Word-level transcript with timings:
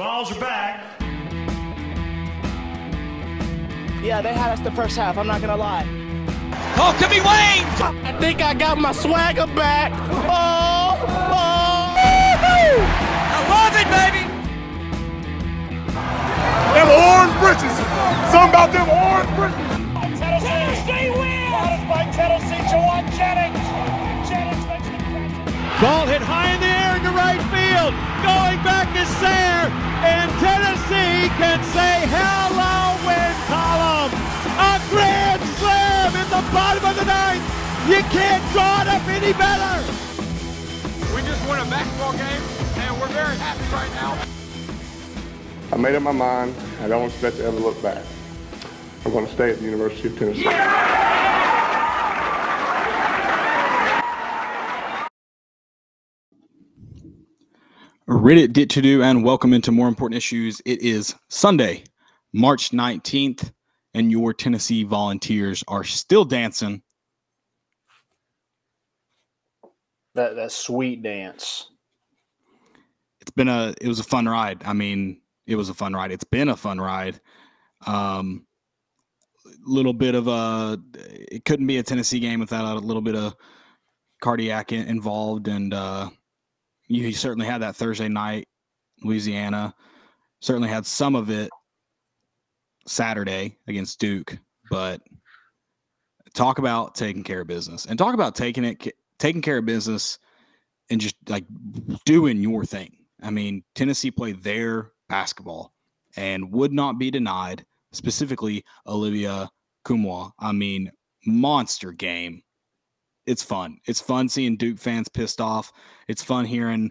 Vols 0.00 0.32
are 0.34 0.40
back. 0.40 0.80
Yeah, 4.02 4.22
they 4.22 4.32
had 4.32 4.50
us 4.50 4.60
the 4.60 4.70
first 4.70 4.96
half. 4.96 5.18
I'm 5.18 5.26
not 5.26 5.42
gonna 5.42 5.58
lie. 5.58 5.84
Oh, 6.80 6.96
could 6.98 7.10
be 7.10 7.20
Wayne. 7.20 7.68
I 8.08 8.16
think 8.18 8.40
I 8.40 8.54
got 8.54 8.78
my 8.78 8.92
swagger 8.92 9.46
back. 9.48 9.92
Oh, 10.24 10.96
oh. 11.04 11.92
I 13.28 13.44
love 13.52 13.76
it, 13.76 13.88
baby. 13.92 14.24
Them 16.72 16.88
orange 16.88 17.36
britches. 17.44 17.76
Something 18.32 18.56
about 18.56 18.72
them 18.72 18.88
orange 18.88 19.28
britches. 19.36 19.68
Tennessee 20.18 21.10
wins. 21.12 21.84
by 21.92 22.08
Tennessee, 22.16 22.64
Jauan 22.72 23.04
Jennings. 23.20 23.60
Jennings 24.30 24.64
makes 24.64 24.88
the 24.88 24.96
catch. 24.96 25.82
Ball 25.82 26.06
hit 26.06 26.22
high 26.22 26.54
in 26.54 26.60
the 26.60 26.66
air 26.66 26.79
into 27.80 27.92
field. 27.92 27.94
Going 28.22 28.60
back 28.62 28.92
to 28.94 29.04
Sayre. 29.20 29.70
And 30.00 30.30
Tennessee 30.40 31.28
can 31.36 31.62
say 31.72 32.08
hello, 32.08 32.96
win 33.04 33.32
column. 33.48 34.12
A 34.56 34.80
grand 34.88 35.42
slam 35.60 36.14
in 36.16 36.28
the 36.30 36.42
bottom 36.52 36.84
of 36.84 36.96
the 36.96 37.04
ninth. 37.04 37.44
You 37.88 38.02
can't 38.08 38.42
draw 38.52 38.82
it 38.82 38.88
up 38.88 39.06
any 39.08 39.32
better. 39.32 39.76
We 41.14 41.22
just 41.22 41.46
won 41.46 41.60
a 41.60 41.64
basketball 41.68 42.12
game, 42.12 42.42
and 42.76 43.00
we're 43.00 43.08
very 43.08 43.36
happy 43.36 43.64
right 43.72 43.92
now. 43.92 44.16
I 45.72 45.76
made 45.76 45.94
up 45.94 46.02
my 46.02 46.12
mind. 46.12 46.54
I 46.80 46.88
don't 46.88 47.06
expect 47.06 47.36
to 47.36 47.44
ever 47.44 47.58
look 47.58 47.80
back. 47.82 48.02
I'm 49.04 49.12
going 49.12 49.26
to 49.26 49.32
stay 49.32 49.50
at 49.50 49.58
the 49.58 49.64
University 49.64 50.08
of 50.08 50.18
Tennessee. 50.18 50.99
Reddit 58.10 58.52
did 58.52 58.70
to 58.70 58.82
do 58.82 59.04
and 59.04 59.22
welcome 59.24 59.52
into 59.52 59.70
more 59.70 59.86
important 59.86 60.16
issues. 60.16 60.60
It 60.66 60.82
is 60.82 61.14
Sunday, 61.28 61.84
March 62.32 62.70
19th, 62.70 63.52
and 63.94 64.10
your 64.10 64.34
Tennessee 64.34 64.82
volunteers 64.82 65.62
are 65.68 65.84
still 65.84 66.24
dancing. 66.24 66.82
That 70.16 70.34
that 70.34 70.50
sweet 70.50 71.04
dance. 71.04 71.70
It's 73.20 73.30
been 73.30 73.46
a 73.46 73.74
it 73.80 73.86
was 73.86 74.00
a 74.00 74.04
fun 74.04 74.26
ride. 74.26 74.64
I 74.64 74.72
mean, 74.72 75.20
it 75.46 75.54
was 75.54 75.68
a 75.68 75.74
fun 75.74 75.94
ride. 75.94 76.10
It's 76.10 76.24
been 76.24 76.48
a 76.48 76.56
fun 76.56 76.80
ride. 76.80 77.20
Um 77.86 78.44
little 79.64 79.92
bit 79.92 80.16
of 80.16 80.26
a 80.26 80.80
it 80.94 81.44
couldn't 81.44 81.68
be 81.68 81.78
a 81.78 81.84
Tennessee 81.84 82.18
game 82.18 82.40
without 82.40 82.76
a 82.76 82.80
little 82.80 83.02
bit 83.02 83.14
of 83.14 83.36
cardiac 84.20 84.72
in- 84.72 84.88
involved 84.88 85.46
and 85.46 85.72
uh 85.72 86.10
you 86.90 87.12
certainly 87.12 87.46
had 87.46 87.62
that 87.62 87.76
Thursday 87.76 88.08
night 88.08 88.48
Louisiana. 89.02 89.74
Certainly 90.40 90.68
had 90.68 90.86
some 90.86 91.14
of 91.14 91.30
it 91.30 91.50
Saturday 92.86 93.56
against 93.68 94.00
Duke, 94.00 94.38
but 94.70 95.00
talk 96.34 96.58
about 96.58 96.94
taking 96.94 97.22
care 97.22 97.42
of 97.42 97.46
business 97.46 97.86
and 97.86 97.98
talk 97.98 98.14
about 98.14 98.34
taking 98.34 98.64
it 98.64 98.94
taking 99.18 99.42
care 99.42 99.58
of 99.58 99.66
business 99.66 100.18
and 100.90 101.00
just 101.00 101.14
like 101.28 101.44
doing 102.04 102.38
your 102.38 102.64
thing. 102.64 102.96
I 103.22 103.30
mean, 103.30 103.62
Tennessee 103.74 104.10
played 104.10 104.42
their 104.42 104.92
basketball 105.08 105.72
and 106.16 106.50
would 106.52 106.72
not 106.72 106.98
be 106.98 107.10
denied, 107.10 107.64
specifically 107.92 108.64
Olivier 108.86 109.46
Nkamhoua. 109.84 110.32
I 110.38 110.52
mean, 110.52 110.90
monster 111.26 111.92
game. 111.92 112.42
It's 113.26 113.42
fun. 113.42 113.78
It's 113.86 114.00
fun 114.00 114.28
seeing 114.28 114.56
Duke 114.56 114.78
fans 114.78 115.08
pissed 115.08 115.40
off. 115.40 115.72
It's 116.08 116.22
fun 116.22 116.44
hearing 116.44 116.90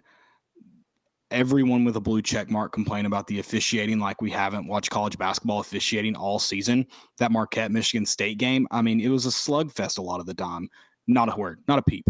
everyone 1.32 1.86
with 1.86 1.96
a 1.96 2.02
blue 2.02 2.22
check 2.22 2.50
mark 2.50 2.72
complain 2.72 3.06
about 3.06 3.28
the 3.28 3.40
officiating 3.40 4.00
like 4.00 4.22
we 4.22 4.32
haven't 4.32 4.68
watched 4.68 4.90
college 4.90 5.18
basketball 5.18 5.60
officiating 5.60 6.16
all 6.16 6.40
season. 6.40 6.86
That 7.18 7.32
Marquette 7.32 7.72
Michigan 7.72 8.06
State 8.06 8.38
game, 8.38 8.68
I 8.72 8.82
mean, 8.82 9.00
it 9.00 9.10
was 9.10 9.26
a 9.26 9.30
slugfest 9.30 9.98
a 9.98 10.02
lot 10.02 10.20
of 10.20 10.26
the 10.26 10.34
time. 10.34 10.70
Not 11.08 11.32
a 11.32 11.36
word, 11.36 11.60
not 11.68 11.80
a 11.80 11.84
peep. 11.84 12.06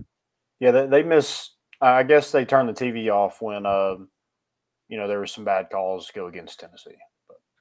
Yeah, 0.59 0.71
they, 0.71 0.87
they 0.87 1.03
miss. 1.03 1.51
I 1.81 2.03
guess 2.03 2.31
they 2.31 2.43
turned 2.43 2.69
the 2.69 2.73
TV 2.73 3.09
off 3.09 3.41
when, 3.41 3.65
uh, 3.65 3.95
you 4.89 4.97
know, 4.97 5.07
there 5.07 5.19
were 5.19 5.27
some 5.27 5.45
bad 5.45 5.69
calls 5.71 6.11
go 6.13 6.27
against 6.27 6.59
Tennessee. 6.59 6.97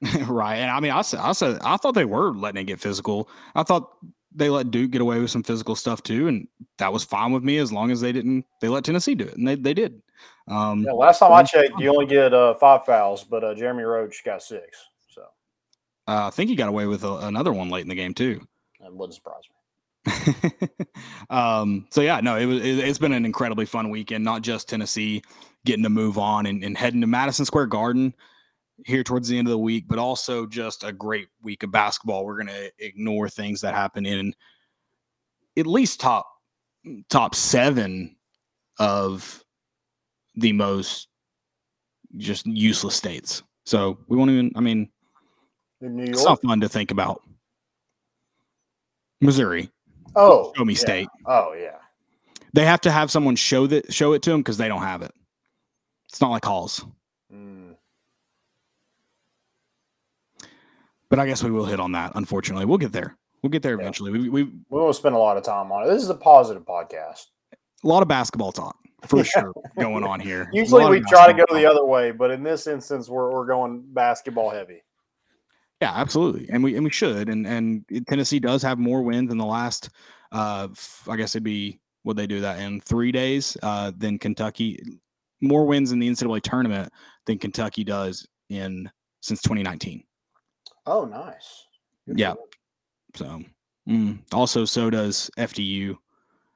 right. 0.27 0.57
And 0.57 0.71
I 0.71 0.79
mean, 0.79 0.91
I 0.91 1.01
said, 1.01 1.19
I 1.19 1.31
said, 1.31 1.59
I 1.61 1.77
thought 1.77 1.93
they 1.93 2.05
were 2.05 2.33
letting 2.33 2.61
it 2.61 2.65
get 2.65 2.79
physical. 2.79 3.29
I 3.55 3.63
thought 3.63 3.89
they 4.33 4.49
let 4.49 4.71
Duke 4.71 4.91
get 4.91 5.01
away 5.01 5.19
with 5.19 5.31
some 5.31 5.43
physical 5.43 5.75
stuff 5.75 6.03
too, 6.03 6.27
and 6.27 6.47
that 6.77 6.93
was 6.93 7.03
fine 7.03 7.31
with 7.31 7.43
me 7.43 7.57
as 7.57 7.71
long 7.71 7.91
as 7.91 8.01
they 8.01 8.11
didn't. 8.11 8.45
They 8.61 8.67
let 8.67 8.83
Tennessee 8.83 9.15
do 9.15 9.25
it, 9.25 9.37
and 9.37 9.47
they 9.47 9.55
they 9.55 9.73
did. 9.73 10.01
Um, 10.47 10.83
Yeah, 10.83 10.91
last 10.91 11.19
time 11.19 11.31
I 11.31 11.43
checked, 11.43 11.79
you 11.79 11.89
only 11.89 12.05
get 12.05 12.33
uh, 12.33 12.53
five 12.55 12.85
fouls, 12.85 13.23
but 13.23 13.43
uh, 13.43 13.55
Jeremy 13.55 13.83
Roach 13.83 14.23
got 14.23 14.43
six, 14.43 14.87
so 15.09 15.21
uh, 16.07 16.27
I 16.27 16.29
think 16.29 16.49
he 16.49 16.55
got 16.55 16.69
away 16.69 16.85
with 16.85 17.03
a, 17.03 17.27
another 17.27 17.53
one 17.53 17.69
late 17.69 17.83
in 17.83 17.89
the 17.89 17.95
game 17.95 18.13
too. 18.13 18.41
that 18.79 18.93
wouldn't 18.93 19.15
surprise 19.15 19.43
me. 19.49 19.55
um, 21.29 21.87
so 21.91 22.01
yeah, 22.01 22.19
no, 22.21 22.37
it 22.37 22.45
was. 22.45 22.61
It, 22.61 22.79
it's 22.79 22.99
been 22.99 23.13
an 23.13 23.25
incredibly 23.25 23.65
fun 23.65 23.89
weekend. 23.89 24.23
Not 24.23 24.41
just 24.41 24.69
Tennessee 24.69 25.21
getting 25.65 25.83
to 25.83 25.89
move 25.89 26.17
on 26.17 26.45
and, 26.45 26.63
and 26.63 26.77
heading 26.77 27.01
to 27.01 27.07
Madison 27.07 27.45
Square 27.45 27.67
Garden 27.67 28.13
here 28.85 29.03
towards 29.03 29.27
the 29.27 29.37
end 29.37 29.47
of 29.47 29.51
the 29.51 29.57
week, 29.57 29.85
but 29.87 29.99
also 29.99 30.45
just 30.45 30.83
a 30.83 30.91
great 30.91 31.27
week 31.41 31.63
of 31.63 31.71
basketball. 31.71 32.25
We're 32.25 32.43
going 32.43 32.47
to 32.47 32.71
ignore 32.79 33.29
things 33.29 33.61
that 33.61 33.73
happen 33.75 34.05
in 34.05 34.33
at 35.57 35.67
least 35.67 35.99
top 35.99 36.27
top 37.09 37.35
seven 37.35 38.15
of 38.79 39.43
the 40.35 40.53
most 40.53 41.07
just 42.17 42.45
useless 42.45 42.95
states. 42.95 43.43
So 43.65 43.97
we 44.07 44.17
won't 44.17 44.31
even. 44.31 44.51
I 44.55 44.61
mean, 44.61 44.89
In 45.81 45.95
New 45.97 46.03
it's 46.03 46.23
not 46.23 46.41
fun 46.41 46.61
to 46.61 46.69
think 46.69 46.91
about. 46.91 47.21
Missouri, 49.21 49.69
Oh, 50.15 50.53
show 50.55 50.63
me 50.65 50.73
yeah. 50.73 50.79
state. 50.79 51.07
Oh 51.25 51.53
yeah. 51.53 51.75
They 52.53 52.65
have 52.65 52.81
to 52.81 52.91
have 52.91 53.11
someone 53.11 53.35
show 53.35 53.67
that 53.67 53.93
show 53.93 54.13
it 54.13 54.21
to 54.23 54.29
them 54.31 54.39
because 54.39 54.57
they 54.57 54.67
don't 54.69 54.81
have 54.81 55.01
it. 55.01 55.11
It's 56.07 56.21
not 56.21 56.31
like 56.31 56.45
Halls. 56.45 56.85
Mm. 57.31 57.58
But 61.09 61.19
I 61.19 61.25
guess 61.25 61.43
we 61.43 61.51
will 61.51 61.65
hit 61.65 61.79
on 61.79 61.91
that. 61.93 62.11
Unfortunately, 62.15 62.65
we'll 62.65 62.77
get 62.77 62.91
there. 62.91 63.17
We'll 63.41 63.49
get 63.49 63.63
there 63.63 63.75
Yeah. 63.75 63.81
eventually. 63.81 64.11
We, 64.11 64.29
we 64.29 64.43
We 64.43 64.53
won't 64.69 64.95
spend 64.95 65.15
a 65.15 65.19
lot 65.19 65.37
of 65.37 65.43
time 65.43 65.71
on 65.71 65.83
it. 65.83 65.87
This 65.91 66.03
is 66.03 66.09
a 66.09 66.15
positive 66.15 66.63
podcast. 66.65 67.25
a 67.83 67.87
lot 67.87 68.01
of 68.01 68.07
basketball 68.07 68.51
talk 68.51 68.75
for 69.07 69.23
sure 69.23 69.53
going 69.79 70.03
on 70.03 70.19
here. 70.19 70.49
Usually 70.53 70.85
we 70.89 71.01
try 71.07 71.31
to 71.31 71.33
go 71.33 71.45
the 71.55 71.65
other 71.65 71.85
way, 71.85 72.11
but 72.11 72.29
in 72.31 72.43
this 72.43 72.67
instance, 72.67 73.07
we're, 73.09 73.31
we're 73.31 73.45
going 73.47 73.83
basketball 73.87 74.49
heavy. 74.49 74.83
Yeah, 75.81 75.93
absolutely, 75.95 76.49
and 76.49 76.61
we 76.61 76.75
and 76.75 76.83
we 76.83 76.89
should. 76.89 77.29
And 77.29 77.47
and 77.47 77.85
Tennessee 78.09 78.39
does 78.39 78.61
have 78.63 78.77
more 78.79 79.01
wins 79.01 79.31
in 79.31 79.37
the 79.37 79.45
last. 79.45 79.89
Uh, 80.29 80.67
I 81.07 81.15
guess 81.15 81.33
it'd 81.35 81.43
be 81.45 81.79
would 82.03 82.17
they 82.17 82.27
do 82.27 82.41
that 82.41 82.59
in 82.59 82.81
three 82.81 83.13
days? 83.13 83.55
Uh, 83.63 83.93
than 83.95 84.19
Kentucky, 84.19 84.77
more 85.39 85.65
wins 85.65 85.93
in 85.93 85.99
the 85.99 86.09
NCAA 86.09 86.41
tournament 86.41 86.91
than 87.25 87.37
Kentucky 87.37 87.85
does 87.85 88.27
in 88.49 88.91
since 89.21 89.41
2019. 89.41 90.03
Oh, 90.89 91.05
nice. 91.05 91.67
Good 92.07 92.19
Yeah. 92.19 92.33
So, 93.15 93.41
mm. 93.87 94.19
also, 94.33 94.65
so 94.65 94.89
does 94.89 95.29
FDU, 95.37 95.95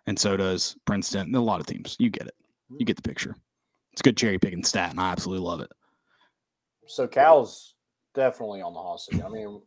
and 0.08 0.18
so 0.18 0.36
does 0.36 0.76
Princeton. 0.86 1.34
A 1.36 1.40
lot 1.40 1.60
of 1.60 1.68
teams. 1.68 1.96
You 2.00 2.10
get 2.10 2.28
it. 2.28 2.36
You 2.78 2.86
get 2.86 2.96
the 2.96 3.02
picture. 3.08 3.36
It's 3.92 4.02
a 4.02 4.04
good 4.04 4.18
cherry 4.18 4.40
picking 4.40 4.64
stat, 4.64 4.90
and 4.92 5.00
I 5.00 5.12
absolutely 5.12 5.46
love 5.46 5.62
it. 5.62 5.72
So 6.88 7.08
Cal's 7.08 7.76
definitely 8.16 8.62
on 8.62 8.74
the 8.74 8.80
hot 8.80 9.02
seat. 9.02 9.24
I 9.24 9.30
mean, 9.30 9.62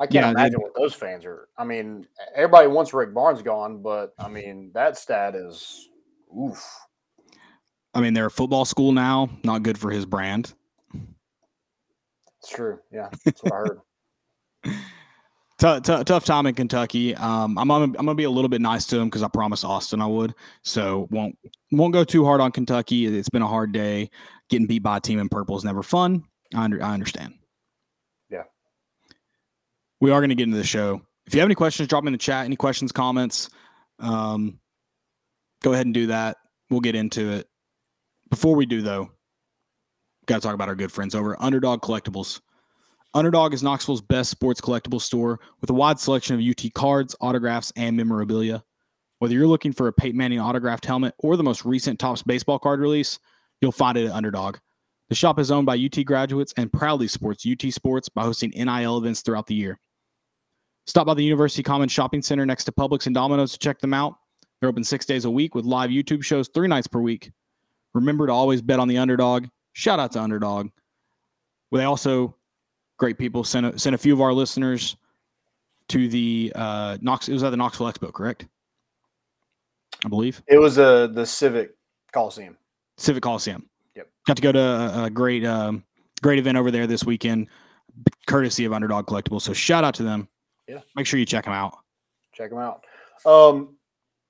I 0.00 0.06
can't 0.06 0.14
Yeah, 0.14 0.22
they- 0.22 0.30
imagine 0.30 0.60
what 0.60 0.74
those 0.76 0.94
fans 0.94 1.24
are. 1.24 1.48
I 1.56 1.64
mean, 1.64 2.06
everybody 2.34 2.66
wants 2.66 2.92
Rick 2.92 3.14
Barnes 3.14 3.42
gone, 3.42 3.82
but 3.82 4.14
I 4.18 4.28
mean 4.28 4.72
that 4.74 4.96
stat 4.96 5.34
is 5.36 5.88
oof. 6.36 6.64
I 7.94 8.00
mean, 8.00 8.14
they're 8.14 8.26
a 8.26 8.30
football 8.30 8.64
school 8.64 8.92
now. 8.92 9.30
Not 9.44 9.62
good 9.62 9.78
for 9.78 9.90
his 9.90 10.06
brand. 10.06 10.54
It's 12.40 12.50
true. 12.50 12.78
Yeah, 12.92 13.08
that's 13.24 13.42
what 13.42 13.52
I 13.52 13.56
heard. 13.56 13.80
Tough, 15.58 15.82
tough, 15.82 16.04
tough 16.04 16.24
time 16.24 16.46
in 16.46 16.54
Kentucky. 16.54 17.16
Um, 17.16 17.58
I'm 17.58 17.66
gonna, 17.66 17.84
I'm 17.84 17.92
gonna 17.92 18.14
be 18.14 18.24
a 18.24 18.30
little 18.30 18.48
bit 18.48 18.60
nice 18.60 18.86
to 18.86 18.98
him 18.98 19.08
because 19.08 19.24
I 19.24 19.28
promised 19.28 19.64
Austin 19.64 20.00
I 20.00 20.06
would. 20.06 20.34
So 20.62 21.08
won't 21.10 21.36
won't 21.72 21.92
go 21.92 22.04
too 22.04 22.24
hard 22.24 22.40
on 22.40 22.52
Kentucky. 22.52 23.06
It's 23.06 23.28
been 23.28 23.42
a 23.42 23.48
hard 23.48 23.72
day. 23.72 24.10
Getting 24.50 24.68
beat 24.68 24.84
by 24.84 24.98
a 24.98 25.00
team 25.00 25.18
in 25.18 25.28
purple 25.28 25.56
is 25.56 25.64
never 25.64 25.82
fun. 25.82 26.24
I, 26.54 26.64
under, 26.64 26.82
I 26.82 26.94
understand. 26.94 27.34
Yeah. 28.30 28.44
We 30.00 30.10
are 30.10 30.20
going 30.20 30.30
to 30.30 30.34
get 30.34 30.44
into 30.44 30.56
the 30.56 30.64
show. 30.64 31.02
If 31.26 31.34
you 31.34 31.40
have 31.40 31.48
any 31.48 31.54
questions, 31.54 31.88
drop 31.88 32.02
them 32.02 32.08
in 32.08 32.12
the 32.12 32.18
chat. 32.18 32.46
Any 32.46 32.56
questions, 32.56 32.90
comments, 32.90 33.50
um, 33.98 34.58
go 35.62 35.74
ahead 35.74 35.86
and 35.86 35.92
do 35.92 36.06
that. 36.06 36.38
We'll 36.70 36.80
get 36.80 36.94
into 36.94 37.32
it. 37.32 37.46
Before 38.30 38.54
we 38.54 38.64
do, 38.64 38.80
though, 38.80 39.10
got 40.28 40.36
to 40.36 40.40
talk 40.42 40.54
about 40.54 40.68
our 40.68 40.76
good 40.76 40.92
friends 40.92 41.14
over 41.14 41.32
at 41.32 41.40
Underdog 41.40 41.80
Collectibles. 41.80 42.40
Underdog 43.14 43.54
is 43.54 43.62
Knoxville's 43.62 44.02
best 44.02 44.30
sports 44.30 44.60
collectibles 44.60 45.00
store 45.00 45.40
with 45.60 45.70
a 45.70 45.74
wide 45.74 45.98
selection 45.98 46.36
of 46.36 46.46
UT 46.46 46.72
cards, 46.74 47.16
autographs, 47.20 47.72
and 47.76 47.96
memorabilia. 47.96 48.62
Whether 49.18 49.34
you're 49.34 49.46
looking 49.46 49.72
for 49.72 49.88
a 49.88 49.92
Peyton 49.92 50.18
Manning 50.18 50.38
autographed 50.38 50.84
helmet 50.84 51.14
or 51.18 51.36
the 51.36 51.42
most 51.42 51.64
recent 51.64 51.98
Topps 51.98 52.22
baseball 52.22 52.58
card 52.58 52.78
release, 52.78 53.18
you'll 53.62 53.72
find 53.72 53.96
it 53.96 54.06
at 54.06 54.12
Underdog. 54.12 54.58
The 55.08 55.14
shop 55.14 55.38
is 55.38 55.50
owned 55.50 55.64
by 55.64 55.78
UT 55.78 56.04
graduates 56.04 56.52
and 56.58 56.70
proudly 56.70 57.08
supports 57.08 57.46
UT 57.46 57.72
sports 57.72 58.10
by 58.10 58.22
hosting 58.22 58.50
NIL 58.50 58.98
events 58.98 59.22
throughout 59.22 59.46
the 59.46 59.54
year. 59.54 59.80
Stop 60.86 61.06
by 61.06 61.14
the 61.14 61.24
University 61.24 61.62
Commons 61.62 61.92
Shopping 61.92 62.20
Center 62.20 62.44
next 62.44 62.64
to 62.64 62.72
Publix 62.72 63.06
and 63.06 63.14
Domino's 63.14 63.52
to 63.52 63.58
check 63.58 63.80
them 63.80 63.94
out. 63.94 64.16
They're 64.60 64.68
open 64.68 64.84
six 64.84 65.06
days 65.06 65.24
a 65.24 65.30
week 65.30 65.54
with 65.54 65.64
live 65.64 65.88
YouTube 65.88 66.22
shows 66.22 66.48
three 66.48 66.68
nights 66.68 66.86
per 66.86 67.00
week. 67.00 67.30
Remember 67.94 68.26
to 68.26 68.32
always 68.32 68.60
bet 68.60 68.78
on 68.78 68.88
the 68.88 68.98
underdog. 68.98 69.46
Shout 69.78 70.00
out 70.00 70.10
to 70.10 70.20
Underdog. 70.20 70.70
Well, 71.70 71.78
they 71.78 71.84
also 71.84 72.34
great 72.96 73.16
people 73.16 73.44
sent 73.44 73.64
a, 73.64 73.78
sent 73.78 73.94
a 73.94 73.98
few 73.98 74.12
of 74.12 74.20
our 74.20 74.32
listeners 74.32 74.96
to 75.90 76.08
the 76.08 76.52
uh, 76.56 76.98
Knox. 77.00 77.28
It 77.28 77.32
was 77.32 77.44
at 77.44 77.50
the 77.50 77.56
Knoxville 77.56 77.86
Expo, 77.86 78.12
correct? 78.12 78.46
I 80.04 80.08
believe 80.08 80.42
It 80.48 80.58
was 80.58 80.80
uh, 80.80 81.06
the 81.06 81.24
Civic 81.24 81.76
Coliseum. 82.12 82.56
Civic 82.96 83.22
Coliseum. 83.22 83.68
Yep. 83.94 84.08
Got 84.26 84.36
to 84.38 84.42
go 84.42 84.50
to 84.50 84.58
a, 84.58 85.04
a 85.04 85.10
great 85.10 85.44
um, 85.44 85.84
great 86.22 86.40
event 86.40 86.58
over 86.58 86.72
there 86.72 86.88
this 86.88 87.04
weekend, 87.04 87.46
courtesy 88.26 88.64
of 88.64 88.72
Underdog 88.72 89.06
Collectibles. 89.06 89.42
So 89.42 89.52
shout 89.52 89.84
out 89.84 89.94
to 89.94 90.02
them. 90.02 90.26
Yeah. 90.66 90.80
Make 90.96 91.06
sure 91.06 91.20
you 91.20 91.26
check 91.26 91.44
them 91.44 91.54
out. 91.54 91.78
Check 92.32 92.50
them 92.50 92.58
out. 92.58 92.84
Um, 93.24 93.76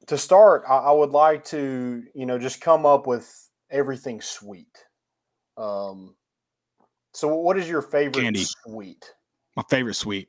to 0.09 0.19
start, 0.19 0.65
I, 0.69 0.77
I 0.77 0.93
would 0.93 1.13
like 1.13 1.43
to, 1.47 2.05
you 2.15 2.27
know, 2.27 2.39
just 2.39 2.61
come 2.61 2.85
up 2.85 3.07
with 3.07 3.49
everything 3.71 4.21
sweet. 4.21 4.85
Um, 5.59 6.15
so 7.15 7.35
what 7.35 7.59
is 7.59 7.69
your 7.69 7.83
favorite 7.83 8.23
Candy. 8.23 8.45
sweet? 8.67 9.13
my 9.57 9.63
favorite 9.69 9.95
sweet. 9.95 10.29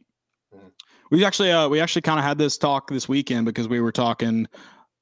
Mhm. 0.54 0.72
We 1.12 1.24
actually 1.24 1.52
uh 1.52 1.70
we 1.70 1.80
actually 1.80 2.02
kind 2.02 2.20
of 2.20 2.26
had 2.26 2.38
this 2.40 2.58
talk 2.58 2.90
this 2.90 3.08
weekend 3.08 3.46
because 3.46 3.68
we 3.68 3.80
were 3.80 3.92
talking 3.92 4.48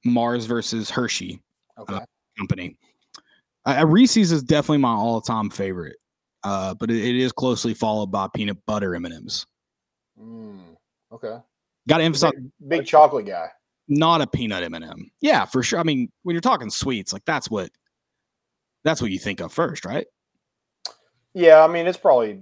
Mars 0.06 0.45
versus 0.45 0.89
Hershey 0.89 1.41
Okay. 1.77 2.00
company. 2.38 2.77
Uh, 3.65 3.85
Reese's 3.88 4.31
is 4.31 4.44
definitely 4.44 4.77
my 4.79 4.91
all-time 4.94 5.50
favorite. 5.50 5.97
Uh, 6.44 6.74
but 6.75 6.89
it, 6.89 6.97
it 7.03 7.15
is 7.15 7.31
closely 7.33 7.74
followed 7.74 8.07
by 8.07 8.27
peanut 8.33 8.57
butter 8.65 8.95
M&Ms. 8.95 9.45
Mm, 10.19 10.59
okay. 11.12 11.38
Got 11.89 11.97
to 11.97 12.03
emphasize 12.03 12.31
Big, 12.33 12.51
big 12.69 12.85
chocolate 12.85 13.25
guy. 13.25 13.50
not 13.89 14.21
a 14.21 14.27
peanut 14.27 14.63
M&M. 14.63 15.09
Yeah, 15.21 15.45
for 15.45 15.62
sure. 15.63 15.79
I 15.79 15.83
mean, 15.83 16.09
when 16.24 16.33
you're 16.33 16.41
talking 16.41 16.69
sweets, 16.69 17.12
like 17.13 17.25
that's 17.25 17.50
what 17.50 17.69
that's 18.83 19.01
what 19.01 19.12
you 19.12 19.19
think 19.19 19.41
of 19.41 19.51
first, 19.51 19.83
right? 19.85 20.07
Yeah, 21.38 21.63
I 21.63 21.68
mean 21.68 21.86
it's 21.86 22.00
probably 22.00 22.39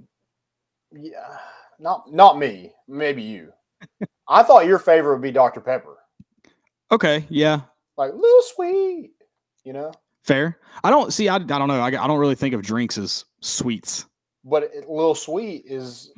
yeah, 0.94 1.38
not 1.80 2.10
not 2.14 2.40
me, 2.40 2.72
maybe 2.88 3.22
you. 3.22 3.52
I 4.30 4.42
thought 4.42 4.66
your 4.68 4.80
favorite 4.80 5.16
would 5.16 5.22
be 5.22 5.32
Dr. 5.34 5.60
Pepper. 5.60 5.98
Okay, 6.94 7.26
yeah, 7.30 7.60
Like 7.98 8.14
little 8.14 8.42
sweet, 8.54 9.12
you 9.66 9.74
know? 9.74 9.92
fair. 10.24 10.60
I 10.84 10.90
don't 10.92 11.12
see. 11.12 11.28
I, 11.28 11.36
I 11.36 11.40
don't 11.40 11.68
know. 11.68 11.82
I, 11.82 11.88
I 11.88 12.08
don't 12.08 12.20
really 12.20 12.36
think 12.36 12.54
of 12.56 12.62
drinks 12.62 12.98
as 12.98 13.26
sweets. 13.42 14.06
But 14.46 14.64
it, 14.64 14.88
little 14.90 15.14
sweet 15.14 15.64
is 15.66 16.14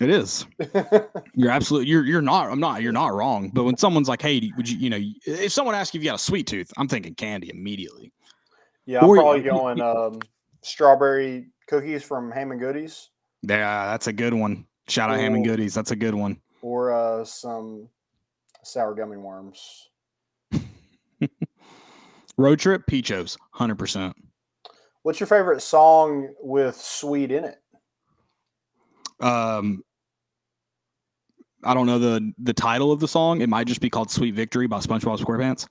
It 0.00 0.08
is. 0.10 0.46
You're 1.34 1.50
absolutely. 1.50 1.88
You're 1.88 2.04
you're 2.04 2.22
not. 2.22 2.48
I'm 2.52 2.60
not. 2.60 2.82
You're 2.82 2.92
not 2.92 3.14
wrong. 3.14 3.50
But 3.52 3.64
when 3.64 3.76
someone's 3.76 4.08
like, 4.08 4.22
"Hey, 4.22 4.52
would 4.56 4.68
you?" 4.70 4.78
You 4.78 4.90
know, 4.90 5.00
if 5.26 5.50
someone 5.50 5.74
asks 5.74 5.92
you 5.92 5.98
if 5.98 6.04
you 6.04 6.10
got 6.10 6.20
a 6.20 6.22
sweet 6.22 6.46
tooth, 6.46 6.72
I'm 6.76 6.86
thinking 6.86 7.16
candy 7.16 7.50
immediately. 7.50 8.12
Yeah, 8.84 9.00
I'm 9.00 9.08
Or- 9.08 9.16
probably 9.16 9.42
going 9.42 9.80
um, 9.80 10.20
strawberry 10.62 11.48
cookies 11.66 12.02
from 12.02 12.30
Ham 12.30 12.50
and 12.52 12.60
Goodies 12.60 13.10
Yeah, 13.42 13.86
that's 13.86 14.06
a 14.06 14.12
good 14.12 14.34
one. 14.34 14.66
Shout 14.88 15.10
out 15.10 15.18
Ham 15.18 15.34
and 15.34 15.44
Goodies. 15.44 15.74
That's 15.74 15.90
a 15.90 15.96
good 15.96 16.14
one. 16.14 16.40
or 16.62 16.92
uh, 16.92 17.24
some 17.24 17.88
sour 18.62 18.94
gummy 18.94 19.16
worms. 19.16 19.88
Road 22.36 22.58
trip, 22.58 22.86
Peachos, 22.86 23.36
hundred 23.52 23.78
percent. 23.78 24.14
What's 25.02 25.20
your 25.20 25.26
favorite 25.26 25.62
song 25.62 26.34
with 26.40 26.76
sweet 26.76 27.30
in 27.32 27.44
it? 27.44 27.58
Um, 29.20 29.82
I 31.64 31.74
don't 31.74 31.86
know 31.86 31.98
the 31.98 32.32
the 32.38 32.52
title 32.52 32.92
of 32.92 33.00
the 33.00 33.08
song. 33.08 33.40
It 33.40 33.48
might 33.48 33.66
just 33.66 33.80
be 33.80 33.88
called 33.90 34.10
"Sweet 34.10 34.34
Victory" 34.34 34.66
by 34.66 34.78
SpongeBob 34.78 35.18
SquarePants. 35.18 35.66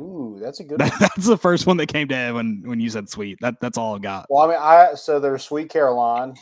Ooh, 0.00 0.38
that's 0.40 0.60
a 0.60 0.64
good 0.64 0.78
That, 0.80 0.90
one. 0.90 0.98
that's 1.00 1.26
the 1.26 1.36
first 1.38 1.66
one 1.66 1.76
that 1.76 1.86
came 1.86 2.08
to 2.08 2.14
head 2.14 2.34
when 2.34 2.62
when 2.64 2.80
you 2.80 2.88
said 2.90 3.08
"sweet." 3.08 3.38
That 3.40 3.60
that's 3.60 3.76
all 3.78 3.96
I 3.96 3.98
got. 3.98 4.26
Well, 4.30 4.44
I 4.44 4.48
mean, 4.48 4.58
I 4.60 4.94
so 4.94 5.20
there's 5.20 5.44
Sweet 5.44 5.68
Caroline, 5.70 6.34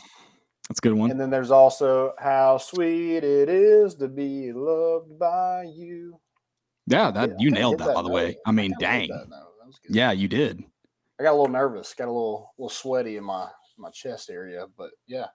That's 0.69 0.79
a 0.79 0.81
good 0.81 0.93
one. 0.93 1.11
and 1.11 1.19
then 1.19 1.29
there's 1.29 1.51
also 1.51 2.13
How 2.17 2.57
Sweet 2.57 3.17
It 3.23 3.49
Is 3.49 3.95
to 3.95 4.07
Be 4.07 4.51
Loved 4.53 5.19
by 5.19 5.63
You. 5.63 6.19
Yeah, 6.87 7.11
that 7.11 7.29
Yeah, 7.29 7.35
you 7.39 7.51
nailed 7.51 7.73
hit 7.73 7.87
that, 7.87 7.93
by 7.95 8.01
the 8.01 8.07
note. 8.09 8.15
way. 8.15 8.37
I 8.45 8.51
mean, 8.51 8.71
kinda 8.71 8.85
dang. 8.85 9.07
that. 9.09 9.29
That. 9.29 9.45
Yeah, 9.89 10.11
you 10.11 10.27
did. 10.27 10.63
I 11.19 11.23
got 11.23 11.31
a 11.31 11.37
little 11.37 11.47
nervous, 11.49 11.93
got 11.93 12.07
a 12.07 12.11
little 12.11 12.53
little 12.57 12.69
sweaty 12.69 13.17
in 13.17 13.23
my 13.23 13.47
my 13.77 13.89
chest 13.91 14.29
area, 14.29 14.65
but 14.77 14.91
yeah, 15.07 15.27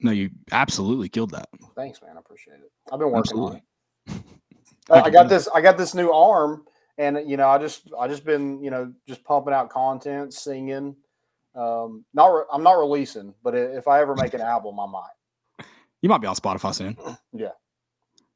No, 0.00 0.10
you 0.10 0.30
absolutely 0.50 1.08
killed 1.08 1.30
that. 1.30 1.48
thanks, 1.76 2.00
man. 2.02 2.16
I 2.16 2.20
appreciate 2.20 2.60
it. 2.60 2.70
I've 2.92 2.98
been 2.98 3.10
working 3.10 3.38
on 3.38 3.56
it. 3.56 3.62
I 4.90 4.98
I, 4.98 5.02
I 5.04 5.10
got 5.10 5.28
this. 5.28 5.48
I 5.54 5.60
got 5.60 5.78
this 5.78 5.94
new 5.94 6.10
arm, 6.12 6.64
and 6.98 7.18
you 7.28 7.36
know, 7.36 7.48
I 7.48 7.58
just 7.58 7.90
I 7.98 8.08
just 8.08 8.24
been 8.24 8.62
you 8.62 8.70
know 8.70 8.92
just 9.06 9.24
pumping 9.24 9.54
out 9.54 9.70
content, 9.70 10.34
singing. 10.34 10.96
Um, 11.54 12.04
not 12.14 12.26
re- 12.28 12.44
I'm 12.52 12.62
not 12.62 12.78
releasing, 12.78 13.34
but 13.42 13.54
if 13.54 13.86
I 13.86 14.00
ever 14.00 14.14
make 14.14 14.34
an 14.34 14.40
album, 14.40 14.80
I 14.80 14.86
might. 14.86 15.66
You 16.00 16.08
might 16.08 16.20
be 16.20 16.26
on 16.26 16.34
Spotify 16.36 16.74
soon. 16.74 16.96
Yeah. 17.32 17.52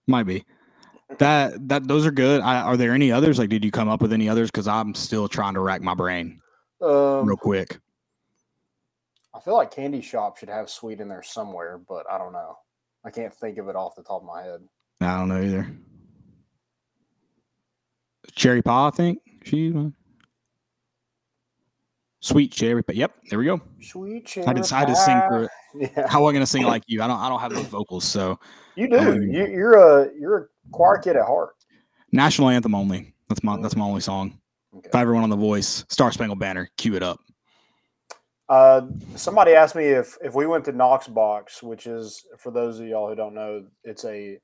Might 0.06 0.22
be. 0.24 0.44
That 1.18 1.68
that 1.68 1.88
those 1.88 2.06
are 2.06 2.10
good. 2.12 2.40
I, 2.40 2.60
are 2.60 2.76
there 2.76 2.92
any 2.92 3.10
others? 3.12 3.38
Like, 3.38 3.48
did 3.48 3.64
you 3.64 3.70
come 3.70 3.88
up 3.88 4.00
with 4.00 4.12
any 4.12 4.28
others? 4.28 4.50
Because 4.50 4.68
I'm 4.68 4.94
still 4.94 5.28
trying 5.28 5.54
to 5.54 5.60
rack 5.60 5.82
my 5.82 5.94
brain 5.94 6.40
Um, 6.80 7.26
real 7.26 7.36
quick. 7.36 7.78
I 9.34 9.40
feel 9.40 9.54
like 9.54 9.70
Candy 9.70 10.00
Shop 10.00 10.36
should 10.38 10.48
have 10.48 10.70
sweet 10.70 11.00
in 11.00 11.08
there 11.08 11.22
somewhere, 11.22 11.78
but 11.88 12.06
I 12.10 12.18
don't 12.18 12.32
know. 12.32 12.56
I 13.04 13.10
can't 13.10 13.34
think 13.34 13.58
of 13.58 13.68
it 13.68 13.76
off 13.76 13.94
the 13.96 14.02
top 14.02 14.22
of 14.22 14.26
my 14.26 14.42
head. 14.42 14.60
I 15.00 15.18
don't 15.18 15.28
know 15.28 15.42
either. 15.42 15.76
Cherry 18.34 18.62
pie, 18.62 18.88
I 18.88 18.90
think. 18.90 19.18
She 19.44 19.72
sweet 22.20 22.52
cherry 22.52 22.82
pie. 22.82 22.94
Yep, 22.94 23.12
there 23.30 23.38
we 23.38 23.44
go. 23.46 23.60
Sweet 23.80 24.26
cherry 24.26 24.46
I 24.46 24.50
had 24.50 24.88
to 24.88 24.96
sing 24.96 25.16
it. 25.16 25.50
Yeah, 25.78 26.08
How 26.08 26.22
am 26.22 26.28
I 26.28 26.32
gonna 26.32 26.46
sing 26.46 26.62
like 26.62 26.84
you? 26.86 27.02
I 27.02 27.06
don't 27.06 27.18
I 27.18 27.28
don't 27.28 27.38
have 27.38 27.52
those 27.52 27.66
vocals. 27.66 28.04
So 28.04 28.40
you 28.76 28.88
do. 28.88 28.98
Um, 28.98 29.20
you, 29.22 29.46
you're 29.46 29.74
a 29.74 30.10
you're 30.18 30.36
a 30.38 30.46
choir 30.72 30.96
kid 30.96 31.16
at 31.16 31.26
heart. 31.26 31.50
national 32.12 32.48
anthem 32.48 32.74
only. 32.74 33.12
That's 33.28 33.42
my 33.44 33.60
that's 33.60 33.76
my 33.76 33.84
only 33.84 34.00
song. 34.00 34.38
Okay. 34.74 34.88
If 34.88 34.94
I 34.94 35.02
ever 35.02 35.12
went 35.12 35.24
on 35.24 35.28
the 35.30 35.36
voice, 35.36 35.84
Star 35.90 36.10
Spangled 36.12 36.38
Banner, 36.38 36.70
cue 36.78 36.94
it 36.94 37.02
up. 37.02 37.20
Uh, 38.48 38.86
somebody 39.16 39.52
asked 39.52 39.74
me 39.74 39.84
if 39.84 40.16
if 40.24 40.34
we 40.34 40.46
went 40.46 40.64
to 40.64 40.72
Knox 40.72 41.08
Box, 41.08 41.62
which 41.62 41.86
is 41.86 42.24
for 42.38 42.50
those 42.50 42.80
of 42.80 42.86
y'all 42.86 43.10
who 43.10 43.14
don't 43.14 43.34
know, 43.34 43.66
it's 43.84 44.06
a 44.06 44.38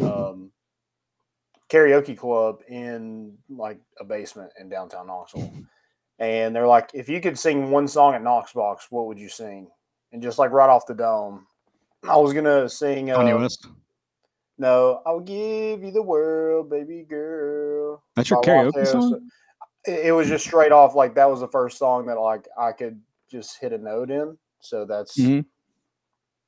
um, 0.00 0.50
karaoke 1.68 2.16
club 2.16 2.60
in 2.68 3.36
like 3.48 3.78
a 4.00 4.04
basement 4.04 4.52
in 4.58 4.68
downtown 4.68 5.06
Knoxville. 5.06 5.52
And 6.18 6.54
they're 6.54 6.66
like, 6.66 6.90
if 6.94 7.08
you 7.08 7.20
could 7.20 7.38
sing 7.38 7.70
one 7.70 7.86
song 7.86 8.14
at 8.14 8.22
Knox 8.22 8.52
Box, 8.52 8.88
what 8.90 9.06
would 9.06 9.18
you 9.18 9.28
sing? 9.28 9.68
And 10.12 10.20
just 10.22 10.38
like 10.38 10.50
right 10.50 10.68
off 10.68 10.86
the 10.86 10.94
dome, 10.94 11.46
I 12.08 12.16
was 12.16 12.32
gonna 12.32 12.68
sing. 12.68 13.06
Kanye 13.08 13.36
Uh, 13.36 13.38
West. 13.40 13.66
no, 14.56 15.02
I'll 15.06 15.20
give 15.20 15.82
you 15.84 15.90
the 15.92 16.02
world, 16.02 16.70
baby 16.70 17.02
girl. 17.08 18.02
That's 18.16 18.30
your 18.30 18.40
karaoke 18.42 18.72
Teos. 18.74 18.90
song? 18.90 19.30
It, 19.84 20.06
it 20.06 20.12
was 20.12 20.26
just 20.28 20.44
straight 20.44 20.72
off 20.72 20.94
like 20.94 21.14
that 21.14 21.30
was 21.30 21.40
the 21.40 21.48
first 21.48 21.78
song 21.78 22.06
that 22.06 22.18
like 22.18 22.48
I 22.58 22.72
could 22.72 23.00
just 23.30 23.60
hit 23.60 23.72
a 23.72 23.78
note 23.78 24.10
in. 24.10 24.36
So 24.60 24.84
that's 24.84 25.16
Mhm. 25.16 25.44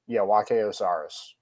yeah, 0.09 0.21
YK 0.23 0.69
Osiris. 0.69 1.35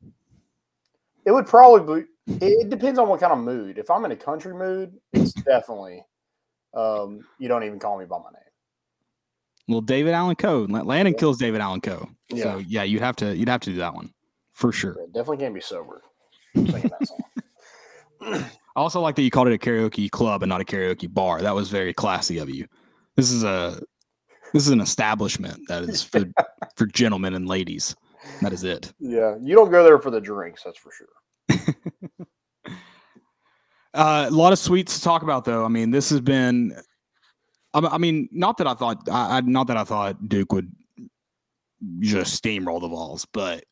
It 1.29 1.33
would 1.33 1.47
probably 1.47 2.07
be, 2.27 2.47
it, 2.47 2.71
depends 2.71 2.99
on 2.99 3.07
what 3.07 3.21
kind 3.21 3.35
of 3.35 3.39
mood. 3.39 3.77
If 3.77 3.91
I'm 3.91 4.03
in 4.07 4.13
a 4.13 4.17
country 4.17 4.55
mood, 4.55 4.95
it's 5.13 5.35
definitely 5.35 6.03
um 6.73 7.21
you 7.39 7.49
don't 7.49 7.65
even 7.65 7.79
call 7.79 7.99
me 7.99 8.07
by 8.07 8.17
my 8.17 8.31
name. 8.33 8.43
Well, 9.69 9.83
David 9.83 10.15
Allen 10.15 10.37
Coe. 10.37 10.67
La- 10.71 10.81
Landon 10.81 11.13
kills 11.13 11.37
David 11.37 11.61
Allen 11.61 11.83
Coe. 11.83 12.09
Yeah. 12.31 12.45
So 12.45 12.59
yeah, 12.67 12.83
you'd 12.83 13.03
have 13.03 13.15
to 13.17 13.37
you'd 13.37 13.51
have 13.51 13.61
to 13.61 13.71
do 13.71 13.77
that 13.77 13.95
one 13.95 14.11
for 14.53 14.73
sure. 14.73 14.93
It 14.93 15.13
definitely 15.13 15.37
can't 15.37 15.55
be 15.55 15.61
sober. 15.61 16.01
Singing 16.55 16.73
that 16.73 17.07
song. 17.07 17.21
I 18.77 18.81
also 18.81 19.03
like 19.03 19.15
that 19.17 19.23
you 19.23 19.31
called 19.31 19.49
it 19.49 19.53
a 19.53 19.59
karaoke 19.59 20.11
club 20.11 20.43
and 20.43 20.49
not 20.49 20.63
a 20.63 20.65
karaoke 20.65 21.13
bar. 21.13 21.43
That 21.43 21.55
was 21.55 21.69
very 21.69 21.93
classy 21.93 22.39
of 22.39 22.49
you. 22.49 22.67
This 23.17 23.31
is 23.31 23.45
a 23.45 23.83
this 24.55 24.67
is 24.67 24.71
an 24.71 24.81
establishment 24.81 25.61
that 25.69 25.83
is 25.83 26.03
for 26.03 26.25
for 26.77 26.87
gentlemen 26.87 27.35
and 27.35 27.47
ladies. 27.47 27.95
That 28.43 28.53
is 28.53 28.65
it. 28.65 28.93
Yeah, 28.99 29.37
you 29.43 29.55
don't 29.55 29.71
go 29.71 29.85
there 29.85 29.99
for 29.99 30.11
the 30.11 30.21
drinks, 30.21 30.63
that's 30.65 30.79
for 30.79 30.91
sure. 30.93 31.75
Uh, 33.95 34.27
a 34.29 34.31
lot 34.31 34.53
of 34.53 34.59
sweets 34.59 34.97
to 34.99 35.03
talk 35.03 35.23
about, 35.23 35.45
though. 35.45 35.65
I 35.65 35.69
mean, 35.69 35.91
this 35.91 36.11
has 36.11 36.21
been. 36.21 36.77
I, 37.75 37.81
I 37.81 37.99
mean, 37.99 38.29
not 38.31 38.59
that 38.59 38.67
I 38.67 38.75
thought, 38.75 39.09
I, 39.11 39.39
I 39.39 39.41
not 39.41 39.67
that 39.69 39.77
I 39.77 39.83
thought 39.83 40.29
Duke 40.29 40.53
would 40.53 40.71
just 42.01 42.41
steamroll 42.41 42.81
the 42.81 42.87
Vols, 42.87 43.27
but 43.33 43.65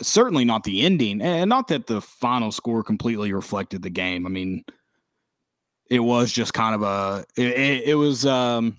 certainly 0.00 0.44
not 0.44 0.62
the 0.62 0.82
ending, 0.82 1.20
and 1.20 1.50
not 1.50 1.68
that 1.68 1.88
the 1.88 2.00
final 2.00 2.52
score 2.52 2.82
completely 2.84 3.32
reflected 3.32 3.82
the 3.82 3.90
game. 3.90 4.24
I 4.24 4.30
mean, 4.30 4.64
it 5.90 6.00
was 6.00 6.32
just 6.32 6.54
kind 6.54 6.74
of 6.74 6.82
a. 6.82 7.24
It, 7.36 7.48
it, 7.48 7.88
it 7.88 7.94
was. 7.96 8.24
um 8.24 8.78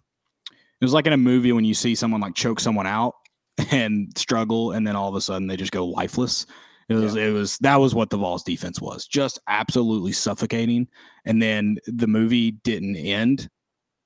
It 0.50 0.86
was 0.86 0.94
like 0.94 1.06
in 1.06 1.14
a 1.14 1.18
movie 1.18 1.52
when 1.52 1.66
you 1.66 1.74
see 1.74 1.96
someone 1.96 2.22
like 2.22 2.34
choke 2.34 2.62
someone 2.62 2.88
out, 2.88 3.14
and 3.72 4.16
struggle, 4.18 4.72
and 4.72 4.86
then 4.86 4.96
all 4.96 5.10
of 5.10 5.16
a 5.16 5.22
sudden 5.22 5.48
they 5.48 5.58
just 5.58 5.72
go 5.72 5.86
lifeless. 5.86 6.46
It 6.90 6.96
was 6.96 7.16
it 7.16 7.34
was 7.34 7.58
that 7.60 7.76
was 7.78 7.94
what 7.94 8.10
the 8.10 8.18
Vols 8.18 8.44
defense 8.44 8.80
was, 8.80 9.08
just 9.08 9.40
absolutely 9.48 10.14
suffocating. 10.14 10.88
And 11.26 11.42
then 11.42 11.78
the 11.86 12.08
movie 12.08 12.52
didn't 12.52 12.96
end 12.96 13.50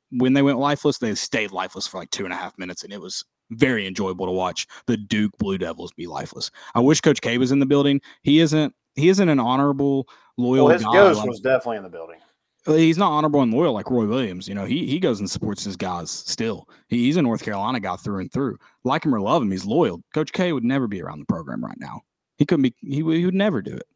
when 0.09 0.33
they 0.33 0.41
went 0.41 0.57
lifeless. 0.57 0.97
They 0.97 1.13
stayed 1.13 1.51
lifeless 1.51 1.85
for 1.85 1.99
like 1.99 2.09
two 2.09 2.23
and 2.23 2.33
a 2.33 2.37
half 2.37 2.57
minutes, 2.57 2.83
and 2.83 2.91
it 2.91 2.99
was 2.99 3.23
very 3.51 3.85
enjoyable 3.85 4.25
to 4.25 4.31
watch 4.31 4.65
the 4.87 4.97
Duke 4.97 5.37
Blue 5.37 5.57
Devils 5.57 5.91
be 5.93 6.07
lifeless. 6.07 6.49
I 6.73 6.79
wish 6.79 7.01
Coach 7.01 7.21
K 7.21 7.37
was 7.37 7.51
in 7.51 7.59
the 7.59 7.65
building. 7.65 8.01
He 8.23 8.39
isn't. 8.39 8.73
He 8.95 9.09
isn't 9.09 9.29
an 9.29 9.39
honorable, 9.39 10.07
loyal. 10.37 10.65
Well, 10.65 10.73
his 10.73 10.83
guy 10.83 10.93
ghost 10.93 11.19
like- 11.19 11.29
was 11.29 11.39
definitely 11.39 11.77
in 11.77 11.83
the 11.83 11.89
building. 11.89 12.19
He's 12.65 12.97
not 12.97 13.11
honorable 13.11 13.41
and 13.41 13.53
loyal 13.53 13.73
like 13.73 13.89
Roy 13.89 14.05
Williams. 14.05 14.47
You 14.47 14.55
know, 14.55 14.65
he 14.65 14.85
he 14.85 14.99
goes 14.99 15.19
and 15.19 15.29
supports 15.29 15.63
his 15.63 15.75
guys 15.75 16.11
still. 16.11 16.67
He, 16.87 17.05
he's 17.05 17.17
a 17.17 17.21
North 17.21 17.43
Carolina 17.43 17.79
guy 17.79 17.95
through 17.95 18.19
and 18.19 18.31
through. 18.31 18.57
Like 18.83 19.05
him 19.05 19.15
or 19.15 19.21
love 19.21 19.41
him, 19.41 19.51
he's 19.51 19.65
loyal. 19.65 20.01
Coach 20.13 20.31
K 20.31 20.53
would 20.53 20.63
never 20.63 20.87
be 20.87 21.01
around 21.01 21.19
the 21.19 21.25
program 21.25 21.63
right 21.63 21.79
now. 21.79 22.01
He 22.37 22.45
couldn't 22.45 22.63
be. 22.63 22.75
He, 22.81 23.03
would- 23.03 23.17
he 23.17 23.25
would 23.25 23.33
never 23.35 23.61
do 23.61 23.73
it. 23.73 23.87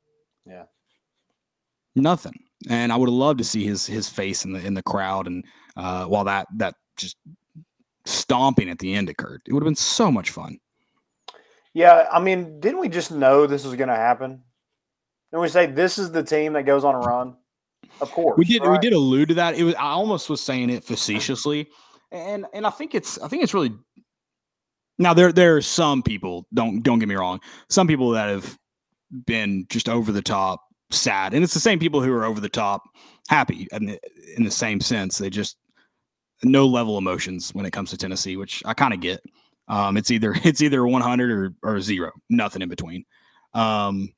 Yeah. 0.45 0.63
Nothing. 1.95 2.39
And 2.69 2.91
I 2.91 2.95
would 2.95 3.09
have 3.09 3.13
loved 3.13 3.37
to 3.39 3.43
see 3.43 3.63
his 3.65 3.85
his 3.85 4.09
face 4.09 4.45
in 4.45 4.53
the 4.53 4.65
in 4.65 4.73
the 4.73 4.83
crowd. 4.83 5.27
And 5.27 5.43
uh, 5.77 6.05
while 6.05 6.23
that 6.25 6.47
that 6.57 6.75
just 6.97 7.17
stomping 8.05 8.69
at 8.69 8.79
the 8.79 8.93
end 8.93 9.09
occurred, 9.09 9.41
it 9.45 9.53
would 9.53 9.61
have 9.63 9.67
been 9.67 9.75
so 9.75 10.11
much 10.11 10.29
fun. 10.31 10.59
Yeah, 11.73 12.07
I 12.11 12.19
mean, 12.19 12.59
didn't 12.61 12.79
we 12.79 12.87
just 12.87 13.11
know 13.11 13.47
this 13.47 13.65
was 13.65 13.75
going 13.75 13.89
to 13.89 13.95
happen? 13.95 14.41
Didn't 15.31 15.41
we 15.41 15.49
say 15.49 15.65
this 15.65 15.97
is 15.97 16.09
the 16.11 16.23
team 16.23 16.53
that 16.53 16.63
goes 16.65 16.85
on 16.85 16.95
a 16.95 16.99
run? 16.99 17.35
Of 18.01 18.11
course, 18.11 18.37
We 18.37 18.45
did 18.45 18.61
we 18.63 18.77
did 18.79 18.93
allude 18.93 19.29
to 19.29 19.35
that. 19.35 19.55
It 19.55 19.63
was 19.63 19.75
I 19.75 19.89
almost 19.91 20.29
was 20.29 20.41
saying 20.41 20.69
it 20.69 20.83
facetiously, 20.83 21.67
and 22.11 22.45
and 22.53 22.65
I 22.65 22.69
think 22.69 22.93
it's 22.95 23.19
I 23.19 23.27
think 23.27 23.43
it's 23.43 23.53
really 23.53 23.73
now 24.97 25.13
there 25.13 25.31
there 25.31 25.55
are 25.57 25.61
some 25.61 26.01
people 26.03 26.47
don't 26.53 26.81
don't 26.81 26.99
get 26.99 27.09
me 27.09 27.15
wrong 27.15 27.39
some 27.69 27.85
people 27.85 28.11
that 28.11 28.29
have 28.29 28.57
been 29.25 29.65
just 29.69 29.89
over 29.89 30.11
the 30.11 30.21
top 30.21 30.61
sad 30.89 31.33
and 31.33 31.43
it's 31.43 31.53
the 31.53 31.59
same 31.59 31.79
people 31.79 32.01
who 32.01 32.13
are 32.13 32.23
over 32.25 32.39
the 32.39 32.49
top 32.49 32.83
happy 33.27 33.67
in 33.71 33.87
the, 33.87 33.99
in 34.37 34.43
the 34.43 34.51
same 34.51 34.79
sense. 34.79 35.17
They 35.17 35.29
just 35.29 35.57
no 36.43 36.65
level 36.65 36.97
emotions 36.97 37.49
when 37.53 37.65
it 37.65 37.71
comes 37.71 37.89
to 37.89 37.97
Tennessee 37.97 38.37
which 38.37 38.61
I 38.65 38.73
kind 38.73 38.93
of 38.93 39.01
get. 39.01 39.21
Um 39.67 39.97
it's 39.97 40.11
either 40.11 40.33
it's 40.43 40.61
either 40.61 40.85
100 40.85 41.31
or 41.31 41.53
or 41.63 41.81
zero 41.81 42.11
nothing 42.29 42.61
in 42.61 42.69
between. 42.69 43.03
Um 43.53 44.13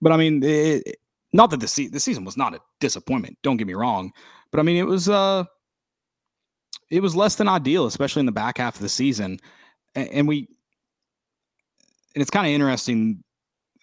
but 0.00 0.12
I 0.12 0.16
mean 0.16 0.42
it- 0.42 0.98
not 1.32 1.50
that 1.50 1.60
the 1.60 1.68
se- 1.68 1.88
the 1.88 2.00
season 2.00 2.24
was 2.24 2.36
not 2.36 2.54
a 2.54 2.60
disappointment 2.80 3.36
don't 3.42 3.56
get 3.56 3.66
me 3.66 3.74
wrong 3.74 4.12
but 4.50 4.60
I 4.60 4.62
mean 4.62 4.76
it 4.76 4.86
was 4.86 5.08
uh 5.08 5.44
it 6.90 7.00
was 7.00 7.16
less 7.16 7.36
than 7.36 7.48
ideal 7.48 7.86
especially 7.86 8.20
in 8.20 8.26
the 8.26 8.32
back 8.32 8.58
half 8.58 8.76
of 8.76 8.82
the 8.82 8.88
season 8.88 9.38
a- 9.96 10.14
and 10.14 10.28
we 10.28 10.48
and 12.14 12.20
it's 12.20 12.30
kind 12.30 12.46
of 12.46 12.52
interesting 12.52 13.22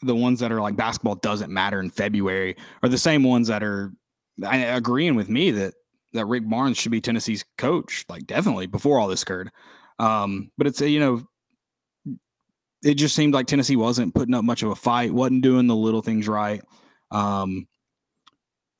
the 0.02 0.16
ones 0.16 0.40
that 0.40 0.52
are 0.52 0.62
like 0.62 0.76
basketball 0.76 1.16
doesn't 1.16 1.52
matter 1.52 1.80
in 1.80 1.90
February 1.90 2.56
are 2.84 2.90
the 2.90 2.98
same 2.98 3.24
ones 3.24 3.48
that 3.48 3.64
are 3.64 3.92
I, 4.46 4.58
agreeing 4.58 5.16
with 5.16 5.30
me 5.30 5.52
that 5.52 5.74
that 6.14 6.26
Rick 6.26 6.50
Barnes 6.50 6.78
should 6.78 6.92
be 6.92 7.02
Tennessee's 7.02 7.44
coach 7.58 8.06
like 8.10 8.26
definitely 8.28 8.68
before 8.68 9.00
all 9.00 9.08
this 9.08 9.24
occurred 9.24 9.50
um 10.00 10.52
but 10.58 10.68
it's 10.68 10.82
a, 10.82 10.90
you 10.90 11.00
know 11.00 11.24
it 12.82 12.94
just 12.94 13.14
seemed 13.14 13.34
like 13.34 13.46
Tennessee 13.48 13.76
wasn't 13.76 14.16
putting 14.16 14.34
up 14.34 14.46
much 14.46 14.64
of 14.64 14.70
a 14.70 14.76
fight 14.76 15.14
wasn't 15.14 15.42
doing 15.42 15.68
the 15.68 15.76
little 15.76 16.02
things 16.02 16.28
right 16.28 16.62
um 17.12 17.68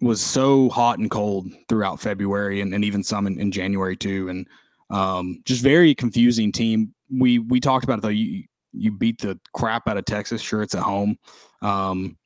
was 0.02 0.22
so 0.22 0.70
hot 0.70 1.00
and 1.00 1.12
cold 1.12 1.48
throughout 1.68 2.00
February 2.00 2.62
and, 2.62 2.74
and 2.74 2.86
even 2.86 3.04
some 3.04 3.28
in, 3.28 3.40
in 3.40 3.52
January 3.52 3.98
too. 3.98 4.30
And 4.30 4.48
um 4.90 5.42
just 5.46 5.62
very 5.62 5.94
confusing 5.94 6.52
team. 6.52 6.94
We 7.12 7.40
we 7.40 7.60
talked 7.60 7.84
about 7.84 8.00
it 8.00 8.02
though. 8.02 8.10
You 8.10 8.44
you 8.72 8.92
beat 8.92 9.20
the 9.20 9.40
crap 9.54 9.88
out 9.88 9.98
of 9.98 10.06
Texas. 10.06 10.42
Sure 10.42 10.62
it's 10.62 10.76
at 10.76 10.84
home. 10.84 11.18
Um 11.62 12.18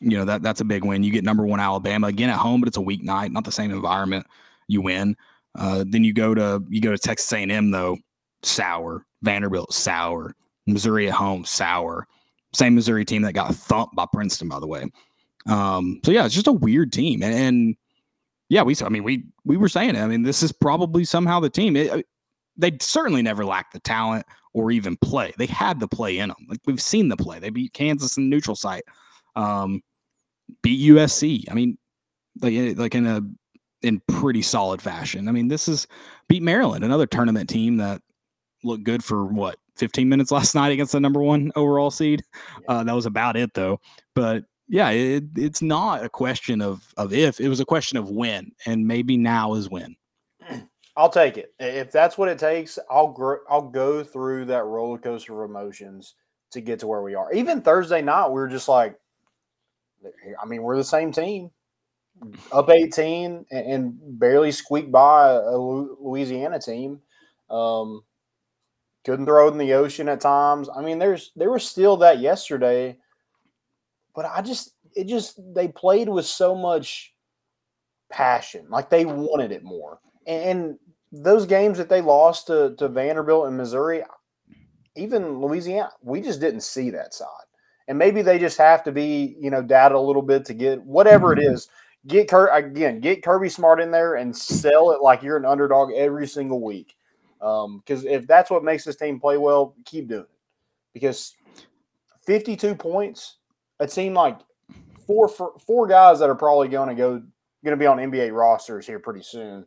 you 0.00 0.16
know 0.16 0.24
that 0.24 0.42
that's 0.42 0.62
a 0.62 0.64
big 0.64 0.84
win. 0.84 1.02
You 1.02 1.12
get 1.12 1.24
number 1.24 1.44
one 1.44 1.60
Alabama 1.60 2.06
again 2.06 2.30
at 2.30 2.38
home 2.38 2.60
but 2.60 2.68
it's 2.68 2.78
a 2.78 2.80
weeknight 2.80 3.32
not 3.32 3.44
the 3.44 3.52
same 3.52 3.70
environment 3.70 4.26
you 4.66 4.80
win. 4.80 5.16
Uh 5.58 5.84
then 5.86 6.04
you 6.04 6.12
go 6.14 6.34
to 6.34 6.62
you 6.68 6.80
go 6.80 6.92
to 6.92 6.98
Texas 6.98 7.32
A&M 7.32 7.70
though. 7.70 7.98
Sour. 8.42 9.04
Vanderbilt 9.22 9.74
sour. 9.74 10.34
Missouri 10.66 11.08
at 11.08 11.14
home 11.14 11.44
sour. 11.44 12.06
Same 12.54 12.74
Missouri 12.74 13.04
team 13.04 13.22
that 13.22 13.34
got 13.34 13.54
thumped 13.54 13.94
by 13.94 14.06
Princeton 14.10 14.48
by 14.48 14.58
the 14.58 14.66
way 14.66 14.86
um 15.46 16.00
so 16.04 16.10
yeah 16.10 16.24
it's 16.24 16.34
just 16.34 16.46
a 16.46 16.52
weird 16.52 16.92
team 16.92 17.22
and, 17.22 17.34
and 17.34 17.76
yeah 18.48 18.62
we 18.62 18.74
I 18.84 18.88
mean 18.88 19.04
we 19.04 19.24
we 19.44 19.56
were 19.56 19.68
saying 19.68 19.96
it 19.96 20.00
I 20.00 20.06
mean 20.06 20.22
this 20.22 20.42
is 20.42 20.52
probably 20.52 21.04
somehow 21.04 21.40
the 21.40 21.50
team 21.50 21.76
it, 21.76 22.06
they 22.56 22.76
certainly 22.80 23.22
never 23.22 23.44
lacked 23.44 23.72
the 23.72 23.80
talent 23.80 24.26
or 24.52 24.70
even 24.70 24.96
play. 24.96 25.32
They 25.38 25.46
had 25.46 25.80
the 25.80 25.88
play 25.88 26.18
in 26.18 26.28
them. 26.28 26.46
Like 26.48 26.60
we've 26.66 26.80
seen 26.80 27.08
the 27.08 27.16
play. 27.16 27.38
They 27.38 27.50
beat 27.50 27.72
Kansas 27.72 28.16
in 28.16 28.28
neutral 28.28 28.56
site, 28.56 28.84
um, 29.36 29.82
beat 30.62 30.88
USC. 30.90 31.44
I 31.50 31.54
mean, 31.54 31.78
like 32.40 32.52
in- 32.52 32.76
like 32.76 32.94
in 32.94 33.06
a 33.06 33.22
in 33.82 34.00
pretty 34.08 34.42
solid 34.42 34.82
fashion. 34.82 35.28
I 35.28 35.32
mean, 35.32 35.48
this 35.48 35.68
is 35.68 35.86
beat 36.28 36.42
Maryland, 36.42 36.84
another 36.84 37.06
tournament 37.06 37.48
team 37.48 37.78
that 37.78 38.02
looked 38.62 38.84
good 38.84 39.02
for 39.02 39.24
what 39.24 39.56
15 39.76 40.08
minutes 40.08 40.30
last 40.30 40.54
night 40.54 40.72
against 40.72 40.92
the 40.92 41.00
number 41.00 41.22
one 41.22 41.52
overall 41.56 41.90
seed. 41.90 42.22
Uh, 42.68 42.84
that 42.84 42.94
was 42.94 43.06
about 43.06 43.36
it 43.36 43.54
though. 43.54 43.80
But 44.14 44.44
yeah, 44.70 44.90
it, 44.90 45.24
it's 45.36 45.60
not 45.60 46.04
a 46.04 46.08
question 46.08 46.62
of 46.62 46.94
of 46.96 47.12
if. 47.12 47.40
It 47.40 47.48
was 47.48 47.60
a 47.60 47.66
question 47.66 47.98
of 47.98 48.08
when, 48.08 48.52
and 48.66 48.86
maybe 48.86 49.16
now 49.16 49.54
is 49.54 49.68
when. 49.68 49.96
I'll 50.96 51.10
take 51.10 51.38
it 51.38 51.52
if 51.58 51.90
that's 51.90 52.16
what 52.16 52.28
it 52.28 52.38
takes. 52.38 52.78
I'll 52.90 53.08
gr- 53.08 53.44
I'll 53.48 53.68
go 53.68 54.04
through 54.04 54.46
that 54.46 54.64
roller 54.64 54.98
coaster 54.98 55.42
of 55.42 55.50
emotions 55.50 56.14
to 56.52 56.60
get 56.60 56.78
to 56.80 56.86
where 56.86 57.02
we 57.02 57.14
are. 57.14 57.32
Even 57.32 57.62
Thursday 57.62 58.02
night, 58.02 58.28
we 58.28 58.34
were 58.34 58.48
just 58.48 58.68
like, 58.68 58.98
I 60.42 60.46
mean, 60.46 60.62
we're 60.62 60.76
the 60.76 60.84
same 60.84 61.10
team, 61.10 61.50
up 62.52 62.70
eighteen 62.70 63.46
and, 63.50 63.66
and 63.72 64.18
barely 64.18 64.52
squeaked 64.52 64.92
by 64.92 65.30
a 65.30 65.56
Louisiana 65.56 66.60
team. 66.60 67.00
Um, 67.48 68.02
couldn't 69.04 69.26
throw 69.26 69.48
it 69.48 69.52
in 69.52 69.58
the 69.58 69.72
ocean 69.72 70.08
at 70.08 70.20
times. 70.20 70.68
I 70.68 70.82
mean, 70.82 70.98
there's 70.98 71.32
there 71.34 71.50
was 71.50 71.66
still 71.66 71.96
that 71.98 72.18
yesterday, 72.18 72.98
but 74.14 74.24
I 74.24 74.42
just 74.42 74.74
it 74.94 75.06
just 75.06 75.40
they 75.54 75.68
played 75.68 76.08
with 76.08 76.26
so 76.26 76.54
much 76.54 77.14
passion, 78.10 78.66
like 78.68 78.90
they 78.90 79.04
wanted 79.04 79.52
it 79.52 79.62
more. 79.62 80.00
And, 80.26 80.42
and 80.42 80.78
those 81.12 81.46
games 81.46 81.78
that 81.78 81.88
they 81.88 82.00
lost 82.00 82.46
to, 82.48 82.74
to 82.78 82.88
Vanderbilt 82.88 83.46
and 83.48 83.56
Missouri, 83.56 84.02
even 84.96 85.40
Louisiana, 85.40 85.90
we 86.02 86.20
just 86.20 86.40
didn't 86.40 86.62
see 86.62 86.90
that 86.90 87.14
side. 87.14 87.26
And 87.88 87.98
maybe 87.98 88.22
they 88.22 88.38
just 88.38 88.58
have 88.58 88.84
to 88.84 88.92
be, 88.92 89.36
you 89.40 89.50
know, 89.50 89.62
data 89.62 89.96
a 89.96 89.98
little 89.98 90.22
bit 90.22 90.44
to 90.46 90.54
get 90.54 90.82
whatever 90.82 91.32
it 91.32 91.40
is. 91.40 91.68
Get 92.06 92.28
Kir- 92.28 92.50
again, 92.50 93.00
get 93.00 93.22
Kirby 93.22 93.48
Smart 93.48 93.80
in 93.80 93.90
there 93.90 94.14
and 94.14 94.36
sell 94.36 94.92
it 94.92 95.02
like 95.02 95.22
you're 95.22 95.36
an 95.36 95.44
underdog 95.44 95.92
every 95.92 96.26
single 96.26 96.62
week. 96.62 96.96
Um, 97.40 97.78
because 97.78 98.04
if 98.04 98.26
that's 98.26 98.50
what 98.50 98.64
makes 98.64 98.84
this 98.84 98.96
team 98.96 99.18
play 99.18 99.38
well, 99.38 99.74
keep 99.84 100.08
doing 100.08 100.22
it. 100.22 100.28
Because 100.92 101.34
52 102.26 102.74
points, 102.74 103.36
it 103.80 103.90
seemed 103.90 104.14
like 104.14 104.38
four 105.06 105.28
four 105.28 105.86
guys 105.86 106.18
that 106.20 106.30
are 106.30 106.34
probably 106.34 106.68
going 106.68 106.88
to 106.88 106.94
go 106.94 107.22
going 107.64 107.76
to 107.76 107.76
be 107.76 107.86
on 107.86 107.98
NBA 107.98 108.32
rosters 108.32 108.86
here 108.86 108.98
pretty 108.98 109.22
soon. 109.22 109.66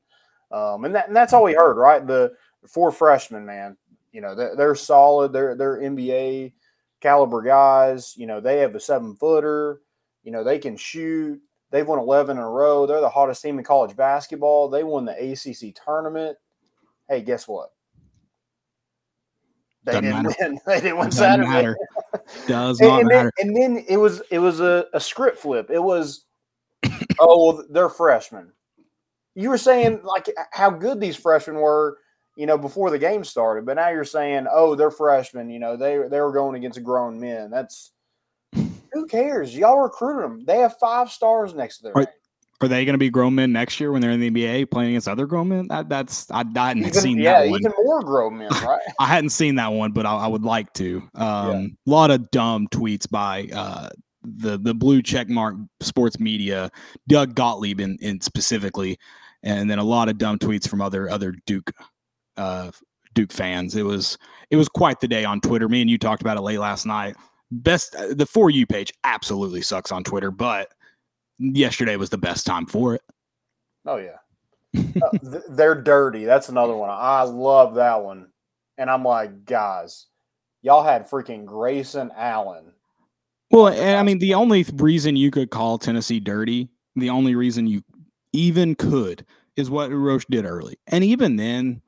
Um, 0.51 0.86
and 0.86 0.96
that 0.96 1.08
and 1.08 1.15
that's 1.15 1.34
all 1.34 1.43
we 1.43 1.53
heard, 1.53 1.77
right? 1.77 2.05
The 2.05 2.34
four 2.67 2.91
freshmen, 2.91 3.46
man. 3.46 3.75
You 4.12 4.22
know, 4.22 4.36
they're, 4.36 4.55
they're 4.55 4.75
solid. 4.75 5.34
They're 5.34 5.55
they're 5.55 5.79
NBA 5.79 6.53
caliber 7.01 7.41
guys. 7.41 8.13
You 8.15 8.27
know, 8.27 8.39
they 8.39 8.60
have 8.60 8.75
a 8.75 8.79
seven 8.79 9.15
footer. 9.15 9.82
You 10.24 10.32
know, 10.32 10.43
they 10.43 10.60
can 10.60 10.77
shoot. 10.77 11.41
They've 11.72 11.88
won 11.88 12.00
eleven 12.00 12.38
in 12.38 12.43
a 12.43 12.50
row. 12.50 12.86
They're 12.86 13.01
the 13.01 13.10
hottest 13.10 13.41
team 13.41 13.58
in 13.58 13.65
college 13.65 13.96
basketball. 13.96 14.70
They 14.70 14.84
won 14.84 15.05
the 15.05 15.13
ACC 15.13 15.75
tournament. 15.84 16.38
Hey, 17.10 17.22
guess 17.22 17.48
what? 17.48 17.72
They 19.85 19.93
Doesn't 19.93 20.05
didn't 20.05 20.23
matter. 20.23 20.35
win. 20.39 20.59
They 20.65 20.81
didn't 20.81 20.97
win 20.97 21.05
Doesn't 21.07 21.17
Saturday. 21.17 21.49
matter. 21.49 21.77
Does 22.47 22.79
And, 22.79 22.89
not 22.89 23.01
and 23.01 23.09
then, 23.11 23.17
matter. 23.17 23.33
and 23.39 23.55
then 23.55 23.85
it 23.87 23.97
was 23.97 24.21
it 24.31 24.39
was 24.39 24.59
a, 24.59 24.85
a 24.93 24.99
script 24.99 25.37
flip. 25.37 25.69
It 25.71 25.81
was, 25.81 26.25
oh, 27.19 27.53
well, 27.55 27.65
they're 27.69 27.89
freshmen. 27.89 28.51
You 29.35 29.49
were 29.49 29.57
saying 29.57 30.01
like 30.03 30.29
how 30.51 30.69
good 30.69 30.99
these 30.99 31.15
freshmen 31.15 31.55
were, 31.57 31.97
you 32.37 32.45
know, 32.45 32.57
before 32.57 32.89
the 32.91 32.99
game 32.99 33.23
started, 33.23 33.65
but 33.65 33.75
now 33.75 33.89
you're 33.89 34.03
saying, 34.05 34.47
oh, 34.51 34.75
they're 34.75 34.91
freshmen. 34.91 35.49
You 35.49 35.59
know, 35.59 35.75
they 35.75 35.97
they 36.09 36.21
were 36.21 36.31
going 36.31 36.55
against 36.55 36.81
grown 36.83 37.19
men. 37.19 37.49
That's 37.49 37.91
who 38.93 39.07
cares? 39.07 39.55
Y'all 39.57 39.79
recruited 39.79 40.23
them. 40.23 40.45
They 40.45 40.59
have 40.59 40.77
five 40.79 41.09
stars 41.09 41.53
next 41.55 41.77
to 41.77 41.83
their 41.83 41.93
Right. 41.93 42.07
name. 42.07 42.13
Are 42.63 42.67
they 42.70 42.86
going 42.86 42.93
to 42.93 43.00
be 43.00 43.10
grown 43.10 43.36
men 43.36 43.51
next 43.51 43.79
year 43.79 43.91
when 43.91 44.01
they're 44.01 44.12
in 44.12 44.22
the 44.22 44.29
NBA 44.32 44.72
playing 44.72 44.91
against 44.91 45.10
other 45.10 45.25
grown 45.25 45.50
men? 45.50 45.67
That, 45.67 45.89
that's 45.89 46.32
I, 46.32 46.46
I 46.55 46.67
hadn't 46.70 46.84
Even, 46.84 46.93
seen 46.93 47.17
yeah, 47.17 47.41
that 47.41 47.50
one. 47.50 47.62
Yeah, 47.62 47.70
even 47.70 47.86
more 47.86 48.01
grown 48.01 48.38
men, 48.38 48.50
right? 48.63 48.82
I 49.00 49.08
hadn't 49.08 49.32
seen 49.32 49.55
that 49.55 49.74
one, 49.74 49.91
but 49.91 50.05
I, 50.05 50.15
I 50.15 50.27
would 50.27 50.43
like 50.43 50.72
to. 50.74 51.03
Um, 51.15 51.77
A 51.86 51.89
lot 51.89 52.10
of 52.10 52.32
dumb 52.32 52.67
tweets 52.70 53.10
by 53.10 53.50
uh, 53.53 53.89
the 54.24 54.58
the 54.58 54.74
blue 54.74 55.01
checkmark 55.01 55.67
sports 55.82 56.20
media, 56.20 56.72
Doug 57.08 57.36
Gottlieb 57.36 57.82
in, 57.82 57.98
in 58.00 58.22
specifically, 58.22 58.98
and 59.43 59.70
then 59.70 59.79
a 59.79 59.84
lot 59.84 60.08
of 60.08 60.17
dumb 60.17 60.39
tweets 60.39 60.67
from 60.67 60.82
other 60.82 61.10
other 61.10 61.36
Duke 61.46 61.72
uh, 62.38 62.72
Duke 63.13 63.34
fans. 63.34 63.75
It 63.75 63.84
was 63.84 64.17
it 64.50 64.55
was 64.55 64.70
quite 64.70 65.01
the 65.01 65.08
day 65.08 65.25
on 65.25 65.41
Twitter. 65.41 65.67
Me 65.67 65.82
and 65.82 65.89
you 65.89 65.98
talked 65.98 66.22
about 66.22 66.38
it 66.38 66.41
late 66.41 66.60
last 66.60 66.86
night. 66.86 67.15
Best 67.51 67.96
uh, 67.96 68.13
the 68.13 68.25
for 68.25 68.50
you 68.50 68.65
page 68.65 68.93
absolutely 69.03 69.62
sucks 69.62 69.91
on 69.91 70.03
Twitter, 70.03 70.32
but 70.32 70.70
yesterday 71.39 71.95
was 71.95 72.09
the 72.09 72.17
best 72.17 72.45
time 72.45 72.65
for 72.65 72.95
it. 72.95 73.01
Oh 73.85 73.97
yeah, 73.97 74.17
uh, 75.01 75.09
th- 75.11 75.43
they're 75.49 75.81
dirty. 75.81 76.25
That's 76.25 76.49
another 76.49 76.75
one. 76.75 76.89
I 76.89 77.23
love 77.23 77.75
that 77.75 78.03
one, 78.03 78.27
and 78.77 78.89
I'm 78.89 79.03
like, 79.03 79.45
guys, 79.45 80.07
y'all 80.61 80.83
had 80.83 81.09
freaking 81.09 81.45
Grayson 81.45 82.11
Allen. 82.15 82.73
Well, 83.51 83.67
and 83.67 83.97
I 83.97 84.03
mean, 84.03 84.19
the 84.19 84.33
only 84.33 84.65
reason 84.75 85.15
you 85.15 85.31
could 85.31 85.51
call 85.51 85.77
Tennessee 85.77 86.19
dirty, 86.19 86.69
the 86.95 87.09
only 87.09 87.35
reason 87.35 87.67
you 87.67 87.83
even 88.31 88.73
could, 88.73 89.25
is 89.55 89.69
what 89.69 89.91
Roche 89.91 90.25
did 90.29 90.45
early, 90.45 90.77
and 90.87 91.03
even 91.03 91.35
then, 91.35 91.81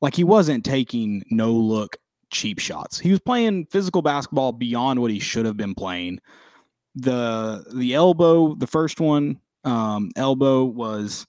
like 0.00 0.14
he 0.14 0.24
wasn't 0.24 0.64
taking 0.64 1.24
no 1.30 1.52
look 1.52 1.96
cheap 2.30 2.58
shots. 2.58 2.98
He 2.98 3.10
was 3.10 3.20
playing 3.20 3.66
physical 3.66 4.02
basketball 4.02 4.52
beyond 4.52 5.00
what 5.00 5.10
he 5.10 5.18
should 5.18 5.46
have 5.46 5.56
been 5.56 5.74
playing. 5.74 6.20
The 6.96 7.64
the 7.74 7.94
elbow, 7.94 8.54
the 8.54 8.66
first 8.66 9.00
one, 9.00 9.38
um, 9.64 10.10
elbow 10.16 10.64
was, 10.64 11.26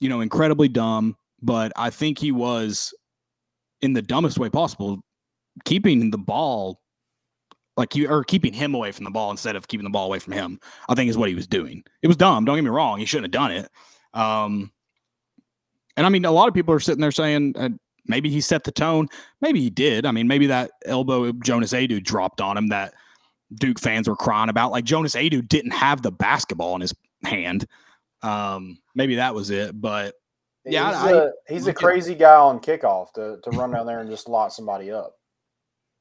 you 0.00 0.08
know, 0.08 0.20
incredibly 0.20 0.68
dumb, 0.68 1.16
but 1.42 1.72
I 1.76 1.90
think 1.90 2.18
he 2.18 2.32
was 2.32 2.94
in 3.80 3.94
the 3.94 4.02
dumbest 4.02 4.38
way 4.38 4.50
possible, 4.50 5.00
keeping 5.64 6.10
the 6.10 6.18
ball 6.18 6.80
like 7.76 7.96
you 7.96 8.08
or 8.08 8.24
keeping 8.24 8.52
him 8.52 8.74
away 8.74 8.92
from 8.92 9.04
the 9.04 9.10
ball 9.10 9.30
instead 9.30 9.56
of 9.56 9.68
keeping 9.68 9.84
the 9.84 9.90
ball 9.90 10.06
away 10.06 10.18
from 10.18 10.34
him. 10.34 10.60
I 10.88 10.94
think 10.94 11.08
is 11.08 11.16
what 11.16 11.30
he 11.30 11.34
was 11.34 11.46
doing. 11.46 11.82
It 12.02 12.08
was 12.08 12.16
dumb. 12.16 12.44
Don't 12.44 12.56
get 12.56 12.64
me 12.64 12.70
wrong. 12.70 12.98
He 12.98 13.06
shouldn't 13.06 13.32
have 13.32 13.42
done 13.42 13.52
it. 13.52 13.70
Um, 14.12 14.70
and 15.96 16.04
I 16.04 16.10
mean, 16.10 16.24
a 16.24 16.30
lot 16.30 16.48
of 16.48 16.54
people 16.54 16.74
are 16.74 16.80
sitting 16.80 17.00
there 17.00 17.12
saying, 17.12 17.54
uh, 17.56 17.70
Maybe 18.06 18.28
he 18.28 18.40
set 18.40 18.64
the 18.64 18.72
tone. 18.72 19.08
Maybe 19.40 19.60
he 19.60 19.70
did. 19.70 20.04
I 20.04 20.10
mean, 20.10 20.26
maybe 20.26 20.46
that 20.48 20.72
elbow 20.84 21.32
Jonas 21.32 21.72
Aidoo 21.72 22.02
dropped 22.02 22.40
on 22.40 22.56
him 22.56 22.68
that 22.68 22.94
Duke 23.54 23.78
fans 23.78 24.08
were 24.08 24.16
crying 24.16 24.48
about. 24.48 24.70
Like 24.70 24.84
Jonas 24.84 25.14
Aidoo 25.14 25.46
didn't 25.46 25.72
have 25.72 26.02
the 26.02 26.12
basketball 26.12 26.74
in 26.74 26.80
his 26.80 26.94
hand. 27.24 27.66
Um, 28.22 28.78
maybe 28.94 29.16
that 29.16 29.34
was 29.34 29.50
it. 29.50 29.80
But 29.80 30.14
yeah, 30.64 30.88
he's, 30.88 30.96
I, 30.96 31.10
a, 31.12 31.30
he's 31.48 31.66
a 31.66 31.74
crazy 31.74 32.14
guy 32.14 32.34
on 32.34 32.60
kickoff 32.60 33.12
to 33.14 33.38
to 33.42 33.50
run 33.56 33.72
down 33.72 33.86
there 33.86 34.00
and 34.00 34.10
just 34.10 34.28
lock 34.28 34.52
somebody 34.52 34.90
up. 34.90 35.14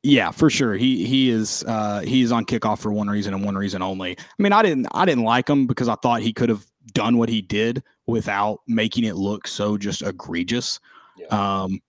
Yeah, 0.04 0.32
for 0.32 0.50
sure. 0.50 0.76
He 0.76 1.06
he 1.06 1.30
is 1.30 1.64
uh 1.68 2.02
he's 2.02 2.32
on 2.32 2.46
kickoff 2.46 2.80
for 2.80 2.92
one 2.92 3.10
reason 3.10 3.34
and 3.34 3.44
one 3.44 3.56
reason 3.56 3.82
only. 3.82 4.18
I 4.18 4.42
mean, 4.42 4.54
I 4.54 4.64
didn't 4.64 4.88
I 4.94 5.06
didn't 5.06 5.26
like 5.26 5.50
him 5.50 5.68
because 5.68 5.88
I 5.88 5.96
thought 5.96 6.22
he 6.22 6.34
could 6.34 6.50
have 6.50 6.66
done 6.94 7.18
what 7.18 7.30
he 7.30 7.42
did 7.42 7.84
without 8.08 8.62
making 8.68 9.04
it 9.04 9.16
look 9.16 9.48
so 9.48 9.78
just 9.78 10.02
egregious. 10.02 10.80
Yeah. 11.18 11.64
Um 11.64 11.82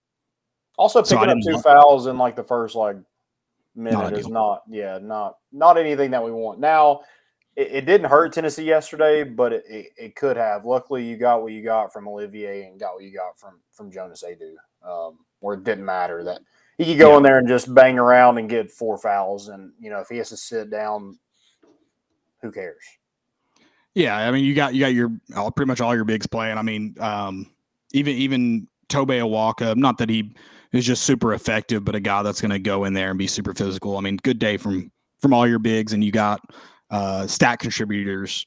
also, 0.77 1.03
picking 1.03 1.17
so 1.17 1.29
up 1.29 1.37
two 1.45 1.61
fouls 1.61 2.07
in 2.07 2.17
like 2.17 2.35
the 2.35 2.43
first 2.43 2.75
like 2.75 2.95
minute 3.75 3.97
not 3.97 4.17
is 4.17 4.27
not, 4.27 4.63
yeah, 4.69 4.99
not 5.01 5.37
not 5.51 5.77
anything 5.77 6.11
that 6.11 6.23
we 6.23 6.31
want. 6.31 6.59
Now, 6.59 7.01
it, 7.55 7.67
it 7.71 7.85
didn't 7.85 8.09
hurt 8.09 8.33
Tennessee 8.33 8.63
yesterday, 8.63 9.23
but 9.23 9.53
it, 9.53 9.63
it, 9.67 9.85
it, 9.97 10.15
could 10.15 10.37
have. 10.37 10.65
Luckily, 10.65 11.05
you 11.05 11.17
got 11.17 11.41
what 11.41 11.51
you 11.51 11.63
got 11.63 11.91
from 11.91 12.07
Olivier 12.07 12.63
and 12.63 12.79
got 12.79 12.95
what 12.95 13.03
you 13.03 13.13
got 13.13 13.37
from 13.37 13.59
from 13.71 13.91
Jonas 13.91 14.23
Aidoo, 14.23 14.55
um, 14.87 15.19
where 15.39 15.55
it 15.55 15.63
didn't 15.63 15.85
matter 15.85 16.23
that 16.23 16.41
he 16.77 16.85
could 16.85 16.99
go 16.99 17.11
yeah. 17.11 17.17
in 17.17 17.23
there 17.23 17.37
and 17.37 17.47
just 17.47 17.73
bang 17.73 17.99
around 17.99 18.37
and 18.37 18.49
get 18.49 18.71
four 18.71 18.97
fouls, 18.97 19.49
and 19.49 19.71
you 19.79 19.89
know 19.89 19.99
if 19.99 20.07
he 20.09 20.17
has 20.17 20.29
to 20.29 20.37
sit 20.37 20.69
down, 20.69 21.17
who 22.41 22.51
cares? 22.51 22.83
Yeah, 23.93 24.17
I 24.17 24.31
mean 24.31 24.45
you 24.45 24.55
got 24.55 24.73
you 24.73 24.79
got 24.79 24.93
your 24.93 25.11
all, 25.35 25.51
pretty 25.51 25.67
much 25.67 25.81
all 25.81 25.95
your 25.95 26.05
bigs 26.05 26.27
playing. 26.27 26.57
I 26.57 26.61
mean, 26.61 26.95
um, 26.99 27.51
even 27.91 28.15
even 28.15 28.67
Tobe 28.87 29.09
Awaka, 29.09 29.75
not 29.75 29.97
that 29.97 30.09
he 30.09 30.33
is 30.73 30.85
just 30.85 31.03
super 31.03 31.33
effective, 31.33 31.83
but 31.83 31.95
a 31.95 31.99
guy 31.99 32.23
that's 32.23 32.41
going 32.41 32.51
to 32.51 32.59
go 32.59 32.85
in 32.85 32.93
there 32.93 33.09
and 33.09 33.19
be 33.19 33.27
super 33.27 33.53
physical. 33.53 33.97
I 33.97 34.01
mean, 34.01 34.17
good 34.17 34.39
day 34.39 34.57
from 34.57 34.91
from 35.21 35.33
all 35.33 35.47
your 35.47 35.59
bigs, 35.59 35.93
and 35.93 36.03
you 36.03 36.11
got 36.11 36.41
uh, 36.89 37.27
stat 37.27 37.59
contributors. 37.59 38.45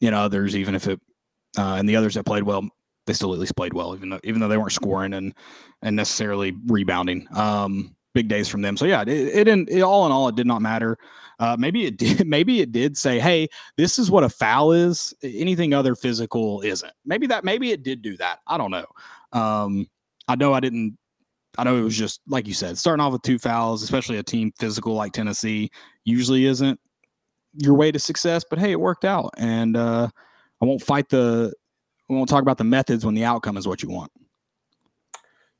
You 0.00 0.10
know, 0.10 0.18
others 0.18 0.56
even 0.56 0.74
if 0.74 0.88
it 0.88 1.00
uh, 1.58 1.76
and 1.78 1.88
the 1.88 1.96
others 1.96 2.14
that 2.14 2.24
played 2.24 2.42
well, 2.42 2.68
they 3.06 3.12
still 3.12 3.32
at 3.32 3.38
least 3.38 3.56
played 3.56 3.72
well, 3.72 3.94
even 3.94 4.10
though 4.10 4.20
even 4.24 4.40
though 4.40 4.48
they 4.48 4.58
weren't 4.58 4.72
scoring 4.72 5.14
and 5.14 5.34
and 5.82 5.96
necessarily 5.96 6.54
rebounding. 6.66 7.26
Um, 7.34 7.94
big 8.14 8.28
days 8.28 8.48
from 8.48 8.62
them. 8.62 8.76
So 8.76 8.84
yeah, 8.84 9.02
it, 9.02 9.08
it 9.08 9.44
didn't. 9.44 9.70
It, 9.70 9.80
all 9.80 10.06
in 10.06 10.12
all, 10.12 10.28
it 10.28 10.36
did 10.36 10.46
not 10.46 10.62
matter. 10.62 10.98
Uh, 11.38 11.56
maybe 11.58 11.86
it 11.86 11.96
did. 11.96 12.26
Maybe 12.26 12.60
it 12.60 12.70
did 12.70 12.96
say, 12.96 13.18
"Hey, 13.18 13.48
this 13.76 13.98
is 13.98 14.10
what 14.10 14.22
a 14.22 14.28
foul 14.28 14.72
is. 14.72 15.12
Anything 15.24 15.74
other 15.74 15.96
physical 15.96 16.60
isn't." 16.60 16.92
Maybe 17.04 17.26
that. 17.28 17.42
Maybe 17.42 17.72
it 17.72 17.82
did 17.82 18.02
do 18.02 18.16
that. 18.18 18.40
I 18.46 18.58
don't 18.58 18.70
know. 18.70 18.86
Um, 19.32 19.88
I 20.28 20.36
know 20.36 20.52
I 20.52 20.60
didn't 20.60 20.96
I 21.58 21.64
know 21.64 21.76
it 21.76 21.82
was 21.82 21.96
just 21.96 22.20
like 22.26 22.46
you 22.46 22.54
said, 22.54 22.78
starting 22.78 23.02
off 23.02 23.12
with 23.12 23.22
two 23.22 23.38
fouls, 23.38 23.82
especially 23.82 24.18
a 24.18 24.22
team 24.22 24.52
physical 24.58 24.94
like 24.94 25.12
Tennessee, 25.12 25.70
usually 26.04 26.46
isn't 26.46 26.80
your 27.54 27.74
way 27.74 27.92
to 27.92 27.98
success. 27.98 28.44
But 28.48 28.58
hey, 28.58 28.72
it 28.72 28.80
worked 28.80 29.04
out, 29.04 29.34
and 29.36 29.76
uh, 29.76 30.08
I 30.60 30.64
won't 30.64 30.82
fight 30.82 31.08
the. 31.08 31.52
We 32.08 32.16
won't 32.16 32.28
talk 32.28 32.42
about 32.42 32.58
the 32.58 32.64
methods 32.64 33.04
when 33.04 33.14
the 33.14 33.24
outcome 33.24 33.56
is 33.56 33.66
what 33.66 33.82
you 33.82 33.90
want. 33.90 34.12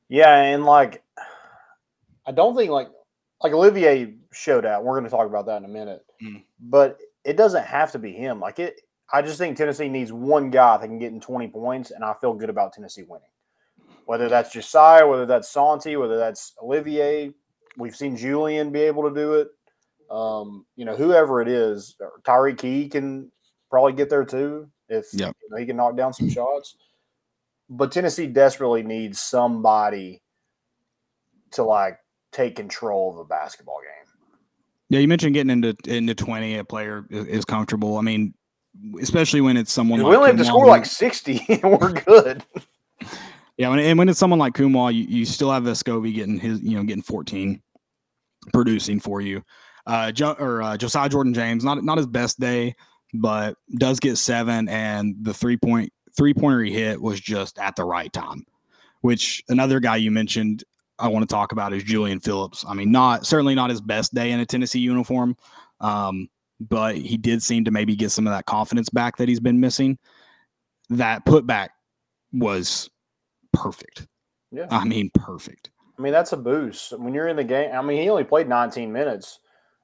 Yeah, 0.09 0.35
and 0.35 0.64
like, 0.64 1.02
I 2.26 2.33
don't 2.33 2.57
think 2.57 2.70
like 2.70 2.88
like 3.42 3.52
Olivier 3.52 4.14
showed 4.33 4.64
out. 4.64 4.85
We're 4.85 4.94
going 4.94 5.05
to 5.05 5.11
talk 5.11 5.26
about 5.26 5.46
that 5.46 5.59
in 5.59 5.64
a 5.64 5.68
minute, 5.68 6.05
mm. 6.22 6.42
but 6.61 6.98
it 7.24 7.37
doesn't 7.37 7.64
have 7.64 7.92
to 7.92 7.98
be 7.98 8.12
him. 8.12 8.40
Like 8.40 8.59
it, 8.59 8.81
I 9.12 9.20
just 9.20 9.37
think 9.38 9.57
Tennessee 9.57 9.88
needs 9.88 10.12
one 10.12 10.50
guy 10.50 10.78
that 10.78 10.87
can 10.87 10.98
get 10.98 11.12
in 11.12 11.20
twenty 11.20 11.48
points, 11.48 11.90
and 11.90 12.02
I 12.02 12.14
feel 12.14 12.33
good 12.33 12.50
about 12.50 12.72
Tennessee 12.72 13.05
winning 13.07 13.28
whether 14.07 14.29
that's 14.29 14.53
Josiah, 14.53 15.07
whether 15.07 15.27
that's 15.27 15.49
Santi, 15.49 15.97
whether 15.97 16.17
that's 16.17 16.55
Olivier. 16.62 17.33
We've 17.77 17.97
seen 17.97 18.17
Julian 18.17 18.71
be 18.71 18.81
able 18.81 19.09
to 19.09 19.15
do 19.15 19.35
it. 19.35 19.49
Um, 20.11 20.67
you 20.77 20.85
know, 20.85 20.95
whoever 20.95 21.41
it 21.41 21.49
is, 21.49 21.97
Tyreke 22.23 22.59
Key 22.59 22.88
can 22.88 23.31
probably 23.71 23.95
get 23.95 24.11
there 24.11 24.25
too 24.25 24.69
if 24.88 25.07
yep. 25.15 25.35
you 25.43 25.49
know, 25.51 25.57
he 25.57 25.67
can 25.67 25.77
knock 25.77 25.97
down 25.97 26.12
some 26.12 26.29
shots. 26.29 26.77
But 27.71 27.91
Tennessee 27.91 28.27
desperately 28.27 28.83
needs 28.83 29.21
somebody 29.21 30.23
to 31.53 31.62
like 31.62 31.99
take 32.33 32.57
control 32.57 33.12
of 33.12 33.19
a 33.19 33.25
basketball 33.25 33.81
game. 33.81 34.12
Yeah, 34.91 34.99
you 34.99 35.09
mentioned 35.09 35.33
getting 35.33 35.51
into 35.51 35.75
into 35.87 36.15
twenty. 36.15 36.59
A 36.59 36.65
player 36.65 37.07
is 37.11 37.47
comfortable. 37.47 37.97
I 37.97 38.03
mean, 38.03 38.35
especially 39.01 39.41
when 39.41 39.57
it's 39.57 39.73
someone. 39.73 40.03
We 40.05 40.15
only 40.15 40.29
have 40.29 40.37
to 40.37 40.45
score 40.45 40.67
like 40.67 40.85
sixty, 40.85 41.43
and 41.49 41.81
we're 41.81 41.93
good. 41.93 42.45
Yeah, 43.59 43.71
and 43.71 43.99
when 43.99 44.09
it's 44.09 44.19
someone 44.19 44.38
like 44.38 44.55
Nkamhoua, 44.55 44.95
you, 44.95 45.05
you 45.05 45.25
still 45.25 45.51
have 45.51 45.65
Vescovi 45.65 46.15
getting 46.15 46.38
his, 46.38 46.62
you 46.62 46.77
know, 46.77 46.85
getting 46.85 47.03
14, 47.03 47.62
producing 48.53 48.99
for 48.99 49.21
you. 49.21 49.43
Uh, 49.87 50.11
jo- 50.12 50.37
or 50.38 50.62
uh, 50.62 50.77
Josiah 50.77 51.09
Jordan 51.09 51.35
James, 51.35 51.65
not 51.65 51.83
not 51.85 51.99
his 51.99 52.07
best 52.07 52.38
day, 52.38 52.75
but 53.15 53.57
does 53.79 54.01
get 54.01 54.17
seven, 54.17 54.69
and 54.69 55.17
the 55.23 55.35
three 55.35 55.57
point 55.57 55.93
three 56.17 56.33
pointer 56.33 56.62
he 56.62 56.73
hit 56.73 57.01
was 57.01 57.21
just 57.21 57.59
at 57.59 57.77
the 57.77 57.85
right 57.85 58.12
time. 58.12 58.45
Which 59.01 59.43
another 59.49 59.81
guy 59.81 59.97
you 59.97 60.12
mentioned 60.12 60.62
I 60.99 61.09
want 61.09 61.29
to 61.29 61.33
talk 61.33 61.51
about 61.51 61.73
is 61.73 61.83
Julian 61.83 62.21
Phillips. 62.21 62.65
I 62.67 62.75
mean, 62.75 62.93
not 62.93 63.27
certainly 63.27 63.57
not 63.57 63.71
his 63.71 63.81
best 63.81 64.15
day 64.15 64.31
in 64.31 64.38
a 64.38 64.47
Tennessee 64.47 64.79
uniform, 64.79 65.37
um, 65.81 66.29
but 66.61 66.97
he 66.97 67.17
did 67.17 67.43
seem 67.43 67.65
to 67.65 67.73
maybe 67.73 67.97
get 67.97 68.11
some 68.11 68.27
of 68.27 68.33
that 68.33 68.47
confidence 68.47 68.88
back 68.88 69.17
that 69.17 69.29
he's 69.29 69.41
been 69.41 69.59
missing. 69.59 69.99
That 70.91 71.25
putback 71.27 71.71
was 72.33 72.88
perfect. 73.53 74.07
Yeah. 74.51 74.67
I 74.71 74.85
mean, 74.85 75.11
perfect. 75.15 75.71
I 75.99 76.03
mean, 76.03 76.12
that's 76.12 76.33
a 76.33 76.37
boost. 76.37 76.99
When 76.99 77.15
you're 77.15 77.29
in 77.29 77.37
the 77.37 77.45
game, 77.45 77.71
I 77.73 77.83
mean, 77.83 78.01
he 78.01 78.09
only 78.09 78.25
played 78.25 78.49
19 78.49 78.93
minutes. 78.93 79.38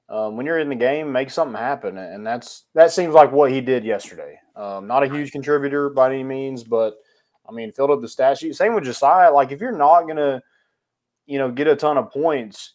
Um, 0.08 0.36
when 0.36 0.46
you're 0.46 0.58
in 0.58 0.70
the 0.70 0.74
game, 0.74 1.12
make 1.12 1.30
something 1.30 1.56
happen. 1.56 1.98
And 1.98 2.26
that's 2.26 2.64
that 2.74 2.92
seems 2.92 3.14
like 3.14 3.30
what 3.30 3.50
he 3.50 3.60
did 3.60 3.84
yesterday. 3.84 4.38
Um, 4.56 4.86
not 4.86 5.02
a 5.02 5.08
huge 5.08 5.32
contributor 5.32 5.90
by 5.90 6.12
any 6.12 6.24
means, 6.24 6.64
but 6.64 6.96
I 7.48 7.52
mean, 7.52 7.72
filled 7.72 7.90
up 7.90 8.00
the 8.00 8.08
stat 8.08 8.38
sheet. 8.38 8.56
Same 8.56 8.74
with 8.74 8.84
Josiah. 8.84 9.32
Like, 9.32 9.52
if 9.52 9.60
you're 9.60 9.76
not 9.76 10.02
going 10.02 10.16
to, 10.16 10.42
you 11.26 11.38
know, 11.38 11.50
get 11.50 11.66
a 11.66 11.76
ton 11.76 11.96
of 11.98 12.10
points, 12.10 12.74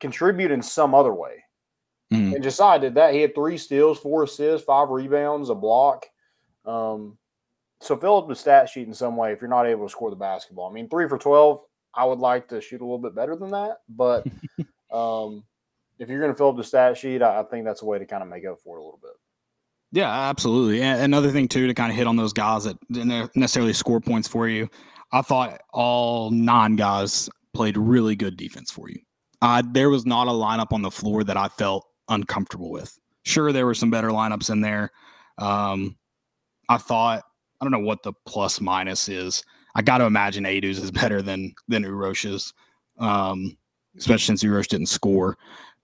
contribute 0.00 0.50
in 0.50 0.62
some 0.62 0.94
other 0.94 1.14
way. 1.14 1.44
Mm. 2.12 2.34
And 2.34 2.44
Josiah 2.44 2.78
did 2.78 2.94
that. 2.94 3.14
He 3.14 3.20
had 3.20 3.34
three 3.34 3.58
steals, 3.58 3.98
four 3.98 4.24
assists, 4.24 4.64
five 4.64 4.88
rebounds, 4.90 5.50
a 5.50 5.54
block. 5.54 6.06
Um, 6.64 7.18
so 7.84 7.96
fill 7.96 8.16
up 8.16 8.28
the 8.28 8.34
stat 8.34 8.68
sheet 8.68 8.86
in 8.86 8.94
some 8.94 9.16
way 9.16 9.32
if 9.32 9.40
you're 9.40 9.50
not 9.50 9.66
able 9.66 9.86
to 9.86 9.92
score 9.92 10.10
the 10.10 10.16
basketball. 10.16 10.68
I 10.68 10.72
mean, 10.72 10.88
three 10.88 11.08
for 11.08 11.18
12, 11.18 11.60
I 11.94 12.04
would 12.04 12.18
like 12.18 12.48
to 12.48 12.60
shoot 12.60 12.80
a 12.80 12.84
little 12.84 12.98
bit 12.98 13.14
better 13.14 13.36
than 13.36 13.50
that. 13.50 13.78
But 13.88 14.26
um, 14.92 15.44
if 15.98 16.08
you're 16.08 16.20
going 16.20 16.32
to 16.32 16.36
fill 16.36 16.48
up 16.48 16.56
the 16.56 16.64
stat 16.64 16.96
sheet, 16.96 17.22
I, 17.22 17.40
I 17.40 17.42
think 17.44 17.64
that's 17.64 17.82
a 17.82 17.84
way 17.84 17.98
to 17.98 18.06
kind 18.06 18.22
of 18.22 18.28
make 18.28 18.46
up 18.46 18.58
for 18.60 18.76
it 18.76 18.80
a 18.80 18.84
little 18.84 19.00
bit. 19.02 19.12
Yeah, 19.92 20.10
absolutely. 20.10 20.82
And 20.82 21.02
another 21.02 21.30
thing, 21.30 21.46
too, 21.46 21.68
to 21.68 21.74
kind 21.74 21.92
of 21.92 21.96
hit 21.96 22.06
on 22.06 22.16
those 22.16 22.32
guys 22.32 22.64
that 22.64 22.76
didn't 22.90 23.30
necessarily 23.36 23.72
score 23.72 24.00
points 24.00 24.26
for 24.26 24.48
you, 24.48 24.68
I 25.12 25.22
thought 25.22 25.60
all 25.72 26.30
nine 26.30 26.74
guys 26.74 27.30
played 27.52 27.76
really 27.76 28.16
good 28.16 28.36
defense 28.36 28.70
for 28.70 28.88
you. 28.88 28.98
Uh, 29.40 29.62
there 29.72 29.90
was 29.90 30.04
not 30.04 30.26
a 30.26 30.30
lineup 30.30 30.72
on 30.72 30.82
the 30.82 30.90
floor 30.90 31.22
that 31.22 31.36
I 31.36 31.48
felt 31.48 31.86
uncomfortable 32.08 32.72
with. 32.72 32.98
Sure, 33.24 33.52
there 33.52 33.66
were 33.66 33.74
some 33.74 33.90
better 33.90 34.08
lineups 34.08 34.50
in 34.50 34.62
there. 34.62 34.90
Um, 35.38 35.96
I 36.68 36.78
thought 36.78 37.22
I 37.60 37.64
don't 37.64 37.72
know 37.72 37.78
what 37.78 38.02
the 38.02 38.12
plus 38.26 38.60
minus 38.60 39.08
is. 39.08 39.42
I 39.74 39.82
got 39.82 39.98
to 39.98 40.04
imagine 40.04 40.44
Aidoo's 40.44 40.78
is 40.78 40.90
better 40.90 41.22
than 41.22 41.54
than 41.68 41.84
Urosh's, 41.84 42.52
um, 42.98 43.56
especially 43.96 44.36
since 44.36 44.44
Urosh 44.44 44.68
didn't 44.68 44.86
score. 44.86 45.36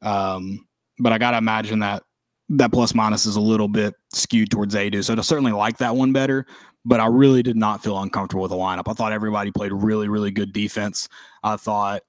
Um, 0.02 0.66
but 0.98 1.12
I 1.12 1.18
got 1.18 1.32
to 1.32 1.38
imagine 1.38 1.80
that 1.80 2.02
that 2.50 2.72
plus 2.72 2.94
minus 2.94 3.26
is 3.26 3.36
a 3.36 3.40
little 3.40 3.68
bit 3.68 3.94
skewed 4.12 4.50
towards 4.50 4.74
Aidoo. 4.74 5.02
So 5.02 5.14
I 5.14 5.20
certainly 5.20 5.52
like 5.52 5.78
that 5.78 5.94
one 5.94 6.12
better. 6.12 6.46
But 6.84 6.98
I 6.98 7.06
really 7.06 7.42
did 7.42 7.56
not 7.56 7.82
feel 7.82 7.98
uncomfortable 8.00 8.42
with 8.42 8.52
the 8.52 8.56
lineup. 8.56 8.84
I 8.88 8.94
thought 8.94 9.12
everybody 9.12 9.50
played 9.50 9.72
really, 9.72 10.08
really 10.08 10.30
good 10.30 10.52
defense. 10.54 11.10
I 11.42 11.56
thought, 11.56 12.02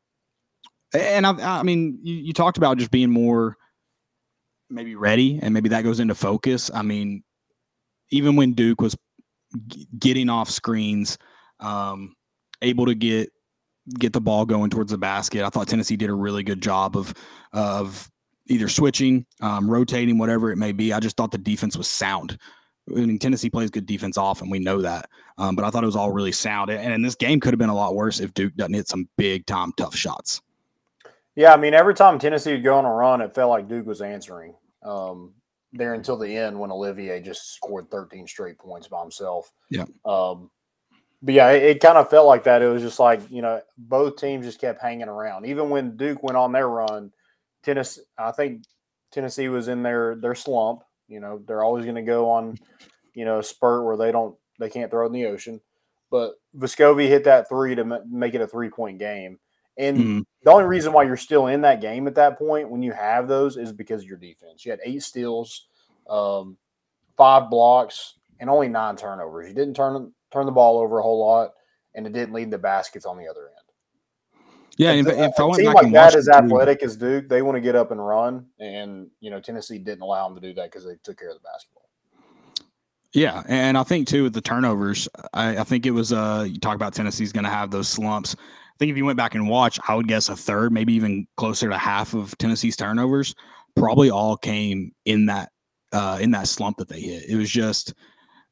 and 0.93 1.27
I, 1.27 1.59
I 1.59 1.63
mean, 1.63 1.99
you, 2.01 2.15
you 2.15 2.33
talked 2.33 2.57
about 2.57 2.77
just 2.77 2.89
being 2.89 3.09
more 3.09 3.57
maybe 4.69 4.95
ready, 4.95 5.39
and 5.41 5.53
maybe 5.53 5.67
that 5.69 5.83
goes 5.83 5.99
into 5.99 6.15
focus. 6.15 6.71
I 6.73 6.83
mean, 6.83 7.23
even 8.11 8.37
when 8.37 8.53
Duke 8.53 8.79
was 8.79 8.95
getting 9.97 10.29
off 10.29 10.49
screens, 10.49 11.17
um, 11.59 12.15
able 12.61 12.85
to 12.85 12.95
get 12.95 13.31
get 13.99 14.13
the 14.13 14.21
ball 14.21 14.45
going 14.45 14.69
towards 14.69 14.91
the 14.91 14.97
basket, 14.97 15.43
I 15.43 15.49
thought 15.49 15.67
Tennessee 15.67 15.95
did 15.97 16.09
a 16.09 16.13
really 16.13 16.43
good 16.43 16.61
job 16.61 16.95
of 16.95 17.13
of 17.53 18.09
either 18.47 18.67
switching, 18.67 19.25
um, 19.41 19.69
rotating, 19.69 20.17
whatever 20.17 20.51
it 20.51 20.57
may 20.57 20.71
be. 20.71 20.93
I 20.93 20.99
just 20.99 21.17
thought 21.17 21.31
the 21.31 21.37
defense 21.37 21.77
was 21.77 21.87
sound. 21.87 22.37
I 22.89 22.93
mean, 22.93 23.19
Tennessee 23.19 23.49
plays 23.49 23.69
good 23.69 23.85
defense 23.85 24.17
often. 24.17 24.45
And 24.45 24.51
we 24.51 24.59
know 24.59 24.81
that. 24.81 25.09
Um, 25.37 25.55
but 25.55 25.63
I 25.63 25.69
thought 25.69 25.83
it 25.83 25.87
was 25.87 25.95
all 25.95 26.11
really 26.11 26.31
sound. 26.31 26.69
And, 26.69 26.93
and 26.93 27.05
this 27.05 27.15
game 27.15 27.39
could 27.39 27.53
have 27.53 27.59
been 27.59 27.69
a 27.69 27.75
lot 27.75 27.95
worse 27.95 28.19
if 28.19 28.33
Duke 28.33 28.55
doesn't 28.55 28.73
hit 28.73 28.87
some 28.87 29.07
big 29.17 29.45
time 29.45 29.71
tough 29.77 29.95
shots. 29.95 30.41
Yeah, 31.35 31.53
I 31.53 31.57
mean, 31.57 31.73
every 31.73 31.93
time 31.93 32.19
Tennessee 32.19 32.53
would 32.53 32.63
go 32.63 32.75
on 32.75 32.85
a 32.85 32.91
run, 32.91 33.21
it 33.21 33.33
felt 33.33 33.49
like 33.49 33.69
Duke 33.69 33.85
was 33.85 34.01
answering 34.01 34.53
um, 34.83 35.33
there 35.73 35.93
until 35.93 36.17
the 36.17 36.35
end 36.35 36.59
when 36.59 36.71
Olivier 36.71 37.21
just 37.21 37.53
scored 37.53 37.89
13 37.89 38.27
straight 38.27 38.57
points 38.57 38.87
by 38.87 39.01
himself. 39.01 39.51
Yeah. 39.69 39.85
Um, 40.05 40.49
but 41.21 41.33
yeah, 41.33 41.51
it, 41.51 41.63
it 41.63 41.81
kind 41.81 41.97
of 41.97 42.09
felt 42.09 42.27
like 42.27 42.43
that. 42.43 42.61
It 42.61 42.67
was 42.67 42.81
just 42.81 42.99
like, 42.99 43.21
you 43.29 43.41
know, 43.41 43.61
both 43.77 44.17
teams 44.17 44.45
just 44.45 44.59
kept 44.59 44.81
hanging 44.81 45.07
around. 45.07 45.45
Even 45.45 45.69
when 45.69 45.95
Duke 45.95 46.23
went 46.23 46.37
on 46.37 46.51
their 46.51 46.67
run, 46.67 47.11
Tennessee, 47.63 48.01
I 48.17 48.31
think 48.31 48.63
Tennessee 49.11 49.49
was 49.49 49.67
in 49.67 49.83
their 49.83 50.15
their 50.15 50.35
slump. 50.35 50.81
You 51.07 51.19
know, 51.19 51.41
they're 51.45 51.63
always 51.63 51.85
going 51.85 51.95
to 51.95 52.01
go 52.01 52.29
on, 52.29 52.57
you 53.13 53.25
know, 53.25 53.39
a 53.39 53.43
spurt 53.43 53.85
where 53.85 53.97
they 53.97 54.11
don't 54.11 54.35
they 54.59 54.69
can't 54.69 54.89
throw 54.89 55.05
in 55.05 55.11
the 55.13 55.25
ocean. 55.25 55.61
But 56.09 56.33
Vescovi 56.57 57.07
hit 57.07 57.23
that 57.25 57.47
three 57.47 57.75
to 57.75 57.81
m- 57.81 58.03
make 58.09 58.33
it 58.33 58.41
a 58.41 58.47
three 58.47 58.69
point 58.69 58.97
game. 58.97 59.39
And 59.77 59.97
Mhm. 59.97 60.25
the 60.43 60.51
only 60.51 60.65
reason 60.65 60.93
why 60.93 61.03
you're 61.03 61.17
still 61.17 61.47
in 61.47 61.61
that 61.61 61.81
game 61.81 62.07
at 62.07 62.15
that 62.15 62.37
point 62.37 62.69
when 62.69 62.83
you 62.83 62.91
have 62.91 63.27
those 63.27 63.57
is 63.57 63.71
because 63.71 64.01
of 64.01 64.07
your 64.07 64.17
defense. 64.17 64.65
You 64.65 64.71
had 64.71 64.81
eight 64.83 65.03
steals, 65.03 65.67
um, 66.09 66.57
five 67.15 67.49
blocks, 67.49 68.15
and 68.39 68.49
only 68.49 68.67
nine 68.67 68.95
turnovers. 68.95 69.47
You 69.47 69.55
didn't 69.55 69.75
turn 69.75 70.13
turn 70.31 70.45
the 70.45 70.51
ball 70.51 70.79
over 70.79 70.99
a 70.99 71.03
whole 71.03 71.19
lot, 71.19 71.51
and 71.93 72.07
it 72.07 72.13
didn't 72.13 72.33
lead 72.33 72.51
to 72.51 72.57
baskets 72.57 73.05
on 73.05 73.17
the 73.17 73.27
other 73.27 73.47
end. 73.47 73.57
Yeah. 74.77 74.93
If, 74.93 75.07
a, 75.07 75.23
if 75.23 75.39
I 75.39 75.43
a 75.43 75.47
went 75.47 75.55
team 75.57 75.73
back 75.73 75.83
like 75.83 75.93
that 75.93 76.15
is 76.15 76.29
athletic 76.29 76.81
as 76.83 76.95
Duke, 76.95 77.27
they 77.29 77.41
want 77.41 77.55
to 77.55 77.61
get 77.61 77.75
up 77.75 77.91
and 77.91 78.05
run, 78.05 78.47
and 78.59 79.09
you 79.19 79.29
know 79.29 79.39
Tennessee 79.39 79.77
didn't 79.77 80.01
allow 80.01 80.27
them 80.27 80.39
to 80.39 80.41
do 80.41 80.53
that 80.55 80.71
because 80.71 80.85
they 80.85 80.95
took 81.03 81.19
care 81.19 81.29
of 81.29 81.35
the 81.35 81.41
basketball. 81.41 81.81
Yeah, 83.13 83.43
and 83.47 83.77
I 83.77 83.83
think 83.83 84.07
too 84.07 84.23
with 84.23 84.33
the 84.33 84.41
turnovers, 84.41 85.07
I, 85.33 85.57
I 85.57 85.63
think 85.63 85.85
it 85.85 85.91
was 85.91 86.13
uh 86.13 86.45
you 86.47 86.59
talk 86.59 86.75
about 86.75 86.93
Tennessee's 86.93 87.33
going 87.33 87.43
to 87.43 87.49
have 87.49 87.69
those 87.69 87.89
slumps. 87.89 88.35
Think 88.81 88.89
if 88.89 88.97
you 88.97 89.05
went 89.05 89.17
back 89.17 89.35
and 89.35 89.47
watched, 89.47 89.79
I 89.87 89.93
would 89.93 90.07
guess 90.07 90.27
a 90.27 90.35
third, 90.35 90.73
maybe 90.73 90.91
even 90.93 91.27
closer 91.37 91.69
to 91.69 91.77
half 91.77 92.15
of 92.15 92.35
Tennessee's 92.39 92.75
turnovers 92.75 93.35
probably 93.75 94.09
all 94.09 94.35
came 94.35 94.91
in 95.05 95.27
that 95.27 95.51
uh 95.91 96.17
in 96.19 96.31
that 96.31 96.47
slump 96.47 96.77
that 96.77 96.89
they 96.89 96.99
hit. 96.99 97.29
It 97.29 97.35
was 97.35 97.51
just 97.51 97.93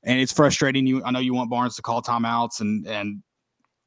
and 0.04 0.20
it's 0.20 0.32
frustrating 0.32 0.86
you 0.86 1.04
I 1.04 1.10
know 1.10 1.18
you 1.18 1.34
want 1.34 1.50
Barnes 1.50 1.76
to 1.78 1.82
call 1.82 2.04
timeouts 2.04 2.62
and 2.62 2.86
and 2.86 3.24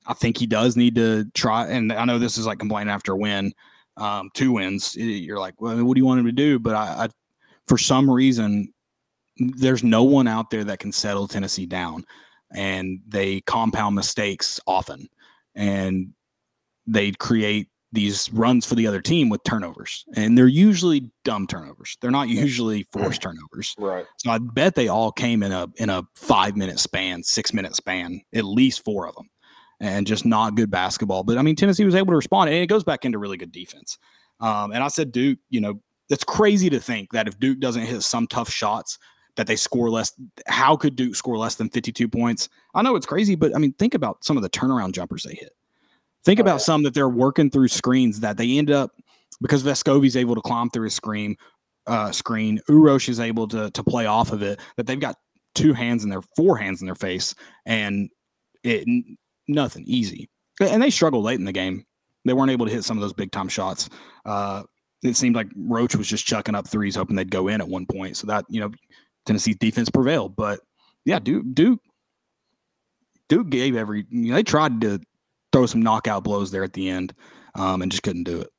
I 0.05 0.14
think 0.14 0.37
he 0.37 0.48
does 0.48 0.76
need 0.76 0.96
to 0.96 1.26
try 1.33 1.68
and 1.68 1.92
I 1.92 2.05
know 2.05 2.18
this 2.18 2.37
is 2.37 2.44
like 2.44 2.59
complaining 2.59 2.92
after 2.92 3.12
a 3.12 3.16
win, 3.16 3.52
um 3.96 4.28
two 4.35 4.50
wins. 4.50 4.96
You're 4.96 5.38
like, 5.38 5.61
well, 5.61 5.85
what 5.85 5.94
do 5.94 6.00
you 6.00 6.07
want 6.07 6.18
him 6.18 6.26
to 6.26 6.33
do? 6.33 6.59
But 6.59 6.74
I, 6.74 7.05
I 7.05 7.09
for 7.68 7.78
some 7.78 8.11
reason 8.11 8.74
there's 9.37 9.85
no 9.85 10.02
one 10.02 10.26
out 10.26 10.50
there 10.50 10.64
that 10.64 10.81
can 10.81 10.90
settle 10.90 11.28
Tennessee 11.28 11.66
down, 11.66 12.05
and 12.52 12.98
they 13.07 13.42
compound 13.42 13.94
mistakes 13.94 14.59
often, 14.66 15.07
and 15.55 16.12
they 16.86 17.12
create 17.12 17.68
these 17.92 18.32
runs 18.32 18.64
for 18.64 18.74
the 18.74 18.86
other 18.86 19.02
team 19.02 19.28
with 19.28 19.44
turnovers, 19.44 20.04
and 20.16 20.36
they're 20.36 20.46
usually 20.46 21.10
dumb 21.24 21.46
turnovers. 21.46 21.98
They're 22.00 22.10
not 22.10 22.28
usually 22.28 22.84
forced 22.84 23.22
turnovers. 23.22 23.74
Right. 23.78 24.06
So 24.18 24.30
I 24.30 24.38
bet 24.38 24.74
they 24.74 24.88
all 24.88 25.12
came 25.12 25.42
in 25.42 25.52
a 25.52 25.68
in 25.76 25.90
a 25.90 26.02
five 26.16 26.56
minute 26.56 26.78
span, 26.78 27.22
six 27.22 27.52
minute 27.52 27.76
span, 27.76 28.22
at 28.34 28.44
least 28.44 28.84
four 28.84 29.06
of 29.06 29.14
them, 29.14 29.28
and 29.80 30.06
just 30.06 30.24
not 30.24 30.54
good 30.54 30.70
basketball. 30.70 31.22
But 31.22 31.38
I 31.38 31.42
mean, 31.42 31.54
Tennessee 31.54 31.84
was 31.84 31.94
able 31.94 32.12
to 32.12 32.16
respond, 32.16 32.48
and 32.50 32.58
it 32.58 32.66
goes 32.66 32.84
back 32.84 33.04
into 33.04 33.18
really 33.18 33.36
good 33.36 33.52
defense. 33.52 33.98
Um, 34.40 34.72
and 34.72 34.82
I 34.82 34.88
said 34.88 35.12
Duke, 35.12 35.38
you 35.50 35.60
know, 35.60 35.80
it's 36.08 36.24
crazy 36.24 36.70
to 36.70 36.80
think 36.80 37.12
that 37.12 37.28
if 37.28 37.38
Duke 37.38 37.60
doesn't 37.60 37.82
hit 37.82 38.02
some 38.02 38.26
tough 38.26 38.50
shots, 38.50 38.98
that 39.36 39.46
they 39.46 39.56
score 39.56 39.90
less. 39.90 40.12
How 40.46 40.76
could 40.76 40.96
Duke 40.96 41.14
score 41.14 41.38
less 41.38 41.56
than 41.56 41.68
52 41.68 42.08
points? 42.08 42.48
I 42.74 42.82
know 42.82 42.96
it's 42.96 43.06
crazy, 43.06 43.34
but 43.34 43.54
I 43.54 43.58
mean, 43.58 43.72
think 43.74 43.94
about 43.94 44.24
some 44.24 44.36
of 44.36 44.42
the 44.42 44.50
turnaround 44.50 44.92
jumpers 44.92 45.22
they 45.22 45.34
hit. 45.34 45.54
Think 46.24 46.38
Oh, 46.40 46.42
about 46.42 46.54
yeah. 46.54 46.58
some 46.58 46.82
that 46.85 46.94
they're 46.94 47.08
working 47.08 47.50
through 47.50 47.68
screens 47.68 48.20
that 48.20 48.37
they 48.37 48.58
end 48.58 48.70
up 48.70 48.92
because 49.40 49.62
Vescovi's 49.62 50.16
able 50.16 50.35
to 50.35 50.40
climb 50.40 50.70
through 50.70 50.85
his 50.85 50.94
screen, 50.94 51.37
uh, 51.87 52.12
screen. 52.12 52.61
Urosh 52.68 53.08
is 53.08 53.18
able 53.20 53.48
to 53.48 53.70
to 53.70 53.82
play 53.85 54.06
off 54.06 54.32
of 54.32 54.42
it. 54.42 54.61
That 54.76 54.87
they've 54.87 55.00
got 55.00 55.16
two 55.54 55.72
hands 55.72 56.04
in 56.04 56.11
their 56.11 56.22
four 56.37 56.56
hands 56.56 56.80
in 56.80 56.87
their 56.87 56.94
face, 56.94 57.35
and 57.66 58.08
it 58.62 58.87
nothing 59.48 59.85
easy. 59.87 60.28
And 60.61 60.82
they 60.82 60.90
struggled 60.90 61.24
late 61.24 61.38
in 61.40 61.44
the 61.44 61.52
game. 61.52 61.85
They 62.24 62.35
weren't 62.35 62.52
able 62.52 62.66
to 62.66 62.72
hit 62.72 62.85
some 62.85 62.96
of 62.96 63.02
those 63.02 63.12
big 63.12 63.32
time 63.32 63.48
shots. 63.48 63.88
Uh, 64.24 64.62
it 65.02 65.16
seemed 65.16 65.35
like 65.35 65.48
Roach 65.56 65.96
was 65.96 66.06
just 66.06 66.24
chucking 66.24 66.54
up 66.54 66.68
threes, 66.68 66.94
hoping 66.94 67.16
they'd 67.16 67.30
go 67.32 67.48
in 67.48 67.61
at 67.61 67.66
one 67.66 67.85
point. 67.87 68.16
So 68.16 68.28
that 68.28 68.44
you 68.48 68.61
know, 68.61 68.70
Tennessee's 69.26 69.56
defense 69.56 69.90
prevailed. 69.90 70.37
But 70.37 70.61
yeah, 71.04 71.18
Duke 71.18 71.46
Duke 71.52 71.80
Duke 73.28 73.50
gave 73.50 73.74
every 73.74 74.06
you 74.11 74.30
know, 74.30 74.35
they 74.37 74.42
tried 74.44 74.80
to 74.82 75.00
throw 75.52 75.66
some 75.66 75.82
knockout 75.82 76.24
blows 76.24 76.50
there 76.50 76.64
at 76.64 76.72
the 76.72 76.88
end, 76.88 77.14
um, 77.54 77.82
and 77.82 77.90
just 77.90 78.02
couldn't 78.02 78.24
do 78.24 78.40
it. 78.40 78.50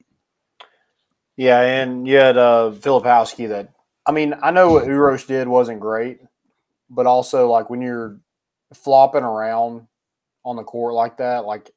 Yeah, 1.36 1.62
and 1.62 2.08
you 2.08 2.18
had 2.18 2.38
uh, 2.38 2.72
Filipowski 2.76 3.50
that 3.50 3.74
I 4.06 4.12
mean, 4.12 4.36
I 4.42 4.52
know 4.52 4.72
what 4.72 4.86
Urosh 4.86 5.28
did 5.28 5.48
wasn't 5.48 5.80
great, 5.80 6.20
but 6.90 7.06
also 7.06 7.50
like 7.50 7.70
when 7.70 7.82
you're 7.82 8.20
flopping 8.74 9.24
around 9.24 9.88
on 10.44 10.56
the 10.56 10.64
court 10.64 10.94
like 10.94 11.18
that, 11.18 11.46
like 11.46 11.72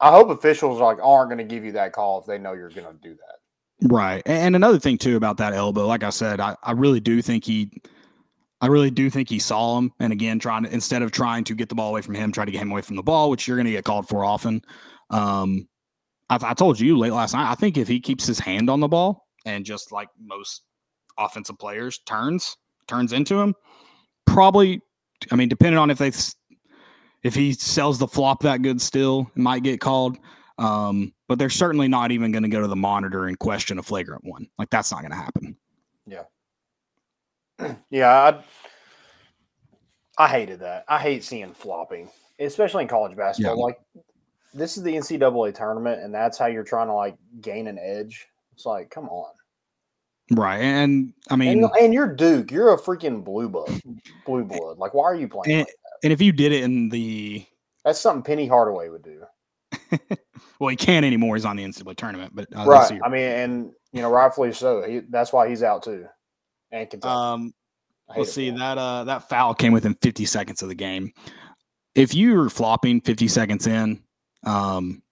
I 0.00 0.10
hope 0.10 0.30
officials 0.30 0.80
like 0.80 0.98
aren't 1.02 1.30
going 1.30 1.38
to 1.38 1.54
give 1.54 1.64
you 1.64 1.72
that 1.72 1.92
call 1.92 2.20
if 2.20 2.26
they 2.26 2.38
know 2.38 2.52
you're 2.52 2.70
going 2.70 2.86
to 2.86 3.00
do 3.02 3.14
that. 3.14 3.88
Right. 3.88 4.22
And 4.26 4.56
another 4.56 4.80
thing 4.80 4.98
too 4.98 5.16
about 5.16 5.36
that 5.36 5.52
elbow, 5.52 5.86
like 5.86 6.02
I 6.02 6.10
said, 6.10 6.40
I, 6.40 6.56
I 6.62 6.72
really 6.72 7.00
do 7.00 7.22
think 7.22 7.44
he 7.44 7.70
I 8.60 8.66
really 8.66 8.90
do 8.90 9.08
think 9.08 9.28
he 9.28 9.38
saw 9.38 9.78
him. 9.78 9.92
And 10.00 10.12
again, 10.12 10.38
trying 10.38 10.64
to 10.64 10.72
instead 10.72 11.02
of 11.02 11.12
trying 11.12 11.44
to 11.44 11.54
get 11.54 11.68
the 11.68 11.74
ball 11.74 11.90
away 11.90 12.02
from 12.02 12.14
him, 12.14 12.32
try 12.32 12.44
to 12.44 12.50
get 12.50 12.60
him 12.60 12.70
away 12.70 12.82
from 12.82 12.96
the 12.96 13.02
ball, 13.02 13.30
which 13.30 13.46
you're 13.46 13.56
gonna 13.56 13.70
get 13.70 13.84
called 13.84 14.08
for 14.08 14.24
often. 14.24 14.62
Um 15.10 15.68
I, 16.30 16.38
I 16.42 16.54
told 16.54 16.78
you 16.78 16.98
late 16.98 17.12
last 17.12 17.34
night, 17.34 17.50
I 17.50 17.54
think 17.54 17.76
if 17.76 17.88
he 17.88 18.00
keeps 18.00 18.26
his 18.26 18.38
hand 18.38 18.68
on 18.68 18.80
the 18.80 18.88
ball 18.88 19.26
and 19.46 19.64
just 19.64 19.92
like 19.92 20.08
most 20.20 20.62
offensive 21.16 21.58
players 21.58 21.98
turns, 22.06 22.56
turns 22.86 23.12
into 23.12 23.40
him, 23.40 23.54
probably 24.26 24.82
I 25.32 25.36
mean, 25.36 25.48
depending 25.48 25.78
on 25.78 25.90
if 25.90 25.98
they 25.98 26.12
if 27.22 27.34
he 27.34 27.52
sells 27.52 27.98
the 27.98 28.06
flop 28.06 28.42
that 28.42 28.62
good 28.62 28.80
still, 28.80 29.30
it 29.34 29.40
might 29.40 29.62
get 29.62 29.80
called. 29.80 30.18
Um, 30.58 31.12
but 31.28 31.38
they're 31.38 31.50
certainly 31.50 31.88
not 31.88 32.10
even 32.10 32.32
going 32.32 32.42
to 32.42 32.48
go 32.48 32.60
to 32.60 32.66
the 32.66 32.76
monitor 32.76 33.26
and 33.26 33.38
question 33.38 33.78
a 33.78 33.82
flagrant 33.82 34.24
one. 34.24 34.48
Like 34.58 34.70
that's 34.70 34.90
not 34.90 35.00
going 35.00 35.12
to 35.12 35.16
happen. 35.16 35.56
Yeah, 36.06 36.24
I 37.92 38.42
I 40.18 40.28
hated 40.28 40.60
that. 40.60 40.84
I 40.88 40.98
hate 40.98 41.24
seeing 41.24 41.54
flopping, 41.54 42.10
especially 42.40 42.82
in 42.82 42.88
college 42.88 43.16
basketball. 43.16 43.56
Yeah. 43.56 43.62
Like 43.62 43.78
this 44.54 44.76
is 44.76 44.82
the 44.82 44.94
NCAA 44.94 45.54
tournament, 45.54 46.02
and 46.02 46.12
that's 46.12 46.36
how 46.38 46.46
you're 46.46 46.64
trying 46.64 46.88
to 46.88 46.94
like 46.94 47.16
gain 47.40 47.68
an 47.68 47.78
edge. 47.78 48.26
It's 48.52 48.66
like, 48.66 48.90
come 48.90 49.08
on. 49.08 49.32
Right. 50.30 50.58
And 50.58 51.14
I 51.30 51.36
mean, 51.36 51.64
And, 51.64 51.70
and 51.80 51.94
you're 51.94 52.12
Duke. 52.14 52.50
You're 52.50 52.74
a 52.74 52.78
freaking 52.78 53.24
blue 53.24 53.48
blood. 53.48 53.80
Blue 54.26 54.44
blood. 54.44 54.78
Like, 54.78 54.92
why 54.92 55.04
are 55.04 55.14
you 55.14 55.28
playing? 55.28 55.60
and, 55.60 55.60
like 55.60 55.74
and 56.04 56.12
if 56.12 56.20
you 56.20 56.32
did 56.32 56.52
it 56.52 56.64
in 56.64 56.88
the, 56.88 57.46
That's 57.84 58.00
something 58.00 58.22
Penny 58.22 58.46
Hardaway 58.46 58.88
would 58.88 59.02
do. 59.02 59.22
well, 60.58 60.68
he 60.68 60.76
can't 60.76 61.06
anymore. 61.06 61.36
He's 61.36 61.44
on 61.44 61.56
the 61.56 61.64
NCAA 61.64 61.96
tournament, 61.96 62.32
but 62.34 62.48
uh, 62.54 62.64
right. 62.66 63.00
I 63.02 63.08
mean, 63.08 63.22
and 63.22 63.72
you 63.92 64.02
know, 64.02 64.10
rightfully 64.10 64.52
so. 64.52 64.82
He, 64.82 65.00
that's 65.08 65.32
why 65.32 65.48
he's 65.48 65.62
out 65.62 65.82
too. 65.82 66.06
And 66.70 66.88
Kentucky. 66.90 67.12
um, 67.12 67.54
I 68.08 68.14
hate 68.14 68.18
let's 68.20 68.30
it 68.30 68.34
see 68.34 68.50
for 68.50 68.58
that, 68.58 68.78
uh, 68.78 69.04
that 69.04 69.28
foul 69.28 69.54
came 69.54 69.72
within 69.72 69.94
50 69.94 70.24
seconds 70.24 70.62
of 70.62 70.68
the 70.68 70.74
game. 70.74 71.12
If 71.94 72.14
you 72.14 72.34
were 72.34 72.50
flopping 72.50 73.00
50 73.00 73.28
seconds 73.28 73.66
in, 73.66 74.02
um, 74.44 75.02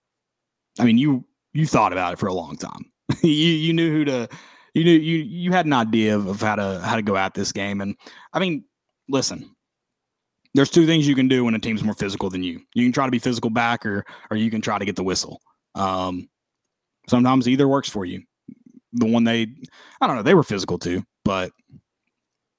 I 0.78 0.84
mean, 0.84 0.98
you, 0.98 1.24
you 1.52 1.66
thought 1.66 1.92
about 1.92 2.12
it 2.12 2.18
for 2.18 2.26
a 2.26 2.34
long 2.34 2.56
time. 2.56 2.90
you, 3.22 3.30
you 3.30 3.72
knew 3.72 3.90
who 3.90 4.04
to, 4.04 4.28
you 4.74 4.84
knew, 4.84 4.98
you, 4.98 5.18
you 5.18 5.52
had 5.52 5.66
an 5.66 5.72
idea 5.72 6.14
of, 6.14 6.26
of 6.26 6.40
how 6.40 6.56
to, 6.56 6.80
how 6.84 6.96
to 6.96 7.02
go 7.02 7.16
at 7.16 7.34
this 7.34 7.52
game. 7.52 7.80
And 7.80 7.96
I 8.32 8.38
mean, 8.38 8.64
listen, 9.08 9.56
there's 10.56 10.70
two 10.70 10.86
things 10.86 11.06
you 11.06 11.14
can 11.14 11.28
do 11.28 11.44
when 11.44 11.54
a 11.54 11.58
team's 11.58 11.84
more 11.84 11.94
physical 11.94 12.30
than 12.30 12.42
you. 12.42 12.60
You 12.74 12.84
can 12.84 12.92
try 12.92 13.04
to 13.04 13.10
be 13.10 13.18
physical 13.18 13.50
back, 13.50 13.84
or 13.84 14.04
or 14.30 14.38
you 14.38 14.50
can 14.50 14.62
try 14.62 14.78
to 14.78 14.84
get 14.84 14.96
the 14.96 15.04
whistle. 15.04 15.40
Um, 15.74 16.28
sometimes 17.08 17.46
either 17.46 17.68
works 17.68 17.90
for 17.90 18.06
you. 18.06 18.22
The 18.94 19.06
one 19.06 19.24
they, 19.24 19.46
I 20.00 20.06
don't 20.06 20.16
know, 20.16 20.22
they 20.22 20.34
were 20.34 20.42
physical 20.42 20.78
too, 20.78 21.02
but 21.26 21.50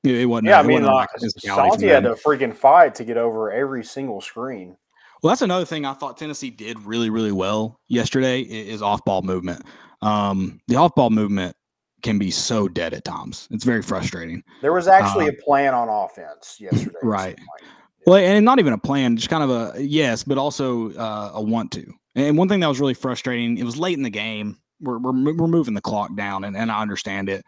it, 0.04 0.16
it 0.16 0.26
wasn't. 0.26 0.50
Yeah, 0.50 0.58
I 0.58 0.62
it 0.62 0.68
mean, 0.68 0.84
wasn't 0.84 0.94
like, 0.94 1.10
lack 1.10 1.16
of 1.16 1.22
physicality 1.22 1.56
from 1.56 1.70
Chauncey 1.70 1.88
had 1.88 2.04
to 2.04 2.14
freaking 2.14 2.54
fight 2.54 2.94
to 2.96 3.04
get 3.04 3.18
over 3.18 3.52
every 3.52 3.84
single 3.84 4.22
screen. 4.22 4.78
Well, 5.24 5.32
that's 5.32 5.42
another 5.42 5.66
thing 5.66 5.86
I 5.86 5.94
thought 5.94 6.18
Tennessee 6.18 6.52
did 6.52 6.80
really, 6.82 7.10
really 7.10 7.32
well 7.32 7.80
yesterday 7.88 8.42
is 8.42 8.84
off 8.84 9.04
ball 9.04 9.24
movement. 9.24 9.64
Um, 10.04 10.60
the 10.68 10.76
off 10.76 10.94
ball 10.94 11.10
movement 11.10 11.56
can 12.04 12.20
be 12.20 12.30
so 12.30 12.68
dead 12.68 12.94
at 12.94 13.04
times. 13.04 13.48
It's 13.50 13.64
very 13.64 13.82
frustrating. 13.82 14.44
There 14.62 14.74
was 14.74 14.88
actually 14.88 15.26
Uh, 15.26 15.32
a 15.32 15.34
plan 15.44 15.74
on 15.74 15.90
offense 15.90 16.58
yesterday. 16.60 16.98
Right. 17.02 17.40
Well, 18.06 18.18
and 18.18 18.46
not 18.46 18.60
even 18.60 18.74
a 18.74 18.78
plan, 18.78 19.18
just 19.18 19.30
kind 19.30 19.44
of 19.44 19.50
a 19.50 19.82
yes, 19.84 20.24
but 20.24 20.38
also 20.38 20.92
uh, 20.94 21.32
a 21.34 21.42
want 21.42 21.72
to. 21.72 21.92
And 22.16 22.38
one 22.38 22.48
thing 22.48 22.60
that 22.60 22.68
was 22.68 22.80
really 22.80 22.94
frustrating, 22.94 23.58
it 23.58 23.64
was 23.64 23.78
late 23.78 23.98
in 23.98 24.04
the 24.04 24.10
game. 24.10 24.58
We're 24.80 25.00
we're, 25.00 25.34
we're 25.34 25.48
moving 25.48 25.74
the 25.74 25.82
clock 25.82 26.16
down, 26.16 26.44
and, 26.44 26.56
and 26.56 26.72
I 26.72 26.82
understand 26.82 27.28
it, 27.30 27.44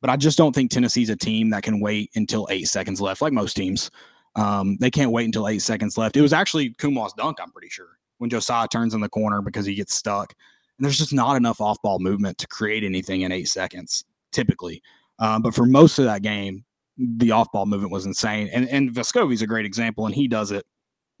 but 0.00 0.10
I 0.10 0.16
just 0.16 0.38
don't 0.38 0.54
think 0.54 0.70
Tennessee's 0.70 1.10
a 1.10 1.16
team 1.16 1.50
that 1.50 1.62
can 1.62 1.80
wait 1.80 2.10
until 2.14 2.46
eight 2.50 2.68
seconds 2.68 3.00
left, 3.00 3.22
like 3.22 3.32
most 3.32 3.54
teams. 3.54 3.90
Um, 4.36 4.76
they 4.78 4.90
can't 4.90 5.10
wait 5.10 5.24
until 5.24 5.48
eight 5.48 5.62
seconds 5.62 5.98
left. 5.98 6.16
It 6.16 6.22
was 6.22 6.32
actually 6.32 6.70
Nkamhoua's 6.74 7.12
dunk, 7.14 7.38
I'm 7.40 7.50
pretty 7.50 7.68
sure, 7.68 7.98
when 8.18 8.30
Josiah 8.30 8.68
turns 8.68 8.94
in 8.94 9.00
the 9.00 9.08
corner 9.08 9.42
because 9.42 9.66
he 9.66 9.74
gets 9.74 9.94
stuck. 9.94 10.34
And 10.78 10.84
there's 10.84 10.98
just 10.98 11.12
not 11.12 11.36
enough 11.36 11.60
off 11.60 11.82
ball 11.82 11.98
movement 11.98 12.38
to 12.38 12.46
create 12.46 12.84
anything 12.84 13.22
in 13.22 13.32
eight 13.32 13.48
seconds, 13.48 14.04
typically. 14.30 14.82
Um, 15.18 15.42
but 15.42 15.54
for 15.54 15.66
most 15.66 15.98
of 15.98 16.04
that 16.04 16.22
game, 16.22 16.64
the 16.96 17.32
off 17.32 17.50
ball 17.52 17.66
movement 17.66 17.92
was 17.92 18.06
insane. 18.06 18.48
And 18.52 18.68
and 18.68 18.90
Vescovi's 18.90 19.42
a 19.42 19.46
great 19.46 19.66
example, 19.66 20.06
and 20.06 20.14
he 20.14 20.28
does 20.28 20.52
it 20.52 20.64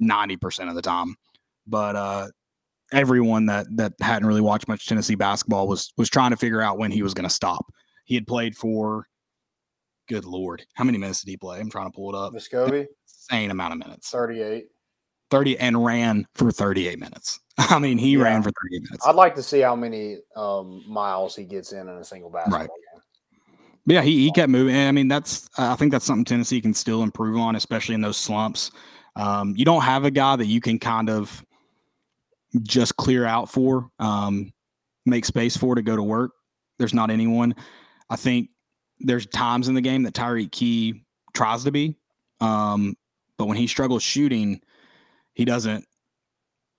90% 0.02 0.68
of 0.68 0.74
the 0.74 0.82
time. 0.82 1.16
But 1.66 1.96
uh 1.96 2.28
everyone 2.92 3.46
that 3.46 3.66
that 3.76 3.92
hadn't 4.00 4.26
really 4.26 4.40
watched 4.40 4.68
much 4.68 4.86
Tennessee 4.86 5.14
basketball 5.14 5.68
was 5.68 5.92
was 5.96 6.08
trying 6.08 6.30
to 6.30 6.36
figure 6.36 6.62
out 6.62 6.78
when 6.78 6.90
he 6.90 7.02
was 7.02 7.14
going 7.14 7.28
to 7.28 7.34
stop. 7.34 7.72
He 8.08 8.14
had 8.14 8.26
played 8.26 8.56
for 8.56 9.06
good 10.08 10.24
lord, 10.24 10.64
how 10.72 10.84
many 10.84 10.96
minutes 10.96 11.20
did 11.22 11.30
he 11.30 11.36
play? 11.36 11.60
I'm 11.60 11.68
trying 11.68 11.90
to 11.90 11.94
pull 11.94 12.08
it 12.08 12.16
up. 12.18 12.32
Vescovi, 12.32 12.86
Insane 13.06 13.50
amount 13.50 13.74
of 13.74 13.78
minutes. 13.78 14.08
38. 14.10 14.64
30 15.30 15.58
and 15.58 15.84
ran 15.84 16.26
for 16.34 16.50
38 16.50 16.98
minutes. 16.98 17.38
I 17.58 17.78
mean, 17.78 17.98
he 17.98 18.12
Yeah. 18.16 18.22
ran 18.22 18.42
for 18.42 18.50
38 18.50 18.82
minutes. 18.84 19.06
I'd 19.06 19.14
like 19.14 19.34
to 19.34 19.42
see 19.42 19.60
how 19.60 19.76
many 19.76 20.20
um, 20.36 20.82
miles 20.88 21.36
he 21.36 21.44
gets 21.44 21.72
in 21.72 21.80
in 21.86 21.96
a 21.98 22.04
single 22.04 22.30
basketball 22.30 22.60
game. 22.62 23.02
But 23.84 23.92
yeah, 23.92 24.00
he, 24.00 24.24
he 24.24 24.32
kept 24.32 24.48
moving. 24.48 24.74
I 24.74 24.90
mean, 24.90 25.08
that's 25.08 25.46
I 25.58 25.76
think 25.76 25.92
that's 25.92 26.06
something 26.06 26.24
Tennessee 26.24 26.62
can 26.62 26.72
still 26.72 27.02
improve 27.02 27.36
on, 27.36 27.56
especially 27.56 27.94
in 27.94 28.00
those 28.00 28.16
slumps. 28.16 28.70
Um, 29.16 29.52
you 29.54 29.66
don't 29.66 29.82
have 29.82 30.06
a 30.06 30.10
guy 30.10 30.34
that 30.36 30.46
you 30.46 30.62
can 30.62 30.78
kind 30.78 31.10
of 31.10 31.44
just 32.62 32.96
clear 32.96 33.26
out 33.26 33.50
for, 33.50 33.90
um, 33.98 34.50
make 35.04 35.26
space 35.26 35.58
for 35.58 35.74
to 35.74 35.82
go 35.82 35.94
to 35.96 36.02
work. 36.02 36.30
There's 36.78 36.94
not 36.94 37.10
anyone. 37.10 37.54
I 38.10 38.16
think 38.16 38.50
there's 39.00 39.26
times 39.26 39.68
in 39.68 39.74
the 39.74 39.80
game 39.80 40.02
that 40.04 40.14
Tyreke 40.14 40.50
Key 40.50 41.04
tries 41.34 41.64
to 41.64 41.70
be, 41.70 41.96
um, 42.40 42.96
but 43.36 43.46
when 43.46 43.56
he 43.56 43.66
struggles 43.66 44.02
shooting, 44.02 44.60
he 45.34 45.44
doesn't. 45.44 45.84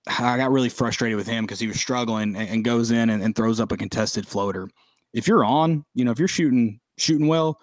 I 0.06 0.36
got 0.38 0.50
really 0.50 0.70
frustrated 0.70 1.16
with 1.16 1.26
him 1.26 1.44
because 1.44 1.60
he 1.60 1.66
was 1.66 1.78
struggling 1.78 2.34
and, 2.34 2.48
and 2.48 2.64
goes 2.64 2.90
in 2.90 3.10
and, 3.10 3.22
and 3.22 3.36
throws 3.36 3.60
up 3.60 3.70
a 3.70 3.76
contested 3.76 4.26
floater 4.26 4.68
if 5.12 5.26
you're 5.26 5.44
on, 5.44 5.84
you 5.94 6.04
know, 6.04 6.10
if 6.10 6.18
you're 6.18 6.28
shooting 6.28 6.80
shooting 6.98 7.26
well, 7.26 7.58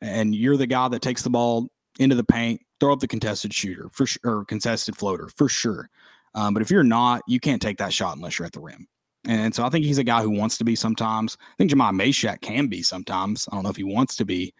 and 0.00 0.34
you're 0.34 0.56
the 0.56 0.66
guy 0.66 0.88
that 0.88 1.02
takes 1.02 1.22
the 1.22 1.30
ball 1.30 1.68
into 1.98 2.16
the 2.16 2.24
paint, 2.24 2.60
throw 2.80 2.92
up 2.92 3.00
the 3.00 3.08
contested 3.08 3.54
shooter 3.54 3.88
for 3.92 4.06
sure, 4.06 4.20
or 4.24 4.44
contested 4.44 4.96
floater 4.96 5.28
for 5.36 5.48
sure. 5.48 5.88
Um, 6.34 6.54
but 6.54 6.62
if 6.62 6.70
you're 6.70 6.82
not, 6.82 7.22
you 7.26 7.38
can't 7.38 7.62
take 7.62 7.78
that 7.78 7.92
shot 7.92 8.16
unless 8.16 8.38
you're 8.38 8.46
at 8.46 8.52
the 8.52 8.60
rim. 8.60 8.86
And 9.26 9.54
so 9.54 9.64
I 9.64 9.68
think 9.68 9.84
he's 9.84 9.98
a 9.98 10.04
guy 10.04 10.22
who 10.22 10.30
wants 10.30 10.58
to 10.58 10.64
be 10.64 10.74
sometimes. 10.74 11.36
I 11.40 11.54
think 11.56 11.70
Jahmai 11.70 11.92
Mashack 11.92 12.40
can 12.40 12.66
be 12.66 12.82
sometimes. 12.82 13.48
I 13.50 13.54
don't 13.54 13.62
know 13.62 13.70
if 13.70 13.76
he 13.76 13.84
wants 13.84 14.16
to 14.16 14.24
be, 14.24 14.52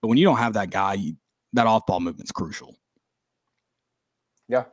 but 0.00 0.08
when 0.08 0.18
you 0.18 0.24
don't 0.24 0.36
have 0.36 0.52
that 0.52 0.70
guy, 0.70 0.94
you, 0.94 1.16
that 1.52 1.66
off 1.66 1.86
ball 1.86 2.00
movement's 2.00 2.30
crucial. 2.30 2.76
Yeah, 4.48 4.64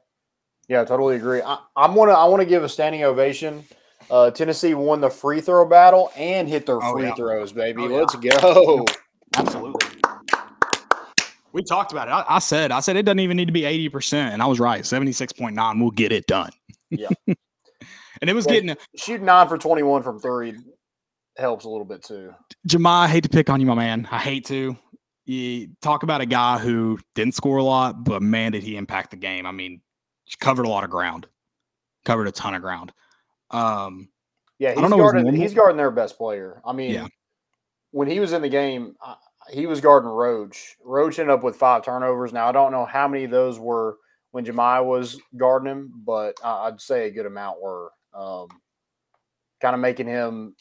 yeah, 0.67 0.83
totally 0.83 1.15
agree. 1.15 1.41
I, 1.41 1.57
I'm 1.75 1.95
gonna 1.95 2.11
I 2.11 2.25
want 2.25 2.41
to 2.41 2.45
give 2.45 2.63
a 2.63 2.69
standing 2.69 3.03
ovation. 3.03 3.63
Uh, 4.09 4.29
Tennessee 4.29 4.73
won 4.73 4.99
the 4.99 5.09
free 5.09 5.41
throw 5.41 5.65
battle 5.65 6.11
and 6.17 6.47
hit 6.47 6.65
their 6.65 6.83
Oh, 6.83 6.93
free 6.93 7.03
yeah. 7.03 7.15
throws, 7.15 7.51
baby. 7.53 7.83
Oh, 7.83 7.87
yeah. 7.87 7.97
Let's 7.97 8.15
go. 8.15 8.85
Absolutely. 9.37 10.01
We 11.53 11.63
talked 11.63 11.91
about 11.91 12.07
it. 12.07 12.11
I, 12.11 12.35
I 12.35 12.39
said, 12.39 12.71
I 12.71 12.79
said 12.79 12.95
it 12.95 13.03
doesn't 13.03 13.19
even 13.19 13.37
need 13.37 13.45
to 13.45 13.51
be 13.53 13.61
80%. 13.61 14.13
And 14.13 14.41
I 14.41 14.45
was 14.45 14.59
right. 14.59 14.83
76.9 14.83 15.79
we'll 15.81 15.91
get 15.91 16.11
it 16.11 16.25
done. 16.27 16.51
Yeah. 16.89 17.09
and 18.21 18.29
it 18.29 18.33
was 18.33 18.45
Yeah. 18.47 18.53
getting 18.59 18.77
Shooting 18.95 19.25
nine 19.25 19.47
for 19.47 19.57
21 19.57 20.03
from 20.03 20.19
three 20.19 20.55
helps 21.37 21.65
a 21.65 21.69
little 21.69 21.85
bit 21.85 22.03
too. 22.03 22.33
Jahmai, 22.67 23.03
I 23.03 23.07
hate 23.07 23.23
to 23.23 23.29
pick 23.29 23.49
on 23.49 23.59
you, 23.59 23.65
my 23.67 23.75
man. 23.75 24.07
I 24.11 24.17
hate 24.19 24.45
to. 24.47 24.75
You 25.25 25.69
talk 25.81 26.03
about 26.03 26.21
a 26.21 26.25
guy 26.25 26.57
who 26.57 26.99
didn't 27.15 27.35
score 27.35 27.57
a 27.57 27.63
lot, 27.63 28.03
but 28.03 28.21
man, 28.21 28.51
did 28.51 28.63
he 28.63 28.75
impact 28.75 29.11
the 29.11 29.17
game. 29.17 29.45
I 29.45 29.51
mean, 29.51 29.81
he 30.25 30.33
covered 30.39 30.65
a 30.65 30.69
lot 30.69 30.83
of 30.83 30.89
ground, 30.89 31.27
covered 32.05 32.27
a 32.27 32.31
ton 32.31 32.53
of 32.55 32.61
ground. 32.61 32.91
Um, 33.51 34.09
Yeah, 34.59 34.73
he's 34.79 34.89
guarding. 34.89 35.33
He's 35.33 35.53
guarding 35.53 35.77
their 35.77 35.91
best 35.91 36.17
player. 36.17 36.61
I 36.65 36.73
mean, 36.73 36.91
Yeah. 36.91 37.07
when 37.91 38.07
he 38.07 38.19
was 38.19 38.33
in 38.33 38.41
the 38.41 38.49
game, 38.49 38.95
he 39.49 39.65
was 39.65 39.81
guarding 39.81 40.09
Roach. 40.09 40.77
Roach 40.83 41.17
ended 41.19 41.33
up 41.33 41.43
with 41.43 41.55
five 41.55 41.83
turnovers. 41.83 42.33
Now 42.33 42.47
I 42.47 42.51
don't 42.51 42.71
know 42.71 42.85
how 42.85 43.07
many 43.07 43.23
of 43.23 43.31
those 43.31 43.59
were 43.59 43.97
when 44.31 44.45
Jahmai 44.45 44.83
was 44.85 45.19
guarding 45.37 45.69
him, 45.71 45.93
but 46.05 46.35
uh, 46.43 46.61
I'd 46.63 46.79
say 46.81 47.07
a 47.07 47.11
good 47.11 47.25
amount 47.25 47.61
were. 47.61 47.91
Um, 48.13 48.47
kind 49.61 49.75
of 49.75 49.79
making 49.81 50.07
him, 50.07 50.55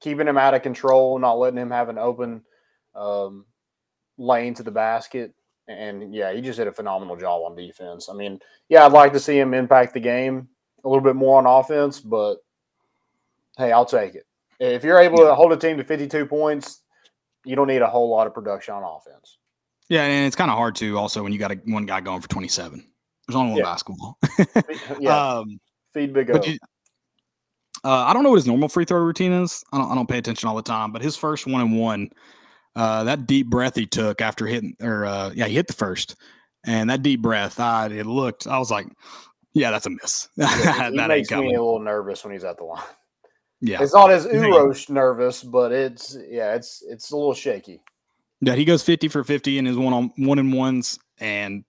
keeping 0.00 0.26
him 0.26 0.38
out 0.38 0.54
of 0.54 0.62
control, 0.62 1.18
not 1.18 1.38
letting 1.38 1.58
him 1.58 1.70
have 1.70 1.88
an 1.88 1.98
open 1.98 2.42
um, 2.94 3.44
lane 4.18 4.54
to 4.54 4.62
the 4.62 4.70
basket. 4.70 5.34
And 5.68 6.14
yeah, 6.14 6.32
he 6.32 6.40
just 6.40 6.58
did 6.58 6.66
a 6.66 6.72
phenomenal 6.72 7.16
job 7.16 7.42
on 7.44 7.54
defense. 7.54 8.08
I 8.08 8.14
mean, 8.14 8.40
yeah, 8.68 8.84
I'd 8.86 8.92
like 8.92 9.12
to 9.12 9.20
see 9.20 9.38
him 9.38 9.54
impact 9.54 9.94
the 9.94 10.00
game 10.00 10.48
a 10.84 10.88
little 10.88 11.04
bit 11.04 11.14
more 11.16 11.38
on 11.38 11.46
offense, 11.46 12.00
but 12.00 12.36
hey, 13.56 13.70
I'll 13.70 13.84
take 13.84 14.14
it. 14.14 14.26
If 14.58 14.82
you're 14.84 14.98
able 14.98 15.18
to 15.18 15.34
hold 15.34 15.52
a 15.52 15.56
team 15.56 15.76
to 15.76 15.84
52 15.84 16.26
points, 16.26 16.80
you 17.44 17.54
don't 17.56 17.68
need 17.68 17.82
a 17.82 17.86
whole 17.86 18.10
lot 18.10 18.26
of 18.26 18.34
production 18.34 18.74
on 18.74 18.82
offense. 18.82 19.38
yeah, 19.88 20.02
and 20.04 20.26
it's 20.26 20.36
kind 20.36 20.50
of 20.50 20.56
hard 20.56 20.74
to 20.76 20.98
also 20.98 21.22
when 21.22 21.32
you 21.32 21.38
got 21.38 21.52
a, 21.52 21.56
one 21.66 21.86
guy 21.86 22.00
going 22.00 22.20
for 22.20 22.28
27. 22.28 22.84
There's 23.26 23.36
only 23.36 23.52
one 23.52 23.58
Yeah. 23.58 23.64
basketball. 23.64 24.18
yeah, 24.98 25.36
Um, 25.38 25.60
feed 25.94 26.12
Big 26.12 26.30
O. 26.30 26.40
you, 26.44 26.58
uh, 27.84 28.04
I 28.06 28.12
don't 28.12 28.22
know 28.22 28.30
what 28.30 28.36
his 28.36 28.46
normal 28.46 28.68
free 28.68 28.84
throw 28.84 29.00
routine 29.00 29.32
is. 29.32 29.64
I 29.72 29.78
don't, 29.78 29.90
I 29.90 29.94
don't 29.94 30.08
pay 30.08 30.18
attention 30.18 30.48
all 30.48 30.56
the 30.56 30.62
time, 30.62 30.92
but 30.92 31.02
his 31.02 31.16
first 31.16 31.46
one 31.46 31.60
and 31.60 31.78
one, 31.78 32.10
uh, 32.76 33.04
that 33.04 33.26
deep 33.26 33.48
breath 33.48 33.74
he 33.74 33.86
took 33.86 34.20
after 34.20 34.46
hitting, 34.46 34.76
or 34.82 35.04
uh, 35.04 35.30
yeah, 35.34 35.46
he 35.46 35.54
hit 35.54 35.66
the 35.66 35.72
first, 35.72 36.16
and 36.64 36.88
that 36.90 37.02
deep 37.02 37.22
breath, 37.22 37.58
I 37.58 37.86
it 37.86 38.06
looked, 38.06 38.46
I 38.46 38.58
was 38.58 38.70
like, 38.70 38.86
yeah, 39.52 39.70
that's 39.70 39.86
a 39.86 39.90
miss. 39.90 40.28
Yeah, 40.36 40.90
that 40.94 41.08
makes 41.08 41.30
me 41.30 41.54
a 41.54 41.62
little 41.62 41.80
nervous 41.80 42.22
when 42.24 42.32
he's 42.32 42.44
at 42.44 42.56
the 42.58 42.64
line. 42.64 42.82
Yeah, 43.62 43.82
It's 43.82 43.92
not 43.92 44.10
as. 44.10 44.26
Urosh 44.26 44.88
nervous, 44.88 45.42
but 45.42 45.70
it's 45.72 46.16
yeah, 46.28 46.54
it's 46.54 46.82
it's 46.88 47.10
a 47.10 47.16
little 47.16 47.34
shaky. 47.34 47.82
yeah, 48.40 48.54
he 48.54 48.64
goes 48.64 48.82
fifty 48.82 49.06
for 49.08 49.22
fifty 49.24 49.58
in 49.58 49.66
his 49.66 49.76
one 49.76 49.92
on 49.92 50.12
one 50.16 50.38
and 50.38 50.52
ones, 50.54 50.98
and 51.18 51.64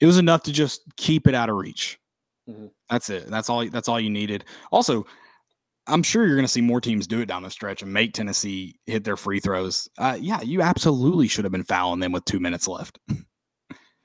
it 0.00 0.06
was 0.06 0.16
enough 0.16 0.44
to 0.44 0.52
just 0.52 0.80
keep 0.96 1.26
it 1.26 1.34
out 1.34 1.50
of 1.50 1.56
reach. 1.56 1.98
Mhm. 2.48 2.70
That's 2.90 3.10
it. 3.10 3.28
That's 3.28 3.50
all. 3.50 3.68
That's 3.68 3.88
all 3.88 4.00
you 4.00 4.10
needed. 4.10 4.44
Also, 4.70 5.06
I'm 5.86 6.02
sure 6.02 6.26
you're 6.26 6.36
going 6.36 6.46
to 6.46 6.52
see 6.52 6.60
more 6.60 6.80
teams 6.80 7.06
do 7.06 7.20
it 7.20 7.26
down 7.26 7.42
the 7.42 7.50
stretch 7.50 7.82
and 7.82 7.92
make 7.92 8.12
Tennessee 8.12 8.78
hit 8.86 9.04
their 9.04 9.16
free 9.16 9.40
throws. 9.40 9.88
Uh, 9.98 10.16
yeah, 10.20 10.40
you 10.40 10.62
absolutely 10.62 11.28
should 11.28 11.44
have 11.44 11.52
been 11.52 11.64
fouling 11.64 12.00
them 12.00 12.12
with 12.12 12.24
two 12.24 12.40
minutes 12.40 12.66
left. 12.66 12.98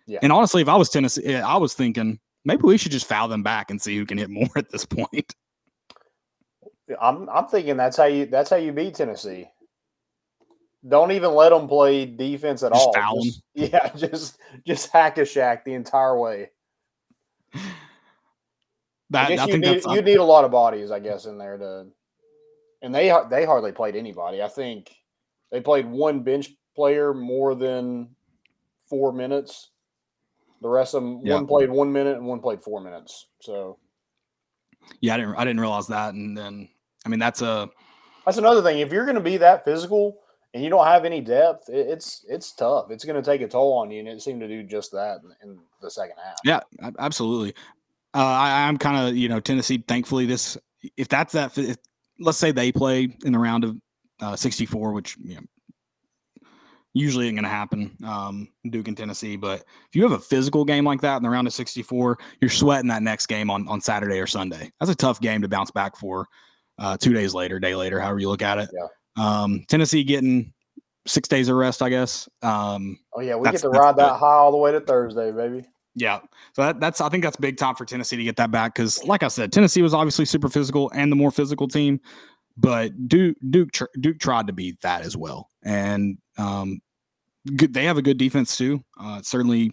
Yeah. 0.08 0.20
And 0.22 0.32
honestly, 0.32 0.62
if 0.62 0.68
I 0.68 0.76
was 0.76 0.90
Tennessee, 0.90 1.26
eh, 1.26 1.42
I 1.42 1.58
was 1.58 1.74
thinking 1.74 2.20
maybe 2.46 2.62
we 2.64 2.78
should 2.78 2.92
just 2.92 3.08
foul 3.08 3.28
them 3.28 3.44
back 3.44 3.72
and 3.72 3.82
see 3.82 3.98
who 3.98 4.06
can 4.06 4.18
hit 4.18 4.30
more 4.30 4.50
at 4.56 4.70
this 4.70 4.86
point. 4.86 5.34
I'm 7.00 7.30
I'm 7.30 7.48
thinking 7.48 7.78
that's 7.78 7.96
how 7.98 8.06
you 8.06 8.26
that's 8.26 8.50
how 8.50 8.58
you 8.58 8.72
beat 8.74 8.96
Tennessee. 8.96 9.48
Don't 10.88 11.12
even 11.12 11.34
let 11.34 11.50
them 11.50 11.68
play 11.68 12.06
defense 12.06 12.64
at 12.64 12.74
Just 12.74 12.90
all. 12.98 13.24
Just- 13.24 13.44
yeah, 13.54 13.90
just 13.96 14.38
just 14.66 14.92
hack 14.92 15.18
a 15.18 15.26
shack 15.26 15.64
the 15.64 15.74
entire 15.74 16.20
way. 16.20 16.50
That, 19.12 19.28
I 19.28 19.30
guess 19.36 19.40
I 19.42 19.46
you 19.46 19.52
think 19.54 19.66
need 19.66 19.96
you 19.96 20.02
need 20.02 20.18
a 20.18 20.24
lot 20.24 20.46
of 20.46 20.52
bodies, 20.52 20.90
I 20.90 21.00
guess, 21.00 21.26
in 21.26 21.38
there 21.38 21.58
to. 21.58 21.86
And 22.82 22.96
they 22.96 23.16
they 23.30 23.46
hardly 23.46 23.72
played 23.72 23.96
anybody. 23.96 24.42
I 24.42 24.48
think 24.48 24.92
they 25.52 25.62
played 25.62 25.86
one 25.86 26.24
bench 26.24 26.50
player 26.76 27.14
more 27.14 27.54
than 27.54 28.10
four 28.90 29.12
minutes. 29.14 29.70
The 30.62 30.70
rest 30.70 30.96
of 30.96 31.04
them, 31.04 31.22
Yeah. 31.24 31.36
one 31.36 31.48
played 31.48 31.70
one 31.70 31.92
minute 31.92 32.18
and 32.18 32.26
one 32.26 32.40
played 32.40 32.62
four 32.62 32.82
minutes. 32.82 33.28
So 33.42 33.78
yeah, 35.02 35.14
I 35.14 35.18
didn't 35.18 35.36
I 35.36 35.44
didn't 35.44 35.60
realize 35.60 35.88
that. 35.88 36.14
And 36.14 36.38
then 36.38 36.70
I 37.06 37.10
mean 37.10 37.20
that's 37.20 37.42
a 37.42 37.70
that's 38.26 38.38
another 38.38 38.62
thing. 38.62 38.80
If 38.80 38.92
you're 38.92 39.06
going 39.06 39.16
to 39.16 39.22
be 39.22 39.38
that 39.38 39.66
physical 39.66 40.18
and 40.54 40.64
you 40.64 40.70
don't 40.70 40.86
have 40.86 41.06
any 41.06 41.22
depth, 41.22 41.70
it, 41.70 41.88
it's 41.88 42.26
it's 42.30 42.54
tough. 42.54 42.92
It's 42.92 43.04
going 43.04 43.22
to 43.22 43.28
take 43.30 43.42
a 43.42 43.48
toll 43.48 43.74
on 43.74 43.92
you, 43.92 44.00
and 44.00 44.08
it 44.08 44.22
seemed 44.22 44.42
to 44.42 44.48
do 44.48 44.64
just 44.64 44.92
that 44.92 45.20
in, 45.24 45.50
in 45.50 45.60
the 45.82 45.90
second 45.92 46.16
half. 46.24 46.38
Yeah, 46.44 46.62
absolutely. 47.00 47.54
Uh, 48.14 48.20
I, 48.20 48.68
I'm 48.68 48.78
kind 48.78 49.08
of 49.08 49.16
you 49.16 49.30
know 49.30 49.40
Tennessee. 49.40 49.84
Thankfully, 49.88 50.26
this 50.26 50.58
if 50.98 51.08
that's 51.08 51.34
that. 51.34 51.58
If, 51.58 51.78
let's 52.20 52.38
say 52.38 52.52
they 52.52 52.72
play 52.72 53.10
in 53.26 53.34
the 53.34 53.40
round 53.40 53.64
of 53.64 53.78
uh, 54.22 54.36
64, 54.36 54.92
which 54.92 55.18
you 55.24 55.36
know, 55.36 55.42
usually 56.94 57.28
ain't 57.28 57.36
going 57.36 57.44
to 57.44 57.50
happen. 57.50 57.98
Um, 58.06 58.50
Duke 58.70 58.88
and 58.88 58.98
Tennessee, 58.98 59.36
but 59.36 59.62
if 59.62 59.96
you 59.96 60.04
have 60.04 60.12
a 60.12 60.20
physical 60.20 60.64
game 60.64 60.86
like 60.86 61.02
that 61.02 61.18
in 61.18 61.24
the 61.24 61.30
round 61.30 61.48
of 61.48 61.54
64, 61.54 62.18
you're 62.40 62.50
sweating 62.50 62.90
that 62.90 63.02
next 63.02 63.28
game 63.28 63.50
on 63.50 63.68
on 63.68 63.82
Saturday 63.82 64.20
or 64.20 64.28
Sunday. 64.28 64.72
That's 64.80 64.92
a 64.92 64.96
tough 64.96 65.20
game 65.20 65.42
to 65.42 65.48
bounce 65.48 65.72
back 65.72 65.96
for. 65.96 66.28
Uh, 66.78 66.98
two 66.98 67.14
days 67.14 67.34
later, 67.34 67.60
day 67.60 67.76
later, 67.76 68.00
however 68.00 68.20
you 68.20 68.30
look 68.30 68.42
at 68.42 68.58
it. 68.58 68.70
Yeah. 68.74 68.88
Um, 69.18 69.66
Tennessee 69.68 70.04
getting 70.04 70.54
six 71.06 71.28
days 71.28 71.50
of 71.50 71.56
rest, 71.56 71.82
I 71.82 71.90
guess. 71.90 72.28
Um, 72.42 72.98
Oh 73.14 73.22
yeah, 73.22 73.36
we 73.36 73.52
get 73.52 73.62
to 73.62 73.70
ride 73.70 73.98
that 73.98 74.18
high 74.18 74.34
all 74.34 74.52
the 74.52 74.58
way 74.58 74.72
to 74.72 74.82
Thursday, 74.82 75.32
baby. 75.32 75.64
Yeah. 75.96 76.20
So 76.54 76.64
that, 76.64 76.80
that's 76.80 77.02
I 77.02 77.10
think 77.10 77.24
that's 77.24 77.36
big 77.36 77.58
time 77.58 77.76
for 77.76 77.86
Tennessee 77.86 78.16
to 78.16 78.24
get 78.24 78.38
that 78.38 78.52
back 78.52 78.76
because, 78.76 79.04
like 79.04 79.24
I 79.24 79.28
said, 79.28 79.52
Tennessee 79.52 79.82
was 79.82 79.94
obviously 79.94 80.26
super 80.26 80.50
physical 80.50 80.90
and 80.94 81.12
the 81.12 81.16
more 81.16 81.32
physical 81.32 81.68
team, 81.68 82.00
but 82.58 83.08
Duke 83.08 83.36
Duke 83.50 83.72
tr- 83.72 83.86
Duke 84.00 84.20
tried 84.20 84.48
to 84.48 84.54
be 84.54 84.78
that 84.84 85.02
as 85.02 85.18
well, 85.18 85.50
and 85.64 86.18
um, 86.38 86.80
good, 87.58 87.74
they 87.74 87.86
have 87.86 87.98
a 87.98 88.02
good 88.02 88.18
defense 88.18 88.58
too. 88.58 88.84
Uh, 89.00 89.22
certainly, 89.22 89.72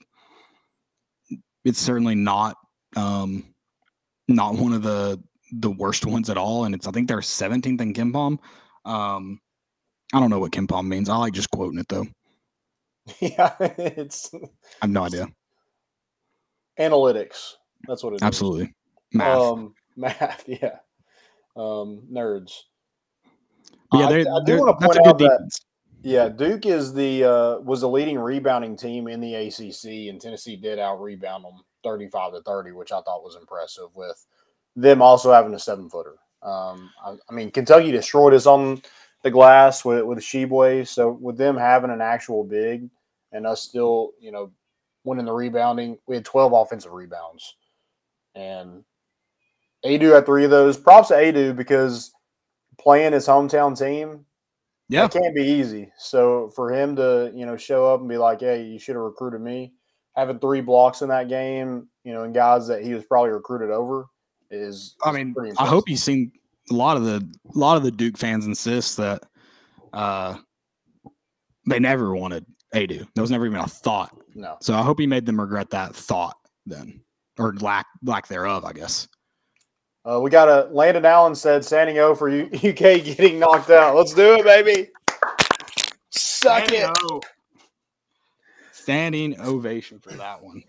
it's 1.64 1.78
certainly 1.78 2.14
not 2.14 2.56
um, 2.96 3.44
not 4.26 4.54
one 4.54 4.72
of 4.72 4.82
the 4.82 5.22
the 5.52 5.70
worst 5.70 6.04
ones 6.04 6.30
at 6.30 6.36
all, 6.36 6.64
and 6.64 6.74
it's 6.74 6.86
I 6.86 6.90
think 6.90 7.08
they're 7.08 7.18
17th 7.18 7.80
in 7.80 7.94
KenPom. 7.94 8.38
Um, 8.84 9.40
I 10.12 10.20
don't 10.20 10.30
know 10.30 10.38
what 10.38 10.52
KenPom 10.52 10.86
means. 10.86 11.08
I 11.08 11.16
like 11.16 11.32
just 11.32 11.50
quoting 11.50 11.78
it 11.78 11.88
though. 11.88 12.06
yeah, 13.20 13.54
it's 13.60 14.30
I 14.34 14.38
have 14.82 14.90
no 14.90 15.04
idea. 15.04 15.28
Analytics. 16.78 17.54
That's 17.86 18.02
what 18.02 18.14
it 18.14 18.22
Absolutely, 18.22 18.74
math. 19.12 19.36
Um, 19.38 19.74
math. 19.96 20.44
Yeah. 20.46 20.76
Um, 21.56 22.02
nerds. 22.10 22.52
But 23.90 23.98
yeah, 23.98 24.06
I- 24.06 24.12
they're, 24.12 24.34
I 24.34 24.44
do 24.44 24.58
wanna 24.58 24.74
point 24.74 24.92
good 24.92 25.06
out 25.06 25.18
that- 25.18 25.58
Yeah, 26.02 26.28
Duke 26.28 26.66
is 26.66 26.92
the 26.92 27.24
uh, 27.24 27.58
was 27.60 27.80
the 27.80 27.88
leading 27.88 28.18
rebounding 28.18 28.76
team 28.76 29.08
in 29.08 29.20
the 29.20 29.34
ACC, 29.34 30.08
and 30.08 30.20
Tennessee 30.20 30.56
did 30.56 30.78
out 30.78 31.00
rebound 31.02 31.44
them 31.44 31.60
thirty 31.82 32.08
five 32.08 32.32
to 32.32 32.42
thirty, 32.42 32.72
which 32.72 32.92
I 32.92 33.00
thought 33.00 33.24
was 33.24 33.36
impressive. 33.36 33.88
With 33.94 34.24
them 34.76 35.02
also 35.02 35.32
having 35.32 35.54
a 35.54 35.58
seven 35.58 35.88
footer. 35.90 36.16
Um, 36.42 36.90
I, 37.04 37.16
I 37.28 37.32
mean, 37.34 37.50
Kentucky 37.50 37.90
destroyed 37.90 38.32
us 38.34 38.46
on 38.46 38.80
the 39.24 39.30
glass 39.30 39.84
with 39.84 40.04
with 40.04 40.18
Tshiebwe, 40.20 40.86
so 40.86 41.10
with 41.10 41.36
them 41.36 41.56
having 41.56 41.90
an 41.90 42.00
actual 42.00 42.44
big 42.44 42.88
and 43.32 43.46
us 43.46 43.60
still, 43.60 44.12
you 44.20 44.30
know, 44.30 44.50
winning 45.04 45.24
the 45.26 45.32
rebounding, 45.32 45.98
we 46.06 46.16
had 46.16 46.24
twelve 46.24 46.52
offensive 46.52 46.92
rebounds, 46.92 47.56
and 48.34 48.84
Aidoo 49.84 50.14
had 50.14 50.26
three 50.26 50.44
of 50.44 50.50
those. 50.50 50.76
Props 50.76 51.08
to 51.08 51.14
Aidoo 51.14 51.56
because 51.56 52.12
playing 52.78 53.12
his 53.12 53.26
hometown 53.26 53.76
team 53.78 54.24
Yeah. 54.88 55.04
it 55.06 55.10
can't 55.12 55.34
be 55.34 55.42
easy. 55.42 55.90
So 55.98 56.48
for 56.54 56.72
him 56.72 56.96
to, 56.96 57.32
you 57.34 57.44
know, 57.46 57.56
show 57.56 57.92
up 57.92 58.00
and 58.00 58.08
be 58.08 58.16
like, 58.16 58.40
"Hey, 58.40 58.62
you 58.64 58.78
should 58.78 58.94
have 58.94 59.04
recruited 59.04 59.40
me," 59.40 59.74
having 60.16 60.38
three 60.38 60.60
blocks 60.60 61.02
in 61.02 61.08
that 61.08 61.28
game, 61.28 61.88
you 62.04 62.12
know, 62.12 62.22
and 62.22 62.34
guys 62.34 62.66
that 62.68 62.82
he 62.82 62.94
was 62.94 63.04
probably 63.04 63.30
recruited 63.30 63.70
over 63.70 64.06
is. 64.50 64.96
I 65.04 65.12
mean, 65.12 65.34
I 65.58 65.66
hope 65.66 65.88
you've 65.88 65.98
seen 65.98 66.32
a 66.70 66.74
lot 66.74 66.96
of 66.96 67.04
the 67.04 67.16
a 67.54 67.58
lot 67.58 67.76
of 67.76 67.82
the 67.82 67.90
Duke 67.90 68.16
fans 68.18 68.46
insist 68.46 68.96
that 68.98 69.22
uh 69.92 70.36
they 71.66 71.78
never 71.78 72.14
wanted 72.14 72.46
Aidoo. 72.74 73.06
That 73.14 73.20
was 73.20 73.30
never 73.30 73.46
even 73.46 73.58
a 73.58 73.66
thought. 73.66 74.16
No. 74.38 74.56
So 74.60 74.74
I 74.74 74.82
hope 74.82 74.98
he 74.98 75.06
made 75.06 75.26
them 75.26 75.40
regret 75.40 75.70
that 75.70 75.94
thought 75.94 76.36
then, 76.64 77.00
or 77.38 77.54
lack 77.56 77.86
lack 78.02 78.28
thereof, 78.28 78.64
I 78.64 78.72
guess. 78.72 79.08
Uh, 80.04 80.20
we 80.20 80.30
got 80.30 80.48
a 80.48 80.68
Landon 80.72 81.04
Allen 81.04 81.34
said 81.34 81.64
standing 81.64 81.98
O 81.98 82.14
for 82.14 82.28
U- 82.28 82.48
UK 82.54 83.02
getting 83.04 83.38
knocked 83.38 83.68
out. 83.70 83.94
Let's 83.94 84.14
do 84.14 84.34
it, 84.38 84.44
baby. 84.44 84.88
Suck 86.10 86.70
it. 86.72 86.88
Standing 88.72 89.38
ovation 89.40 89.98
for 89.98 90.10
that 90.12 90.42
one. 90.42 90.62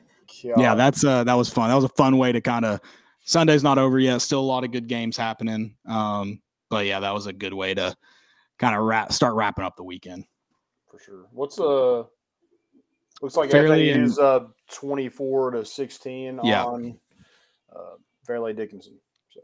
Yeah, 0.43 0.75
that's 0.75 1.03
uh 1.05 1.23
that 1.25 1.33
was 1.33 1.49
fun. 1.49 1.69
That 1.69 1.75
was 1.75 1.83
a 1.85 1.89
fun 1.89 2.17
way 2.17 2.31
to 2.31 2.41
kind 2.41 2.65
of 2.65 2.81
Sunday's 3.23 3.63
not 3.63 3.77
over 3.77 3.99
yet. 3.99 4.19
Still 4.21 4.39
a 4.39 4.41
lot 4.41 4.63
of 4.63 4.71
good 4.71 4.87
games 4.87 5.15
happening. 5.15 5.75
Um, 5.85 6.41
but 6.69 6.85
yeah, 6.85 6.99
that 7.01 7.13
was 7.13 7.27
a 7.27 7.33
good 7.33 7.53
way 7.53 7.73
to 7.73 7.95
kind 8.57 8.75
of 8.75 8.83
wrap 8.83 9.13
start 9.13 9.35
wrapping 9.35 9.63
up 9.63 9.75
the 9.75 9.83
weekend. 9.83 10.25
for 10.89 10.99
sure. 10.99 11.27
What's 11.31 11.59
uh 11.59 12.03
looks 13.21 13.35
like 13.35 13.51
Fairleigh 13.51 13.85
FAU 13.87 13.93
and- 13.95 14.03
is 14.05 14.19
uh 14.19 14.39
twenty 14.71 15.09
four 15.09 15.51
to 15.51 15.65
sixteen 15.65 16.39
Yeah. 16.43 16.65
on 16.65 16.99
uh, 17.75 17.95
Fairleigh 18.25 18.53
Dickinson. 18.53 18.99
So 19.29 19.41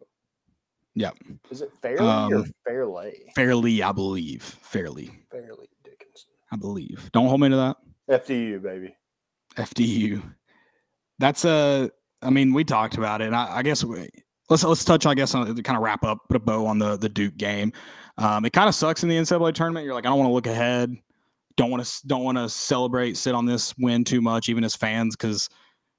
Yeah. 0.93 1.11
is 1.49 1.61
it 1.61 1.71
Fairleigh 1.81 2.29
or 2.31 2.35
Um, 2.37 2.53
Fairleigh? 2.65 3.81
I 3.83 3.91
believe. 3.91 4.43
Fairly, 4.43 5.11
Fairleigh 5.31 5.67
Dickinson. 5.83 6.29
I 6.51 6.55
believe. 6.57 7.09
Don't 7.11 7.27
hold 7.27 7.41
me 7.41 7.49
to 7.49 7.55
that. 7.55 7.77
FDU 8.09 8.61
baby. 8.61 8.95
FDU. 9.57 10.21
That's 11.19 11.45
a. 11.45 11.89
I 12.21 12.29
mean, 12.29 12.53
we 12.53 12.63
talked 12.63 12.97
about 12.97 13.21
it. 13.21 13.27
And 13.27 13.35
I, 13.35 13.57
I 13.57 13.63
guess 13.63 13.83
we, 13.83 14.07
let's 14.49 14.63
let's 14.63 14.83
touch. 14.83 15.05
I 15.05 15.13
guess 15.13 15.33
on 15.33 15.55
to 15.55 15.63
kind 15.63 15.77
of 15.77 15.83
wrap 15.83 16.03
up, 16.03 16.19
put 16.27 16.35
a 16.37 16.39
bow 16.39 16.65
on 16.65 16.77
the 16.79 16.97
the 16.97 17.09
Duke 17.09 17.37
game. 17.37 17.71
Um, 18.17 18.45
it 18.45 18.53
kind 18.53 18.67
of 18.69 18.75
sucks 18.75 19.03
in 19.03 19.09
the 19.09 19.15
NCAA 19.17 19.53
tournament. 19.53 19.85
You're 19.85 19.93
like, 19.93 20.05
I 20.05 20.09
don't 20.09 20.17
want 20.19 20.29
to 20.29 20.33
look 20.33 20.47
ahead. 20.47 20.95
Don't 21.57 21.71
want 21.71 21.85
to 21.85 22.07
don't 22.07 22.23
want 22.23 22.37
to 22.37 22.49
celebrate, 22.49 23.17
sit 23.17 23.33
on 23.33 23.45
this 23.45 23.73
win 23.77 24.03
too 24.03 24.21
much, 24.21 24.49
even 24.49 24.63
as 24.63 24.75
fans, 24.75 25.15
because 25.15 25.49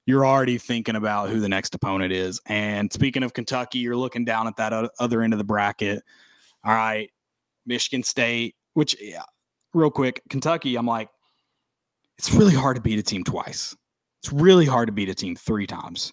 you're 0.06 0.26
already 0.26 0.58
thinking 0.58 0.96
about 0.96 1.30
who 1.30 1.40
the 1.40 1.48
next 1.48 1.74
opponent 1.74 2.12
is. 2.12 2.40
And 2.46 2.92
speaking 2.92 3.22
of 3.22 3.32
Kentucky, 3.32 3.78
you're 3.78 3.96
looking 3.96 4.24
down 4.24 4.46
at 4.46 4.56
that 4.56 4.90
other 5.00 5.22
end 5.22 5.32
of 5.32 5.38
the 5.38 5.44
bracket. 5.44 6.02
All 6.64 6.74
right, 6.74 7.10
Michigan 7.64 8.02
State, 8.02 8.54
which 8.74 8.96
yeah, 9.00 9.22
real 9.74 9.90
quick, 9.90 10.22
Kentucky. 10.28 10.76
I'm 10.76 10.86
like, 10.86 11.08
it's 12.18 12.32
really 12.32 12.54
hard 12.54 12.76
to 12.76 12.82
beat 12.82 12.98
a 12.98 13.02
team 13.02 13.24
twice. 13.24 13.76
It's 14.20 14.32
really 14.32 14.66
hard 14.66 14.88
to 14.88 14.92
beat 14.92 15.08
a 15.08 15.14
team 15.14 15.36
three 15.36 15.66
times. 15.66 16.12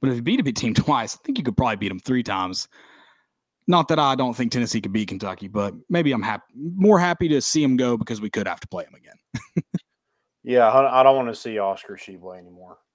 But 0.00 0.10
if 0.10 0.16
you 0.16 0.22
beat 0.22 0.46
a 0.46 0.52
team 0.52 0.74
twice, 0.74 1.16
I 1.16 1.18
think 1.24 1.38
you 1.38 1.44
could 1.44 1.56
probably 1.56 1.76
beat 1.76 1.88
them 1.88 2.00
three 2.00 2.22
times. 2.22 2.68
Not 3.68 3.88
that 3.88 3.98
I 3.98 4.14
don't 4.14 4.34
think 4.34 4.52
Tennessee 4.52 4.80
could 4.80 4.92
beat 4.92 5.08
Kentucky, 5.08 5.48
but 5.48 5.74
maybe 5.88 6.12
I'm 6.12 6.22
happy, 6.22 6.44
more 6.54 6.98
happy 6.98 7.28
to 7.28 7.40
see 7.40 7.62
them 7.62 7.76
go 7.76 7.96
because 7.96 8.20
we 8.20 8.28
could 8.28 8.48
have 8.48 8.60
to 8.60 8.68
play 8.68 8.84
them 8.84 8.94
again. 8.94 9.64
Yeah, 10.44 10.68
I 10.68 11.02
don't 11.02 11.16
want 11.16 11.28
to 11.28 11.34
see 11.34 11.58
Oscar 11.58 11.96
Tshiebwe 11.96 12.38
anymore. 12.38 12.78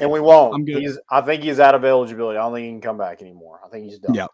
And 0.00 0.10
we 0.10 0.18
won't. 0.18 0.68
He's 0.68 0.98
I 1.12 1.20
think 1.20 1.44
he's 1.44 1.60
out 1.60 1.76
of 1.76 1.84
eligibility. 1.84 2.36
I 2.36 2.42
don't 2.42 2.54
think 2.54 2.64
he 2.64 2.72
can 2.72 2.80
come 2.80 2.98
back 2.98 3.22
anymore. 3.22 3.60
I 3.64 3.68
think 3.68 3.84
he's 3.84 4.00
done. 4.00 4.14
Yeah. 4.14 4.26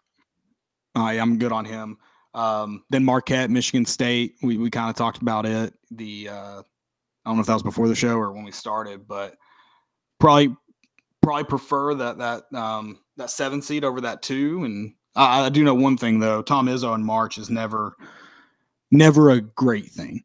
I 0.95 1.17
am 1.17 1.37
good 1.37 1.51
on 1.51 1.63
him. 1.63 1.99
Um, 2.33 2.83
then 2.89 3.03
Marquette, 3.03 3.51
Michigan 3.51 3.85
State. 3.85 4.33
We 4.41 4.57
we 4.57 4.71
kind 4.71 4.89
of 4.89 4.95
talked 4.95 5.21
about 5.21 5.45
it. 5.45 5.75
The 5.91 6.29
uh, 6.29 6.33
I 6.33 7.29
don't 7.29 7.35
know 7.35 7.41
if 7.41 7.45
that 7.45 7.53
was 7.53 7.61
before 7.61 7.87
the 7.87 7.93
show 7.93 8.15
or 8.15 8.31
when 8.31 8.43
we 8.43 8.51
started, 8.51 9.07
but 9.07 9.35
probably 10.19 10.55
probably 11.21 11.43
prefer 11.43 11.93
that 11.93 12.17
that 12.17 12.51
um, 12.57 12.97
that 13.17 13.29
seven 13.29 13.61
seed 13.61 13.83
over 13.83 14.01
that 14.01 14.23
two. 14.23 14.63
And 14.63 14.95
I, 15.15 15.45
I 15.45 15.49
do 15.49 15.63
know 15.63 15.75
one 15.75 15.97
thing 15.97 16.19
though: 16.19 16.41
Tom 16.41 16.67
Izzo 16.67 16.95
in 16.95 17.03
March 17.03 17.37
is 17.37 17.49
never 17.49 17.95
never 18.91 19.31
a 19.31 19.41
great 19.41 19.87
thing. 19.87 20.23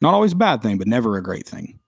Not 0.00 0.14
always 0.14 0.32
a 0.32 0.36
bad 0.36 0.62
thing, 0.62 0.78
but 0.78 0.86
never 0.86 1.16
a 1.16 1.22
great 1.22 1.46
thing. 1.46 1.78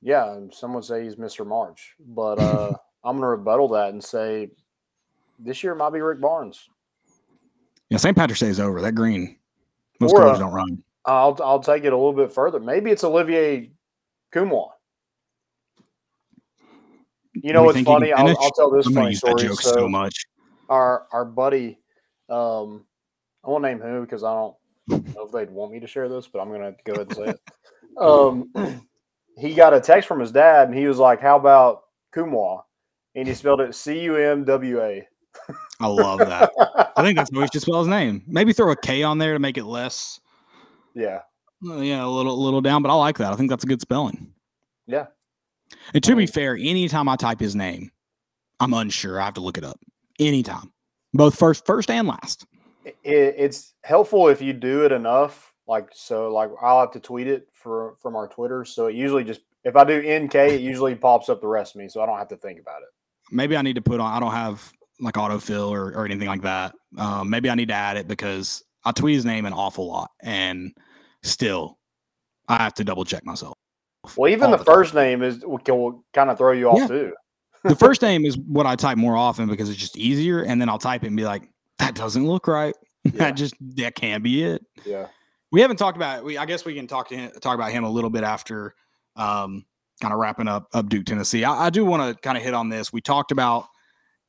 Yeah, 0.00 0.32
and 0.34 0.52
some 0.52 0.72
would 0.74 0.84
say 0.84 1.04
he's 1.04 1.16
Mr. 1.16 1.46
March, 1.46 1.94
but 1.98 2.38
uh, 2.38 2.72
I'm 3.04 3.16
going 3.16 3.22
to 3.22 3.28
rebuttal 3.28 3.68
that 3.70 3.88
and 3.90 4.02
say 4.02 4.50
this 5.38 5.64
year 5.64 5.74
might 5.74 5.90
be 5.90 6.00
Rick 6.00 6.20
Barnes. 6.20 6.68
Yeah, 7.90 7.98
St. 7.98 8.16
Patrick's 8.16 8.40
Day 8.40 8.48
is 8.48 8.60
over. 8.60 8.80
That 8.80 8.92
green, 8.92 9.36
most 10.00 10.12
Or, 10.12 10.20
colors 10.20 10.36
uh, 10.36 10.40
don't 10.40 10.52
run. 10.52 10.82
I'll 11.04 11.38
I'll 11.42 11.60
take 11.60 11.84
it 11.84 11.92
a 11.92 11.96
little 11.96 12.12
bit 12.12 12.32
further. 12.32 12.60
Maybe 12.60 12.90
it's 12.90 13.04
Olivier 13.04 13.70
Nkamhoua. 14.32 14.70
You 17.34 17.52
know 17.52 17.62
We 17.62 17.66
what's 17.66 17.76
think 17.76 17.88
he 17.88 17.92
can 17.94 18.00
funny? 18.00 18.12
I'll. 18.12 18.28
I'll 18.40 18.50
tell 18.52 18.70
this 18.70 18.86
I'm 18.86 18.94
funny 18.94 19.14
story. 19.14 19.42
joke 19.42 19.60
So, 19.60 19.72
so 19.72 19.88
much. 19.88 20.24
Our 20.68 21.06
our 21.12 21.24
buddy, 21.24 21.78
um, 22.28 22.84
I 23.44 23.50
won't 23.50 23.62
name 23.62 23.80
who 23.80 24.00
because 24.02 24.24
I 24.24 24.32
don't 24.32 24.54
know 25.14 25.24
if 25.26 25.32
they'd 25.32 25.50
want 25.50 25.72
me 25.72 25.80
to 25.80 25.86
share 25.86 26.08
this, 26.08 26.26
but 26.28 26.40
I'm 26.40 26.50
gonna 26.50 26.74
go 26.84 26.94
ahead 26.94 27.08
and 27.08 27.16
say 27.16 27.24
it. 27.24 27.40
Um, 27.98 28.50
he 29.38 29.54
got 29.54 29.72
a 29.72 29.80
text 29.80 30.06
from 30.06 30.20
his 30.20 30.30
dad, 30.30 30.68
and 30.68 30.76
he 30.76 30.86
was 30.86 30.98
like, 30.98 31.18
"How 31.18 31.36
about 31.36 31.84
Kumwa?" 32.14 32.62
And 33.14 33.26
he 33.26 33.32
spelled 33.32 33.62
it 33.62 33.74
C 33.74 34.00
U 34.00 34.16
M 34.16 34.44
W 34.44 34.82
A. 34.82 35.08
I 35.80 35.86
love 35.86 36.18
that. 36.18 36.50
I 36.96 37.02
think 37.02 37.16
that's 37.16 37.30
the 37.30 37.38
way 37.38 37.44
you 37.44 37.48
should 37.52 37.62
spell 37.62 37.78
his 37.78 37.88
name. 37.88 38.22
Maybe 38.26 38.52
throw 38.52 38.70
a 38.70 38.76
K 38.76 39.02
on 39.02 39.16
there 39.16 39.32
to 39.32 39.38
make 39.38 39.56
it 39.56 39.64
less, 39.64 40.20
Yeah, 40.94 41.20
uh, 41.66 41.76
yeah, 41.76 42.04
a 42.04 42.08
little, 42.08 42.42
little 42.42 42.60
down. 42.60 42.82
But 42.82 42.90
I 42.90 42.94
like 42.94 43.16
that. 43.18 43.32
I 43.32 43.36
think 43.36 43.48
that's 43.48 43.64
a 43.64 43.66
good 43.66 43.80
spelling. 43.80 44.32
yeah. 44.86 45.06
And 45.94 46.02
to 46.04 46.14
be 46.16 46.24
Um, 46.24 46.28
fair, 46.28 46.54
anytime 46.56 47.08
I 47.08 47.16
type 47.16 47.40
his 47.40 47.56
name, 47.56 47.90
I'm 48.60 48.74
unsure. 48.74 49.20
I 49.20 49.24
have 49.24 49.34
to 49.34 49.40
look 49.40 49.56
it 49.56 49.64
up. 49.64 49.80
Anytime, 50.18 50.72
both 51.12 51.36
first, 51.38 51.66
first 51.66 51.90
and 51.90 52.08
last. 52.08 52.46
It, 52.84 52.94
it's 53.04 53.74
helpful 53.82 54.28
if 54.28 54.40
you 54.40 54.52
do 54.52 54.84
it 54.84 54.92
enough 54.92 55.52
Like 55.66 55.88
so, 55.92 56.32
like 56.32 56.50
I'll 56.62 56.80
have 56.80 56.92
to 56.92 57.00
tweet 57.00 57.26
it 57.26 57.48
for 57.52 57.96
from 58.00 58.14
our 58.16 58.28
Twitter. 58.28 58.64
So 58.64 58.86
it 58.86 58.94
usually 58.94 59.24
just 59.24 59.40
if 59.64 59.74
I 59.76 59.84
do 59.84 59.98
NK, 60.00 60.34
it 60.34 60.60
usually 60.72 60.94
pops 60.94 61.28
up 61.28 61.40
the 61.40 61.48
rest 61.48 61.74
of 61.74 61.80
me, 61.80 61.88
so 61.88 62.00
I 62.00 62.06
don't 62.06 62.18
have 62.18 62.28
to 62.28 62.36
think 62.36 62.60
about 62.60 62.82
it. 62.82 62.88
Maybe 63.32 63.56
I 63.56 63.62
need 63.62 63.74
to 63.74 63.82
put 63.82 63.98
on. 63.98 64.12
I 64.12 64.20
don't 64.20 64.32
have 64.32 64.72
like 65.00 65.14
autofill 65.14 65.70
or, 65.70 65.92
or 65.92 66.04
anything 66.06 66.28
like 66.28 66.42
that. 66.42 66.74
Um, 66.96 67.28
maybe 67.28 67.50
I 67.50 67.54
need 67.56 67.68
to 67.68 67.74
add 67.74 67.96
it 67.96 68.06
because 68.08 68.62
I 68.84 68.92
tweet 68.92 69.16
his 69.16 69.24
name 69.24 69.44
an 69.44 69.52
awful 69.52 69.88
lot, 69.88 70.10
and 70.22 70.72
still, 71.24 71.78
I 72.48 72.56
have 72.58 72.74
to 72.74 72.84
double 72.84 73.04
check 73.04 73.24
myself. 73.26 73.54
Well, 74.16 74.30
even 74.30 74.52
the 74.52 74.58
the 74.58 74.64
time. 74.64 74.74
first 74.74 74.94
name 74.94 75.24
is 75.24 75.44
will, 75.44 75.58
will 75.66 76.04
kind 76.14 76.30
of 76.30 76.38
throw 76.38 76.52
you 76.52 76.70
off 76.70 76.78
Yeah. 76.78 76.86
too. 76.86 77.14
The 77.68 77.76
first 77.76 78.02
name 78.02 78.24
is 78.24 78.36
what 78.38 78.66
I 78.66 78.76
type 78.76 78.98
more 78.98 79.16
often 79.16 79.48
because 79.48 79.68
it's 79.68 79.78
just 79.78 79.96
easier, 79.96 80.42
and 80.42 80.60
then 80.60 80.68
I'll 80.68 80.78
type 80.78 81.04
it 81.04 81.08
and 81.08 81.16
be 81.16 81.24
like, 81.24 81.48
"That 81.78 81.94
doesn't 81.94 82.26
look 82.26 82.46
right. 82.46 82.74
Yeah. 83.04 83.12
that 83.18 83.36
just 83.36 83.54
that 83.76 83.94
can't 83.94 84.22
be 84.22 84.42
it." 84.42 84.64
Yeah. 84.84 85.06
We 85.52 85.60
haven't 85.60 85.76
talked 85.76 85.96
about. 85.96 86.24
We 86.24 86.38
I 86.38 86.46
guess 86.46 86.64
we 86.64 86.74
can 86.74 86.86
talk 86.86 87.08
to 87.10 87.16
him, 87.16 87.30
talk 87.40 87.54
about 87.54 87.70
him 87.70 87.84
a 87.84 87.90
little 87.90 88.10
bit 88.10 88.24
after, 88.24 88.74
um, 89.14 89.64
kind 90.00 90.12
of 90.12 90.18
wrapping 90.18 90.48
up 90.48 90.68
up 90.72 90.88
Duke 90.88 91.06
Tennessee. 91.06 91.44
I, 91.44 91.66
I 91.66 91.70
do 91.70 91.84
want 91.84 92.02
to 92.02 92.20
kind 92.20 92.36
of 92.36 92.42
hit 92.42 92.54
on 92.54 92.68
this. 92.68 92.92
We 92.92 93.00
talked 93.00 93.30
about 93.30 93.66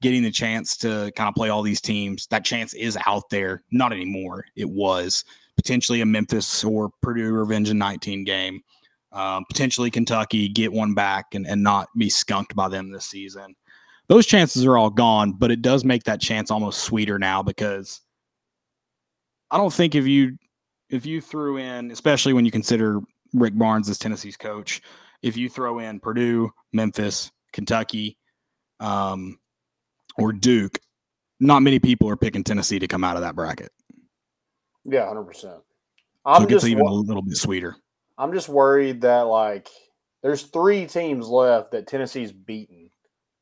getting 0.01 0.21
the 0.21 0.31
chance 0.31 0.77
to 0.77 1.11
kind 1.15 1.27
of 1.27 1.33
play 1.33 1.49
all 1.49 1.63
these 1.63 1.81
teams. 1.81 2.27
That 2.27 2.45
chance 2.45 2.73
is 2.75 2.97
out 3.07 3.29
there. 3.31 3.63
Not 3.71 3.91
anymore. 3.93 4.45
It 4.55 4.69
was 4.69 5.23
potentially 5.55 6.01
a 6.01 6.05
Memphis 6.05 6.63
or 6.63 6.91
Purdue 7.01 7.31
Revenge 7.31 7.69
in 7.69 7.77
19 7.79 8.23
game. 8.23 8.61
Um, 9.17 9.45
potentially 9.49 9.89
Kentucky 9.89 10.47
get 10.47 10.71
one 10.71 10.93
back 10.93 11.33
and, 11.33 11.47
and 11.47 11.63
not 11.63 11.89
be 11.97 12.07
skunked 12.07 12.55
by 12.55 12.67
them 12.67 12.91
this 12.91 13.05
season. 13.05 13.55
Those 14.09 14.27
chances 14.27 14.63
are 14.63 14.77
all 14.77 14.91
gone, 14.91 15.31
but 15.31 15.49
it 15.49 15.63
does 15.63 15.83
make 15.83 16.03
that 16.03 16.21
chance 16.21 16.51
almost 16.51 16.83
sweeter 16.83 17.17
now 17.17 17.41
because 17.41 17.99
I 19.49 19.57
don't 19.57 19.73
think 19.73 19.95
if 19.95 20.05
you 20.05 20.37
if 20.91 21.03
you 21.03 21.19
threw 21.19 21.57
in, 21.57 21.89
especially 21.89 22.33
when 22.33 22.45
you 22.45 22.51
consider 22.51 23.01
Rick 23.33 23.57
Barnes 23.57 23.89
as 23.89 23.97
Tennessee's 23.97 24.37
coach, 24.37 24.83
if 25.23 25.35
you 25.35 25.49
throw 25.49 25.79
in 25.79 25.99
Purdue, 25.99 26.51
Memphis, 26.71 27.31
Kentucky, 27.53 28.19
um, 28.79 29.39
or 30.19 30.31
Duke, 30.31 30.79
not 31.39 31.63
many 31.63 31.79
people 31.79 32.07
are 32.07 32.17
picking 32.17 32.43
Tennessee 32.43 32.77
to 32.77 32.87
come 32.87 33.03
out 33.03 33.15
of 33.15 33.23
that 33.23 33.35
bracket. 33.35 33.71
Yeah, 34.85 35.07
hundred 35.07 35.23
percent. 35.23 35.61
I'm 36.23 36.43
it 36.43 36.49
gets 36.49 36.65
even 36.65 36.85
a 36.85 36.93
little 36.93 37.23
bit 37.23 37.35
sweeter. 37.35 37.77
I'm 38.17 38.33
just 38.33 38.49
worried 38.49 39.01
that 39.01 39.21
like 39.21 39.69
there's 40.23 40.43
three 40.43 40.85
teams 40.85 41.27
left 41.27 41.71
that 41.71 41.87
Tennessee's 41.87 42.31
beaten, 42.31 42.89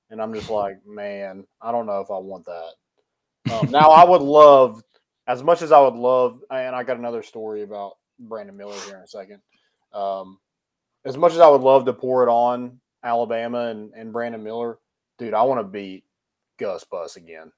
and 0.09 0.21
I'm 0.21 0.33
just 0.33 0.49
like, 0.49 0.77
man, 0.85 1.45
I 1.61 1.71
don't 1.71 1.85
know 1.85 2.01
if 2.01 2.11
I 2.11 2.17
want 2.17 2.45
that. 2.45 3.53
Um, 3.53 3.71
now 3.71 3.91
I 3.91 4.03
would 4.03 4.21
love, 4.21 4.83
as 5.27 5.43
much 5.43 5.61
as 5.61 5.71
I 5.71 5.79
would 5.79 5.95
love, 5.95 6.41
and 6.51 6.75
I 6.75 6.83
got 6.83 6.97
another 6.97 7.23
story 7.23 7.61
about 7.61 7.93
Brandon 8.19 8.57
Miller 8.57 8.79
here 8.85 8.97
in 8.97 9.03
a 9.03 9.07
second. 9.07 9.41
Um, 9.93 10.39
as 11.05 11.17
much 11.17 11.33
as 11.33 11.39
I 11.39 11.47
would 11.47 11.61
love 11.61 11.85
to 11.85 11.93
pour 11.93 12.23
it 12.23 12.29
on 12.29 12.79
Alabama 13.03 13.67
and, 13.67 13.93
and 13.93 14.11
Brandon 14.11 14.43
Miller, 14.43 14.79
dude, 15.17 15.33
I 15.33 15.43
want 15.43 15.59
to 15.59 15.63
beat 15.63 16.03
Gus 16.57 16.83
Bus 16.83 17.15
again. 17.15 17.51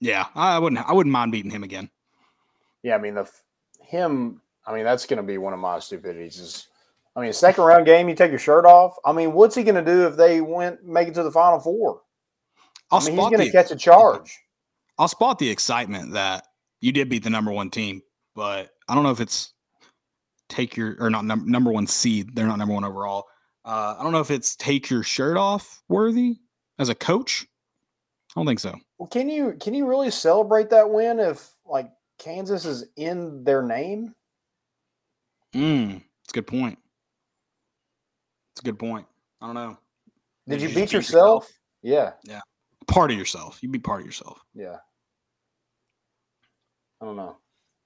Yeah, 0.00 0.26
I 0.34 0.58
wouldn't. 0.58 0.86
I 0.86 0.92
wouldn't 0.92 1.12
mind 1.12 1.32
beating 1.32 1.50
him 1.50 1.62
again. 1.62 1.88
Yeah, 2.82 2.96
I 2.96 2.98
mean 2.98 3.14
the 3.14 3.30
him. 3.80 4.42
I 4.66 4.74
mean 4.74 4.84
that's 4.84 5.06
going 5.06 5.18
to 5.18 5.22
be 5.22 5.38
one 5.38 5.52
of 5.52 5.58
my 5.58 5.78
stupidities. 5.78 6.38
Is 6.38 6.68
I 7.16 7.20
mean 7.20 7.32
second 7.32 7.64
round 7.64 7.86
game, 7.86 8.08
you 8.08 8.14
take 8.14 8.30
your 8.30 8.38
shirt 8.38 8.64
off. 8.64 8.96
I 9.04 9.12
mean, 9.12 9.32
what's 9.32 9.54
he 9.54 9.62
going 9.62 9.82
to 9.82 9.84
do 9.84 10.06
if 10.06 10.16
they 10.16 10.40
went 10.40 10.84
make 10.84 11.08
it 11.08 11.14
to 11.14 11.22
the 11.22 11.32
final 11.32 11.60
four? 11.60 12.02
I'll 12.90 13.00
I 13.00 13.04
mean, 13.04 13.12
he's 13.12 13.20
spot 13.20 13.32
going 13.32 13.40
the 13.40 13.46
to 13.46 13.52
catch 13.52 13.70
a 13.70 13.76
charge. 13.76 14.38
I'll 14.98 15.08
spot 15.08 15.38
the 15.38 15.50
excitement 15.50 16.12
that 16.12 16.46
you 16.80 16.92
did 16.92 17.08
beat 17.08 17.24
the 17.24 17.30
number 17.30 17.50
one 17.50 17.70
team, 17.70 18.02
but 18.34 18.70
I 18.88 18.94
don't 18.94 19.02
know 19.02 19.10
if 19.10 19.20
it's 19.20 19.52
take 20.48 20.76
your 20.76 20.96
or 21.00 21.10
not 21.10 21.24
num- 21.24 21.50
number 21.50 21.72
one 21.72 21.86
seed. 21.86 22.34
They're 22.34 22.46
not 22.46 22.58
number 22.58 22.74
one 22.74 22.84
overall. 22.84 23.24
Uh, 23.64 23.96
I 23.98 24.02
don't 24.02 24.12
know 24.12 24.20
if 24.20 24.30
it's 24.30 24.56
take 24.56 24.90
your 24.90 25.02
shirt 25.02 25.36
off 25.36 25.82
worthy 25.88 26.36
as 26.78 26.90
a 26.90 26.94
coach. 26.94 27.46
I 28.30 28.40
don't 28.40 28.46
think 28.46 28.60
so. 28.60 28.74
Well, 28.98 29.08
can 29.08 29.28
you 29.28 29.56
can 29.60 29.74
you 29.74 29.86
really 29.86 30.10
celebrate 30.10 30.70
that 30.70 30.90
win 30.90 31.18
if 31.18 31.50
like 31.64 31.90
Kansas 32.18 32.64
is 32.64 32.84
in 32.96 33.44
their 33.44 33.62
name? 33.62 34.14
Mm, 35.54 35.96
it's 36.24 36.32
a 36.32 36.34
good 36.34 36.46
point. 36.46 36.78
It's 38.52 38.60
a 38.60 38.64
good 38.64 38.78
point. 38.78 39.06
I 39.40 39.46
don't 39.46 39.54
know. 39.54 39.78
Did 40.48 40.60
you 40.60 40.68
just 40.68 40.78
beat 40.78 40.92
yourself? 40.92 41.50
Yeah, 41.82 42.12
Yeah. 42.24 42.40
Part 42.86 43.10
of 43.10 43.16
yourself. 43.16 43.58
You 43.62 43.68
be 43.68 43.78
part 43.78 44.00
of 44.00 44.06
yourself. 44.06 44.40
yeah. 44.54 44.76
I 47.00 47.06
don't 47.06 47.16
know. 47.16 47.36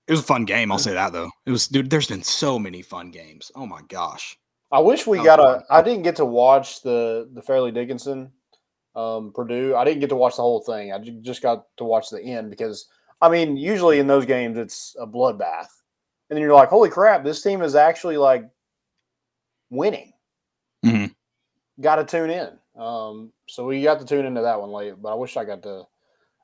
It 0.07 0.13
was 0.13 0.21
a 0.21 0.25
fun 0.25 0.45
game. 0.45 0.71
I'll 0.73 0.79
say 0.79 0.95
that 0.95 1.13
though. 1.13 1.31
It 1.45 1.51
was, 1.51 1.67
dude. 1.69 1.91
There's 1.91 2.07
been 2.07 2.23
so 2.23 2.59
many 2.59 2.83
fun 2.83 3.11
games. 3.11 3.51
Oh 3.55 3.67
my 3.67 3.81
gosh. 3.89 4.39
I 4.71 4.79
wish 4.81 5.07
we 5.07 5.23
got 5.23 5.41
a. 5.41 5.43
fun. 5.43 5.63
I 5.71 5.83
didn't 5.83 6.03
get 6.03 6.17
to 6.17 6.25
watch 6.25 6.83
the 6.83 7.29
the 7.33 7.43
Fairleigh 7.43 7.73
Dickinson, 7.73 8.33
um, 8.95 9.33
Purdue. 9.35 9.75
I 9.77 9.85
didn't 9.85 10.01
get 10.01 10.09
to 10.11 10.17
watch 10.17 10.37
the 10.37 10.43
whole 10.43 10.61
thing. 10.61 10.93
I 10.93 10.99
just 10.99 11.43
got 11.43 11.65
to 11.79 11.85
watch 11.85 12.11
the 12.11 12.23
end 12.23 12.51
because 12.51 12.87
I 13.21 13.29
mean, 13.29 13.57
usually 13.57 13.99
in 13.99 14.07
those 14.07 14.25
games 14.27 14.57
it's 14.57 14.95
a 15.01 15.07
bloodbath, 15.07 15.69
and 16.29 16.37
then 16.37 16.43
you're 16.43 16.55
like, 16.55 16.69
"Holy 16.69 16.91
crap! 16.91 17.25
This 17.25 17.43
team 17.43 17.63
is 17.63 17.75
actually 17.75 18.17
like 18.17 18.49
winning." 19.71 20.13
Mhm. 20.85 21.15
Got 21.81 21.97
to 21.97 22.05
tune 22.05 22.31
in. 22.31 22.59
Um, 22.81 23.33
so 23.49 23.67
we 23.67 23.83
got 23.83 23.99
to 24.01 24.05
tune 24.05 24.27
into 24.27 24.43
that 24.43 24.61
one 24.61 24.71
late, 24.71 24.95
but 25.01 25.11
I 25.11 25.15
wish 25.15 25.37
I 25.37 25.45
got 25.45 25.63
to. 25.63 25.85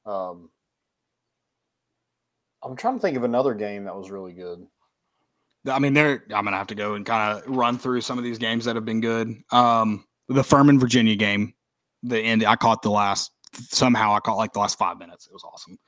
Um, 0.07 0.51
I'm 2.63 2.77
trying 2.77 2.95
to 2.95 3.01
think 3.01 3.17
of 3.17 3.25
another 3.25 3.55
game 3.55 3.85
that 3.85 3.95
was 3.95 4.11
really 4.11 4.33
good. 4.33 4.67
I 5.67 5.79
mean, 5.79 5.95
they're. 5.95 6.25
I'm 6.35 6.45
gonna 6.45 6.57
have 6.57 6.67
to 6.69 6.75
go 6.75 6.95
and 6.95 7.07
kind 7.07 7.39
of 7.39 7.57
run 7.57 7.79
through 7.79 8.01
some 8.03 8.19
of 8.19 8.25
these 8.25 8.39
games 8.39 8.65
that 8.65 8.75
have 8.75 8.85
been 8.85 9.01
good. 9.01 9.35
Um, 9.51 10.05
the 10.29 10.45
Furman 10.45 10.79
Virginia 10.79 11.17
game, 11.17 11.55
the 12.03 12.19
end. 12.21 12.45
I 12.45 12.57
caught 12.57 12.83
the 12.83 12.91
last. 12.91 13.31
Somehow 13.71 14.15
I 14.15 14.21
caught 14.21 14.37
like 14.37 14.53
the 14.53 14.59
last 14.59 14.79
five 14.79 14.99
minutes. 14.99 15.27
It 15.27 15.33
was 15.33 15.45
awesome. 15.45 15.79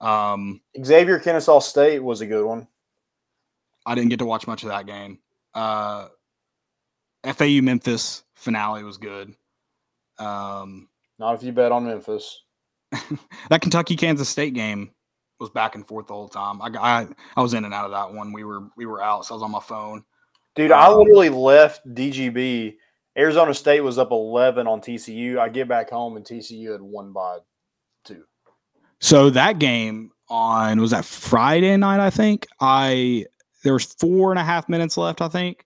Um, 0.00 0.60
Xavier 0.82 1.18
Kennesaw 1.18 1.60
State 1.60 2.02
was 2.02 2.22
a 2.22 2.26
good 2.26 2.44
one. 2.44 2.66
I 3.86 3.94
didn't 3.94 4.10
get 4.10 4.18
to 4.18 4.26
watch 4.26 4.46
much 4.46 4.62
of 4.62 4.68
that 4.68 4.86
game. 4.86 5.18
Uh, 5.54 6.08
FAU 7.24 7.60
Memphis 7.62 8.22
finale 8.34 8.82
was 8.84 8.98
good. 8.98 9.34
Um, 10.18 10.88
Not 11.18 11.34
if 11.34 11.42
you 11.42 11.52
bet 11.52 11.72
on 11.72 11.86
Memphis. 11.86 12.42
that 13.50 13.60
Kentucky 13.62 13.96
Kansas 13.96 14.28
State 14.28 14.54
game 14.54 14.90
was 15.38 15.50
back 15.50 15.74
and 15.74 15.86
forth 15.86 16.06
the 16.08 16.12
whole 16.14 16.28
time. 16.28 16.60
I, 16.60 16.68
I 16.78 17.06
I 17.36 17.40
was 17.42 17.54
in 17.54 17.64
and 17.64 17.72
out 17.72 17.86
of 17.86 17.92
that 17.92 18.12
one. 18.12 18.32
We 18.32 18.44
were 18.44 18.68
we 18.76 18.86
were 18.86 19.02
out, 19.02 19.24
so 19.24 19.34
I 19.34 19.36
was 19.36 19.42
on 19.42 19.50
my 19.50 19.60
phone. 19.60 20.04
Dude, 20.56 20.72
I 20.72 20.88
Um, 20.88 20.98
literally 20.98 21.30
left 21.30 21.86
DGB. 21.94 22.74
Arizona 23.16 23.54
State 23.54 23.80
was 23.80 23.98
up 23.98 24.10
11 24.10 24.66
on 24.66 24.80
TCU. 24.80 25.38
I 25.38 25.48
get 25.48 25.68
back 25.68 25.90
home 25.90 26.16
and 26.16 26.24
TCU 26.24 26.72
had 26.72 26.80
won 26.80 27.12
by 27.12 27.38
two. 28.04 28.24
So 29.00 29.30
that 29.30 29.58
game 29.58 30.10
on 30.28 30.80
was 30.80 30.90
that 30.92 31.04
Friday 31.04 31.76
night, 31.76 32.00
I 32.00 32.10
think. 32.10 32.46
I 32.60 33.26
there 33.62 33.72
was 33.72 33.84
four 33.84 34.30
and 34.30 34.38
a 34.38 34.44
half 34.44 34.68
minutes 34.68 34.96
left, 34.96 35.20
I 35.20 35.28
think. 35.28 35.64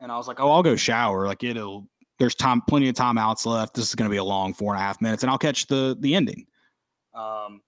And 0.00 0.12
I 0.12 0.16
was 0.16 0.28
like, 0.28 0.40
Oh, 0.40 0.50
I'll 0.50 0.62
go 0.62 0.76
shower. 0.76 1.26
Like 1.26 1.44
it'll 1.44 1.88
there's 2.18 2.34
time 2.34 2.62
plenty 2.62 2.88
of 2.88 2.94
timeouts 2.94 3.46
left. 3.46 3.74
This 3.74 3.88
is 3.88 3.94
gonna 3.94 4.10
be 4.10 4.16
a 4.16 4.24
long 4.24 4.54
four 4.54 4.72
and 4.72 4.80
a 4.80 4.84
half 4.84 5.00
minutes, 5.00 5.22
and 5.22 5.30
I'll 5.30 5.38
catch 5.38 5.66
the 5.66 5.96
the 6.00 6.14
ending. 6.14 6.46
Um 7.14 7.60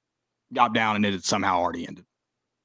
got 0.52 0.72
down 0.72 0.96
and 0.96 1.04
it 1.04 1.12
had 1.12 1.24
somehow 1.24 1.58
already 1.58 1.86
ended. 1.86 2.04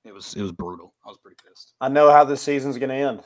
It 0.06 0.14
was 0.14 0.34
it 0.36 0.42
was 0.42 0.52
brutal. 0.52 0.94
I 1.06 1.10
was 1.10 1.18
pretty 1.18 1.38
pissed. 1.48 1.74
I 1.80 1.90
know 1.90 2.12
how 2.12 2.24
this 2.24 2.42
season's 2.42 2.78
going 2.78 2.90
to 2.90 2.96
end. 2.96 3.24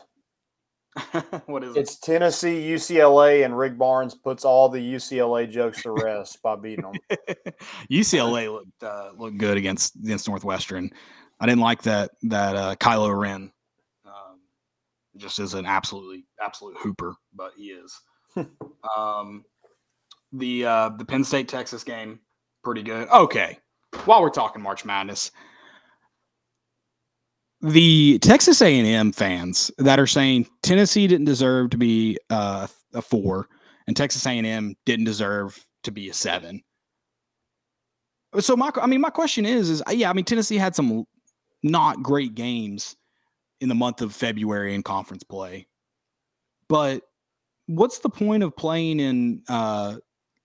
what 1.46 1.64
is 1.64 1.76
it? 1.76 1.80
It's 1.80 2.00
Tennessee, 2.00 2.68
UCLA, 2.70 3.46
and 3.46 3.58
Rick 3.58 3.78
Barnes 3.78 4.16
puts 4.16 4.46
all 4.46 4.70
the 4.70 4.80
UCLA 4.80 5.50
jokes 5.50 5.84
to 5.84 5.92
rest 5.92 6.42
by 6.42 6.56
beating 6.56 6.86
them. 6.86 7.18
UCLA 7.92 8.52
looked 8.52 8.84
uh, 8.84 9.12
looked 9.18 9.38
good 9.38 9.58
against 9.58 9.96
against 9.96 10.28
Northwestern. 10.28 10.92
I 11.40 11.46
didn't 11.46 11.62
like 11.62 11.84
that 11.84 12.12
that 12.24 12.56
uh, 12.56 12.76
Kylo 12.76 13.18
Ren 13.18 13.52
just 15.18 15.40
is 15.40 15.54
an 15.54 15.66
absolutely 15.66 16.26
absolute 16.44 16.78
hooper, 16.78 17.16
but 17.34 17.52
he 17.58 17.66
is. 17.66 18.00
um, 18.98 19.44
the 20.34 20.66
uh, 20.66 20.90
the 20.98 21.06
Penn 21.06 21.24
State 21.24 21.48
Texas 21.48 21.84
game 21.84 22.20
pretty 22.64 22.84
good. 22.84 23.08
Okay, 23.10 23.58
while 24.06 24.22
we're 24.22 24.30
talking 24.30 24.62
March 24.62 24.86
Madness, 24.86 25.32
the 27.62 28.20
Texas 28.20 28.62
A 28.62 28.78
and 28.78 28.88
M 28.88 29.12
fans 29.12 29.72
that 29.78 30.00
are 30.00 30.08
saying 30.08 30.48
Tennessee 30.64 31.08
didn't 31.08 31.26
deserve 31.26 31.72
to 31.72 31.78
be 31.78 32.18
uh, 32.30 32.68
a 32.94 33.02
four 33.02 33.48
and 33.88 33.96
Texas 33.96 34.26
A 34.26 34.32
and 34.32 34.46
M 34.46 34.76
didn't 34.86 35.06
deserve 35.06 35.66
to 35.84 35.92
be 35.92 36.10
a 36.10 36.14
seven. 36.14 36.62
So 38.40 38.56
my, 38.56 38.72
I 38.76 38.88
mean, 38.88 39.02
my 39.02 39.10
question 39.10 39.46
is, 39.46 39.70
is 39.70 39.84
yeah, 39.90 40.10
I 40.10 40.14
mean, 40.14 40.26
Tennessee 40.26 40.58
had 40.58 40.76
some 40.76 41.06
not 41.64 42.04
great 42.04 42.36
games 42.36 42.96
in 43.62 43.70
the 43.70 43.76
month 43.76 44.02
of 44.02 44.14
February 44.14 44.74
in 44.76 44.84
conference 44.84 45.24
play, 45.24 45.68
but 46.70 47.04
what's 47.68 48.00
the 48.00 48.10
point 48.10 48.44
of 48.44 48.56
playing 48.56 49.00
in 49.00 49.44
uh, 49.50 49.98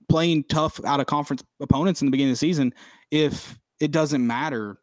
playing 0.09 0.45
tough 0.45 0.83
out 0.85 1.01
of 1.01 1.07
conference 1.07 1.43
opponents 1.61 2.03
in 2.03 2.07
the 2.07 2.11
beginning 2.11 2.31
of 2.31 2.35
the 2.35 2.39
season 2.39 2.73
if 3.11 3.59
it 3.81 3.91
doesn't 3.91 4.27
matter 4.27 4.79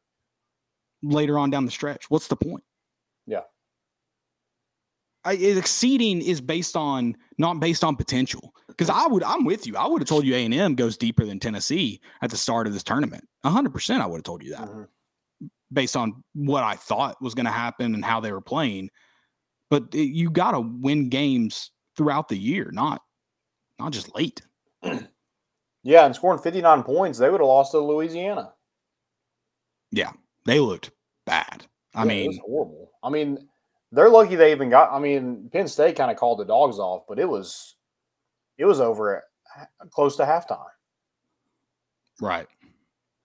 later 1.04 1.38
on 1.40 1.50
down 1.50 1.66
the 1.66 1.72
stretch? 1.72 2.06
What's 2.10 2.28
the 2.28 2.36
point? 2.36 2.64
Yeah. 3.26 3.42
I, 5.26 5.34
exceeding 5.34 6.22
is 6.22 6.40
based 6.40 6.78
on 6.78 7.16
not 7.38 7.60
based 7.60 7.84
on 7.84 7.96
potential. 7.96 8.54
Because 8.68 8.90
I 8.90 9.08
would, 9.08 9.24
I'm 9.24 9.44
with 9.44 9.68
you. 9.68 9.76
I 9.76 9.86
would 9.86 10.02
have 10.02 10.08
told 10.08 10.26
you 10.26 10.34
A 10.36 10.46
and 10.46 10.54
M 10.54 10.76
goes 10.76 10.96
deeper 10.96 11.26
than 11.26 11.40
Tennessee 11.40 12.00
at 12.22 12.32
the 12.32 12.38
start 12.38 12.66
of 12.68 12.74
this 12.74 12.84
tournament. 12.84 13.28
hundred 13.44 13.74
percent, 13.74 14.02
I 14.02 14.06
would 14.06 14.18
have 14.18 14.24
told 14.24 14.42
you 14.44 14.52
that 14.52 14.70
Mhm. 14.70 14.88
Based 15.72 15.96
on 15.96 16.24
what 16.34 16.64
I 16.64 16.76
thought 16.76 17.22
was 17.22 17.36
going 17.36 17.46
to 17.46 17.52
happen 17.52 17.94
and 17.94 18.04
how 18.04 18.20
they 18.20 18.32
were 18.32 18.42
playing. 18.42 18.90
But 19.70 19.84
it, 19.94 20.10
you 20.10 20.30
got 20.30 20.52
to 20.52 20.60
win 20.62 21.10
games 21.10 21.72
throughout 21.96 22.28
the 22.28 22.38
year, 22.38 22.70
not 22.74 23.02
not 23.80 23.92
just 23.92 24.16
late. 24.16 24.42
Yeah, 25.84 26.06
and 26.06 26.14
scoring 26.14 26.42
59 26.42 26.84
points, 26.84 27.18
they 27.20 27.30
would 27.30 27.40
have 27.40 27.48
lost 27.48 27.72
to 27.72 27.80
Louisiana. 27.80 28.52
Yeah, 29.92 30.12
they 30.46 30.60
looked 30.60 30.92
bad. 31.26 31.66
I 31.96 32.04
Yeah, 32.04 32.12
it 32.12 32.28
was 32.28 32.36
mean, 32.36 32.42
horrible. 32.46 32.92
I 33.02 33.10
mean, 33.10 33.48
they're 33.92 34.10
lucky 34.10 34.36
they 34.36 34.52
even 34.52 34.70
got. 34.70 34.92
I 34.92 35.00
mean, 35.00 35.50
Penn 35.52 35.68
State 35.68 35.96
kind 35.96 36.12
of 36.12 36.18
called 36.18 36.40
the 36.40 36.46
dogs 36.46 36.80
off, 36.80 37.04
but 37.08 37.18
it 37.18 37.28
was, 37.28 37.76
it 38.58 38.66
was 38.66 38.82
over 38.82 39.24
at 39.58 39.70
close 39.90 40.18
to 40.18 40.24
halftime. 40.26 40.68
right? 42.22 42.48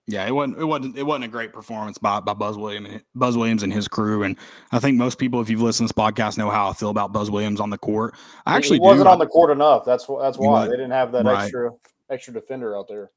Yeah, 0.07 0.27
it 0.27 0.33
wasn't. 0.33 0.59
It 0.59 0.65
wasn't. 0.65 0.99
It 0.99 1.03
wasn't 1.05 1.25
a 1.25 1.29
great 1.29 1.53
performance 1.53 1.97
by 1.97 2.21
by 2.21 2.35
Buzz 2.35 2.59
Williams, 2.59 2.89
and 2.91 3.03
Buzz 3.15 3.39
Williams 3.39 3.63
and 3.63 3.73
his 3.73 3.89
crew. 3.89 4.23
And 4.23 4.37
I 4.71 4.79
think 4.79 4.99
most 4.99 5.19
people, 5.19 5.41
if 5.41 5.49
you've 5.49 5.63
listened 5.63 5.89
to 5.89 5.95
this 5.95 6.05
podcast, 6.05 6.37
know 6.37 6.51
how 6.51 6.69
I 6.69 6.75
feel 6.75 6.91
about 6.91 7.13
Buzz 7.13 7.31
Williams 7.31 7.59
on 7.59 7.71
the 7.71 7.79
court. 7.79 8.15
I 8.45 8.57
actually 8.57 8.77
he 8.77 8.83
wasn't 8.83 9.07
do. 9.07 9.13
on 9.13 9.19
the 9.19 9.27
court 9.27 9.51
enough. 9.51 9.85
That's 9.87 10.07
that's 10.21 10.37
why 10.37 10.67
they 10.67 10.73
didn't 10.73 10.91
have 10.91 11.13
that 11.13 11.25
Right. 11.25 11.45
extra 11.45 11.71
extra 12.11 12.35
defender 12.35 12.77
out 12.77 12.87
there. 12.89 13.11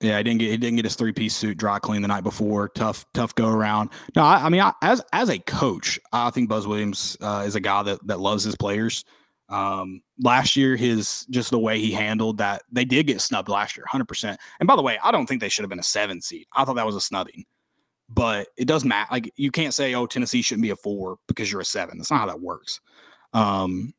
Yeah, 0.00 0.18
he 0.18 0.24
didn't 0.24 0.40
get 0.40 0.50
he 0.50 0.56
didn't 0.56 0.76
get 0.76 0.84
his 0.84 0.96
three 0.96 1.12
piece 1.12 1.32
suit 1.36 1.58
dry 1.58 1.78
cleaned 1.78 2.02
the 2.02 2.08
night 2.08 2.24
before. 2.24 2.68
Tough, 2.70 3.06
tough 3.14 3.36
go 3.36 3.48
around. 3.48 3.90
No, 4.16 4.24
I, 4.24 4.46
I 4.46 4.48
mean, 4.48 4.62
I, 4.62 4.72
as 4.82 5.00
as 5.12 5.28
a 5.28 5.38
coach, 5.38 6.00
I 6.12 6.30
think 6.30 6.48
Buzz 6.48 6.66
Williams 6.66 7.16
uh, 7.20 7.44
is 7.46 7.54
a 7.54 7.60
guy 7.60 7.84
that 7.84 8.04
that 8.08 8.18
loves 8.18 8.42
his 8.42 8.56
players. 8.56 9.04
Um, 9.52 10.02
last 10.18 10.56
year, 10.56 10.76
his 10.76 11.26
just 11.28 11.50
the 11.50 11.58
way 11.58 11.78
he 11.78 11.92
handled 11.92 12.38
that, 12.38 12.62
they 12.72 12.86
did 12.86 13.06
get 13.06 13.20
snubbed 13.20 13.50
last 13.50 13.76
year, 13.76 13.84
hundred 13.86 14.08
percent. 14.08 14.40
And 14.60 14.66
by 14.66 14.76
the 14.76 14.82
way, 14.82 14.98
I 15.04 15.10
don't 15.10 15.26
think 15.26 15.42
they 15.42 15.50
should 15.50 15.62
have 15.62 15.68
been 15.68 15.78
a 15.78 15.84
seven 15.84 16.22
seed. 16.22 16.46
I 16.54 16.64
thought 16.64 16.76
that 16.76 16.86
was 16.86 16.96
a 16.96 17.00
snubbing, 17.00 17.44
but 18.08 18.48
it 18.56 18.66
does 18.66 18.84
matter. 18.84 19.08
Like 19.12 19.30
you 19.36 19.50
can't 19.50 19.74
say, 19.74 19.94
oh, 19.94 20.06
Tennessee 20.06 20.40
shouldn't 20.40 20.62
be 20.62 20.70
a 20.70 20.76
four 20.76 21.18
because 21.28 21.52
you're 21.52 21.60
a 21.60 21.66
seven. 21.66 21.98
That's 21.98 22.10
not 22.10 22.20
how 22.20 22.26
that 22.26 22.40
works. 22.40 22.80
Um, 23.34 23.92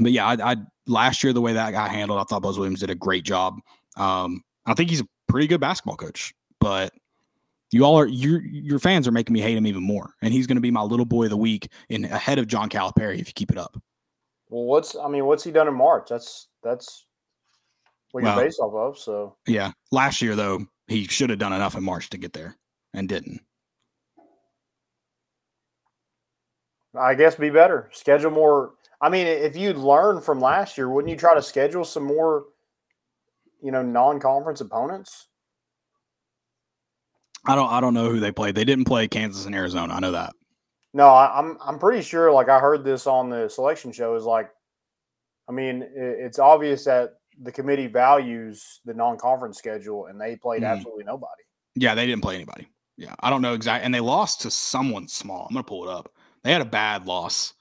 but 0.00 0.10
yeah, 0.10 0.26
I, 0.26 0.52
I 0.52 0.56
last 0.88 1.22
year 1.22 1.32
the 1.32 1.40
way 1.40 1.52
that 1.52 1.70
got 1.70 1.90
handled, 1.90 2.18
I 2.20 2.24
thought 2.24 2.42
Buzz 2.42 2.58
Williams 2.58 2.80
did 2.80 2.90
a 2.90 2.96
great 2.96 3.22
job. 3.24 3.60
Um, 3.96 4.42
I 4.66 4.74
think 4.74 4.90
he's 4.90 5.02
a 5.02 5.08
pretty 5.28 5.46
good 5.46 5.60
basketball 5.60 5.96
coach, 5.96 6.34
but 6.58 6.92
you 7.70 7.84
all 7.84 7.96
are 7.96 8.06
your 8.06 8.42
your 8.42 8.80
fans 8.80 9.06
are 9.06 9.12
making 9.12 9.34
me 9.34 9.40
hate 9.40 9.56
him 9.56 9.68
even 9.68 9.84
more. 9.84 10.14
And 10.20 10.34
he's 10.34 10.48
going 10.48 10.56
to 10.56 10.60
be 10.60 10.72
my 10.72 10.82
little 10.82 11.06
boy 11.06 11.24
of 11.24 11.30
the 11.30 11.36
week 11.36 11.68
in 11.88 12.06
ahead 12.06 12.40
of 12.40 12.48
John 12.48 12.68
Calipari 12.68 13.20
if 13.20 13.28
you 13.28 13.34
keep 13.34 13.52
it 13.52 13.58
up. 13.58 13.80
Well, 14.50 14.64
what's 14.64 14.96
I 14.96 15.08
mean, 15.08 15.24
what's 15.26 15.44
he 15.44 15.52
done 15.52 15.68
in 15.68 15.74
March? 15.74 16.08
That's 16.10 16.48
that's 16.62 17.06
what 18.10 18.24
you're 18.24 18.36
based 18.36 18.60
off 18.60 18.74
of. 18.74 18.98
So 18.98 19.36
Yeah, 19.46 19.70
last 19.92 20.20
year 20.20 20.36
though 20.36 20.66
he 20.88 21.06
should 21.06 21.30
have 21.30 21.38
done 21.38 21.52
enough 21.52 21.76
in 21.76 21.84
March 21.84 22.10
to 22.10 22.18
get 22.18 22.32
there 22.32 22.56
and 22.92 23.08
didn't. 23.08 23.40
I 26.98 27.14
guess 27.14 27.36
be 27.36 27.50
better. 27.50 27.88
Schedule 27.92 28.32
more. 28.32 28.72
I 29.00 29.08
mean, 29.08 29.28
if 29.28 29.56
you'd 29.56 29.76
learned 29.76 30.24
from 30.24 30.40
last 30.40 30.76
year, 30.76 30.90
wouldn't 30.90 31.10
you 31.10 31.16
try 31.16 31.34
to 31.34 31.42
schedule 31.42 31.84
some 31.84 32.02
more, 32.02 32.46
you 33.62 33.70
know, 33.70 33.82
non-conference 33.82 34.60
opponents? 34.60 35.28
I 37.46 37.54
don't 37.54 37.70
I 37.70 37.80
don't 37.80 37.94
know 37.94 38.10
who 38.10 38.20
they 38.20 38.32
played. 38.32 38.56
They 38.56 38.64
didn't 38.64 38.84
play 38.84 39.06
Kansas 39.06 39.46
and 39.46 39.54
Arizona. 39.54 39.94
I 39.94 40.00
know 40.00 40.12
that. 40.12 40.34
No, 40.92 41.06
I, 41.08 41.38
I'm 41.38 41.56
I'm 41.64 41.78
pretty 41.78 42.02
sure. 42.02 42.32
Like 42.32 42.48
I 42.48 42.58
heard 42.58 42.84
this 42.84 43.06
on 43.06 43.30
the 43.30 43.48
selection 43.48 43.92
show. 43.92 44.14
Is 44.16 44.24
like, 44.24 44.50
I 45.48 45.52
mean, 45.52 45.82
i 45.82 45.86
it's 45.96 46.38
obvious 46.38 46.84
that 46.84 47.14
the 47.42 47.52
committee 47.52 47.86
values 47.86 48.80
the 48.84 48.92
non-conference 48.94 49.56
schedule, 49.56 50.06
and 50.06 50.20
they 50.20 50.36
played 50.36 50.62
Mhm. 50.62 50.70
absolutely 50.72 51.04
nobody. 51.04 51.42
Yeah, 51.76 51.94
they 51.94 52.06
didn't 52.06 52.22
play 52.22 52.34
anybody. 52.34 52.68
Yeah, 52.96 53.14
I 53.20 53.30
don't 53.30 53.40
know 53.40 53.54
exactly, 53.54 53.84
and 53.84 53.94
they 53.94 54.00
lost 54.00 54.40
to 54.42 54.50
someone 54.50 55.06
small. 55.08 55.46
I'm 55.48 55.54
gonna 55.54 55.64
pull 55.64 55.88
it 55.88 55.92
up. 55.92 56.12
They 56.42 56.52
had 56.52 56.60
a 56.60 56.66
bad 56.66 57.06
loss. 57.06 57.54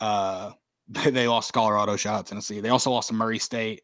Uh, 0.00 0.52
they, 0.88 1.10
they 1.10 1.28
lost 1.28 1.48
to 1.48 1.52
Colorado. 1.52 1.96
Shout 1.96 2.16
out 2.18 2.26
Tennessee. 2.26 2.60
They 2.60 2.68
also 2.70 2.90
lost 2.90 3.08
to 3.08 3.14
Murray 3.14 3.38
State. 3.38 3.82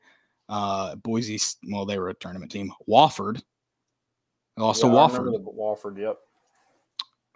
Uh, 0.49 0.97
Boise. 0.97 1.39
Well, 1.71 1.87
they 1.87 1.99
were 1.99 2.09
a 2.09 2.15
tournament 2.15 2.51
team. 2.51 2.73
Wofford. 2.89 3.43
They 4.57 4.63
lost 4.63 4.83
Yeah, 4.83 4.91
to 4.91 4.97
Wofford. 4.97 5.45
Wofford. 5.57 5.99
Yep. 5.99 6.19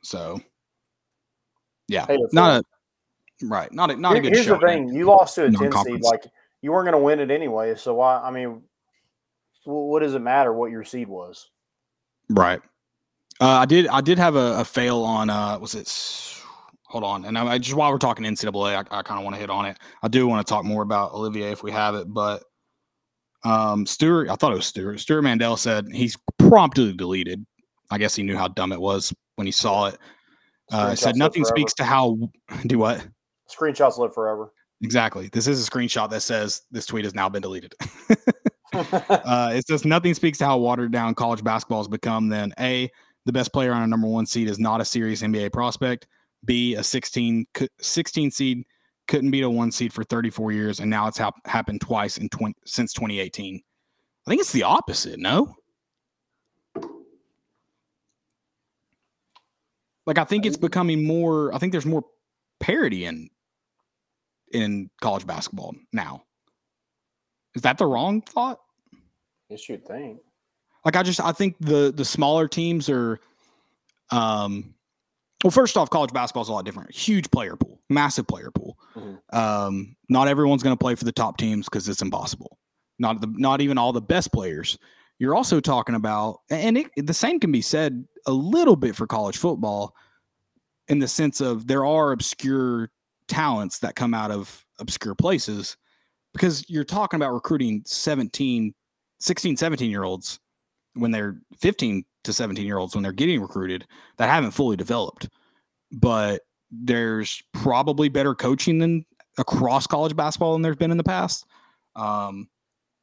So, 0.02 0.40
yeah, 1.93 2.07
Hey, 2.07 2.18
not 2.32 2.62
a 2.62 3.47
right. 3.47 3.72
Not 3.72 3.90
a 3.90 3.97
not 3.97 4.12
a 4.12 4.14
Here- 4.14 4.22
good. 4.22 4.32
Here's 4.34 4.47
the 4.47 4.59
thing: 4.59 4.88
you 4.93 5.05
lost 5.05 5.34
to 5.36 5.45
a 5.47 5.51
ten 5.51 5.72
seed. 5.84 6.03
Like 6.03 6.24
you 6.62 6.72
weren't 6.72 6.86
going 6.90 6.99
to 7.01 7.05
win 7.05 7.20
it 7.20 7.30
anyway. 7.30 7.74
So 7.74 7.95
why? 7.95 8.20
I 8.20 8.30
mean, 8.30 8.62
what 9.64 10.01
does 10.01 10.14
it 10.14 10.20
matter 10.20 10.53
what 10.53 10.70
your 10.70 10.84
seed 10.84 11.09
was? 11.09 11.51
Right. 12.28 12.61
Uh, 13.40 13.49
I 13.49 13.66
did. 13.66 13.86
I 13.88 14.01
did 14.01 14.18
have 14.18 14.36
a, 14.36 14.61
a 14.61 14.64
fail 14.64 15.03
on. 15.03 15.28
Uh, 15.30 15.59
was 15.59 15.74
it? 15.74 15.88
Hold 16.86 17.05
on. 17.05 17.24
And 17.24 17.38
I, 17.38 17.53
I 17.53 17.59
just 17.59 17.74
while 17.74 17.90
we're 17.90 17.99
talking 17.99 18.24
NCAA, 18.24 18.74
I, 18.74 18.99
I 18.99 19.03
kind 19.03 19.18
of 19.18 19.24
want 19.24 19.34
to 19.34 19.40
hit 19.40 19.51
on 19.51 19.66
it. 19.66 19.78
I 20.03 20.09
do 20.09 20.26
want 20.26 20.47
to 20.47 20.51
talk 20.51 20.64
more 20.64 20.82
about 20.82 21.12
Olivier 21.12 21.51
if 21.51 21.62
we 21.62 21.70
have 21.72 21.95
it, 21.95 22.12
but 22.12 22.45
um, 23.45 23.86
Stewart. 23.86 24.28
I 24.28 24.36
thought 24.36 24.53
it 24.53 24.57
was 24.57 24.66
Stewart. 24.66 25.01
Stewart 25.01 25.24
Mandel 25.24 25.57
said 25.57 25.86
he's 25.93 26.16
promptly 26.38 26.93
deleted. 26.93 27.45
I 27.90 27.99
guess 27.99 28.14
he 28.14 28.22
knew 28.22 28.36
how 28.36 28.49
dumb 28.49 28.72
it 28.72 28.80
was 28.80 29.12
when 29.36 29.47
he 29.47 29.53
saw 29.53 29.86
it. 29.86 29.99
Uh, 30.73 30.95
said 30.95 31.16
nothing 31.16 31.45
speaks 31.45 31.75
to 31.75 31.85
how. 31.85 32.16
Do 32.66 32.79
what? 32.79 33.07
Screenshots 33.49 33.99
live 33.99 34.14
forever. 34.14 34.53
Exactly. 34.83 35.29
This 35.33 35.47
is 35.47 35.66
a 35.66 35.70
screenshot 35.70 36.11
that 36.11 36.23
says 36.23 36.62
this 36.70 36.87
tweet 36.87 37.05
has 37.05 37.14
now 37.14 37.29
been 37.29 37.43
deleted. 37.43 37.75
uh, 38.73 39.53
it 39.55 39.66
says 39.66 39.85
nothing 39.85 40.14
speaks 40.14 40.39
to 40.39 40.47
how 40.47 40.59
watered 40.59 40.93
down 40.93 41.14
college 41.14 41.45
basketball 41.45 41.81
has 41.81 41.89
become. 41.89 42.29
Then 42.29 42.53
a 42.59 42.91
the 43.27 43.33
best 43.33 43.53
player 43.53 43.73
on 43.73 43.83
a 43.83 43.87
number 43.87 44.09
one 44.09 44.27
seed 44.27 44.49
is 44.49 44.59
not 44.59 44.81
a 44.81 44.85
serious 44.85 45.23
NBA 45.23 45.53
prospect. 45.53 46.09
B 46.45 46.75
a 46.75 46.83
16, 46.83 47.47
16 47.81 48.31
seed 48.31 48.64
couldn't 49.07 49.31
beat 49.31 49.45
a 49.45 49.51
one 49.51 49.70
seed 49.70 49.93
for 49.93 50.05
34 50.05 50.53
years, 50.53 50.81
and 50.81 50.91
now 50.91 51.07
it's 51.07 51.18
hap- 51.18 51.47
happened 51.47 51.81
twice 51.81 52.18
in 52.18 52.29
20, 52.31 52.55
since 52.64 52.93
2018. 52.93 53.61
I 54.27 54.31
think 54.31 54.41
it's 54.41 54.53
the 54.53 54.62
opposite. 54.62 55.20
No. 55.20 55.55
Like 60.07 60.18
I 60.18 60.24
think 60.24 60.46
it's 60.46 60.57
becoming 60.57 61.05
more. 61.07 61.55
I 61.55 61.59
think 61.59 61.72
there's 61.72 61.86
more 61.86 62.05
parity 62.61 63.05
in 63.05 63.28
in 64.53 64.90
college 65.00 65.26
basketball 65.26 65.74
now. 65.92 66.22
Is 67.55 67.62
that 67.62 67.78
the 67.78 67.86
wrong 67.86 68.22
thought? 68.22 68.59
yes, 69.48 69.68
you'd 69.68 69.86
think. 69.86 70.18
Like 70.84 70.96
I 70.96 71.03
just 71.03 71.20
I 71.20 71.32
think 71.32 71.57
the 71.61 71.92
the 71.94 72.05
smaller 72.05 72.48
teams 72.48 72.88
are 72.88 73.20
um 74.11 74.74
well 75.44 75.50
first 75.50 75.76
off 75.76 75.90
college 75.90 76.12
basketball 76.12 76.42
is 76.42 76.48
a 76.48 76.53
lot 76.53 76.64
different. 76.64 76.94
Huge 76.94 77.30
player 77.30 77.57
pool, 77.57 77.80
massive 77.88 78.26
player 78.26 78.50
pool. 78.50 78.76
Mhm. 78.96 79.18
Um 79.34 79.96
not 80.09 80.26
everyone's 80.28 80.62
going 80.62 80.76
to 80.76 80.82
play 80.82 80.94
for 80.94 81.05
the 81.05 81.12
top 81.12 81.36
teams 81.36 81.68
cuz 81.68 81.88
it's 81.88 82.03
impossible. 82.03 82.59
Not 82.98 83.20
the 83.20 83.32
not 83.36 83.61
even 83.61 83.78
all 83.78 83.92
the 83.92 84.00
best 84.03 84.32
players. 84.32 84.78
You're 85.18 85.34
also 85.36 85.61
talking 85.61 85.94
about 85.94 86.38
and 86.50 86.78
it, 86.78 86.88
the 86.96 87.14
same 87.14 87.38
can 87.38 87.53
be 87.53 87.62
said 87.62 88.05
a 88.27 88.33
little 88.33 88.77
bit 88.77 88.97
for 88.97 89.07
college 89.07 89.37
football 89.37 89.95
in 90.89 90.99
the 90.99 91.09
sense 91.09 91.41
of 91.41 91.66
there 91.66 91.85
are 91.87 92.12
obscure 92.12 92.91
talents 93.29 93.79
that 93.79 93.97
come 93.97 94.14
out 94.14 94.31
of 94.31 94.64
obscure 94.79 95.14
places 95.14 95.77
because 96.33 96.68
you're 96.68 96.85
talking 96.85 97.16
about 97.16 97.33
recruiting 97.33 97.83
17 97.87 98.75
16 99.20 99.57
17 99.57 99.91
year 99.91 100.03
olds 100.03 100.41
when 100.95 101.11
they're 101.11 101.39
15 101.61 102.05
to 102.25 102.33
17 102.33 102.66
year 102.66 102.79
olds 102.79 102.95
when 102.95 103.03
they're 103.03 103.12
getting 103.12 103.41
recruited 103.41 103.87
that 104.18 104.29
haven't 104.29 104.51
fully 104.51 104.77
developed. 104.77 105.29
But 105.93 106.43
there's 106.70 107.43
probably 107.53 108.09
better 108.09 108.35
coaching 108.35 108.79
than 108.79 109.05
across 109.39 109.87
college 109.87 110.16
basketball 110.16 110.53
than 110.53 110.62
there's 110.62 110.77
been 110.77 110.91
in 110.91 110.97
the 110.97 111.05
past. 111.05 111.47
Um, 111.97 112.49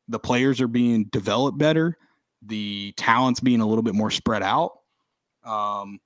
the 0.08 0.20
players 0.20 0.60
are 0.62 0.68
being 0.68 1.06
developed 1.06 1.58
better. 1.58 1.98
The 2.42 2.94
talents 2.98 3.40
being 3.40 3.62
a 3.62 3.66
little 3.66 3.84
bit 3.84 3.96
more 3.96 4.12
spread 4.12 4.44
out 4.44 4.79
um, 5.46 6.00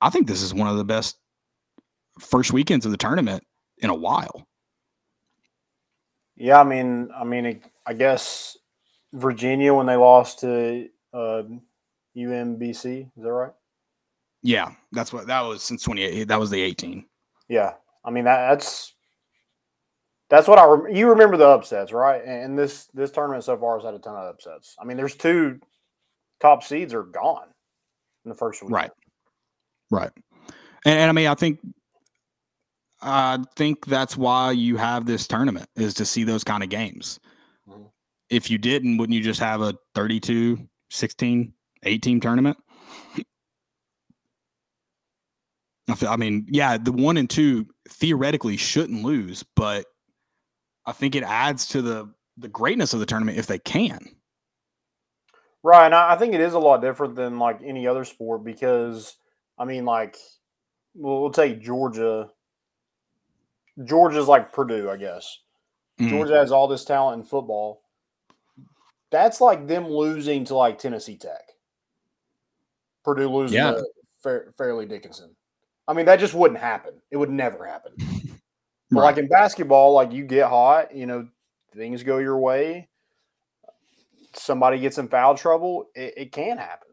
i 0.00 0.10
think 0.10 0.26
this 0.26 0.42
is 0.42 0.54
one 0.54 0.68
of 0.68 0.76
the 0.76 0.84
best 0.84 1.18
first 2.20 2.52
weekends 2.52 2.86
of 2.86 2.92
the 2.92 2.98
tournament 2.98 3.42
in 3.78 3.90
a 3.90 3.94
while 3.94 4.46
Yeah, 6.36 6.60
I 6.60 6.64
mean, 6.64 7.10
I 7.16 7.24
mean, 7.24 7.62
I 7.86 7.92
guess 7.94 8.56
Virginia 9.12 9.72
when 9.74 9.86
they 9.86 9.96
lost 9.96 10.40
to 10.40 10.88
uh, 11.12 11.42
UMBC, 12.16 13.10
is 13.16 13.22
that 13.22 13.32
right? 13.32 13.52
yeah 14.42 14.72
that's 14.92 15.12
what 15.12 15.26
that 15.26 15.40
was 15.40 15.62
since 15.62 15.82
28 15.82 16.28
that 16.28 16.38
was 16.40 16.50
the 16.50 16.60
18 16.60 17.04
Yeah, 17.48 17.74
I 18.04 18.10
mean 18.10 18.24
that, 18.24 18.50
that's 18.50 18.94
that's 20.30 20.48
what 20.48 20.58
I 20.58 20.66
rem- 20.66 20.94
you 20.94 21.10
remember 21.10 21.36
the 21.36 21.46
upsets, 21.46 21.92
right? 21.92 22.22
And, 22.22 22.44
and 22.44 22.58
this 22.58 22.86
this 22.94 23.10
tournament 23.10 23.44
so 23.44 23.56
far 23.56 23.78
has 23.78 23.84
had 23.84 23.94
a 23.94 23.98
ton 23.98 24.16
of 24.16 24.24
upsets. 24.24 24.76
I 24.80 24.84
mean, 24.84 24.96
there's 24.96 25.16
two 25.16 25.60
top 26.40 26.62
seeds 26.64 26.94
are 26.94 27.04
gone 27.04 27.48
in 28.24 28.30
the 28.30 28.34
first 28.34 28.62
week. 28.62 28.72
Right. 28.72 28.90
Right. 29.90 30.10
And, 30.84 30.98
and 30.98 31.08
I 31.08 31.12
mean, 31.12 31.26
I 31.26 31.34
think 31.34 31.60
I 33.02 33.38
think 33.56 33.84
that's 33.86 34.16
why 34.16 34.52
you 34.52 34.76
have 34.78 35.04
this 35.04 35.26
tournament 35.26 35.68
is 35.76 35.94
to 35.94 36.06
see 36.06 36.24
those 36.24 36.42
kind 36.42 36.62
of 36.62 36.70
games. 36.70 37.20
Mhm. 37.68 37.90
If 38.30 38.50
you 38.50 38.56
didn't, 38.58 38.96
wouldn't 38.96 39.14
you 39.16 39.22
just 39.22 39.40
have 39.40 39.60
a 39.60 39.74
32, 39.94 40.58
16, 40.90 41.52
18 41.82 42.20
tournament? 42.20 42.56
I, 45.88 45.94
feel, 45.94 46.08
I 46.08 46.16
mean, 46.16 46.46
yeah, 46.48 46.78
the 46.78 46.92
one 46.92 47.18
and 47.18 47.28
two 47.28 47.66
theoretically 47.90 48.56
shouldn't 48.56 49.02
lose, 49.02 49.44
but 49.54 49.84
I 50.86 50.92
think 50.92 51.14
it 51.14 51.22
adds 51.22 51.66
to 51.68 51.82
the 51.82 52.12
the 52.36 52.48
greatness 52.48 52.92
of 52.92 53.00
the 53.00 53.06
tournament 53.06 53.38
if 53.38 53.46
they 53.46 53.60
can. 53.60 54.00
Right, 55.64 55.86
and 55.86 55.94
I 55.94 56.12
I 56.12 56.16
think 56.16 56.34
it 56.34 56.40
is 56.42 56.52
a 56.52 56.58
lot 56.58 56.82
different 56.82 57.14
than 57.16 57.38
like 57.38 57.60
any 57.64 57.86
other 57.86 58.04
sport 58.04 58.44
because 58.44 59.16
I 59.58 59.64
mean, 59.64 59.84
like, 59.86 60.16
we'll, 60.94 61.22
we'll 61.22 61.30
take 61.30 61.60
Georgia. 61.62 62.28
Georgia's 63.84 64.28
like 64.28 64.52
Purdue, 64.52 64.90
I 64.90 64.96
guess. 64.98 65.38
Mhm. 65.98 66.10
Georgia 66.10 66.34
has 66.36 66.52
all 66.52 66.68
this 66.68 66.84
talent 66.84 67.20
in 67.22 67.26
football. 67.26 67.82
That's 69.10 69.40
like 69.40 69.66
them 69.66 69.88
losing 69.88 70.44
to 70.46 70.54
like 70.54 70.78
Tennessee 70.78 71.16
Tech. 71.16 71.42
Purdue 73.04 73.28
losing 73.28 73.56
Yeah. 73.56 73.72
to 73.72 73.84
Fair, 74.22 74.52
Fairleigh 74.56 74.86
Dickinson. 74.86 75.34
I 75.88 75.92
mean, 75.92 76.06
that 76.06 76.18
just 76.20 76.34
wouldn't 76.34 76.60
happen. 76.60 76.94
It 77.10 77.16
would 77.16 77.30
never 77.30 77.64
happen. 77.66 77.92
But 78.90 79.00
Right. 79.00 79.06
like 79.06 79.18
in 79.18 79.28
basketball, 79.28 79.92
like 79.94 80.12
you 80.12 80.24
get 80.24 80.46
hot, 80.48 80.94
you 80.94 81.06
know, 81.06 81.26
things 81.74 82.02
go 82.04 82.18
your 82.18 82.38
way. 82.38 82.88
Somebody 84.34 84.78
gets 84.78 84.98
in 84.98 85.08
foul 85.08 85.36
trouble, 85.36 85.86
it, 85.94 86.14
it 86.16 86.32
can 86.32 86.58
happen. 86.58 86.88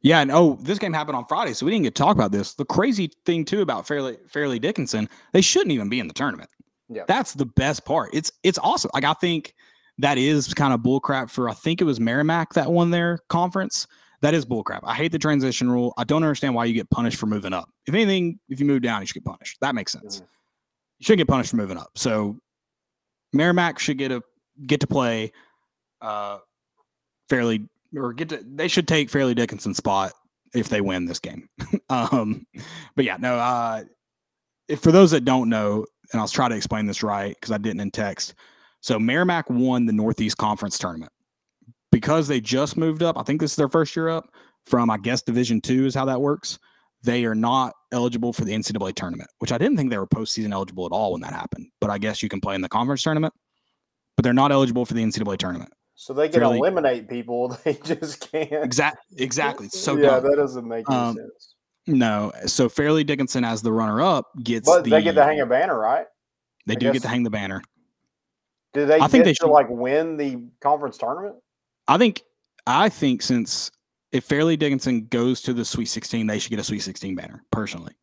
Yeah, 0.00 0.20
and 0.20 0.30
oh, 0.30 0.56
this 0.60 0.78
game 0.78 0.92
happened 0.92 1.16
on 1.16 1.24
Friday, 1.24 1.52
so 1.54 1.66
we 1.66 1.72
didn't 1.72 1.84
get 1.84 1.94
to 1.96 2.02
talk 2.02 2.14
about 2.14 2.30
this. 2.30 2.54
The 2.54 2.64
crazy 2.64 3.10
thing 3.26 3.44
too 3.44 3.62
about 3.62 3.86
Fairly 3.86 4.16
Fairleigh 4.28 4.60
Dickinson, 4.60 5.08
they 5.32 5.40
shouldn't 5.40 5.72
even 5.72 5.88
be 5.88 5.98
in 5.98 6.06
the 6.06 6.14
tournament. 6.14 6.50
Yeah. 6.88 7.02
That's 7.06 7.34
the 7.34 7.46
best 7.46 7.84
part. 7.84 8.10
It's 8.12 8.30
it's 8.42 8.58
awesome. 8.58 8.90
Like 8.94 9.04
I 9.04 9.12
think 9.14 9.54
that 9.98 10.16
is 10.16 10.54
kind 10.54 10.72
of 10.72 10.80
bullcrap 10.80 11.30
for 11.30 11.48
I 11.48 11.54
think 11.54 11.80
it 11.80 11.84
was 11.84 11.98
Merrimack 11.98 12.54
that 12.54 12.70
won 12.70 12.90
their 12.90 13.18
conference. 13.28 13.86
That 14.20 14.34
is 14.34 14.44
bullcrap. 14.44 14.80
I 14.84 14.94
hate 14.94 15.12
the 15.12 15.18
transition 15.18 15.70
rule. 15.70 15.94
I 15.96 16.04
don't 16.04 16.22
understand 16.22 16.54
why 16.54 16.64
you 16.64 16.74
get 16.74 16.90
punished 16.90 17.18
for 17.18 17.26
moving 17.26 17.52
up. 17.52 17.68
If 17.86 17.94
anything, 17.94 18.38
if 18.48 18.58
you 18.58 18.66
move 18.66 18.82
down, 18.82 19.00
you 19.00 19.06
should 19.06 19.14
get 19.14 19.24
punished. 19.24 19.58
That 19.60 19.74
makes 19.74 19.92
sense. 19.92 20.20
Mhm. 20.20 20.26
You 21.00 21.04
should 21.04 21.18
get 21.18 21.28
punished 21.28 21.50
for 21.50 21.56
moving 21.56 21.76
up. 21.76 21.90
So 21.96 22.38
Merrimack 23.32 23.78
should 23.78 23.98
get 23.98 24.12
a 24.12 24.22
get 24.66 24.80
to 24.80 24.86
play 24.86 25.32
uh 26.00 26.38
fairly 27.28 27.68
or 27.96 28.12
get 28.12 28.28
to 28.30 28.42
they 28.44 28.68
should 28.68 28.88
take 28.88 29.10
Fairleigh 29.10 29.34
Dickinson's 29.34 29.76
spot 29.76 30.12
if 30.54 30.68
they 30.68 30.80
win 30.80 31.06
this 31.06 31.18
game. 31.18 31.48
um 31.90 32.46
but 32.96 33.04
yeah, 33.04 33.16
no, 33.18 33.36
uh 33.36 33.84
if 34.68 34.80
for 34.80 34.92
those 34.92 35.10
that 35.10 35.24
don't 35.24 35.48
know, 35.48 35.86
and 36.12 36.20
I'll 36.20 36.28
try 36.28 36.48
to 36.48 36.54
explain 36.54 36.86
this 36.86 37.02
right 37.02 37.34
because 37.34 37.50
I 37.50 37.58
didn't 37.58 37.80
in 37.80 37.90
text. 37.90 38.34
So 38.80 38.98
Merrimack 38.98 39.50
won 39.50 39.86
the 39.86 39.92
Northeast 39.92 40.36
Conference 40.36 40.78
tournament 40.78 41.12
because 41.90 42.28
they 42.28 42.40
just 42.40 42.76
moved 42.76 43.02
up. 43.02 43.18
I 43.18 43.22
think 43.22 43.40
this 43.40 43.52
is 43.52 43.56
their 43.56 43.68
first 43.68 43.96
year 43.96 44.08
up 44.08 44.28
from, 44.66 44.90
I 44.90 44.98
guess, 44.98 45.22
Division 45.22 45.60
Two 45.60 45.86
is 45.86 45.94
how 45.94 46.04
that 46.04 46.20
works. 46.20 46.58
They 47.02 47.24
are 47.24 47.34
not 47.34 47.74
eligible 47.92 48.32
for 48.32 48.44
the 48.44 48.52
NCAA 48.52 48.94
tournament, 48.94 49.30
which 49.38 49.52
I 49.52 49.58
didn't 49.58 49.76
think 49.76 49.90
they 49.90 49.98
were 49.98 50.06
postseason 50.06 50.52
eligible 50.52 50.84
at 50.86 50.92
all 50.92 51.12
when 51.12 51.20
that 51.22 51.32
happened. 51.32 51.68
But 51.80 51.90
I 51.90 51.98
guess 51.98 52.22
you 52.22 52.28
can 52.28 52.40
play 52.40 52.54
in 52.54 52.60
the 52.60 52.68
conference 52.68 53.02
tournament, 53.02 53.32
but 54.16 54.24
they're 54.24 54.32
not 54.34 54.52
eligible 54.52 54.84
for 54.84 54.94
the 54.94 55.02
NCAA 55.02 55.38
tournament. 55.38 55.72
So 56.00 56.14
they 56.14 56.28
can 56.28 56.40
Fairleigh- 56.42 56.58
eliminate 56.58 57.08
people. 57.08 57.58
They 57.64 57.74
just 57.74 58.30
can't. 58.30 58.52
Exactly. 58.52 59.16
exactly. 59.20 59.68
So 59.68 59.96
yeah, 59.96 60.10
dumb. 60.20 60.22
that 60.30 60.36
doesn't 60.36 60.66
make 60.66 60.88
any 60.88 60.96
Um, 60.96 61.16
sense. 61.16 61.54
No, 61.88 62.30
so 62.46 62.68
Fairleigh 62.68 63.02
Dickinson 63.02 63.42
as 63.44 63.62
the 63.62 63.72
runner-up 63.72 64.26
gets 64.44 64.68
But 64.68 64.84
the. 64.84 64.90
they 64.90 65.02
get 65.02 65.16
to 65.16 65.24
hang 65.24 65.40
a 65.40 65.46
banner, 65.46 65.76
right? 65.76 66.06
They 66.66 66.74
I 66.74 66.78
do 66.78 66.92
get 66.92 67.02
to 67.02 67.08
hang 67.08 67.24
the 67.24 67.30
banner. 67.30 67.60
Do 68.74 68.86
they 68.86 69.00
I 69.00 69.08
think 69.08 69.24
they 69.24 69.34
should- 69.34 69.48
like 69.50 69.66
win 69.68 70.16
the 70.16 70.46
conference 70.60 70.98
tournament? 70.98 71.34
I 71.88 71.98
think 71.98 72.22
I 72.66 72.88
think 72.90 73.20
since 73.22 73.72
if 74.12 74.22
Fairleigh 74.24 74.56
Dickinson 74.56 75.06
goes 75.06 75.40
to 75.42 75.52
the 75.52 75.64
Sweet 75.64 75.86
16, 75.86 76.28
they 76.28 76.38
should 76.38 76.50
get 76.50 76.60
a 76.60 76.64
Sweet 76.64 76.80
16 76.82 77.16
banner. 77.16 77.42
Personally, 77.50 77.94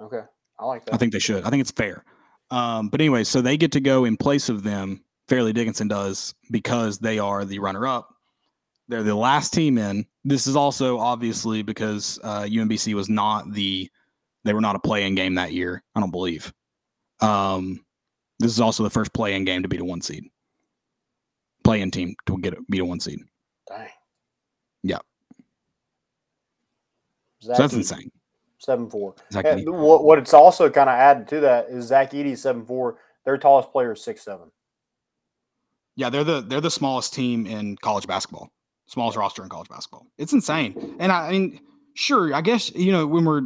Okay, 0.00 0.22
I 0.58 0.66
like 0.66 0.84
that. 0.84 0.94
I 0.94 0.98
think 0.98 1.12
they 1.12 1.18
should. 1.18 1.42
I 1.44 1.50
think 1.50 1.62
it's 1.62 1.70
fair. 1.72 2.04
Um, 2.52 2.90
but 2.90 3.00
anyway, 3.00 3.24
so 3.24 3.40
they 3.40 3.56
get 3.56 3.72
to 3.72 3.80
go 3.80 4.04
in 4.04 4.16
place 4.16 4.48
of 4.48 4.62
them. 4.62 5.02
Fairleigh 5.32 5.54
Dickinson 5.54 5.88
does 5.88 6.34
because 6.50 6.98
they 6.98 7.18
are 7.18 7.46
the 7.46 7.58
runner-up. 7.58 8.14
They're 8.86 9.02
the 9.02 9.14
last 9.14 9.54
team 9.54 9.78
in. 9.78 10.04
This 10.26 10.46
is 10.46 10.56
also 10.56 10.98
obviously 10.98 11.62
because 11.62 12.20
uh, 12.22 12.42
UMBC 12.42 12.92
was 12.92 13.08
not 13.08 13.50
the 13.50 13.90
they 14.44 14.52
were 14.52 14.60
not 14.60 14.76
a 14.76 14.78
play-in 14.78 15.14
game 15.14 15.36
that 15.36 15.54
year. 15.54 15.82
I 15.94 16.00
don't 16.00 16.10
believe. 16.10 16.52
Um, 17.22 17.82
this 18.40 18.52
is 18.52 18.60
also 18.60 18.82
the 18.82 18.90
first 18.90 19.14
play-in 19.14 19.46
game 19.46 19.62
to 19.62 19.68
beat 19.68 19.80
a 19.80 19.84
one 19.86 20.02
seed. 20.02 20.24
Play-in 21.64 21.90
team 21.90 22.14
to 22.26 22.36
get 22.36 22.52
a, 22.52 22.58
beat 22.68 22.82
a 22.82 22.84
one 22.84 23.00
seed. 23.00 23.20
Dang. 23.66 23.88
Yeah. 24.82 24.98
Zach 27.42 27.56
So 27.56 27.62
that's 27.62 27.72
Edey, 27.72 27.76
insane. 27.78 28.12
Seven 28.58 28.90
four. 28.90 29.14
What, 29.32 30.04
what 30.04 30.18
it's 30.18 30.34
also 30.34 30.68
kind 30.68 30.90
of 30.90 30.94
added 30.94 31.26
to 31.28 31.40
that 31.40 31.70
is 31.70 31.86
Zach 31.86 32.10
Edey 32.10 32.36
seven 32.36 32.66
four. 32.66 32.98
Their 33.24 33.38
tallest 33.38 33.72
player 33.72 33.92
is 33.92 34.04
six 34.04 34.22
seven. 34.22 34.50
Yeah, 35.96 36.10
they're 36.10 36.24
the 36.24 36.40
they're 36.40 36.60
the 36.60 36.70
smallest 36.70 37.12
team 37.12 37.46
in 37.46 37.76
college 37.76 38.06
basketball. 38.06 38.50
Smallest 38.86 39.16
roster 39.16 39.42
in 39.42 39.48
college 39.48 39.68
basketball. 39.68 40.06
It's 40.18 40.32
insane. 40.32 40.96
And 40.98 41.12
I, 41.12 41.28
I 41.28 41.32
mean, 41.32 41.60
sure, 41.94 42.34
I 42.34 42.40
guess 42.40 42.74
you 42.74 42.92
know 42.92 43.06
when 43.06 43.24
we're 43.24 43.42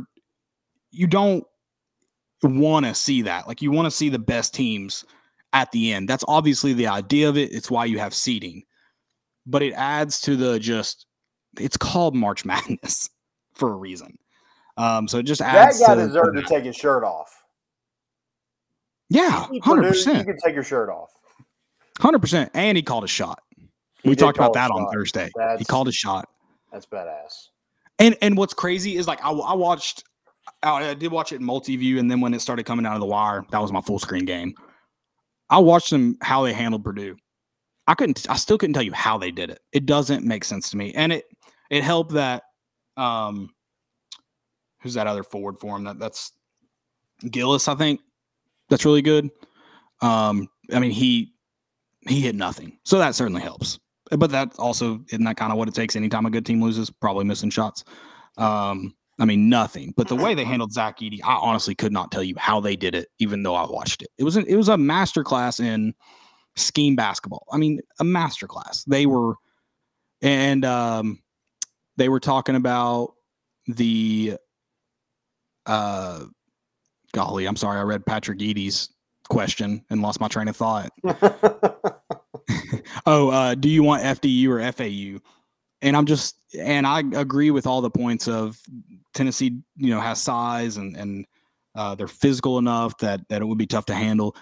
you 0.91 1.07
don't 1.07 1.45
want 2.43 2.87
to 2.87 2.95
see 2.95 3.23
that. 3.23 3.49
Like 3.49 3.63
you 3.63 3.71
want 3.71 3.87
to 3.87 3.91
see 3.91 4.09
the 4.09 4.19
best 4.19 4.55
teams 4.55 5.05
at 5.53 5.71
the 5.73 5.93
end. 5.93 6.09
That's 6.09 6.25
obviously 6.29 6.73
the 6.73 6.87
idea 6.87 7.29
of 7.29 7.37
it. 7.37 7.53
It's 7.53 7.71
why 7.71 7.85
you 7.85 7.99
have 7.99 8.15
seeding. 8.15 8.63
But 9.47 9.63
it 9.63 9.73
adds 9.75 10.21
to 10.23 10.37
the 10.37 10.59
just 10.59 11.07
it's 11.59 11.77
called 11.77 12.15
March 12.15 12.45
Madness 12.47 13.11
for 13.55 13.73
a 13.73 13.77
reason. 13.77 14.19
Um, 14.77 15.09
so 15.09 15.19
it 15.19 15.25
just 15.25 15.41
adds. 15.41 15.81
That 15.81 15.87
guy 15.87 15.95
to, 15.95 16.07
deserved 16.07 16.37
to 16.37 16.43
take 16.49 16.65
his 16.65 16.77
shirt 16.77 17.03
off. 17.05 17.33
Yeah, 19.09 19.47
hundred 19.63 19.89
percent. 19.89 20.19
You 20.19 20.25
can 20.25 20.39
take 20.45 20.55
your 20.55 20.65
shirt 20.65 20.91
off. 20.91 21.11
Hundred 22.01 22.21
percent. 22.21 22.51
And 22.55 22.77
he 22.77 22.83
called 22.83 23.05
a 23.05 23.09
shot. 23.09 23.43
He 24.03 24.11
we 24.11 24.17
talked 24.17 24.39
about 24.39 24.53
that 24.55 24.71
on. 24.71 24.93
Thursday. 24.93 25.31
He 25.59 25.65
called 25.65 25.89
a 25.89 25.93
shot. 25.93 26.29
That's 26.73 26.87
badass. 26.87 27.49
And 27.99 28.17
and 28.21 28.37
what's 28.37 28.53
crazy 28.53 28.97
is 28.97 29.07
like 29.07 29.25
I, 29.25 29.31
I 29.31 29.55
watched, 29.55 30.05
I, 30.63 30.91
I 30.91 30.95
did 30.95 31.11
watch 31.11 31.33
it 31.33 31.37
in 31.37 31.45
multi-view, 31.45 31.99
and 31.99 32.11
then 32.11 32.21
when 32.21 32.35
it 32.35 32.41
started 32.41 32.67
coming 32.67 32.85
out 32.85 32.95
of 32.95 33.01
the 33.01 33.07
wire, 33.07 33.45
that 33.51 33.61
was 33.61 33.73
my 33.73 33.81
full 33.81 33.99
screen 33.99 34.27
game. 34.27 34.55
I 35.49 35.59
watched 35.59 35.91
them 35.91 36.19
how 36.21 36.43
they 36.43 36.53
handled 36.53 36.85
Purdue. 36.85 37.17
I 37.87 37.95
couldn't, 37.95 38.27
I 38.29 38.37
still 38.37 38.59
couldn't 38.59 38.75
tell 38.75 38.83
you 38.83 38.93
how 38.93 39.17
they 39.17 39.31
did 39.31 39.49
it. 39.49 39.61
It 39.73 39.87
doesn't 39.87 40.25
make 40.25 40.45
sense 40.45 40.71
to 40.71 40.77
me, 40.77 40.93
and 40.95 41.13
it 41.13 41.25
it 41.71 41.83
helped 41.83 42.13
that, 42.13 42.43
um, 42.97 43.51
who's 44.83 44.95
that 44.95 45.07
other 45.07 45.23
forward 45.23 45.59
for 45.59 45.77
him? 45.77 45.85
That 45.85 45.99
that's 45.99 46.33
Gillis, 47.31 47.69
I 47.69 47.75
think. 47.75 48.01
That's 48.69 48.85
really 48.85 49.03
good. 49.03 49.31
Um, 50.03 50.49
I 50.71 50.81
mean 50.81 50.91
he 50.91 51.33
he 52.09 52.21
hit 52.21 52.35
nothing, 52.35 52.79
so 52.85 52.99
that 52.99 53.15
certainly 53.15 53.43
helps 53.43 53.79
but 54.11 54.31
that 54.31 54.55
also 54.59 55.01
isn't 55.09 55.25
that 55.25 55.37
kind 55.37 55.53
of 55.53 55.59
what 55.59 55.69
it 55.69 55.75
takes 55.75 55.97
anytime 55.97 56.27
a 56.27 56.31
good 56.31 56.47
team 56.47 56.63
loses, 56.63 56.91
probably 56.91 57.25
missing 57.25 57.51
shots. 57.51 57.85
Um, 58.37 58.95
I 59.19 59.25
mean, 59.25 59.49
nothing. 59.49 59.95
But 59.97 60.09
the 60.09 60.17
way 60.17 60.35
they 60.35 60.45
handled 60.45 60.73
Zach 60.73 61.01
Edey, 61.01 61.21
I 61.25 61.37
honestly 61.37 61.75
could 61.75 61.93
not 61.93 62.13
tell 62.13 62.23
you 62.23 62.35
how 62.37 62.61
they 62.61 62.77
did 62.77 62.95
it, 62.95 63.09
even 63.19 63.43
though 63.43 63.55
I 63.55 63.67
watched 63.69 64.03
it. 64.03 64.09
It 64.19 64.25
was 64.25 64.37
an, 64.37 64.45
it 64.47 64.57
was 64.57 64.69
a 64.69 64.77
master 64.77 65.25
class 65.25 65.59
in 65.59 65.95
scheme 66.55 66.97
basketball. 66.97 67.47
I 67.51 67.57
mean, 67.57 67.81
a 67.99 68.05
master 68.05 68.47
class. 68.47 68.85
They 68.85 69.07
were, 69.07 69.35
and 70.21 70.65
um, 70.65 71.23
they 71.97 72.09
were 72.09 72.21
talking 72.21 72.57
about 72.57 73.15
the, 73.67 74.37
uh, 75.65 76.25
golly, 77.13 77.47
I'm 77.47 77.57
sorry, 77.57 77.79
I 77.79 77.83
read 77.83 78.05
Patrick 78.05 78.43
Eady's 78.43 78.91
question 79.29 79.85
and 79.89 80.03
lost 80.03 80.21
my 80.21 80.29
train 80.29 80.49
of 80.49 80.57
thought. 80.57 80.91
oh, 83.05 83.31
uh, 83.31 83.55
do 83.55 83.69
you 83.69 83.83
want 83.83 84.03
FDU 84.03 84.49
or 84.49 84.73
FAU? 84.73 85.21
And 85.83 85.97
I'm 85.97 86.07
just, 86.07 86.37
and 86.59 86.87
I 86.87 87.01
agree 87.01 87.51
with 87.51 87.67
all 87.67 87.81
the 87.81 87.91
points 87.91 88.29
of 88.29 88.59
Tennessee. 89.15 89.61
You 89.77 89.91
know, 89.91 90.01
has 90.01 90.21
size 90.21 90.79
and 90.79 90.97
and 90.97 91.27
uh, 91.75 91.95
they're 91.95 92.09
physical 92.09 92.59
enough 92.59 92.97
that 92.99 93.21
that 93.29 93.43
it 93.43 93.45
would 93.45 93.59
be 93.59 93.67
tough 93.67 93.87
to 93.87 93.95
handle. 93.95 94.35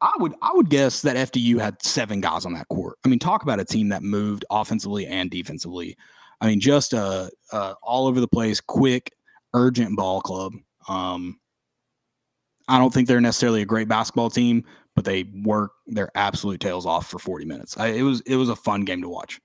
I 0.00 0.12
would 0.18 0.34
I 0.42 0.50
would 0.52 0.68
guess 0.68 1.00
that 1.02 1.16
FDU 1.16 1.60
had 1.60 1.82
seven 1.82 2.20
guys 2.20 2.44
on 2.44 2.52
that 2.54 2.68
court. 2.68 2.98
I 3.04 3.08
mean, 3.08 3.18
talk 3.18 3.42
about 3.42 3.60
a 3.60 3.64
team 3.64 3.88
that 3.90 4.02
moved 4.02 4.44
offensively 4.50 5.06
and 5.06 5.30
defensively. 5.30 5.96
I 6.40 6.48
mean, 6.48 6.60
just 6.60 6.92
a, 6.92 7.30
a 7.52 7.74
all 7.82 8.08
over 8.08 8.20
the 8.20 8.28
place, 8.28 8.60
quick, 8.60 9.12
urgent 9.54 9.96
ball 9.96 10.20
club. 10.20 10.54
Um, 10.88 11.38
I 12.68 12.78
don't 12.78 12.92
think 12.92 13.06
they're 13.06 13.20
necessarily 13.20 13.62
a 13.62 13.66
great 13.66 13.88
basketball 13.88 14.28
team, 14.28 14.64
but 14.94 15.04
they 15.04 15.24
work 15.44 15.72
their 15.86 16.10
absolute 16.14 16.60
tails 16.60 16.86
off 16.86 17.08
for 17.08 17.18
40 17.18 17.44
minutes. 17.44 17.76
I, 17.78 17.88
it 17.88 18.02
was 18.02 18.20
it 18.22 18.36
was 18.36 18.48
a 18.48 18.56
fun 18.56 18.84
game 18.84 19.02
to 19.02 19.08
watch. 19.08 19.40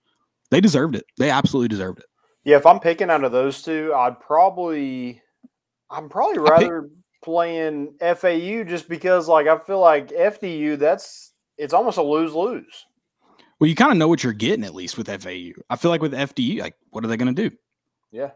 They 0.52 0.62
deserved 0.62 0.95
it. 0.95 1.06
They 1.18 1.30
absolutely 1.30 1.68
deserved 1.70 2.00
it. 2.00 2.06
yeah, 2.45 2.58
if 2.58 2.66
I'm 2.66 2.80
picking 2.80 3.10
out 3.10 3.24
of 3.24 3.32
those 3.32 3.62
two, 3.62 3.93
I'd 3.93 4.20
probably, 4.20 5.22
I'm 5.89 6.08
probably 6.10 6.39
I 6.39 6.58
pick- 6.58 6.70
rather 6.70 6.89
playing 7.24 7.95
FAU 8.00 8.64
just 8.64 8.88
because, 8.88 9.28
like, 9.28 9.48
I 9.48 9.58
feel 9.58 9.80
like 9.80 10.10
FDU. 10.10 10.78
That's 10.78 11.34
it's 11.58 11.74
almost 11.74 11.98
a 11.98 12.04
lose 12.04 12.34
lose. 12.34 12.86
Well, 13.60 13.68
you 13.68 13.76
kind 13.76 13.91
of 13.91 13.98
know 13.98 14.08
what 14.08 14.24
you're 14.24 14.34
getting 14.34 14.64
at 14.64 14.76
least 14.76 14.98
with 14.98 15.08
FAU. 15.08 15.60
I 15.70 15.76
feel 15.78 15.89
like 15.91 16.02
with 16.02 16.14
FDU, 16.14 16.60
like, 16.62 16.76
what 16.91 17.04
are 17.04 17.08
they 17.08 17.18
going 17.18 17.34
to 17.36 17.50
do? 17.50 17.56
Yeah, 18.12 18.30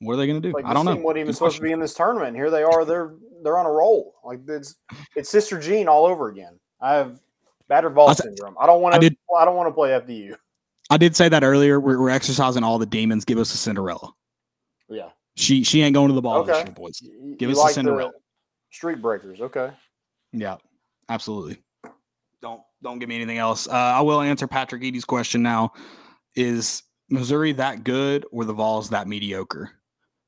What 0.00 0.14
are 0.14 0.16
they 0.16 0.26
going 0.26 0.40
to 0.42 0.48
do? 0.48 0.52
like 0.54 0.64
I 0.64 0.74
don't 0.74 0.84
know. 0.84 0.94
wasn't 0.96 1.18
even 1.18 1.26
Good 1.28 1.34
supposed 1.36 1.56
to 1.56 1.62
be 1.62 1.72
in 1.72 1.80
this 1.80 1.94
tournament. 1.94 2.36
Here 2.36 2.50
they 2.50 2.62
are. 2.62 2.84
They're 2.84 3.14
they're 3.42 3.58
on 3.58 3.66
a 3.66 3.70
roll. 3.70 4.14
Like 4.24 4.40
it's 4.48 4.76
it's 5.14 5.30
Sister 5.30 5.58
Jean 5.58 5.88
all 5.88 6.04
over 6.06 6.28
again. 6.28 6.58
I 6.80 6.94
have 6.94 7.18
battered 7.68 7.94
ball 7.94 8.10
I 8.10 8.14
syndrome. 8.14 8.56
I 8.60 8.66
don't 8.66 8.82
want 8.82 8.94
to. 8.94 9.00
did- 9.00 9.16
I 9.38 9.44
don't 9.44 9.56
want 9.56 9.68
to 9.68 9.72
play 9.74 9.90
FDU. 9.90 10.36
I 10.90 10.96
did 10.98 11.16
say 11.16 11.28
that 11.28 11.42
earlier. 11.42 11.80
We're, 11.80 12.00
we're 12.00 12.10
exercising 12.10 12.62
all 12.62 12.78
the 12.78 12.86
demons. 12.86 13.24
Give 13.24 13.38
us 13.38 13.52
a 13.52 13.56
Cinderella. 13.56 14.12
Yeah. 14.88 15.08
She 15.36 15.64
she 15.64 15.82
ain't 15.82 15.94
going 15.94 16.08
to 16.08 16.14
the 16.14 16.22
ball 16.22 16.44
this 16.44 16.56
Okay. 16.56 16.66
year, 16.66 16.74
boys. 16.74 17.00
Give 17.38 17.48
you 17.48 17.50
us 17.50 17.58
a 17.58 17.60
like 17.60 17.70
the 17.70 17.74
Cinderella. 17.74 18.12
Street 18.70 19.02
breakers. 19.02 19.40
Okay. 19.40 19.70
Yeah, 20.32 20.56
absolutely. 21.08 21.58
Don't 22.42 22.60
don't 22.82 22.98
give 22.98 23.08
me 23.08 23.16
anything 23.16 23.38
else. 23.38 23.66
Uh, 23.66 23.72
I 23.72 24.00
will 24.02 24.20
answer 24.20 24.46
Patrick 24.46 24.82
Eady's 24.82 25.04
question 25.04 25.42
now. 25.42 25.72
Is 26.34 26.82
Missouri 27.08 27.52
that 27.52 27.82
good 27.84 28.26
or 28.30 28.44
the 28.44 28.52
Vols 28.52 28.90
that 28.90 29.08
mediocre? 29.08 29.70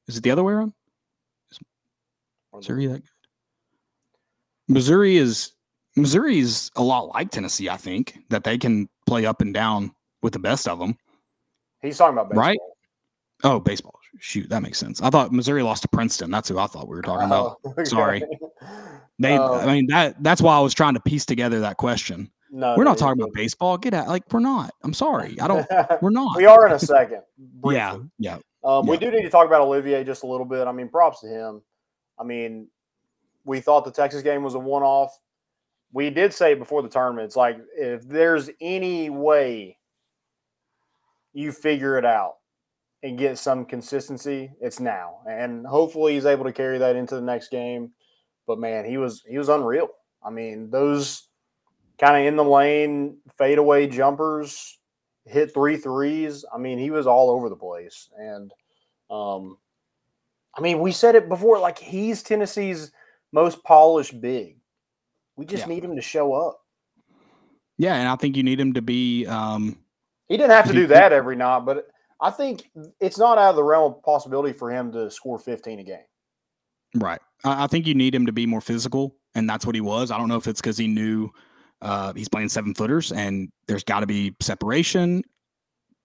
Is 0.09 0.17
it 0.17 0.23
the 0.23 0.31
other 0.31 0.43
way 0.43 0.55
around? 0.55 0.73
Is 1.53 1.59
Missouri 2.53 2.87
that 2.87 3.03
good? 3.03 3.11
Missouri 4.69 5.17
is 5.17 5.53
Missouri 5.97 6.39
is 6.39 6.71
a 6.77 6.83
lot 6.83 7.09
like 7.09 7.31
Tennessee. 7.31 7.69
I 7.69 7.77
think 7.77 8.19
that 8.31 8.45
they 8.45 8.59
can 8.59 8.89
play 9.07 9.27
up 9.27 9.41
and 9.41 9.53
down 9.55 9.93
with 10.23 10.33
the 10.33 10.39
best 10.39 10.69
of 10.69 10.79
them. 10.79 10.97
He's 11.83 11.99
talking 11.99 12.15
about 12.15 12.31
baseball. 12.31 12.45
Right? 12.45 12.59
Oh, 13.45 13.61
baseball. 13.61 13.95
Shoot, 14.21 14.49
that 14.49 14.63
makes 14.63 14.79
sense. 14.79 15.01
I 15.01 15.11
thought 15.11 15.33
Missouri 15.33 15.63
lost 15.63 15.83
to 15.83 15.89
Princeton. 15.89 16.31
That's 16.31 16.49
who 16.49 16.59
I 16.59 16.67
thought 16.67 16.89
we 16.89 16.97
were 16.97 17.03
talking 17.03 17.27
about. 17.27 17.59
Oh. 17.65 17.75
Sorry. 17.85 18.23
They, 19.19 19.37
Um, 19.37 19.69
I 19.69 19.73
mean 19.73 19.87
that. 19.89 20.23
That's 20.23 20.41
why 20.43 20.57
I 20.57 20.61
was 20.61 20.75
trying 20.75 20.95
to 20.95 21.01
piece 21.01 21.25
together 21.25 21.61
that 21.61 21.77
question. 21.77 22.31
No, 22.51 22.75
We're 22.77 22.85
not 22.85 22.93
you're 22.93 23.09
talking 23.09 23.23
about 23.23 23.35
baseball. 23.35 23.77
Get 23.77 23.95
out. 23.95 24.09
Like 24.09 24.33
we're 24.33 24.41
not. 24.41 24.73
I'm 24.83 24.95
sorry. 24.95 25.39
I 25.41 25.49
don't. 25.49 25.67
We're 26.03 26.11
not. 26.11 26.37
we 26.37 26.47
are 26.47 26.67
in 26.67 26.73
a 26.73 26.79
second. 26.79 27.23
Yeah. 27.65 27.99
Yeah. 28.19 28.39
Um, 28.65 28.87
We 28.87 28.97
do 28.97 29.11
need 29.11 29.23
to 29.23 29.31
talk 29.31 29.47
about 29.47 29.63
Olivier 29.63 30.05
just 30.05 30.23
a 30.23 30.27
little 30.27 30.47
bit. 30.47 30.67
I 30.67 30.73
mean, 30.73 30.89
props 30.89 31.21
to 31.21 31.29
him. 31.29 31.63
I 32.19 32.25
mean, 32.25 32.69
we 33.45 33.61
thought 33.61 33.85
the 33.85 33.91
Texas 33.91 34.23
game 34.23 34.43
was 34.43 34.55
a 34.55 34.59
one 34.59 34.83
off. 34.83 35.19
We 35.93 36.11
did 36.11 36.35
say 36.35 36.55
before 36.55 36.83
the 36.83 36.89
tournament, 36.89 37.27
it's 37.27 37.37
like 37.37 37.59
if 37.77 38.07
there's 38.07 38.51
any 38.61 39.09
way 39.09 39.79
you 41.33 41.53
figure 41.53 41.97
it 41.97 42.05
out 42.05 42.37
and 43.03 43.17
get 43.17 43.39
some 43.39 43.65
consistency, 43.65 44.51
it's 44.61 44.81
now. 44.81 45.19
And 45.27 45.67
hopefully 45.67 46.15
he's 46.15 46.27
able 46.27 46.45
to 46.45 46.53
carry 46.53 46.79
that 46.79 46.97
into 46.97 47.15
the 47.15 47.23
next 47.23 47.51
game. 47.51 47.93
But 48.47 48.59
man, 48.59 48.85
he 48.85 48.99
was 48.99 49.23
he 49.29 49.39
was 49.39 49.49
unreal. 49.49 49.89
I 50.23 50.31
mean, 50.31 50.71
those 50.71 51.29
kind 51.99 52.17
of 52.17 52.27
in 52.27 52.37
the 52.37 52.45
lane 52.45 53.19
fadeaway 53.37 53.87
jumpers, 53.87 54.78
hit 55.29 55.53
three 55.55 55.77
threes. 55.77 56.45
I 56.53 56.59
mean, 56.59 56.79
he 56.79 56.91
was 56.91 57.07
all 57.07 57.31
over 57.31 57.49
the 57.49 57.57
place. 57.57 58.09
And 58.19 58.53
um 59.11 59.59
I 60.57 60.61
mean, 60.61 60.81
we 60.81 60.91
said 60.93 61.15
it 61.15 61.29
before, 61.29 61.59
like 61.59 61.79
he's 61.79 62.23
Tennessee's 62.23 62.91
most 63.33 63.63
polished 63.63 64.21
big. 64.21 64.57
We 65.37 65.45
just 65.47 65.67
Yeah. 65.67 65.75
need 65.75 65.85
him 65.85 65.95
to 65.95 66.03
show 66.03 66.33
up. 66.33 66.61
Yeah. 67.77 67.95
And 67.95 68.09
I 68.09 68.17
think 68.17 68.37
you 68.37 68.43
need 68.43 68.59
him 68.61 68.73
to 68.75 68.83
be. 68.83 69.27
Um, 69.27 69.79
He 70.29 70.37
didn't 70.37 70.51
have 70.51 70.67
to 70.67 70.73
do 70.73 70.87
that 70.89 71.13
every 71.13 71.37
night, 71.37 71.61
but 71.61 71.87
I 72.21 72.31
think 72.31 72.69
it's 73.01 73.19
not 73.19 73.39
out 73.39 73.51
of 73.51 73.57
the 73.57 73.63
realm 73.63 73.95
of 73.95 74.03
possibility 74.03 74.53
for 74.53 74.71
him 74.71 74.91
to 74.93 75.11
score 75.11 75.39
15 75.39 75.79
a 75.79 75.85
game. 75.85 76.05
right. 76.97 77.21
I, 77.45 77.65
I 77.65 77.67
think 77.69 77.87
you 77.87 77.95
need 77.95 78.15
him 78.15 78.27
to 78.27 78.33
be 78.33 78.45
more 78.47 78.61
physical, 78.61 79.15
and 79.37 79.49
that's 79.49 79.65
what 79.65 79.77
he 79.77 79.81
was. 79.81 80.11
I 80.11 80.19
don't 80.19 80.29
know 80.29 80.37
if 80.37 80.49
it's 80.49 80.61
because 80.61 80.77
he 80.77 80.89
knew 80.89 81.31
uh, 81.81 82.13
he's 82.15 82.29
playing 82.29 82.49
seven 82.49 82.75
footers, 82.75 83.13
and 83.13 83.51
there's 83.67 83.85
got 83.85 84.01
to 84.01 84.07
be 84.07 84.35
separation. 84.41 85.23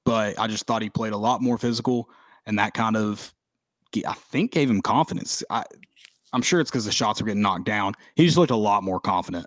But 0.05 0.37
I 0.39 0.47
just 0.47 0.65
thought 0.65 0.81
he 0.81 0.89
played 0.89 1.13
a 1.13 1.17
lot 1.17 1.41
more 1.41 1.57
physical, 1.57 2.09
and 2.45 2.59
that 2.59 2.73
kind 2.73 2.97
of, 2.97 3.33
I 4.05 4.13
think, 4.13 4.51
gave 4.51 4.69
him 4.69 4.81
confidence. 4.81 5.43
I, 5.49 5.63
I'm 6.33 6.41
sure 6.41 6.59
it's 6.59 6.69
because 6.69 6.85
the 6.85 6.91
shots 6.91 7.21
were 7.21 7.27
getting 7.27 7.41
knocked 7.41 7.65
down. 7.65 7.93
He 8.15 8.25
just 8.25 8.37
looked 8.37 8.51
a 8.51 8.55
lot 8.55 8.83
more 8.83 8.99
confident 8.99 9.45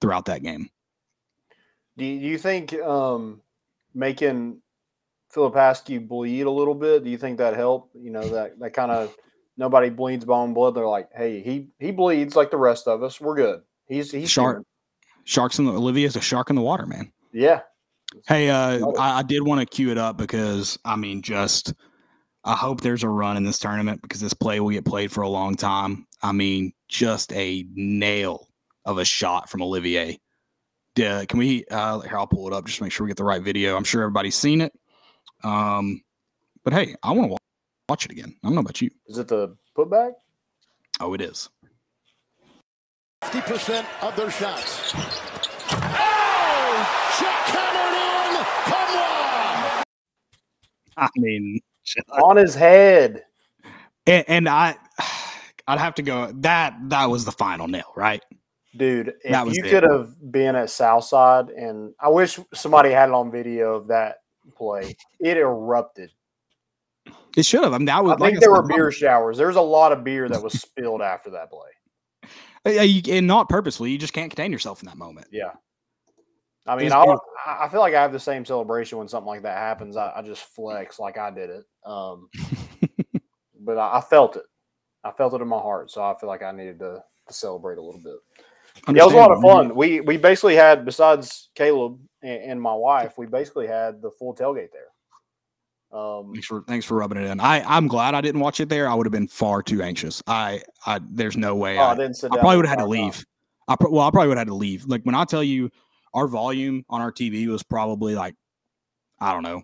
throughout 0.00 0.24
that 0.26 0.42
game. 0.42 0.70
Do 1.96 2.04
you, 2.06 2.38
think 2.38 2.72
um, 2.74 3.42
making 3.94 4.62
Filipowski 5.34 6.06
bleed 6.06 6.42
a 6.42 6.50
little 6.50 6.74
bit? 6.74 7.04
Do 7.04 7.10
you 7.10 7.18
think 7.18 7.38
that 7.38 7.54
helped? 7.54 7.94
You 7.94 8.10
know 8.10 8.26
that 8.30 8.58
that 8.60 8.72
kind 8.72 8.90
of 8.90 9.14
nobody 9.58 9.90
bleeds 9.90 10.24
bone 10.24 10.54
blood. 10.54 10.74
They're 10.74 10.86
like, 10.86 11.10
hey, 11.14 11.42
he 11.42 11.68
he 11.78 11.90
bleeds 11.90 12.36
like 12.36 12.50
the 12.50 12.56
rest 12.56 12.88
of 12.88 13.02
us. 13.02 13.20
We're 13.20 13.34
good. 13.34 13.60
He's 13.86 14.10
he's 14.10 14.34
human." 14.34 14.64
Sharks 15.30 15.58
in 15.58 15.66
the 15.66 15.72
Olivia's 15.72 16.16
a 16.16 16.20
shark 16.20 16.50
in 16.50 16.56
the 16.56 16.62
water, 16.62 16.86
man. 16.86 17.12
Yeah, 17.32 17.60
Hey, 18.26 18.50
uh, 18.50 18.86
I, 18.98 19.20
I 19.20 19.22
did 19.22 19.42
want 19.42 19.60
to 19.60 19.66
cue 19.66 19.90
it 19.90 19.98
up 19.98 20.16
because 20.16 20.78
I 20.84 20.96
mean, 20.96 21.22
just 21.22 21.74
I 22.44 22.54
hope 22.54 22.80
there's 22.80 23.04
a 23.04 23.08
run 23.08 23.36
in 23.36 23.44
this 23.44 23.58
tournament 23.58 24.02
because 24.02 24.20
this 24.20 24.34
play 24.34 24.60
will 24.60 24.70
get 24.70 24.84
played 24.84 25.12
for 25.12 25.22
a 25.22 25.28
long 25.28 25.54
time. 25.54 26.06
I 26.22 26.32
mean, 26.32 26.72
just 26.88 27.32
a 27.32 27.64
nail 27.74 28.48
of 28.84 28.98
a 28.98 29.04
shot 29.04 29.48
from 29.48 29.62
Olivier. 29.62 30.18
Yeah, 30.96 31.24
can 31.24 31.38
we? 31.38 31.64
Uh, 31.70 32.00
here, 32.00 32.18
I'll 32.18 32.26
pull 32.26 32.48
it 32.48 32.52
up 32.52 32.66
just 32.66 32.78
to 32.78 32.84
make 32.84 32.92
sure 32.92 33.04
we 33.04 33.10
get 33.10 33.16
the 33.16 33.24
right 33.24 33.42
video. 33.42 33.76
I'm 33.76 33.84
sure 33.84 34.02
everybody's 34.02 34.34
seen 34.34 34.60
it. 34.60 34.72
Um, 35.44 36.02
but 36.64 36.72
hey, 36.72 36.96
I 37.02 37.12
want 37.12 37.30
to 37.30 37.36
watch 37.88 38.04
it 38.04 38.10
again. 38.10 38.34
I 38.42 38.48
don't 38.48 38.54
know 38.54 38.60
about 38.60 38.82
you. 38.82 38.90
is 39.06 39.18
it 39.18 39.28
the 39.28 39.56
putback? 39.76 40.12
Oh, 40.98 41.14
it 41.14 41.20
is. 41.20 41.48
50% 43.22 43.84
of 44.02 44.16
their 44.16 44.30
shots. 44.30 44.92
Oh! 45.72 46.76
Shot 47.18 47.42
hammered 47.50 47.94
in. 47.94 48.44
Come 48.72 48.96
on! 48.96 49.84
I 50.96 51.08
mean, 51.16 51.60
On 52.24 52.36
his 52.36 52.54
head. 52.54 53.24
and, 54.06 54.24
and 54.28 54.48
I, 54.48 54.76
I'd 55.68 55.78
have 55.78 55.94
to 55.96 56.02
go. 56.02 56.32
That 56.36 56.74
that 56.88 57.06
was 57.10 57.24
the 57.24 57.32
final 57.32 57.68
nail, 57.68 57.92
right? 57.94 58.22
Dude, 58.76 59.14
if 59.24 59.32
That 59.32 59.46
was 59.46 59.56
you 59.56 59.64
it. 59.64 59.70
could 59.70 59.82
have 59.82 60.14
been 60.32 60.56
at 60.56 60.70
Southside, 60.70 61.50
and 61.50 61.92
I 62.00 62.08
wish 62.08 62.38
somebody 62.54 62.90
had 62.90 63.08
it 63.08 63.14
on 63.14 63.30
video 63.30 63.74
of 63.74 63.88
that 63.88 64.18
play. 64.56 64.94
It 65.20 65.36
erupted. 65.36 66.10
It 67.36 67.44
should 67.44 67.62
have. 67.64 67.72
I 67.74 67.78
mean, 67.78 67.86
that 67.86 68.02
was 68.02 68.12
I 68.12 68.16
like 68.16 68.30
think 68.32 68.40
there 68.40 68.50
were 68.52 68.66
beer 68.66 68.90
showers. 68.90 69.36
There's 69.36 69.56
a 69.56 69.60
lot 69.60 69.92
of 69.92 70.02
beer 70.04 70.28
that 70.28 70.42
was 70.42 70.52
spilled 70.60 71.02
after 71.02 71.30
that 71.30 71.50
play. 71.50 71.68
Uh, 72.66 72.70
and 73.08 73.26
not 73.26 73.48
purposely. 73.48 73.90
You 73.90 73.98
just 73.98 74.12
can't 74.12 74.30
contain 74.30 74.52
yourself 74.52 74.82
in 74.82 74.86
that 74.86 74.98
moment. 74.98 75.28
Yeah. 75.30 75.52
I 76.66 76.76
mean. 76.76 76.92
I 76.92 77.16
I 77.46 77.68
feel 77.68 77.80
like 77.80 77.94
I 77.94 78.02
have 78.02 78.12
the 78.12 78.20
same 78.20 78.44
celebration 78.44 78.98
when 78.98 79.08
something 79.08 79.26
like 79.26 79.42
that 79.42 79.56
happens. 79.56 79.96
I, 79.96 80.12
I 80.16 80.22
just 80.22 80.42
flex 80.42 80.98
like 80.98 81.16
I 81.18 81.30
did 81.30 81.50
it. 81.50 81.64
Um, 81.84 82.28
but 83.60 83.78
I, 83.78 83.98
I 83.98 84.00
felt 84.00 84.36
it. 84.36 84.44
I 85.02 85.10
felt 85.10 85.34
it 85.34 85.40
in 85.40 85.48
my 85.48 85.58
heart. 85.58 85.90
So 85.90 86.02
I 86.02 86.14
feel 86.18 86.28
like 86.28 86.42
I 86.42 86.52
needed 86.52 86.78
to, 86.80 87.02
to 87.28 87.34
celebrate 87.34 87.78
a 87.78 87.82
little 87.82 88.00
bit. 88.00 88.16
Yeah, 88.88 89.02
it 89.02 89.06
was 89.06 89.14
a 89.14 89.16
lot 89.16 89.32
of 89.32 89.40
fun. 89.42 89.74
We 89.74 90.00
we 90.00 90.16
basically 90.16 90.54
had, 90.54 90.84
besides 90.84 91.48
Caleb 91.54 91.98
and, 92.22 92.42
and 92.42 92.62
my 92.62 92.74
wife, 92.74 93.14
we 93.18 93.26
basically 93.26 93.66
had 93.66 94.00
the 94.00 94.10
full 94.10 94.34
tailgate 94.34 94.72
there. 94.72 94.89
Um, 95.92 96.32
Thanks 96.32 96.46
for 96.46 96.62
thanks 96.68 96.86
for 96.86 96.96
rubbing 96.96 97.18
it 97.18 97.24
in. 97.26 97.40
I 97.40 97.62
I'm 97.64 97.88
glad 97.88 98.14
I 98.14 98.20
didn't 98.20 98.40
watch 98.40 98.60
it 98.60 98.68
there. 98.68 98.88
I 98.88 98.94
would 98.94 99.06
have 99.06 99.12
been 99.12 99.26
far 99.26 99.62
too 99.62 99.82
anxious. 99.82 100.22
I 100.26 100.62
I 100.86 101.00
there's 101.10 101.36
no 101.36 101.56
way. 101.56 101.78
oh, 101.78 101.82
I 101.82 101.92
I, 101.92 101.94
didn't 101.96 102.14
sit 102.14 102.32
I 102.32 102.36
probably 102.38 102.58
would 102.58 102.66
have 102.66 102.78
had 102.78 102.84
to 102.84 102.88
leave. 102.88 103.24
I 103.66 103.74
pro- 103.76 103.90
well, 103.90 104.06
I 104.06 104.10
probably 104.10 104.28
would 104.28 104.38
have 104.38 104.46
had 104.46 104.52
to 104.52 104.54
leave. 104.54 104.84
Like 104.86 105.02
when 105.02 105.14
I 105.16 105.24
tell 105.24 105.42
you, 105.42 105.70
our 106.14 106.28
volume 106.28 106.84
on 106.88 107.00
our 107.00 107.10
TV 107.10 107.46
was 107.48 107.62
probably 107.62 108.14
like, 108.14 108.34
I 109.20 109.32
don't 109.32 109.42
know, 109.42 109.62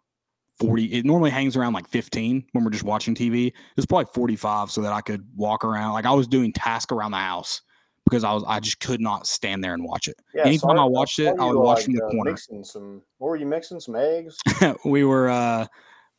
forty. 0.58 0.86
It 0.86 1.04
normally 1.04 1.30
hangs 1.30 1.56
around 1.56 1.74
like 1.74 1.88
fifteen 1.88 2.44
when 2.52 2.64
we're 2.64 2.70
just 2.70 2.84
watching 2.84 3.14
TV. 3.14 3.48
It 3.48 3.54
was 3.76 3.86
probably 3.86 4.06
forty 4.12 4.34
five, 4.36 4.70
so 4.72 4.80
that 4.82 4.92
I 4.92 5.02
could 5.02 5.24
walk 5.36 5.64
around. 5.64 5.92
Like 5.92 6.06
I 6.06 6.12
was 6.12 6.26
doing 6.26 6.52
task 6.52 6.90
around 6.90 7.12
the 7.12 7.18
house 7.18 7.62
because 8.04 8.24
I 8.24 8.32
was 8.32 8.42
I 8.48 8.58
just 8.58 8.80
could 8.80 9.00
not 9.00 9.28
stand 9.28 9.62
there 9.62 9.74
and 9.74 9.84
watch 9.84 10.08
it. 10.08 10.16
Yeah, 10.34 10.42
Anytime 10.42 10.70
sorry- 10.70 10.80
I 10.80 10.84
watched 10.84 11.18
it, 11.20 11.34
I 11.38 11.44
would 11.44 11.56
watch 11.56 11.78
like, 11.78 11.84
from 11.84 11.94
the 11.94 12.04
uh, 12.04 12.10
corner. 12.10 12.30
Mixing 12.32 12.64
some. 12.64 13.02
What 13.18 13.28
were 13.28 13.36
you 13.36 13.46
mixing? 13.46 13.78
Some 13.78 13.94
eggs. 13.94 14.38
we 14.84 15.04
were 15.04 15.28
uh 15.28 15.66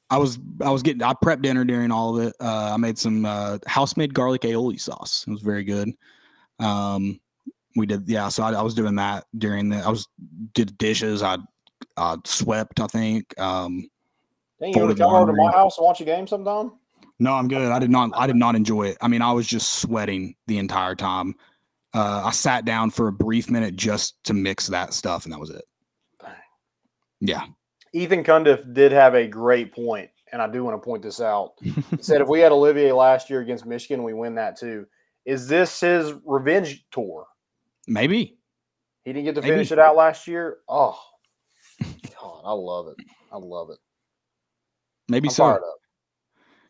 I 0.10 0.18
was 0.18 0.40
I 0.62 0.70
was 0.70 0.84
getting 0.84 1.04
I 1.04 1.14
prepped 1.14 1.42
dinner 1.42 1.66
during 1.66 1.92
all 1.92 2.18
of 2.18 2.28
it. 2.28 2.36
Uh 2.40 2.72
I 2.74 2.78
made 2.78 2.98
some 2.98 3.26
uh 3.26 3.58
house 3.68 3.98
made 3.98 4.14
garlic 4.14 4.42
aioli 4.42 4.80
sauce. 4.80 5.26
It 5.28 5.32
was 5.32 5.42
very 5.42 5.64
good. 5.64 5.92
Um 6.60 7.20
we 7.76 7.86
did 7.86 8.08
yeah, 8.08 8.30
so 8.30 8.44
I, 8.44 8.54
I 8.54 8.62
was 8.62 8.74
doing 8.74 8.96
that 8.96 9.26
during 9.38 9.70
the 9.70 9.78
I 9.78 9.90
was 9.90 10.08
did 10.54 10.78
dishes, 10.78 11.22
I 11.22 11.38
I 11.98 12.18
swept, 12.26 12.80
I 12.80 12.88
think. 12.88 13.38
Um 13.40 13.90
Dang, 14.60 14.74
you 14.74 14.82
want 14.82 14.98
to 14.98 15.04
come 15.04 15.14
over 15.14 15.32
to 15.32 15.38
my 15.38 15.52
house 15.52 15.78
and 15.78 15.86
watch 15.86 16.02
a 16.02 16.06
game 16.06 16.26
sometime? 16.26 16.72
no, 17.20 17.34
I'm 17.34 17.48
good. 17.48 17.72
I 17.72 17.80
did 17.80 17.92
not 17.92 18.12
I 18.16 18.28
did 18.28 18.36
not 18.36 18.56
enjoy 18.56 18.88
it. 18.88 18.98
I 19.02 19.08
mean, 19.08 19.22
I 19.22 19.32
was 19.32 19.46
just 19.46 19.76
sweating 19.76 20.36
the 20.48 20.58
entire 20.58 20.96
time. 20.96 21.36
Uh 21.94 22.24
I 22.26 22.32
sat 22.32 22.64
down 22.64 22.92
for 22.92 23.10
a 23.10 23.12
brief 23.12 23.50
minute 23.50 23.76
just 23.76 24.24
to 24.24 24.34
mix 24.34 24.68
that 24.68 24.94
stuff 24.94 25.26
and 25.26 25.34
that 25.34 25.40
was 25.40 25.50
it. 25.50 25.66
Yeah. 27.20 27.46
Ethan 27.98 28.24
Cundiff 28.24 28.74
did 28.74 28.92
have 28.92 29.16
a 29.16 29.28
great 29.28 29.74
point, 29.74 30.10
and 30.32 30.42
I 30.42 30.48
do 30.48 30.64
want 30.64 30.82
to 30.82 30.86
point 30.86 31.02
this 31.02 31.20
out. 31.20 31.54
He 31.62 32.04
said 32.04 32.22
if 32.22 32.28
we 32.28 32.40
had 32.40 32.52
Olivier 32.52 32.92
last 32.92 33.30
year 33.30 33.42
against 33.42 33.66
Michigan, 33.66 34.04
we 34.04 34.14
win 34.14 34.36
that 34.36 34.58
too. 34.58 34.86
Is 35.26 35.48
this 35.48 35.80
his 35.80 36.14
revenge 36.26 36.86
tour? 36.92 37.26
Maybe. 37.88 38.38
He 39.04 39.14
didn't 39.14 39.26
get 39.26 39.36
to 39.36 39.42
Maybe. 39.42 39.54
finish 39.54 39.72
it 39.72 39.80
out 39.80 39.96
last 39.96 40.28
year. 40.28 40.58
Oh, 40.70 41.00
God, 41.82 42.42
I 42.46 42.52
love 42.52 42.88
it. 42.88 43.06
I 43.32 43.38
love 43.38 43.70
it. 43.72 43.80
Maybe 45.10 45.30
I'm 45.30 45.34
so. 45.34 45.60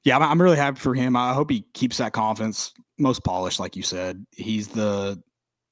Yeah, 0.03 0.17
I'm, 0.19 0.41
really 0.41 0.55
happy 0.55 0.79
for 0.79 0.95
him. 0.95 1.17
I 1.17 1.33
hope 1.33 1.49
he 1.49 1.65
keeps 1.73 1.97
that 1.97 2.13
confidence. 2.13 2.73
Most 2.97 3.23
polished, 3.23 3.59
like 3.59 3.75
you 3.75 3.83
said. 3.83 4.25
He's 4.31 4.69
the 4.69 5.21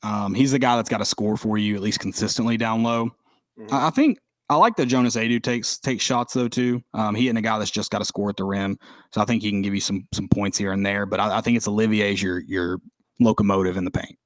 um, 0.03 0.33
he's 0.33 0.51
the 0.51 0.59
guy 0.59 0.75
that's 0.75 0.89
got 0.89 0.97
to 0.97 1.05
score 1.05 1.37
for 1.37 1.57
you 1.57 1.75
at 1.75 1.81
least 1.81 1.99
consistently 1.99 2.57
down 2.57 2.83
low. 2.83 3.11
Mhm. 3.57 3.71
I, 3.71 3.87
I 3.87 3.89
think 3.91 4.19
I 4.47 4.55
like 4.55 4.75
that 4.75 4.85
Jonas 4.85 5.15
Aidoo 5.15 5.41
takes 5.41 5.77
takes 5.79 6.03
shots 6.03 6.33
though 6.33 6.47
too. 6.47 6.83
Um, 6.93 7.15
he 7.15 7.29
and 7.29 7.37
a 7.37 7.41
guy 7.41 7.57
that's 7.57 7.71
just 7.71 7.89
got 7.89 7.99
to 7.99 8.05
score 8.05 8.29
at 8.29 8.37
the 8.37 8.43
rim, 8.43 8.77
so 9.11 9.21
I 9.21 9.25
think 9.25 9.41
he 9.41 9.49
can 9.49 9.61
give 9.61 9.73
you 9.73 9.81
some 9.81 10.07
some 10.13 10.27
points 10.27 10.57
here 10.57 10.71
and 10.71 10.85
there. 10.85 11.05
But 11.05 11.19
I, 11.19 11.37
I 11.37 11.41
think 11.41 11.57
it's 11.57 11.67
Olivier's 11.67 12.21
your 12.21 12.39
your 12.41 12.79
locomotive 13.19 13.75
in 13.77 13.85
the 13.85 13.91
paint. 13.91 14.17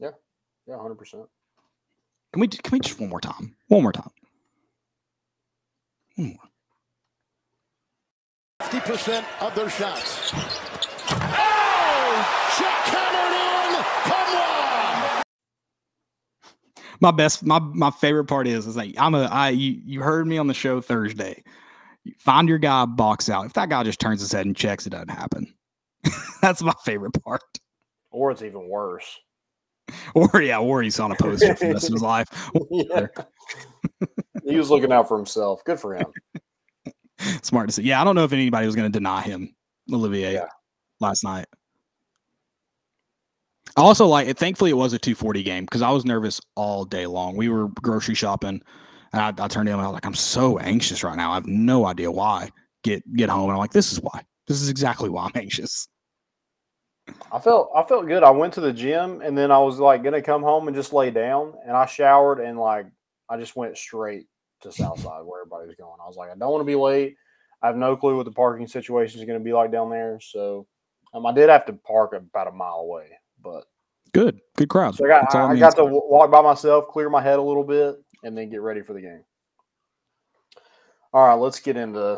Yeah, 0.00 0.10
yeah, 0.66 0.78
hundred 0.78 0.96
percent. 0.96 1.26
Can 2.32 2.40
we 2.40 2.48
can 2.48 2.72
we 2.72 2.80
just 2.80 2.98
one 2.98 3.08
more 3.08 3.20
time? 3.20 3.54
One 3.68 3.82
more 3.82 3.92
time. 3.92 4.10
One 6.16 6.28
more. 6.28 6.38
50% 8.62 9.24
of 9.40 9.54
their 9.54 9.70
shots. 9.70 10.32
Oh! 10.34 12.16
Shot 12.58 12.82
hammered 12.88 13.32
in. 13.36 13.84
Come 14.10 14.30
on! 14.36 15.22
My 17.00 17.10
best 17.10 17.44
my 17.44 17.58
my 17.58 17.90
favorite 17.90 18.24
part 18.26 18.46
is 18.46 18.66
is 18.66 18.76
like 18.76 18.94
I'm 18.98 19.14
a 19.14 19.24
I 19.24 19.50
you 19.50 19.80
you 19.84 20.00
heard 20.02 20.26
me 20.26 20.38
on 20.38 20.46
the 20.46 20.54
show 20.54 20.80
Thursday. 20.80 21.42
Find 22.18 22.48
your 22.48 22.58
guy, 22.58 22.84
box 22.86 23.28
out. 23.28 23.46
If 23.46 23.54
that 23.54 23.68
guy 23.68 23.82
just 23.82 23.98
turns 24.00 24.20
his 24.20 24.30
head 24.30 24.46
and 24.46 24.54
checks, 24.56 24.86
it 24.86 24.90
doesn't 24.90 25.08
happen. 25.10 25.52
That's 26.40 26.62
my 26.62 26.74
favorite 26.84 27.20
part. 27.24 27.42
Or 28.12 28.30
it's 28.30 28.42
even 28.42 28.68
worse. 28.68 29.06
Or 30.14 30.40
yeah, 30.42 30.58
or 30.58 30.82
he's 30.82 30.98
on 30.98 31.12
a 31.12 31.14
poster 31.14 31.54
for 31.54 31.66
the 31.68 31.74
rest 31.74 31.86
of 31.88 31.92
his 31.92 32.02
life. 32.02 32.28
Yeah. 32.70 33.06
he 34.44 34.56
was 34.56 34.68
looking 34.68 34.90
out 34.92 35.06
for 35.06 35.16
himself. 35.16 35.62
Good 35.64 35.78
for 35.78 35.94
him. 35.94 36.06
Smart 37.42 37.68
to 37.68 37.72
say. 37.72 37.82
Yeah, 37.82 38.00
I 38.00 38.04
don't 38.04 38.14
know 38.16 38.24
if 38.24 38.32
anybody 38.32 38.66
was 38.66 38.74
going 38.74 38.90
to 38.90 38.96
deny 38.96 39.22
him 39.22 39.54
Olivier 39.92 40.34
Yeah. 40.34 40.48
last 41.00 41.22
night. 41.22 41.46
Also 43.76 44.06
like 44.06 44.28
it. 44.28 44.38
Thankfully, 44.38 44.70
it 44.70 44.76
was 44.76 44.92
a 44.92 44.98
240 44.98 45.42
game 45.42 45.64
because 45.64 45.82
I 45.82 45.90
was 45.90 46.04
nervous 46.04 46.40
all 46.54 46.84
day 46.84 47.06
long. 47.06 47.36
We 47.36 47.48
were 47.48 47.68
grocery 47.82 48.14
shopping, 48.14 48.62
and 49.12 49.40
I, 49.40 49.44
I 49.44 49.48
turned. 49.48 49.68
And 49.68 49.80
I 49.80 49.84
was 49.84 49.94
like, 49.94 50.06
"I'm 50.06 50.14
so 50.14 50.58
anxious 50.58 51.04
right 51.04 51.16
now. 51.16 51.32
I 51.32 51.34
have 51.34 51.46
no 51.46 51.86
idea 51.86 52.10
why." 52.10 52.50
Get 52.82 53.02
get 53.14 53.28
home, 53.28 53.44
and 53.44 53.52
I'm 53.52 53.58
like, 53.58 53.72
"This 53.72 53.92
is 53.92 54.00
why. 54.00 54.22
This 54.46 54.62
is 54.62 54.70
exactly 54.70 55.08
why 55.08 55.26
I'm 55.26 55.32
anxious." 55.42 55.88
I 57.30 57.38
felt 57.38 57.70
I 57.74 57.82
felt 57.82 58.06
good. 58.06 58.22
I 58.22 58.30
went 58.30 58.54
to 58.54 58.60
the 58.60 58.72
gym 58.72 59.20
and 59.22 59.36
then 59.38 59.50
I 59.50 59.58
was 59.58 59.78
like 59.78 60.02
gonna 60.02 60.22
come 60.22 60.42
home 60.42 60.66
and 60.66 60.76
just 60.76 60.92
lay 60.92 61.10
down 61.10 61.54
and 61.64 61.76
I 61.76 61.86
showered 61.86 62.40
and 62.40 62.58
like 62.58 62.86
I 63.28 63.36
just 63.36 63.56
went 63.56 63.76
straight 63.76 64.26
to 64.62 64.72
Southside 64.72 65.24
where 65.24 65.42
everybody 65.42 65.66
was 65.66 65.76
going. 65.76 65.98
I 66.02 66.06
was 66.06 66.16
like, 66.16 66.30
I 66.30 66.34
don't 66.36 66.50
want 66.50 66.62
to 66.62 66.64
be 66.64 66.74
late. 66.74 67.16
I 67.62 67.68
have 67.68 67.76
no 67.76 67.96
clue 67.96 68.16
what 68.16 68.24
the 68.24 68.32
parking 68.32 68.66
situation 68.66 69.20
is 69.20 69.26
going 69.26 69.38
to 69.38 69.44
be 69.44 69.52
like 69.52 69.72
down 69.72 69.90
there. 69.90 70.18
So 70.20 70.66
um, 71.14 71.26
I 71.26 71.32
did 71.32 71.48
have 71.48 71.66
to 71.66 71.72
park 71.72 72.12
about 72.12 72.48
a 72.48 72.52
mile 72.52 72.80
away, 72.80 73.08
but 73.46 73.64
Good, 74.12 74.40
good 74.56 74.68
crowd. 74.68 74.94
so 74.94 75.04
I 75.04 75.08
got 75.08 75.34
I, 75.34 75.50
I 75.50 75.56
got 75.58 75.76
to 75.76 75.84
walk 75.84 76.30
by 76.30 76.40
myself, 76.40 76.88
clear 76.88 77.10
my 77.10 77.20
head 77.20 77.38
a 77.38 77.42
little 77.42 77.64
bit, 77.64 77.96
and 78.24 78.36
then 78.36 78.48
get 78.48 78.62
ready 78.62 78.80
for 78.80 78.94
the 78.94 79.02
game. 79.02 79.22
All 81.12 81.26
right, 81.26 81.34
let's 81.34 81.60
get 81.60 81.76
into. 81.76 82.14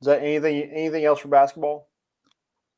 Is 0.00 0.06
that 0.06 0.22
anything? 0.22 0.70
Anything 0.72 1.04
else 1.04 1.18
for 1.18 1.26
basketball? 1.28 1.88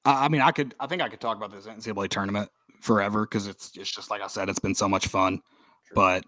I, 0.07 0.25
I 0.25 0.29
mean, 0.29 0.41
I 0.41 0.53
could. 0.53 0.75
I 0.81 0.87
think 0.87 1.03
I 1.03 1.09
could 1.09 1.21
talk 1.21 1.37
about 1.37 1.53
this 1.53 1.67
NCAA 1.67 2.09
tournament 2.09 2.49
forever 2.81 3.27
because 3.27 3.47
it's 3.47 3.77
it's 3.77 3.95
just 3.95 4.11
like 4.11 4.23
I 4.23 4.27
said, 4.27 4.49
it's 4.49 4.59
been 4.59 4.75
so 4.75 4.89
much 4.89 5.09
fun. 5.09 5.43
Sure. 5.89 5.95
But 5.95 6.25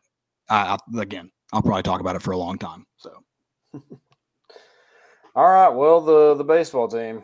I, 0.50 0.76
I, 0.76 1.00
again, 1.00 1.30
I'll 1.52 1.62
probably 1.62 1.82
talk 1.82 2.00
about 2.00 2.16
it 2.16 2.22
for 2.22 2.32
a 2.32 2.38
long 2.38 2.58
time. 2.58 2.84
So 2.98 3.10
All 5.34 5.48
right. 5.48 5.70
Well, 5.70 6.02
the 6.02 6.34
the 6.34 6.44
baseball 6.44 6.88
team, 6.88 7.22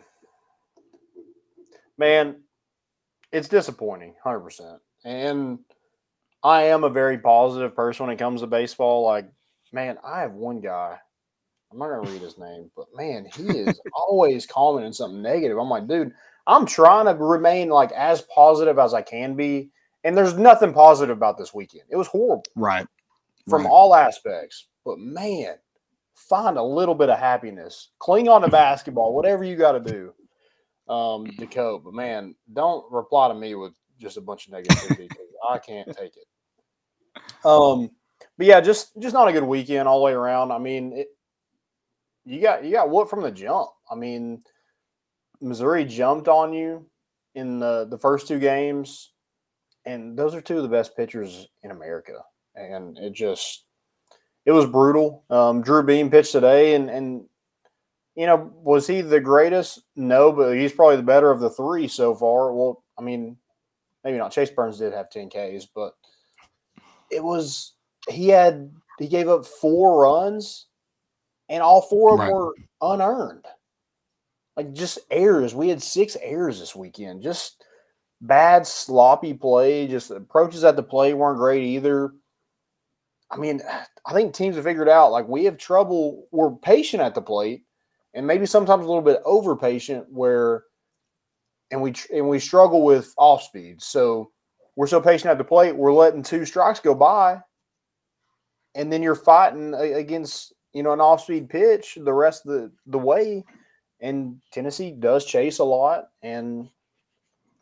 man, 1.99 2.41
it's 3.31 3.47
disappointing, 3.47 4.15
hundred 4.23 4.41
percent. 4.41 4.79
And 5.03 5.59
I 6.43 6.63
am 6.63 6.83
a 6.83 6.89
very 6.89 7.17
positive 7.17 7.75
person 7.75 8.05
when 8.05 8.15
it 8.15 8.19
comes 8.19 8.41
to 8.41 8.47
baseball. 8.47 9.05
Like, 9.05 9.29
man, 9.71 9.97
I 10.03 10.21
have 10.21 10.33
one 10.33 10.59
guy. 10.59 10.97
I'm 11.71 11.79
not 11.79 11.87
gonna 11.87 12.11
read 12.11 12.21
his 12.21 12.37
name, 12.37 12.69
but 12.75 12.87
man, 12.95 13.25
he 13.33 13.43
is 13.43 13.79
always 13.93 14.45
commenting 14.45 14.93
something 14.93 15.21
negative. 15.21 15.57
I'm 15.57 15.69
like, 15.69 15.87
dude, 15.87 16.11
I'm 16.47 16.65
trying 16.65 17.05
to 17.05 17.13
remain 17.13 17.69
like 17.69 17.91
as 17.93 18.21
positive 18.23 18.77
as 18.77 18.93
I 18.93 19.01
can 19.01 19.35
be, 19.35 19.69
and 20.03 20.17
there's 20.17 20.33
nothing 20.33 20.73
positive 20.73 21.15
about 21.15 21.37
this 21.37 21.53
weekend. 21.53 21.83
It 21.89 21.95
was 21.95 22.07
horrible 22.07 22.43
right, 22.55 22.85
from 23.47 23.63
right. 23.63 23.71
all 23.71 23.95
aspects. 23.95 24.67
But 24.83 24.99
man, 24.99 25.55
find 26.13 26.57
a 26.57 26.63
little 26.63 26.95
bit 26.95 27.09
of 27.09 27.19
happiness. 27.19 27.89
Cling 27.99 28.27
on 28.27 28.41
to 28.41 28.49
basketball, 28.49 29.13
whatever 29.13 29.43
you 29.45 29.55
got 29.55 29.73
to 29.73 29.79
do 29.79 30.13
um, 30.91 31.25
cope. 31.49 31.85
But 31.85 31.93
man, 31.93 32.35
don't 32.53 32.91
reply 32.91 33.29
to 33.29 33.33
me 33.33 33.55
with 33.55 33.73
just 33.99 34.17
a 34.17 34.21
bunch 34.21 34.47
of 34.47 34.53
negativity. 34.53 35.09
I 35.49 35.57
can't 35.57 35.87
take 35.97 36.13
it. 36.17 37.45
Um, 37.45 37.91
but 38.37 38.47
yeah, 38.47 38.61
just 38.61 38.99
just 38.99 39.13
not 39.13 39.27
a 39.27 39.33
good 39.33 39.43
weekend 39.43 39.87
all 39.87 39.99
the 39.99 40.05
way 40.05 40.13
around. 40.13 40.51
I 40.51 40.57
mean, 40.57 40.93
it, 40.93 41.07
you 42.25 42.41
got 42.41 42.63
you 42.63 42.71
got 42.71 42.89
what 42.89 43.09
from 43.09 43.21
the 43.21 43.31
jump. 43.31 43.69
I 43.89 43.95
mean, 43.95 44.43
Missouri 45.41 45.85
jumped 45.85 46.27
on 46.27 46.53
you 46.53 46.85
in 47.35 47.59
the 47.59 47.87
the 47.89 47.97
first 47.97 48.27
two 48.27 48.39
games, 48.39 49.11
and 49.85 50.17
those 50.17 50.35
are 50.35 50.41
two 50.41 50.57
of 50.57 50.63
the 50.63 50.69
best 50.69 50.95
pitchers 50.95 51.47
in 51.63 51.71
America, 51.71 52.21
and 52.55 52.97
it 52.97 53.13
just 53.13 53.65
it 54.45 54.51
was 54.51 54.65
brutal. 54.65 55.23
Um, 55.29 55.61
Drew 55.61 55.83
Beam 55.83 56.09
pitched 56.09 56.31
today, 56.31 56.75
and 56.75 56.89
and 56.89 57.25
you 58.15 58.25
know 58.25 58.51
was 58.55 58.87
he 58.87 59.01
the 59.01 59.19
greatest? 59.19 59.81
No, 59.95 60.31
but 60.31 60.53
he's 60.57 60.73
probably 60.73 60.97
the 60.97 61.03
better 61.03 61.31
of 61.31 61.39
the 61.39 61.49
three 61.49 61.87
so 61.87 62.13
far. 62.15 62.53
Well, 62.53 62.83
I 62.97 63.01
mean, 63.01 63.37
maybe 64.03 64.17
not. 64.17 64.31
Chase 64.31 64.49
Burns 64.49 64.79
did 64.79 64.93
have 64.93 65.09
ten 65.09 65.29
Ks, 65.29 65.65
but 65.73 65.95
it 67.09 67.23
was 67.23 67.73
he 68.09 68.29
had 68.29 68.71
he 68.99 69.07
gave 69.07 69.29
up 69.29 69.45
four 69.45 70.01
runs, 70.03 70.67
and 71.49 71.63
all 71.63 71.81
four 71.81 72.13
of 72.13 72.19
them 72.19 72.27
Right. 72.27 72.33
were 72.33 72.55
unearned. 72.81 73.45
Like 74.57 74.73
just 74.73 74.99
errors. 75.09 75.55
We 75.55 75.69
had 75.69 75.81
six 75.81 76.17
errors 76.21 76.59
this 76.59 76.75
weekend. 76.75 77.23
Just 77.23 77.63
bad, 78.19 78.67
sloppy 78.67 79.33
play. 79.33 79.87
Just 79.87 80.11
approaches 80.11 80.63
at 80.63 80.75
the 80.75 80.83
play 80.83 81.13
weren't 81.13 81.37
great 81.39 81.63
either. 81.63 82.13
I 83.31 83.37
mean, 83.37 83.61
I 84.05 84.13
think 84.13 84.33
teams 84.33 84.55
have 84.57 84.65
figured 84.65 84.89
out 84.89 85.13
like 85.13 85.27
we 85.27 85.45
have 85.45 85.57
trouble. 85.57 86.27
We're 86.31 86.51
patient 86.51 87.01
at 87.01 87.15
the 87.15 87.21
plate, 87.21 87.63
and 88.13 88.25
maybe 88.25 88.45
sometimes 88.45 88.85
a 88.85 88.87
little 88.87 89.01
bit 89.01 89.21
over 89.25 89.55
patient. 89.55 90.05
Where, 90.09 90.63
and 91.71 91.81
we 91.81 91.93
and 92.13 92.27
we 92.27 92.39
struggle 92.39 92.83
with 92.83 93.13
off 93.17 93.43
speed. 93.43 93.81
So 93.81 94.31
we're 94.75 94.87
so 94.87 95.01
patient 95.01 95.31
at 95.31 95.37
the 95.37 95.43
plate, 95.43 95.75
we're 95.75 95.93
letting 95.93 96.23
two 96.23 96.45
strikes 96.45 96.79
go 96.79 96.95
by, 96.95 97.39
and 98.75 98.91
then 98.91 99.03
you're 99.03 99.15
fighting 99.15 99.73
against 99.73 100.53
you 100.73 100.83
know 100.83 100.93
an 100.93 101.01
off 101.01 101.23
speed 101.23 101.49
pitch 101.49 101.97
the 102.01 102.13
rest 102.13 102.45
of 102.45 102.53
the 102.53 102.71
the 102.87 102.99
way. 102.99 103.43
And 103.99 104.41
Tennessee 104.51 104.91
does 104.91 105.25
chase 105.25 105.59
a 105.59 105.63
lot, 105.63 106.09
and 106.23 106.69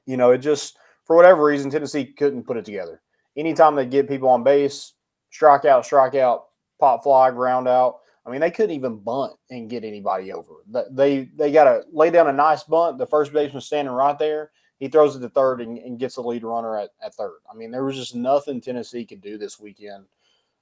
you 0.05 0.17
know 0.17 0.31
it 0.31 0.37
just 0.39 0.77
for 1.05 1.15
whatever 1.15 1.43
reason 1.43 1.69
Tennessee 1.69 2.05
couldn't 2.05 2.43
put 2.43 2.57
it 2.57 2.65
together. 2.65 3.01
Anytime 3.35 3.75
they 3.75 3.85
get 3.85 4.07
people 4.07 4.29
on 4.29 4.43
base, 4.43 4.93
strike 5.31 5.65
out, 5.65 5.85
strike 5.85 6.15
out, 6.15 6.45
pop 6.79 7.03
fly, 7.03 7.31
ground 7.31 7.67
out. 7.67 7.99
I 8.29 8.31
mean, 8.31 8.41
they 8.41 8.51
couldn't 8.51 8.75
even 8.75 8.97
bunt 8.97 9.33
and 9.49 9.69
get 9.69 9.83
anybody 9.83 10.31
over. 10.31 10.53
They 10.91 11.29
they 11.35 11.51
got 11.51 11.63
to 11.63 11.83
lay 11.91 12.11
down 12.11 12.27
a 12.27 12.33
nice 12.33 12.63
bunt. 12.63 12.99
The 12.99 13.07
first 13.07 13.33
baseman 13.33 13.61
standing 13.61 13.93
right 13.93 14.17
there. 14.19 14.51
He 14.79 14.87
throws 14.87 15.15
it 15.15 15.19
to 15.19 15.29
third 15.29 15.59
and, 15.59 15.77
and 15.79 15.99
gets 15.99 16.15
the 16.15 16.21
lead 16.21 16.43
runner 16.43 16.77
at, 16.77 16.91
at 17.03 17.13
third. 17.15 17.39
I 17.51 17.55
mean, 17.55 17.69
there 17.71 17.83
was 17.83 17.97
just 17.97 18.15
nothing 18.15 18.61
Tennessee 18.61 19.03
could 19.03 19.19
do 19.19 19.37
this 19.37 19.59
weekend. 19.59 20.05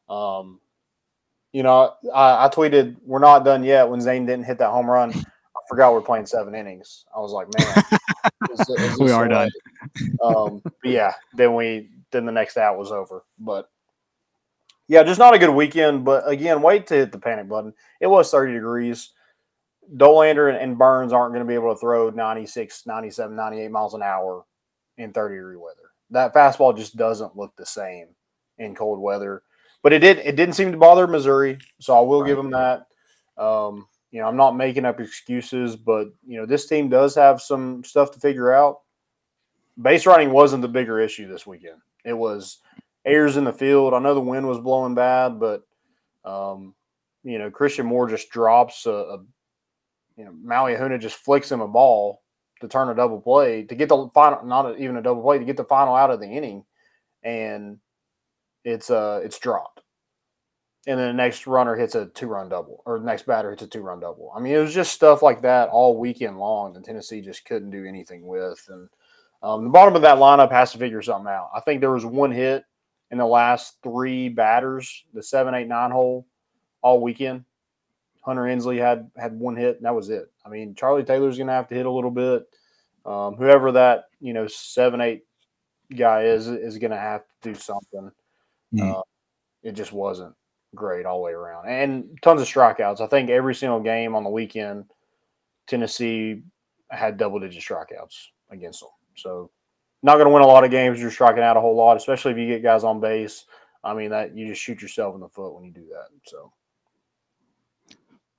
Um, 0.09 0.59
you 1.51 1.61
know, 1.61 1.93
I, 2.13 2.45
I 2.45 2.49
tweeted, 2.49 2.95
"We're 3.05 3.19
not 3.19 3.45
done 3.45 3.63
yet." 3.63 3.87
When 3.89 4.01
Zane 4.01 4.25
didn't 4.25 4.45
hit 4.45 4.57
that 4.59 4.69
home 4.69 4.89
run, 4.89 5.11
I 5.13 5.59
forgot 5.67 5.93
we're 5.93 6.01
playing 6.01 6.25
seven 6.25 6.55
innings. 6.55 7.05
I 7.15 7.19
was 7.19 7.31
like, 7.31 7.47
"Man, 7.57 7.83
is- 8.53 8.69
is 8.69 8.99
We 8.99 9.11
are 9.11 9.27
the 9.27 9.29
done. 9.29 9.51
Um, 10.23 10.61
yeah, 10.83 11.13
then 11.35 11.53
we 11.53 11.89
then 12.11 12.25
the 12.25 12.31
next 12.31 12.57
out 12.57 12.77
was 12.77 12.91
over. 12.91 13.23
But 13.37 13.69
yeah, 14.87 15.03
just 15.03 15.19
not 15.19 15.33
a 15.33 15.39
good 15.39 15.53
weekend. 15.53 16.05
But 16.05 16.27
again, 16.27 16.61
wait 16.61 16.87
to 16.87 16.95
hit 16.95 17.11
the 17.11 17.19
panic 17.19 17.47
button. 17.47 17.73
It 17.99 18.07
was 18.07 18.31
30 18.31 18.53
degrees. 18.53 19.11
Dollander 19.95 20.61
and, 20.61 20.77
Burns 20.77 21.13
aren't 21.13 21.33
going 21.33 21.45
to 21.45 21.47
be 21.47 21.53
able 21.53 21.73
to 21.73 21.79
throw 21.79 22.09
96, 22.09 22.85
97, 22.85 23.35
98 23.35 23.71
miles 23.71 23.93
an 23.93 24.03
hour 24.03 24.43
in 24.97 25.13
30 25.13 25.35
degree 25.35 25.55
weather. 25.55 25.91
That 26.09 26.33
fastball 26.33 26.75
just 26.75 26.97
doesn't 26.97 27.37
look 27.37 27.55
the 27.55 27.65
same 27.65 28.07
in 28.57 28.75
cold 28.75 28.99
weather. 28.99 29.43
But 29.83 29.93
it 29.93 29.99
did 29.99 30.17
it 30.17 30.35
didn't 30.35 30.55
seem 30.55 30.71
to 30.71 30.77
bother 30.77 31.07
Missouri, 31.07 31.59
so 31.79 31.97
I 31.97 32.01
will 32.01 32.23
give 32.23 32.37
them 32.37 32.51
that. 32.51 32.87
Um, 33.37 33.87
you 34.11 34.19
know, 34.19 34.27
I'm 34.27 34.35
not 34.35 34.55
making 34.55 34.85
up 34.85 34.99
excuses, 34.99 35.75
but 35.75 36.07
you 36.25 36.37
know, 36.37 36.45
this 36.45 36.67
team 36.67 36.89
does 36.89 37.13
have 37.15 37.41
some 37.41 37.83
stuff 37.83 38.11
to 38.11 38.19
figure 38.19 38.51
out. 38.51 38.81
base 39.81 40.05
running 40.05 40.31
wasn't 40.31 40.61
the 40.61 40.67
bigger 40.67 40.99
issue 40.99 41.27
this 41.27 41.45
weekend. 41.45 41.79
It 42.03 42.13
was 42.13 42.59
errors 43.07 43.37
in 43.37 43.45
the 43.45 43.53
field. 43.53 43.93
I 43.93 43.99
know 43.99 44.13
the 44.13 44.19
wind 44.19 44.47
was 44.47 44.59
blowing 44.59 44.93
bad, 44.93 45.39
but 45.39 45.63
um, 46.25 46.75
you 47.23 47.39
know 47.39 47.49
Christian 47.49 47.85
Moore 47.85 48.07
just 48.07 48.29
drops 48.29 48.85
a, 48.85 48.91
a 48.91 49.17
you 50.17 50.25
know 50.25 50.33
Maui 50.43 50.75
Ahuna 50.75 50.99
just 50.99 51.15
flicks 51.15 51.51
him 51.51 51.61
a 51.61 51.67
ball 51.67 52.21
to 52.61 52.67
turn 52.67 52.89
a 52.89 52.95
double 52.95 53.21
play 53.21 53.63
to 53.63 53.75
get 53.75 53.89
the 53.89 54.09
final, 54.13 54.43
not 54.45 54.79
even 54.79 54.97
a 54.97 55.01
double 55.01 55.21
play 55.21 55.39
to 55.39 55.45
get 55.45 55.57
the 55.57 55.63
final 55.63 55.95
out 55.95 56.11
of 56.11 56.19
the 56.19 56.27
inning, 56.27 56.65
and 57.23 57.77
it's 58.63 58.91
uh 58.91 59.21
it's 59.23 59.39
dropped. 59.39 59.81
And 60.85 60.97
then 60.97 61.07
the 61.07 61.13
next 61.13 61.47
runner 61.47 61.75
hits 61.75 61.95
a 61.95 62.05
two 62.07 62.27
run 62.27 62.49
double, 62.49 62.81
or 62.85 62.99
next 62.99 63.25
batter 63.25 63.49
hits 63.49 63.63
a 63.63 63.67
two 63.67 63.81
run 63.81 63.99
double. 63.99 64.31
I 64.35 64.39
mean, 64.39 64.53
it 64.53 64.59
was 64.59 64.73
just 64.73 64.93
stuff 64.93 65.21
like 65.21 65.41
that 65.41 65.69
all 65.69 65.97
weekend 65.97 66.39
long, 66.39 66.75
and 66.75 66.83
Tennessee 66.83 67.21
just 67.21 67.45
couldn't 67.45 67.71
do 67.71 67.85
anything 67.85 68.25
with. 68.25 68.65
And 68.69 68.89
um, 69.43 69.65
the 69.65 69.69
bottom 69.69 69.95
of 69.95 70.01
that 70.01 70.17
lineup 70.17 70.51
has 70.51 70.71
to 70.71 70.77
figure 70.77 71.01
something 71.01 71.29
out. 71.29 71.49
I 71.53 71.59
think 71.59 71.81
there 71.81 71.91
was 71.91 72.05
one 72.05 72.31
hit 72.31 72.63
in 73.11 73.17
the 73.17 73.25
last 73.25 73.77
three 73.83 74.29
batters, 74.29 75.05
the 75.13 75.23
seven, 75.23 75.53
eight, 75.55 75.67
nine 75.67 75.91
hole, 75.91 76.27
all 76.81 77.01
weekend. 77.01 77.45
Hunter 78.23 78.47
Ensley 78.47 78.77
had 78.77 79.09
had 79.15 79.39
one 79.39 79.55
hit, 79.55 79.77
and 79.77 79.85
that 79.85 79.95
was 79.95 80.09
it. 80.09 80.29
I 80.45 80.49
mean, 80.49 80.75
Charlie 80.75 81.03
Taylor's 81.03 81.37
going 81.37 81.47
to 81.47 81.53
have 81.53 81.69
to 81.69 81.75
hit 81.75 81.85
a 81.85 81.91
little 81.91 82.11
bit. 82.11 82.45
Um, 83.05 83.35
whoever 83.35 83.71
that 83.71 84.05
you 84.19 84.33
know 84.33 84.47
seven, 84.47 84.99
eight 84.99 85.23
guy 85.95 86.23
is 86.23 86.47
is 86.47 86.77
going 86.77 86.91
to 86.91 86.97
have 86.97 87.21
to 87.41 87.53
do 87.53 87.55
something. 87.57 88.11
Mm. 88.73 88.99
Uh, 88.99 89.01
it 89.63 89.71
just 89.73 89.93
wasn't 89.93 90.35
great 90.75 91.05
all 91.05 91.19
the 91.19 91.23
way 91.23 91.31
around, 91.31 91.69
and 91.69 92.17
tons 92.21 92.41
of 92.41 92.47
strikeouts. 92.47 92.99
I 92.99 93.07
think 93.07 93.29
every 93.29 93.55
single 93.55 93.79
game 93.79 94.13
on 94.13 94.25
the 94.25 94.29
weekend, 94.29 94.85
Tennessee 95.67 96.41
had 96.89 97.17
double 97.17 97.39
digit 97.39 97.63
strikeouts 97.63 98.27
against 98.49 98.81
them. 98.81 98.89
So 99.15 99.51
not 100.07 100.15
going 100.15 100.27
to 100.27 100.33
win 100.33 100.41
a 100.41 100.47
lot 100.47 100.63
of 100.63 100.71
games. 100.71 100.99
You're 100.99 101.11
striking 101.11 101.43
out 101.43 101.57
a 101.57 101.61
whole 101.61 101.75
lot, 101.75 101.97
especially 101.97 102.31
if 102.31 102.37
you 102.37 102.47
get 102.47 102.63
guys 102.63 102.83
on 102.83 102.99
base. 102.99 103.45
I 103.83 103.93
mean 103.93 104.09
that 104.09 104.35
you 104.35 104.47
just 104.47 104.61
shoot 104.61 104.81
yourself 104.81 105.13
in 105.13 105.21
the 105.21 105.29
foot 105.29 105.53
when 105.53 105.65
you 105.65 105.71
do 105.71 105.85
that. 105.91 106.07
So. 106.25 106.51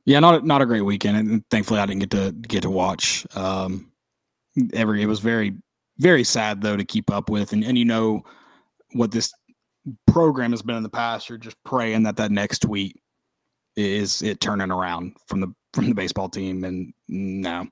Yeah, 0.04 0.20
not 0.20 0.44
not 0.44 0.62
a 0.62 0.66
great 0.66 0.80
weekend, 0.80 1.16
and 1.16 1.44
thankfully 1.50 1.80
I 1.80 1.86
didn't 1.86 2.00
get 2.00 2.10
to 2.12 2.32
get 2.32 2.62
to 2.62 2.70
watch. 2.70 3.26
Um, 3.36 3.92
every 4.72 5.02
it 5.02 5.06
was 5.06 5.20
very 5.20 5.54
very 5.98 6.24
sad 6.24 6.62
though 6.62 6.76
to 6.76 6.84
keep 6.84 7.10
up 7.10 7.28
with, 7.28 7.52
and 7.52 7.62
and 7.62 7.78
you 7.78 7.84
know 7.84 8.22
what 8.94 9.12
this 9.12 9.32
program 10.06 10.50
has 10.50 10.62
been 10.62 10.76
in 10.76 10.82
the 10.82 10.88
past. 10.88 11.28
You're 11.28 11.38
just 11.38 11.62
praying 11.64 12.04
that 12.04 12.16
that 12.16 12.30
next 12.30 12.60
tweet 12.60 12.98
is 13.76 14.22
it 14.22 14.40
turning 14.40 14.70
around 14.70 15.14
from 15.26 15.40
the 15.40 15.54
from 15.74 15.86
the 15.86 15.94
baseball 15.94 16.30
team, 16.30 16.64
and 16.64 16.94
no, 17.08 17.66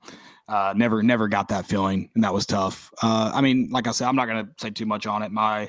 uh, 0.49 0.73
never, 0.77 1.03
never 1.03 1.29
got 1.29 1.49
that 1.49 1.67
feeling, 1.67 2.11
and 2.15 2.23
that 2.23 2.33
was 2.33 2.47
tough. 2.47 2.93
Uh, 3.03 3.33
I 3.35 3.41
mean, 3.41 3.69
like 3.71 3.87
I 3.87 3.91
said, 3.91 4.07
I'm 4.07 4.17
not 4.17 4.27
going 4.27 4.47
to 4.47 4.53
say 4.59 4.71
too 4.71 4.87
much 4.87 5.07
on 5.07 5.23
it. 5.23 5.33
My, 5.33 5.69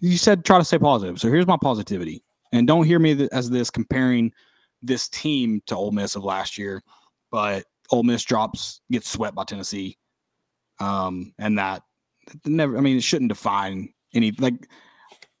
you 0.00 0.16
said 0.16 0.44
try 0.44 0.58
to 0.58 0.64
stay 0.64 0.78
positive, 0.78 1.18
so 1.18 1.28
here's 1.28 1.46
my 1.46 1.56
positivity, 1.60 2.22
and 2.52 2.66
don't 2.66 2.84
hear 2.84 2.98
me 2.98 3.28
as 3.32 3.48
this 3.50 3.70
comparing 3.70 4.32
this 4.82 5.08
team 5.08 5.62
to 5.66 5.76
Ole 5.76 5.92
Miss 5.92 6.16
of 6.16 6.24
last 6.24 6.58
year, 6.58 6.82
but 7.30 7.64
Ole 7.90 8.02
Miss 8.02 8.22
drops 8.24 8.80
gets 8.90 9.08
swept 9.08 9.34
by 9.34 9.44
Tennessee, 9.44 9.98
um, 10.80 11.32
and 11.38 11.58
that 11.58 11.82
never. 12.44 12.76
I 12.76 12.80
mean, 12.80 12.96
it 12.96 13.02
shouldn't 13.02 13.30
define 13.30 13.92
any 14.14 14.32
like. 14.32 14.54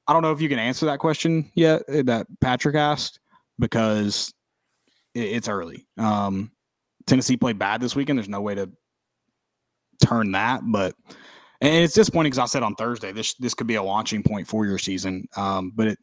I 0.06 0.12
don't 0.12 0.22
know 0.22 0.32
if 0.32 0.40
you 0.40 0.48
can 0.48 0.58
answer 0.58 0.86
that 0.86 0.98
question 0.98 1.50
yet 1.54 1.82
eh, 1.88 2.02
that 2.02 2.26
Patrick 2.40 2.74
asked 2.74 3.20
because 3.58 4.34
it's 5.14 5.48
early. 5.48 5.86
Um, 5.98 6.50
Tennessee 7.10 7.36
played 7.36 7.58
bad 7.58 7.80
this 7.80 7.96
weekend. 7.96 8.20
There's 8.20 8.28
no 8.28 8.40
way 8.40 8.54
to 8.54 8.70
turn 10.06 10.30
that, 10.30 10.60
but 10.64 10.94
and 11.60 11.74
it's 11.74 11.92
disappointing 11.92 12.30
because 12.30 12.38
I 12.38 12.46
said 12.46 12.62
on 12.62 12.76
Thursday 12.76 13.10
this 13.10 13.34
this 13.34 13.52
could 13.52 13.66
be 13.66 13.74
a 13.74 13.82
launching 13.82 14.22
point 14.22 14.46
for 14.46 14.64
your 14.64 14.78
season. 14.78 15.26
Um, 15.36 15.72
but 15.74 15.88
it 15.88 15.98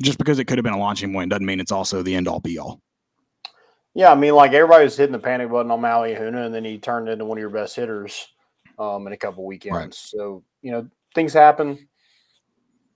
just 0.00 0.18
because 0.18 0.38
it 0.38 0.44
could 0.44 0.56
have 0.56 0.62
been 0.62 0.72
a 0.72 0.78
launching 0.78 1.12
point 1.12 1.30
doesn't 1.30 1.44
mean 1.44 1.58
it's 1.58 1.72
also 1.72 2.00
the 2.00 2.14
end 2.14 2.28
all 2.28 2.38
be 2.38 2.58
all. 2.58 2.80
Yeah, 3.92 4.12
I 4.12 4.14
mean, 4.14 4.34
like 4.34 4.52
everybody 4.52 4.84
was 4.84 4.96
hitting 4.96 5.12
the 5.12 5.18
panic 5.18 5.50
button 5.50 5.70
on 5.70 5.80
Maui 5.80 6.14
Ahuna, 6.14 6.46
and 6.46 6.54
then 6.54 6.64
he 6.64 6.78
turned 6.78 7.08
into 7.08 7.24
one 7.24 7.38
of 7.38 7.40
your 7.40 7.50
best 7.50 7.74
hitters 7.74 8.28
um, 8.78 9.06
in 9.08 9.12
a 9.12 9.16
couple 9.16 9.44
weekends. 9.44 9.76
Right. 9.76 9.94
So 9.94 10.44
you 10.62 10.70
know 10.70 10.88
things 11.12 11.32
happen. 11.32 11.88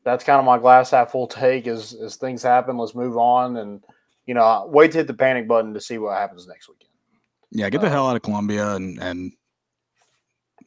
That's 0.05 0.23
kind 0.23 0.39
of 0.39 0.45
my 0.45 0.59
glass 0.59 0.93
half 0.93 1.11
full 1.11 1.27
take. 1.27 1.67
Is 1.67 1.95
as 1.95 2.15
things 2.15 2.45
happen, 2.45 2.79
let's 2.79 2.95
move 2.95 3.17
on, 3.17 3.57
and 3.57 3.83
you 4.27 4.35
know 4.35 4.71
wait 4.73 4.93
to 4.93 4.99
hit 4.99 5.09
the 5.09 5.15
panic 5.15 5.49
button 5.49 5.75
to 5.75 5.81
see 5.81 5.99
what 5.99 6.17
happens 6.17 6.47
next 6.47 6.69
weekend. 6.69 6.90
Yeah, 7.53 7.69
get 7.71 7.81
the 7.81 7.89
uh, 7.89 7.91
hell 7.91 8.09
out 8.09 8.17
of 8.17 8.23
Columbia 8.23 8.77
and 8.77 8.99
and 9.01 9.33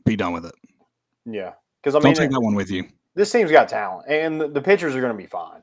be 0.06 0.16
done 0.16 0.34
with 0.34 0.46
it. 0.46 0.56
Yeah, 1.26 1.54
because 1.82 1.96
I 1.96 2.00
mean, 2.00 2.14
don't 2.14 2.16
take 2.16 2.32
that 2.32 2.42
one 2.42 2.56
with 2.56 2.70
you. 2.70 2.88
This 3.16 3.32
team's 3.32 3.52
got 3.52 3.70
talent, 3.70 4.08
and 4.10 4.42
the, 4.42 4.48
the 4.48 4.62
pitchers 4.62 4.96
are 4.96 5.02
going 5.02 5.14
to 5.14 5.18
be 5.18 5.28
fine. 5.28 5.62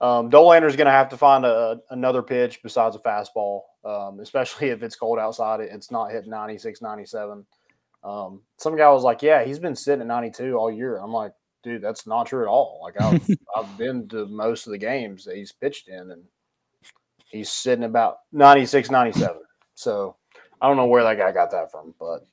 Um, 0.00 0.30
Dollander's 0.30 0.76
going 0.76 0.86
to 0.86 0.92
have 0.92 1.10
to 1.10 1.16
find 1.16 1.44
a, 1.44 1.80
another 1.90 2.22
pitch 2.22 2.60
besides 2.62 2.96
a 2.96 2.98
fastball, 2.98 3.62
um, 3.84 4.20
especially 4.20 4.68
if 4.68 4.82
it's 4.82 4.96
cold 4.96 5.18
outside. 5.18 5.60
It's 5.60 5.90
not 5.90 6.10
hitting 6.10 6.30
96, 6.30 6.80
97. 6.80 7.44
Um, 8.02 8.42
some 8.56 8.76
guy 8.76 8.88
was 8.90 9.02
like, 9.02 9.22
"Yeah, 9.22 9.44
he's 9.44 9.58
been 9.58 9.76
sitting 9.76 10.00
at 10.00 10.06
92 10.06 10.54
all 10.54 10.70
year." 10.70 10.96
I'm 10.98 11.12
like, 11.12 11.32
"Dude, 11.62 11.82
that's 11.82 12.06
not 12.06 12.26
true 12.26 12.42
at 12.42 12.48
all." 12.48 12.80
Like 12.82 13.00
I've 13.00 13.28
I've 13.56 13.78
been 13.78 14.08
to 14.08 14.26
most 14.26 14.66
of 14.66 14.72
the 14.72 14.78
games 14.78 15.24
that 15.24 15.36
he's 15.36 15.52
pitched 15.52 15.88
in, 15.88 16.10
and 16.10 16.22
he's 17.26 17.50
sitting 17.50 17.84
about 17.84 18.18
96, 18.32 18.90
97. 18.90 19.36
So 19.74 20.16
I 20.60 20.68
don't 20.68 20.76
know 20.76 20.86
where 20.86 21.02
that 21.04 21.18
guy 21.18 21.32
got 21.32 21.50
that 21.52 21.70
from, 21.70 21.94
but 21.98 22.26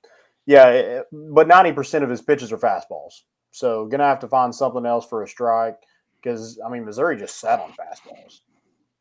yeah, 0.46 0.70
it, 0.70 1.08
but 1.12 1.48
90% 1.48 2.04
of 2.04 2.10
his 2.10 2.22
pitches 2.22 2.52
are 2.52 2.58
fastballs. 2.58 3.22
So 3.52 3.86
going 3.86 4.00
to 4.00 4.06
have 4.06 4.20
to 4.20 4.28
find 4.28 4.54
something 4.54 4.86
else 4.86 5.06
for 5.06 5.24
a 5.24 5.28
strike 5.28 5.78
because, 6.22 6.60
I 6.66 6.70
mean, 6.70 6.86
Missouri 6.86 7.18
just 7.18 7.40
sat 7.40 7.60
on 7.60 7.72
fastballs. 7.72 8.42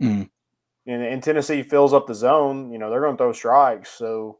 Mm. 0.03 0.29
And, 0.87 1.03
and 1.03 1.23
Tennessee 1.23 1.63
fills 1.63 1.93
up 1.93 2.07
the 2.07 2.15
zone, 2.15 2.71
you 2.71 2.79
know, 2.79 2.91
they're 2.91 3.01
going 3.01 3.17
to 3.17 3.19
throw 3.19 3.33
strikes. 3.33 3.91
So, 3.91 4.39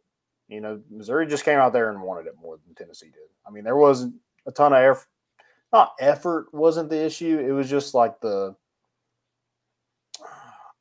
you 0.49 0.61
know, 0.61 0.81
Missouri 0.91 1.27
just 1.27 1.45
came 1.45 1.59
out 1.59 1.73
there 1.73 1.91
and 1.91 2.03
wanted 2.03 2.27
it 2.27 2.35
more 2.41 2.59
than 2.65 2.75
Tennessee 2.75 3.07
did. 3.07 3.29
I 3.47 3.51
mean, 3.51 3.65
there 3.65 3.77
wasn't 3.77 4.15
a 4.47 4.53
ton 4.53 4.73
of 4.73 4.79
effort. 4.79 5.09
Not 5.73 5.95
effort 5.99 6.47
wasn't 6.53 6.91
the 6.91 7.05
issue. 7.05 7.39
It 7.39 7.53
was 7.53 7.69
just 7.69 7.95
like 7.95 8.21
the, 8.21 8.55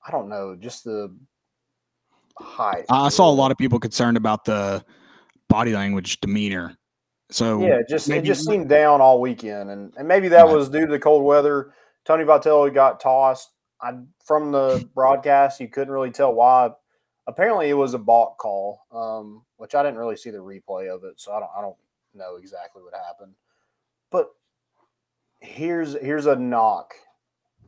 I 0.08 0.12
don't 0.12 0.30
know, 0.30 0.56
just 0.56 0.84
the 0.84 1.14
height. 2.38 2.86
I 2.90 3.10
saw 3.10 3.30
a 3.30 3.34
lot 3.34 3.52
of 3.52 3.58
people 3.58 3.80
concerned 3.80 4.18
about 4.18 4.46
the 4.46 4.84
body 5.50 5.74
language, 5.74 6.20
demeanor. 6.20 6.76
So 7.32 7.66
yeah, 7.66 7.82
just 7.88 8.10
it 8.10 8.24
just 8.24 8.46
seemed 8.46 8.70
down 8.70 9.02
all 9.02 9.20
weekend, 9.20 9.72
and 9.72 9.94
and 9.98 10.08
maybe 10.08 10.28
that 10.30 10.46
right. 10.46 10.56
was 10.56 10.70
due 10.70 10.86
to 10.86 10.92
the 10.92 11.00
cold 11.00 11.24
weather. 11.24 11.74
Tony 12.06 12.24
Vitello 12.24 12.72
got 12.74 13.00
tossed. 13.00 13.50
I 13.82 13.94
from 14.24 14.52
the 14.52 14.88
broadcast, 14.94 15.60
you 15.60 15.68
couldn't 15.68 15.94
really 15.94 16.12
tell 16.12 16.34
why. 16.34 16.72
Apparently, 17.28 17.70
it 17.70 17.74
was 17.74 17.96
a 17.96 18.00
balk 18.00 18.38
call, 18.38 18.82
um, 18.92 19.44
which 19.58 19.74
I 19.74 19.82
didn't 19.82 19.98
really 19.98 20.16
see 20.16 20.30
the 20.30 20.38
replay 20.38 20.94
of 20.94 21.04
it, 21.04 21.20
so 21.20 21.32
I 21.32 21.40
don't 21.40 21.50
I 21.58 21.62
don't 21.62 21.76
know 22.14 22.36
exactly 22.36 22.84
what 22.84 22.94
happened. 22.94 23.34
But 24.12 24.30
here's 25.40 25.94
here's 26.00 26.28
a 26.28 26.36
knock. 26.36 26.94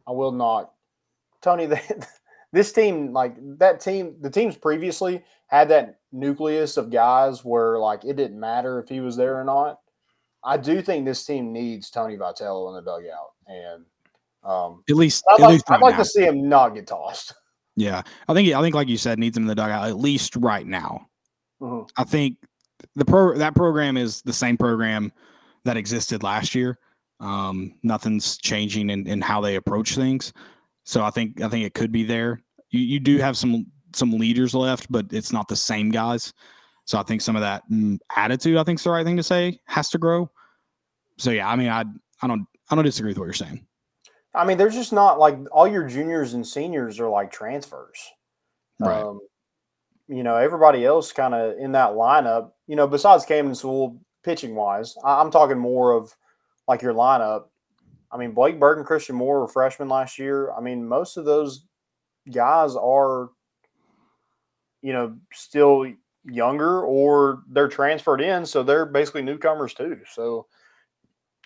I 0.07 0.11
will 0.11 0.31
knock 0.31 0.73
Tony. 1.41 1.65
They, 1.67 1.81
this 2.53 2.71
team, 2.71 3.13
like 3.13 3.35
that 3.59 3.79
team, 3.79 4.15
the 4.21 4.29
teams 4.29 4.55
previously 4.55 5.23
had 5.47 5.69
that 5.69 5.99
nucleus 6.11 6.77
of 6.77 6.89
guys 6.89 7.43
where 7.43 7.77
like 7.79 8.05
it 8.05 8.15
didn't 8.15 8.39
matter 8.39 8.79
if 8.79 8.89
he 8.89 8.99
was 8.99 9.15
there 9.15 9.39
or 9.39 9.43
not. 9.43 9.79
I 10.43 10.57
do 10.57 10.81
think 10.81 11.05
this 11.05 11.25
team 11.25 11.51
needs 11.51 11.89
Tony 11.89 12.15
Vitello 12.15 12.69
in 12.69 12.75
the 12.75 12.81
dugout, 12.81 13.33
and 13.47 13.85
um, 14.43 14.83
at 14.89 14.95
least 14.95 15.23
I'd 15.29 15.35
at 15.35 15.41
like, 15.41 15.51
least 15.51 15.71
I'd 15.71 15.81
like 15.81 15.97
to 15.97 16.05
see 16.05 16.23
him 16.23 16.47
not 16.47 16.75
get 16.75 16.87
tossed. 16.87 17.33
Yeah, 17.79 18.01
I 18.27 18.33
think 18.33 18.51
I 18.55 18.59
think 18.59 18.73
like 18.73 18.87
you 18.87 18.97
said, 18.97 19.19
needs 19.19 19.37
him 19.37 19.43
in 19.43 19.47
the 19.47 19.53
dugout 19.53 19.87
at 19.87 19.99
least 19.99 20.35
right 20.35 20.65
now. 20.65 21.05
Mm-hmm. 21.61 21.85
I 21.95 22.05
think 22.05 22.37
the 22.95 23.05
pro 23.05 23.37
that 23.37 23.53
program 23.53 23.97
is 23.97 24.23
the 24.23 24.33
same 24.33 24.57
program 24.57 25.11
that 25.63 25.77
existed 25.77 26.23
last 26.23 26.55
year. 26.55 26.79
Um, 27.19 27.75
nothing's 27.83 28.37
changing 28.37 28.89
in, 28.89 29.07
in 29.07 29.21
how 29.21 29.41
they 29.41 29.57
approach 29.57 29.93
things. 29.93 30.33
So 30.87 31.03
I 31.03 31.09
think 31.09 31.41
I 31.41 31.49
think 31.49 31.65
it 31.65 31.73
could 31.73 31.91
be 31.91 32.05
there. 32.05 32.41
You 32.69 32.79
you 32.79 33.01
do 33.01 33.17
have 33.17 33.35
some 33.35 33.65
some 33.93 34.11
leaders 34.11 34.55
left, 34.55 34.89
but 34.89 35.05
it's 35.11 35.33
not 35.33 35.49
the 35.49 35.55
same 35.55 35.91
guys. 35.91 36.33
So 36.85 36.97
I 36.97 37.03
think 37.03 37.19
some 37.21 37.35
of 37.35 37.41
that 37.41 37.63
mm, 37.69 37.99
attitude, 38.15 38.55
I 38.55 38.63
think 38.63 38.79
is 38.79 38.85
the 38.85 38.91
right 38.91 39.05
thing 39.05 39.17
to 39.17 39.23
say, 39.23 39.59
has 39.65 39.89
to 39.89 39.97
grow. 39.97 40.31
So 41.17 41.31
yeah, 41.31 41.49
I 41.49 41.57
mean, 41.57 41.67
I 41.67 41.83
I 42.21 42.27
don't 42.27 42.47
I 42.69 42.75
don't 42.75 42.85
disagree 42.85 43.09
with 43.09 43.17
what 43.17 43.25
you're 43.25 43.33
saying. 43.33 43.67
I 44.33 44.45
mean, 44.45 44.57
there's 44.57 44.75
just 44.75 44.93
not 44.93 45.19
like 45.19 45.37
all 45.51 45.67
your 45.67 45.85
juniors 45.85 46.35
and 46.35 46.47
seniors 46.47 47.01
are 47.01 47.09
like 47.09 47.31
transfers. 47.33 47.99
Right. 48.79 49.01
Um, 49.01 49.19
you 50.07 50.23
know, 50.23 50.37
everybody 50.37 50.85
else 50.85 51.11
kind 51.11 51.33
of 51.33 51.57
in 51.57 51.73
that 51.73 51.91
lineup, 51.91 52.51
you 52.65 52.77
know, 52.77 52.87
besides 52.87 53.25
Camden 53.25 53.55
Sewell 53.55 53.99
pitching 54.23 54.55
wise, 54.55 54.95
I'm 55.03 55.31
talking 55.31 55.59
more 55.59 55.91
of 55.91 56.15
like 56.65 56.81
your 56.81 56.93
lineup. 56.93 57.47
I 58.11 58.17
mean, 58.17 58.31
Blake 58.31 58.59
Burke 58.59 58.77
and 58.77 58.85
Christian 58.85 59.15
Moore 59.15 59.41
were 59.41 59.47
freshmen 59.47 59.89
last 59.89 60.17
year. 60.17 60.51
I 60.53 60.61
mean, 60.61 60.87
most 60.87 61.17
of 61.17 61.25
those 61.25 61.65
guys 62.31 62.75
are, 62.75 63.29
you 64.81 64.93
know, 64.93 65.17
still 65.33 65.85
younger 66.23 66.81
or 66.81 67.43
they're 67.49 67.67
transferred 67.67 68.21
in, 68.21 68.45
so 68.45 68.63
they're 68.63 68.85
basically 68.85 69.23
newcomers 69.23 69.73
too. 69.73 69.99
So, 70.09 70.47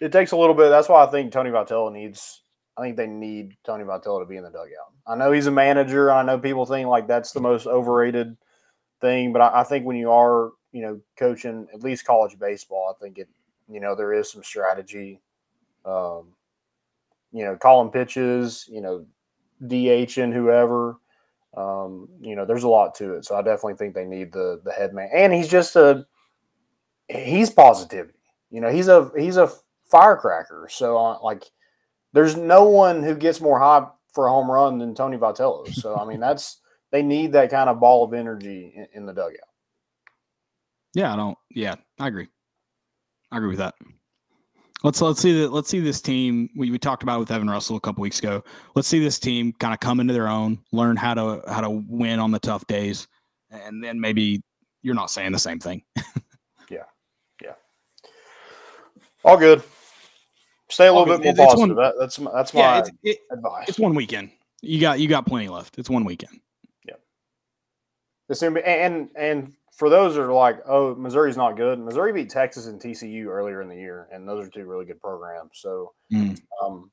it 0.02 0.12
takes 0.12 0.32
a 0.32 0.38
little 0.38 0.56
bit. 0.56 0.70
That's 0.70 0.90
why 0.90 1.06
I 1.06 1.12
think 1.12 1.32
Tony 1.32 1.52
Vitello 1.52 1.94
needs. 1.94 2.42
I 2.76 2.82
think 2.82 2.98
they 2.98 3.06
need 3.06 3.56
Tony 3.64 3.84
Vitello 3.84 4.20
to 4.20 4.26
be 4.26 4.36
in 4.36 4.44
the 4.44 4.50
dugout. 4.50 4.94
I 5.06 5.16
know 5.16 5.32
he's 5.32 5.46
a 5.46 5.52
manager. 5.52 6.12
I 6.12 6.24
know 6.24 6.40
people 6.40 6.66
think 6.66 6.90
like 6.90 7.08
that's 7.08 7.32
the 7.32 7.40
most 7.40 7.68
overrated 7.68 8.36
thing, 9.00 9.32
but 9.32 9.42
I, 9.42 9.62
I 9.62 9.64
think 9.64 9.86
when 9.86 9.98
you 9.98 10.12
are, 10.12 10.52
you 10.72 10.82
know, 10.82 11.00
coaching 11.18 11.68
at 11.74 11.84
least 11.84 12.06
college 12.06 12.40
baseball, 12.40 12.96
I 12.96 13.04
think 13.04 13.20
it, 13.20 13.30
you 13.70 13.80
know, 13.80 13.96
there 13.96 14.14
is 14.14 14.32
some 14.32 14.44
strategy. 14.44 15.22
Um, 15.86 16.30
you 17.32 17.44
know, 17.44 17.56
calling 17.56 17.92
pitches, 17.92 18.66
you 18.70 18.82
know, 18.82 19.06
DH 19.66 20.18
and 20.18 20.34
whoever. 20.34 20.98
Um, 21.56 22.08
you 22.22 22.36
know, 22.36 22.46
there's 22.46 22.64
a 22.64 22.70
lot 22.70 22.96
to 22.96 23.16
it. 23.16 23.26
So 23.26 23.36
I 23.36 23.42
definitely 23.42 23.76
think 23.76 23.94
they 23.94 24.06
need 24.06 24.32
the 24.32 24.62
the 24.64 24.72
head 24.72 24.94
man. 24.94 25.10
And 25.14 25.34
he's 25.34 25.50
just 25.50 25.76
a 25.76 26.06
he's 27.10 27.50
positivity. 27.50 28.20
You 28.50 28.62
know, 28.62 28.70
he's 28.70 28.88
a 28.88 29.12
he's 29.18 29.38
a 29.38 29.52
firecracker. 29.90 30.68
So 30.70 30.98
uh, 30.98 31.20
like 31.22 31.44
there's 32.14 32.38
no 32.38 32.64
one 32.66 33.04
who 33.04 33.16
gets 33.16 33.42
more 33.42 33.60
hype 33.60 33.90
for 34.14 34.28
a 34.28 34.30
home 34.30 34.50
run 34.50 34.78
than 34.78 34.96
Tony 34.96 35.18
Vitello. 35.18 35.68
So 35.74 35.96
I 35.96 36.06
mean 36.06 36.20
that's 36.20 36.60
they 36.92 37.02
need 37.02 37.34
that 37.34 37.50
kind 37.50 37.70
of 37.70 37.80
ball 37.80 38.04
of 38.04 38.14
energy 38.14 38.74
in, 38.76 38.88
in 38.94 39.06
the 39.06 39.14
dugout. 39.14 39.40
Yeah, 40.94 41.14
I 41.14 41.16
don't. 41.16 41.38
Yeah, 41.50 41.76
I 42.00 42.08
agree. 42.08 42.28
I 43.32 43.38
agree 43.38 43.50
with 43.50 43.60
that. 43.60 43.76
Let's 44.84 45.00
let's 45.02 45.22
see 45.22 45.40
that 45.42 45.52
let's 45.52 45.70
see 45.70 45.80
this 45.80 46.02
team. 46.02 46.50
We, 46.56 46.72
we 46.72 46.80
talked 46.80 47.04
about 47.04 47.20
with 47.20 47.30
Evan 47.32 47.50
Russell 47.50 47.76
a 47.76 47.80
couple 47.80 48.02
weeks 48.02 48.20
ago. 48.20 48.44
Let's 48.76 48.88
see 48.88 49.00
this 49.00 49.20
team 49.20 49.54
kind 49.54 49.74
of 49.74 49.80
come 49.80 50.00
into 50.00 50.14
their 50.14 50.28
own, 50.28 50.60
learn 50.72 50.96
how 50.98 51.14
to 51.14 51.44
how 51.48 51.62
to 51.62 51.70
win 51.70 52.20
on 52.20 52.32
the 52.32 52.40
tough 52.40 52.66
days, 52.66 53.08
and 53.52 53.84
then 53.84 54.00
maybe 54.00 54.42
you're 54.82 54.96
not 54.96 55.12
saying 55.12 55.32
the 55.34 55.40
same 55.40 55.60
thing. 55.60 55.84
yeah, 56.70 56.84
yeah. 57.44 57.54
All 59.24 59.38
good. 59.38 59.62
Stay 60.70 60.88
a 60.88 60.94
little 60.94 61.12
All 61.12 61.18
bit 61.18 61.24
more. 61.24 61.32
It's 61.46 61.54
positive. 61.54 61.76
one- 61.76 61.84
That, 61.86 61.94
that's 62.00 62.18
my, 62.20 62.32
that's 62.34 62.54
my 62.54 62.60
yeah, 62.62 62.80
it's, 62.80 62.90
it, 63.04 63.18
advice. 63.32 63.70
it's 63.70 63.78
one 63.80 63.94
weekend. 63.94 64.32
You 64.62 64.82
got 64.82 65.00
you 65.00 65.08
got 65.08 65.26
plenty 65.28 65.48
left. 65.48 65.78
It's 65.78 65.90
one 65.90 66.06
weekend. 66.06 66.40
It's 68.30 68.40
gonna 68.42 68.56
be, 68.56 68.64
and 68.64 69.10
and 69.18 69.54
for 69.82 69.90
those 69.90 70.14
that 70.14 70.22
are 70.22 70.32
like, 70.32 70.60
oh, 70.68 70.94
Missouri's 70.94 71.38
not 71.38 71.58
good. 71.58 71.80
Missouri 71.80 72.14
beat 72.14 72.30
Texas 72.30 72.68
and 72.68 72.80
TCU 72.80 73.26
earlier 73.26 73.64
in 73.64 73.68
the 73.68 73.76
year, 73.76 74.08
and 74.12 74.28
those 74.28 74.46
are 74.46 74.50
two 74.52 74.68
really 74.68 74.86
good 74.86 75.02
programs. 75.02 75.54
So 75.54 75.94
Mm. 76.14 76.40
um, 76.64 76.92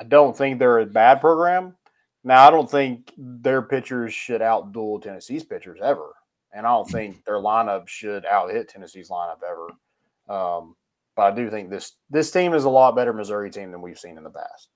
I 0.00 0.04
don't 0.04 0.34
think 0.34 0.58
they're 0.58 0.78
a 0.78 0.86
bad 0.86 1.20
program. 1.20 1.76
Now 2.24 2.48
I 2.48 2.50
don't 2.50 2.70
think 2.70 3.12
their 3.18 3.60
pitchers 3.60 4.14
should 4.14 4.40
outduel 4.40 5.02
Tennessee's 5.02 5.44
pitchers 5.44 5.78
ever, 5.82 6.14
and 6.54 6.66
I 6.66 6.70
don't 6.70 6.88
think 6.90 7.22
their 7.26 7.34
lineup 7.34 7.86
should 7.86 8.24
out 8.24 8.50
hit 8.50 8.70
Tennessee's 8.70 9.10
lineup 9.10 9.42
ever. 9.46 9.68
Um, 10.26 10.74
but 11.16 11.30
I 11.30 11.36
do 11.36 11.50
think 11.50 11.68
this 11.68 11.96
this 12.08 12.30
team 12.30 12.54
is 12.54 12.64
a 12.64 12.70
lot 12.70 12.96
better 12.96 13.12
Missouri 13.12 13.50
team 13.50 13.72
than 13.72 13.82
we've 13.82 13.98
seen 13.98 14.16
in 14.16 14.24
the 14.24 14.30
past. 14.30 14.70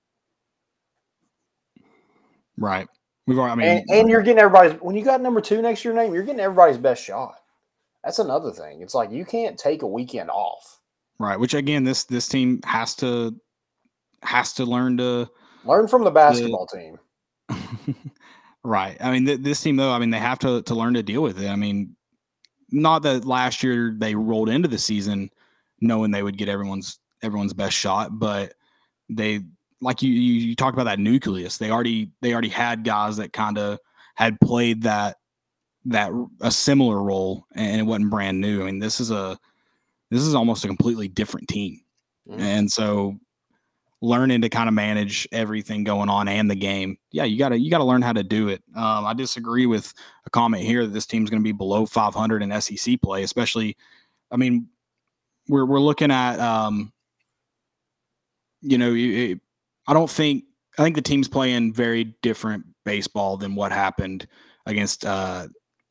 Right. 2.55 2.87
We've 3.31 3.39
already. 3.39 3.51
I 3.51 3.55
mean, 3.55 3.85
and, 3.87 3.99
and 3.99 4.09
you're 4.09 4.21
getting 4.21 4.39
everybody's 4.39 4.73
when 4.81 4.95
you 4.95 5.03
got 5.03 5.21
number 5.21 5.39
two 5.39 5.61
next 5.61 5.81
to 5.81 5.89
your 5.89 5.95
name, 5.95 6.13
you're 6.13 6.23
getting 6.23 6.41
everybody's 6.41 6.77
best 6.77 7.01
shot. 7.01 7.35
That's 8.03 8.19
another 8.19 8.51
thing. 8.51 8.81
It's 8.81 8.93
like 8.93 9.09
you 9.09 9.23
can't 9.23 9.57
take 9.57 9.83
a 9.83 9.87
weekend 9.87 10.29
off. 10.29 10.79
right. 11.17 11.39
Which 11.39 11.53
again, 11.53 11.85
this 11.85 12.03
this 12.03 12.27
team 12.27 12.59
has 12.65 12.93
to 12.95 13.35
has 14.23 14.53
to 14.53 14.65
learn 14.65 14.97
to. 14.97 15.29
Learn 15.63 15.87
from 15.87 16.03
the 16.03 16.11
basketball 16.11 16.67
team. 16.67 16.99
right. 18.63 18.97
I 18.99 19.11
mean, 19.11 19.25
th- 19.25 19.41
this 19.41 19.61
team 19.61 19.77
though. 19.77 19.91
I 19.91 19.99
mean, 19.99 20.09
they 20.09 20.19
have 20.19 20.39
to 20.39 20.61
to 20.63 20.75
learn 20.75 20.95
to 20.95 21.03
deal 21.03 21.21
with 21.21 21.41
it. 21.41 21.47
I 21.47 21.55
mean, 21.55 21.95
not 22.69 23.03
that 23.03 23.23
last 23.23 23.63
year 23.63 23.95
they 23.97 24.13
rolled 24.13 24.49
into 24.49 24.67
the 24.67 24.77
season 24.77 25.29
knowing 25.79 26.11
they 26.11 26.23
would 26.23 26.37
get 26.37 26.49
everyone's 26.49 26.99
everyone's 27.23 27.53
best 27.53 27.77
shot, 27.77 28.17
but 28.19 28.55
they 29.09 29.41
like 29.81 30.01
you 30.01 30.11
you, 30.11 30.33
you 30.49 30.55
talked 30.55 30.75
about 30.75 30.83
that 30.85 30.99
nucleus. 30.99 31.57
They 31.57 31.71
already 31.71 32.11
they 32.21 32.33
already 32.33 32.49
had 32.49 32.83
guys 32.83 33.17
that 33.17 33.33
kind 33.33 33.57
of 33.57 33.79
had 34.15 34.39
played 34.39 34.83
that 34.83 35.17
that 35.85 36.11
a 36.41 36.51
similar 36.51 37.01
role, 37.01 37.45
and 37.55 37.79
it 37.81 37.83
wasn't 37.83 38.11
brand 38.11 38.39
new. 38.39 38.61
I 38.61 38.65
mean, 38.65 38.79
this 38.79 38.99
is 38.99 39.11
a 39.11 39.37
this 40.11 40.21
is 40.21 40.35
almost 40.35 40.63
a 40.63 40.67
completely 40.67 41.07
different 41.07 41.47
team, 41.47 41.81
Mhm. 42.29 42.39
and 42.39 42.71
so 42.71 43.17
learning 44.03 44.41
to 44.41 44.49
kind 44.49 44.67
of 44.67 44.73
manage 44.73 45.27
everything 45.31 45.83
going 45.83 46.09
on 46.09 46.27
and 46.27 46.49
the 46.49 46.55
game. 46.55 46.97
Yeah, 47.11 47.23
you 47.23 47.37
gotta 47.37 47.57
you 47.59 47.69
gotta 47.71 47.83
learn 47.83 48.01
how 48.01 48.13
to 48.13 48.23
do 48.23 48.49
it. 48.49 48.63
Um, 48.75 49.05
I 49.05 49.13
disagree 49.13 49.65
with 49.67 49.93
a 50.25 50.29
comment 50.29 50.63
here 50.63 50.85
that 50.85 50.93
this 50.93 51.05
team's 51.05 51.29
going 51.29 51.39
to 51.41 51.43
be 51.43 51.51
below 51.51 51.85
500 51.85 52.41
in 52.43 52.51
SEC 52.61 52.97
play, 52.97 53.23
especially. 53.23 53.77
I 54.31 54.37
mean, 54.37 54.67
we're 55.47 55.65
we're 55.65 55.79
looking 55.79 56.11
at 56.11 56.39
um, 56.39 56.91
you 58.61 58.77
know, 58.77 58.91
you- 58.91 59.31
it, 59.33 59.39
I 59.91 59.93
don't 59.93 60.09
think 60.09 60.45
I 60.79 60.83
think 60.83 60.95
the 60.95 61.01
team's 61.01 61.27
playing 61.27 61.73
very 61.73 62.15
different 62.21 62.65
baseball 62.85 63.35
than 63.35 63.55
what 63.55 63.73
happened 63.73 64.25
against 64.65 65.05
uh, 65.05 65.47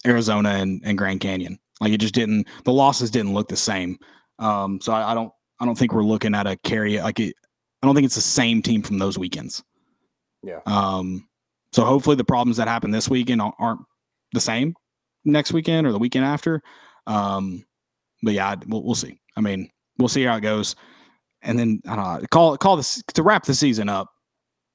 Arizona 0.07 0.49
and, 0.51 0.81
and 0.87 0.97
Grand 0.97 1.21
Canyon. 1.21 1.59
Like 1.83 1.93
it 1.93 1.99
just 1.99 2.15
didn't. 2.15 2.49
The 2.65 2.73
losses 2.73 3.11
didn't 3.11 3.35
look 3.35 3.49
the 3.49 3.57
same. 3.57 3.99
Um, 4.39 4.81
so 4.81 4.95
I, 4.95 5.13
I 5.13 5.15
don't. 5.15 5.31
I 5.61 5.67
don't 5.67 5.77
think 5.77 5.93
we're 5.93 6.03
looking 6.03 6.35
at 6.35 6.47
a 6.47 6.57
carry. 6.57 6.99
Like 6.99 7.21
it, 7.21 7.37
I 7.83 7.87
don't 7.87 7.95
think 7.95 8.07
it's 8.07 8.15
the 8.15 8.23
same 8.23 8.63
team 8.63 8.83
from 8.83 8.99
those 8.99 9.19
weekends. 9.19 9.63
Yeah. 10.43 10.61
Um. 10.65 11.29
So 11.73 11.85
hopefully 11.85 12.17
the 12.17 12.25
problems 12.25 12.57
that 12.57 12.69
happen 12.69 12.91
this 12.91 13.09
weekend 13.11 13.43
aren't- 13.43 13.55
aren't 13.59 13.81
the 14.33 14.41
same 14.41 14.75
next 15.27 15.53
weekend 15.53 15.87
or 15.87 15.93
the 15.93 15.99
weekend 15.99 16.25
after. 16.25 16.63
Um. 17.07 17.67
But 18.23 18.33
yeah, 18.33 18.55
we'll, 18.67 18.83
we'll 18.83 18.95
see. 18.95 19.21
I 19.37 19.43
mean, 19.43 19.69
we'll 19.99 20.09
see 20.09 20.25
how 20.25 20.37
it 20.37 20.41
goes, 20.41 20.75
and 21.43 21.59
then 21.59 21.81
I 21.89 21.97
don't 21.97 22.21
know. 22.23 22.27
Call 22.31 22.57
call 22.57 22.77
this 22.77 23.03
to 23.15 23.23
wrap 23.23 23.45
the 23.45 23.55
season 23.55 23.89
up 23.89 24.09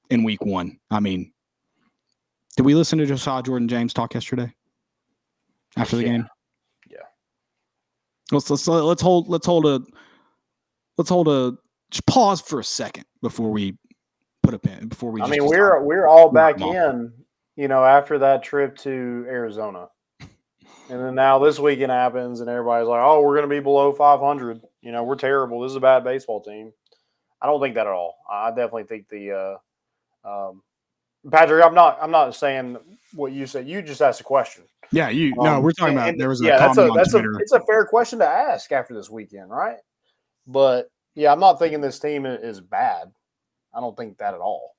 in 0.10 0.24
week 0.24 0.44
one. 0.44 0.80
I 0.92 1.00
mean, 1.00 1.32
did 2.58 2.64
we 2.64 2.76
listen 2.76 3.00
to 3.00 3.06
Josiah 3.06 3.44
Jordan 3.44 3.68
James 3.68 3.94
talk 3.94 4.14
yesterday 4.14 4.54
after 5.78 5.96
the 5.96 6.04
Yeah. 6.04 6.10
game? 6.10 6.28
Yeah. 6.90 6.98
Let's 8.32 8.50
let's 8.50 8.68
let's 8.68 9.02
hold 9.02 9.28
let's 9.28 9.46
hold 9.46 9.66
a 9.66 9.82
let's 10.98 11.10
hold 11.10 11.28
a 11.28 11.54
just 11.92 12.06
pause 12.08 12.42
for 12.42 12.60
a 12.60 12.64
second 12.64 13.06
before 13.22 13.52
we 13.52 13.78
put 14.44 14.54
a 14.54 14.60
pin 14.60 14.88
before 14.88 15.12
we. 15.12 15.22
I 15.22 15.28
mean, 15.28 15.46
we're 15.46 15.82
we're 15.84 16.08
all 16.08 16.32
back 16.32 16.60
in, 16.62 17.14
you 17.56 17.68
know, 17.68 17.84
after 17.86 18.20
that 18.20 18.44
trip 18.44 18.78
to 18.80 19.26
Arizona. 19.28 19.88
And 20.88 21.04
then 21.04 21.16
now 21.16 21.40
this 21.40 21.58
weekend 21.58 21.92
happens 21.92 22.42
and 22.42 22.50
everybody's 22.50 22.88
like, 22.88 23.02
"Oh, 23.04 23.20
we're 23.22 23.36
going 23.36 23.50
to 23.50 23.56
be 23.56 23.60
below 23.60 23.92
500." 23.92 24.62
You 24.86 24.92
know, 24.92 25.04
we're 25.04 25.16
terrible. 25.16 25.62
This 25.62 25.72
is 25.72 25.76
a 25.76 25.82
bad 25.82 26.04
baseball 26.04 26.42
team. 26.42 26.72
I 27.42 27.48
don't 27.48 27.60
think 27.60 27.74
that 27.74 27.88
at 27.88 27.94
all. 27.94 28.16
I 28.32 28.50
definitely 28.50 28.84
think 28.84 29.10
the 29.10 29.60
uh 30.24 30.48
um 30.50 30.62
Patrick, 31.32 31.66
I'm 31.66 31.74
not 31.74 31.98
I'm 32.00 32.12
not 32.12 32.36
saying 32.36 32.78
what 33.14 33.32
you 33.32 33.48
said. 33.48 33.68
You 33.68 33.82
just 33.82 34.02
asked 34.02 34.22
a 34.22 34.24
question. 34.24 34.64
yeah. 34.92 35.10
You 35.10 35.34
no, 35.36 35.56
Um, 35.56 35.64
we're 35.64 35.72
talking 35.72 35.96
about 35.96 36.10
and 36.10 36.22
there 36.22 36.30
was 36.30 36.42
a 36.42 36.46
yeah, 36.46 36.60
that's 36.60 36.78
a 36.78 36.82
comment 36.82 36.92
on 36.92 36.98
that's 36.98 37.14
a 37.16 37.20
Twitter. 37.20 37.40
it's 37.40 37.52
a 37.52 37.62
fair 37.62 37.86
question 37.86 38.20
to 38.20 38.28
ask 38.28 38.72
after 38.72 38.94
this 38.94 39.10
weekend, 39.10 39.50
right? 39.50 39.78
But 40.46 40.92
yeah, 41.16 41.32
I'm 41.32 41.40
not 41.40 41.58
thinking 41.58 41.82
this 41.82 41.98
team 42.00 42.28
is 42.28 42.62
bad. 42.62 43.12
I 43.74 43.80
don't 43.80 43.98
think 43.98 44.20
that 44.20 44.36
at 44.36 44.40
all. 44.40 44.76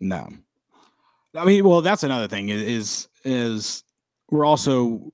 No. 0.00 0.26
I 1.34 1.44
mean, 1.44 1.64
well, 1.68 1.82
that's 1.82 2.02
another 2.02 2.28
thing 2.28 2.48
is 2.48 3.08
is 3.24 3.84
we're 4.30 4.46
also 4.46 5.12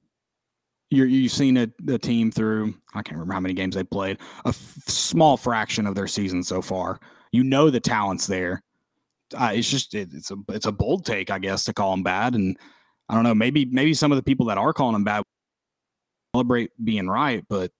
you're 0.91 1.07
you've 1.07 1.33
seen 1.33 1.57
a, 1.57 1.69
a 1.89 1.99
team 1.99 2.31
through 2.31 2.75
I 2.95 3.03
can't 3.03 3.17
remember 3.17 3.35
how 3.35 3.41
many 3.41 3.55
games 3.55 3.75
they 3.75 3.85
played 3.85 4.19
a 4.45 4.49
f- 4.49 4.83
small 4.87 5.37
fraction 5.37 5.87
of 5.87 5.95
their 5.95 6.09
season 6.09 6.43
so 6.43 6.61
far. 6.61 6.99
You 7.33 7.45
know 7.45 7.71
the 7.71 7.81
talent's 7.81 8.27
there. 8.27 8.62
Uh, 9.35 9.53
it's 9.55 9.71
just 9.71 9.95
it, 9.95 10.09
it's 10.12 10.31
a 10.33 10.37
it's 10.49 10.67
a 10.67 10.73
bold 10.73 11.07
take, 11.07 11.31
I 11.31 11.39
guess, 11.39 11.65
to 11.65 11.73
call 11.73 11.93
them 11.93 12.03
bad. 12.03 12.35
And 12.35 12.57
I 13.09 13.15
don't 13.15 13.23
know, 13.23 13.35
maybe 13.35 13.65
maybe 13.67 13.95
some 13.95 14.11
of 14.11 14.17
the 14.17 14.23
people 14.23 14.47
that 14.47 14.59
are 14.59 14.73
calling 14.73 14.95
them 14.95 15.05
bad 15.05 15.23
celebrate 16.35 16.71
being 16.85 17.09
right, 17.09 17.45
but 17.49 17.71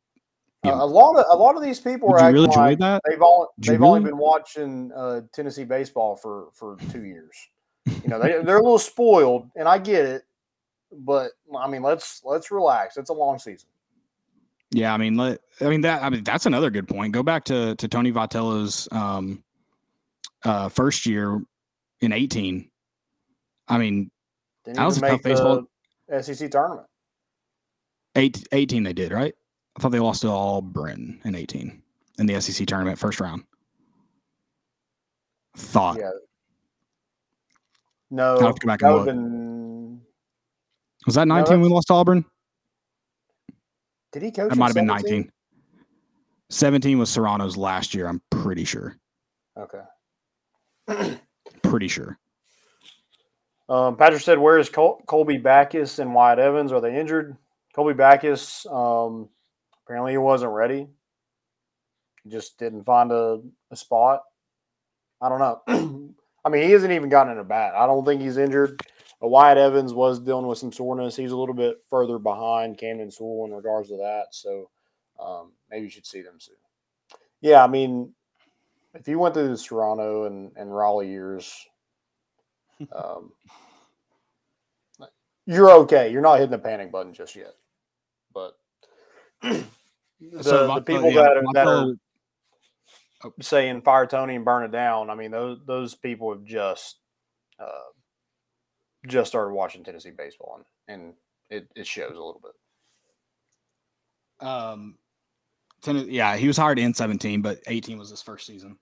Uh, 0.65 0.71
a 0.73 0.87
lot 0.87 1.17
of 1.17 1.25
a 1.31 1.37
lot 1.37 1.57
of 1.57 1.63
these 1.63 1.81
people 1.81 2.09
would 2.09 2.21
are 2.21 2.31
you 2.31 2.35
really 2.35 2.49
like 2.49 2.79
that? 2.79 3.03
they've 3.09 3.23
all 3.23 3.49
Did 3.59 3.73
they've 3.75 3.83
only 3.83 4.01
been 4.01 4.19
watching 4.19 4.93
uh, 4.95 5.23
Tennessee 5.33 5.65
baseball 5.65 6.17
for 6.17 6.49
for 6.53 6.77
two 6.93 7.05
years. 7.05 7.35
You 7.87 8.09
know, 8.09 8.21
they 8.21 8.43
they're 8.43 8.59
a 8.59 8.63
little 8.63 8.79
spoiled, 8.79 9.51
and 9.57 9.67
I 9.67 9.79
get 9.79 10.05
it. 10.05 10.23
But 10.93 11.33
I 11.57 11.69
mean, 11.69 11.83
let's 11.83 12.23
let's 12.25 12.51
relax. 12.51 12.97
It's 12.97 13.11
a 13.11 13.15
long 13.15 13.39
season. 13.39 13.69
Yeah, 14.73 14.95
I 14.95 14.97
mean, 14.99 15.17
let, 15.17 15.41
I 15.61 15.65
mean 15.65 15.81
that. 15.81 16.03
I 16.03 16.11
mean, 16.11 16.23
that's 16.23 16.47
another 16.47 16.71
good 16.71 16.87
point. 16.89 17.13
Go 17.13 17.23
back 17.23 17.45
to 17.45 17.75
to 17.77 17.89
Tony 17.89 18.13
Vitello's 18.13 18.89
um, 18.93 19.43
uh, 20.45 20.69
first 20.69 21.07
year 21.07 21.41
in 22.01 22.13
eighteen. 22.13 22.71
I 23.69 23.79
mean, 23.79 24.11
Didn't 24.65 24.79
That 24.79 24.87
was 24.87 24.99
a 24.99 25.01
tough 25.01 25.23
baseball- 25.23 25.65
the 26.09 26.23
SEC 26.23 26.51
tournament. 26.51 26.89
eight, 28.17 28.49
18 28.51 28.83
they 28.83 28.93
did 28.93 29.13
right. 29.13 29.33
I 29.77 29.81
thought 29.81 29.93
they 29.93 30.01
lost 30.01 30.23
to 30.23 30.29
Auburn 30.29 31.21
in 31.25 31.35
eighteen 31.37 31.83
in 32.19 32.27
the 32.27 32.41
SEC 32.41 32.67
tournament 32.67 32.99
first 32.99 33.21
round. 33.21 33.45
Thought 35.57 35.99
Yeah. 35.99 36.11
No, 38.11 38.35
I'll 38.37 38.47
have 38.47 38.55
to 38.57 38.61
go 38.61 38.67
back 38.67 38.83
and 38.83 38.93
look. 38.93 39.09
Was 41.11 41.17
that 41.17 41.27
nineteen 41.27 41.61
we 41.61 41.69
lost 41.69 41.89
to 41.89 41.95
Auburn? 41.95 42.25
Did 44.13 44.23
he 44.23 44.31
coach? 44.31 44.51
That 44.51 44.57
might 44.57 44.67
have 44.67 44.77
been 44.77 44.87
nineteen. 44.87 45.29
17 46.51 47.01
was 47.01 47.11
Serrano's 47.11 47.57
last 47.57 47.95
year. 47.95 48.07
I'm 48.07 48.23
pretty 48.31 48.65
sure. 48.65 48.97
Okay. 49.57 49.83
Pretty 51.63 51.89
sure. 51.89 52.17
Um, 53.69 53.97
Patrick 53.97 54.23
said, 54.23 54.39
"Where 54.39 54.59
is 54.59 54.69
Col- 54.69 55.03
Colby 55.07 55.37
Backus 55.37 55.99
and 55.99 56.15
Wyatt 56.15 56.39
Evans? 56.39 56.71
Are 56.71 56.81
they 56.81 56.97
injured?" 56.97 57.37
Colby 57.75 57.95
Backus, 57.95 58.67
um, 58.67 59.29
apparently 59.85 60.13
he 60.13 60.19
wasn't 60.19 60.53
ready. 60.53 60.87
He 62.23 62.31
just 62.31 62.57
didn't 62.57 62.85
find 62.85 63.11
a, 63.11 63.41
a 63.73 63.77
spot. 63.77 64.23
I 65.21 65.29
don't 65.29 65.39
know. 65.41 66.15
I 66.45 66.49
mean, 66.51 66.63
he 66.63 66.71
hasn't 66.71 66.93
even 66.93 67.09
gotten 67.09 67.33
in 67.33 67.39
a 67.39 67.45
bat. 67.45 67.75
I 67.75 67.87
don't 67.87 68.05
think 68.05 68.23
he's 68.23 68.37
injured. 68.37 68.81
Uh, 69.23 69.29
Wyatt 69.29 69.59
Evans 69.59 69.93
was 69.93 70.21
dealing 70.21 70.47
with 70.47 70.59
some 70.59 70.73
soreness. 70.73 71.17
He's 71.17 71.33
a 71.33 71.37
little 71.37 71.55
bit 71.55 71.83
further 71.89 72.19
behind 72.19 72.79
Camden 72.79 73.11
Sewell 73.11 73.47
in 73.47 73.53
regards 73.53 73.89
to 73.89 73.97
that. 73.99 74.27
So 74.31 74.71
um, 75.19 75.53
maybe 75.71 75.85
you 75.85 75.91
should 75.91 76.07
see 76.07 76.23
them 76.23 76.39
soon. 76.39 76.57
Yeah, 77.41 77.63
I 77.63 77.67
mean, 77.67 78.15
if 78.95 79.09
you 79.09 79.19
went 79.19 79.35
through 79.35 79.49
the 79.49 79.57
Toronto 79.57 80.25
and, 80.25 80.53
and 80.57 80.75
Raleigh 80.75 81.09
years, 81.09 81.55
um, 82.93 83.33
you're 85.47 85.71
okay. 85.71 86.13
You're 86.13 86.23
not 86.23 86.37
hitting 86.37 86.51
the 86.51 86.59
panic 86.59 86.93
button 86.93 87.13
just 87.13 87.37
yet. 87.37 87.55
But 88.33 88.57
the, 89.43 89.65
So 90.43 90.63
the 90.63 90.69
my- 90.69 90.81
people 90.81 91.11
yeah, 91.11 91.23
that 91.23 91.37
are, 91.37 91.43
that 91.55 91.67
are 91.67 93.33
saying 93.41 93.83
fire 93.83 94.07
Tony 94.07 94.37
and 94.37 94.45
burn 94.45 94.65
it 94.65 94.71
down, 94.71 95.09
I 95.09 95.15
mean 95.15 95.31
those 95.31 95.59
those 95.67 95.95
people 95.95 96.31
have 96.33 96.45
just 96.45 96.99
uh, 97.59 97.89
just 99.07 99.31
started 99.31 99.55
watching 99.55 99.83
Tennessee 99.85 100.11
baseball 100.11 100.61
and, 100.89 101.01
and 101.03 101.15
it, 101.49 101.69
it 101.75 101.87
shows 101.87 102.11
a 102.11 102.15
little 102.15 102.41
bit. 102.43 102.53
Um, 104.47 104.97
Ten- 105.83 106.11
yeah, 106.11 106.37
he 106.37 106.47
was 106.47 106.57
hired 106.57 106.79
in 106.79 106.95
17, 106.95 107.43
but 107.43 107.59
18 107.67 107.99
was 107.99 108.11
his 108.11 108.23
first 108.23 108.47
season. 108.47 108.77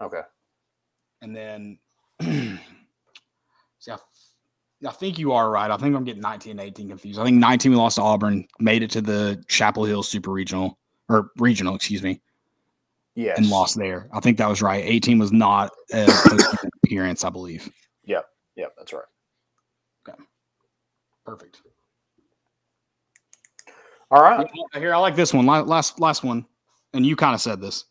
Okay. 0.00 0.22
And 1.20 1.36
then, 1.36 1.78
see, 2.22 2.58
I, 3.90 3.96
I 4.86 4.90
think 4.92 5.18
you 5.18 5.32
are 5.32 5.50
right. 5.50 5.70
I 5.70 5.76
think 5.76 5.94
I'm 5.94 6.04
getting 6.04 6.22
19 6.22 6.52
and 6.52 6.60
18 6.60 6.88
confused. 6.88 7.20
I 7.20 7.24
think 7.24 7.38
19 7.38 7.70
we 7.72 7.76
lost 7.76 7.96
to 7.96 8.02
Auburn, 8.02 8.46
made 8.58 8.82
it 8.82 8.90
to 8.92 9.00
the 9.00 9.42
Chapel 9.48 9.84
Hill 9.84 10.02
Super 10.02 10.30
Regional 10.32 10.78
or 11.08 11.30
regional, 11.36 11.74
excuse 11.74 12.02
me, 12.02 12.20
Yes. 13.14 13.38
and 13.38 13.48
lost 13.50 13.76
there. 13.78 14.08
I 14.12 14.20
think 14.20 14.38
that 14.38 14.48
was 14.48 14.62
right. 14.62 14.82
18 14.84 15.18
was 15.18 15.30
not 15.30 15.70
a 15.92 16.08
appearance, 16.82 17.22
I 17.24 17.30
believe. 17.30 17.70
Yep, 18.04 18.24
that's 18.56 18.92
right. 18.92 19.02
Okay. 20.08 20.18
Perfect. 21.24 21.62
All 24.10 24.22
right. 24.22 24.46
Here, 24.74 24.94
I 24.94 24.98
like 24.98 25.16
this 25.16 25.32
one. 25.32 25.46
Last 25.46 25.98
last 25.98 26.22
one, 26.22 26.44
and 26.92 27.06
you 27.06 27.16
kind 27.16 27.34
of 27.34 27.40
said 27.40 27.60
this. 27.60 27.86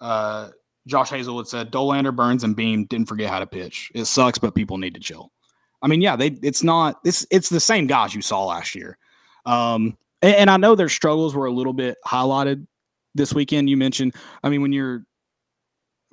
Uh, 0.00 0.50
Josh 0.86 1.10
Hazelwood 1.10 1.48
said 1.48 1.72
Dollander, 1.72 2.14
Burns, 2.14 2.44
and 2.44 2.54
Beam 2.54 2.84
didn't 2.84 3.08
forget 3.08 3.30
how 3.30 3.40
to 3.40 3.46
pitch. 3.46 3.90
It 3.94 4.04
sucks, 4.04 4.38
but 4.38 4.54
people 4.54 4.78
need 4.78 4.94
to 4.94 5.00
chill. 5.00 5.32
I 5.82 5.88
mean, 5.88 6.00
yeah, 6.00 6.14
they. 6.14 6.28
It's 6.42 6.62
not. 6.62 7.00
It's 7.04 7.26
it's 7.30 7.48
the 7.48 7.60
same 7.60 7.86
guys 7.86 8.14
you 8.14 8.22
saw 8.22 8.44
last 8.44 8.74
year. 8.74 8.98
Um, 9.46 9.96
and, 10.22 10.36
and 10.36 10.50
I 10.50 10.56
know 10.56 10.74
their 10.74 10.88
struggles 10.88 11.34
were 11.34 11.46
a 11.46 11.52
little 11.52 11.72
bit 11.72 11.98
highlighted 12.06 12.66
this 13.14 13.34
weekend. 13.34 13.68
You 13.68 13.76
mentioned. 13.76 14.14
I 14.42 14.50
mean, 14.50 14.62
when 14.62 14.72
you're 14.72 15.04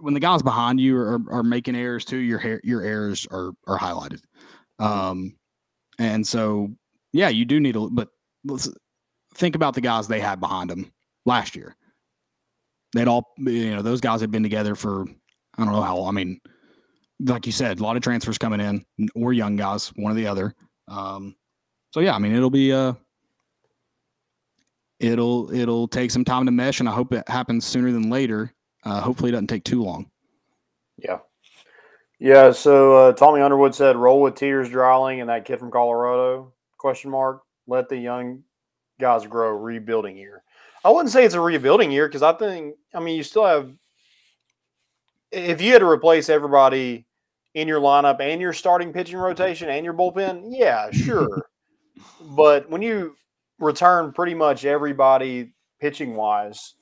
when 0.02 0.14
the 0.14 0.20
guys 0.20 0.42
behind 0.42 0.80
you 0.80 0.98
are, 0.98 1.20
are 1.30 1.44
making 1.44 1.76
errors 1.76 2.06
too, 2.06 2.18
your 2.18 2.40
hair 2.40 2.60
your 2.64 2.82
errors 2.82 3.28
are 3.32 3.52
are 3.68 3.78
highlighted. 3.78 4.22
Um, 4.80 5.36
and 6.00 6.26
so 6.26 6.70
yeah, 7.14 7.30
you 7.30 7.46
do 7.46 7.60
need 7.60 7.76
a. 7.76 7.88
But 7.90 8.10
let's 8.44 8.70
think 9.36 9.56
about 9.56 9.74
the 9.74 9.82
guys 9.82 10.08
they 10.08 10.20
had 10.20 10.40
behind 10.40 10.70
them 10.70 10.92
last 11.26 11.56
year. 11.56 11.76
They'd 12.94 13.08
all, 13.08 13.34
you 13.38 13.76
know, 13.76 13.82
those 13.82 14.02
guys 14.02 14.20
had 14.22 14.32
been 14.32 14.44
together 14.44 14.76
for 14.76 15.06
I 15.58 15.64
don't 15.64 15.74
know 15.74 15.82
how. 15.82 16.06
I 16.06 16.12
mean, 16.12 16.40
like 17.20 17.46
you 17.46 17.52
said, 17.52 17.80
a 17.80 17.84
lot 17.84 17.96
of 17.96 18.04
transfers 18.04 18.38
coming 18.38 18.60
in 18.60 18.86
or 19.16 19.34
young 19.34 19.56
guys, 19.56 19.90
one 19.96 20.12
or 20.12 20.16
the 20.16 20.28
other. 20.28 20.54
Um, 20.88 21.36
so 21.94 22.00
yeah, 22.00 22.16
I 22.16 22.20
mean, 22.20 22.34
it'll 22.34 22.50
be 22.50 22.74
uh, 22.74 22.94
it'll 25.00 25.52
it'll 25.54 25.88
take 25.88 26.12
some 26.12 26.26
time 26.26 26.46
to 26.46 26.52
mesh, 26.52 26.80
and 26.80 26.90
I 26.90 26.94
hope 26.94 27.14
it 27.14 27.28
happens 27.28 27.66
sooner 27.66 27.92
than 27.92 28.10
later. 28.10 28.54
Uh, 28.84 29.02
hopefully, 29.02 29.30
it 29.30 29.34
doesn't 29.34 29.48
take 29.48 29.64
too 29.64 29.84
long. 29.84 30.10
Yeah. 30.98 31.20
Yeah. 32.20 32.52
So 32.52 32.96
uh, 32.96 33.14
Tommy 33.14 33.42
Underwood 33.42 33.76
said, 33.76 33.96
"Roll 33.96 34.22
with 34.22 34.36
Tears, 34.36 34.70
Dreiling, 34.70 35.22
and 35.22 35.30
that 35.30 35.46
kid 35.46 35.60
from 35.60 35.72
Colorado?" 35.72 36.54
Question 36.78 37.12
mark. 37.12 37.44
Let 37.68 37.90
the 37.90 37.98
young 37.98 38.44
guys 39.00 39.26
grow. 39.26 39.50
Rebuilding 39.50 40.18
year. 40.18 40.44
I 40.84 40.90
wouldn't 40.90 41.12
say 41.12 41.26
it's 41.26 41.36
a 41.36 41.42
rebuilding 41.42 41.92
year 41.92 42.08
because 42.08 42.24
I 42.24 42.34
think 42.34 42.76
I 42.94 43.00
mean 43.00 43.18
you 43.18 43.24
still 43.24 43.46
have. 43.46 43.72
If 45.32 45.62
you 45.62 45.72
had 45.72 45.80
to 45.80 45.88
replace 45.88 46.28
everybody 46.28 47.06
in 47.54 47.68
your 47.68 47.80
lineup 47.80 48.20
and 48.20 48.42
your 48.42 48.54
starting 48.54 48.92
pitching 48.92 49.18
rotation 49.18 49.70
and 49.70 49.86
your 49.86 49.94
bullpen, 49.94 50.48
yeah, 50.50 50.92
sure. 50.92 51.48
but 52.36 52.70
when 52.70 52.82
you 52.82 53.16
return 53.60 54.12
pretty 54.12 54.34
much 54.34 54.66
everybody 54.66 55.54
pitching 55.80 56.16
wise, 56.16 56.74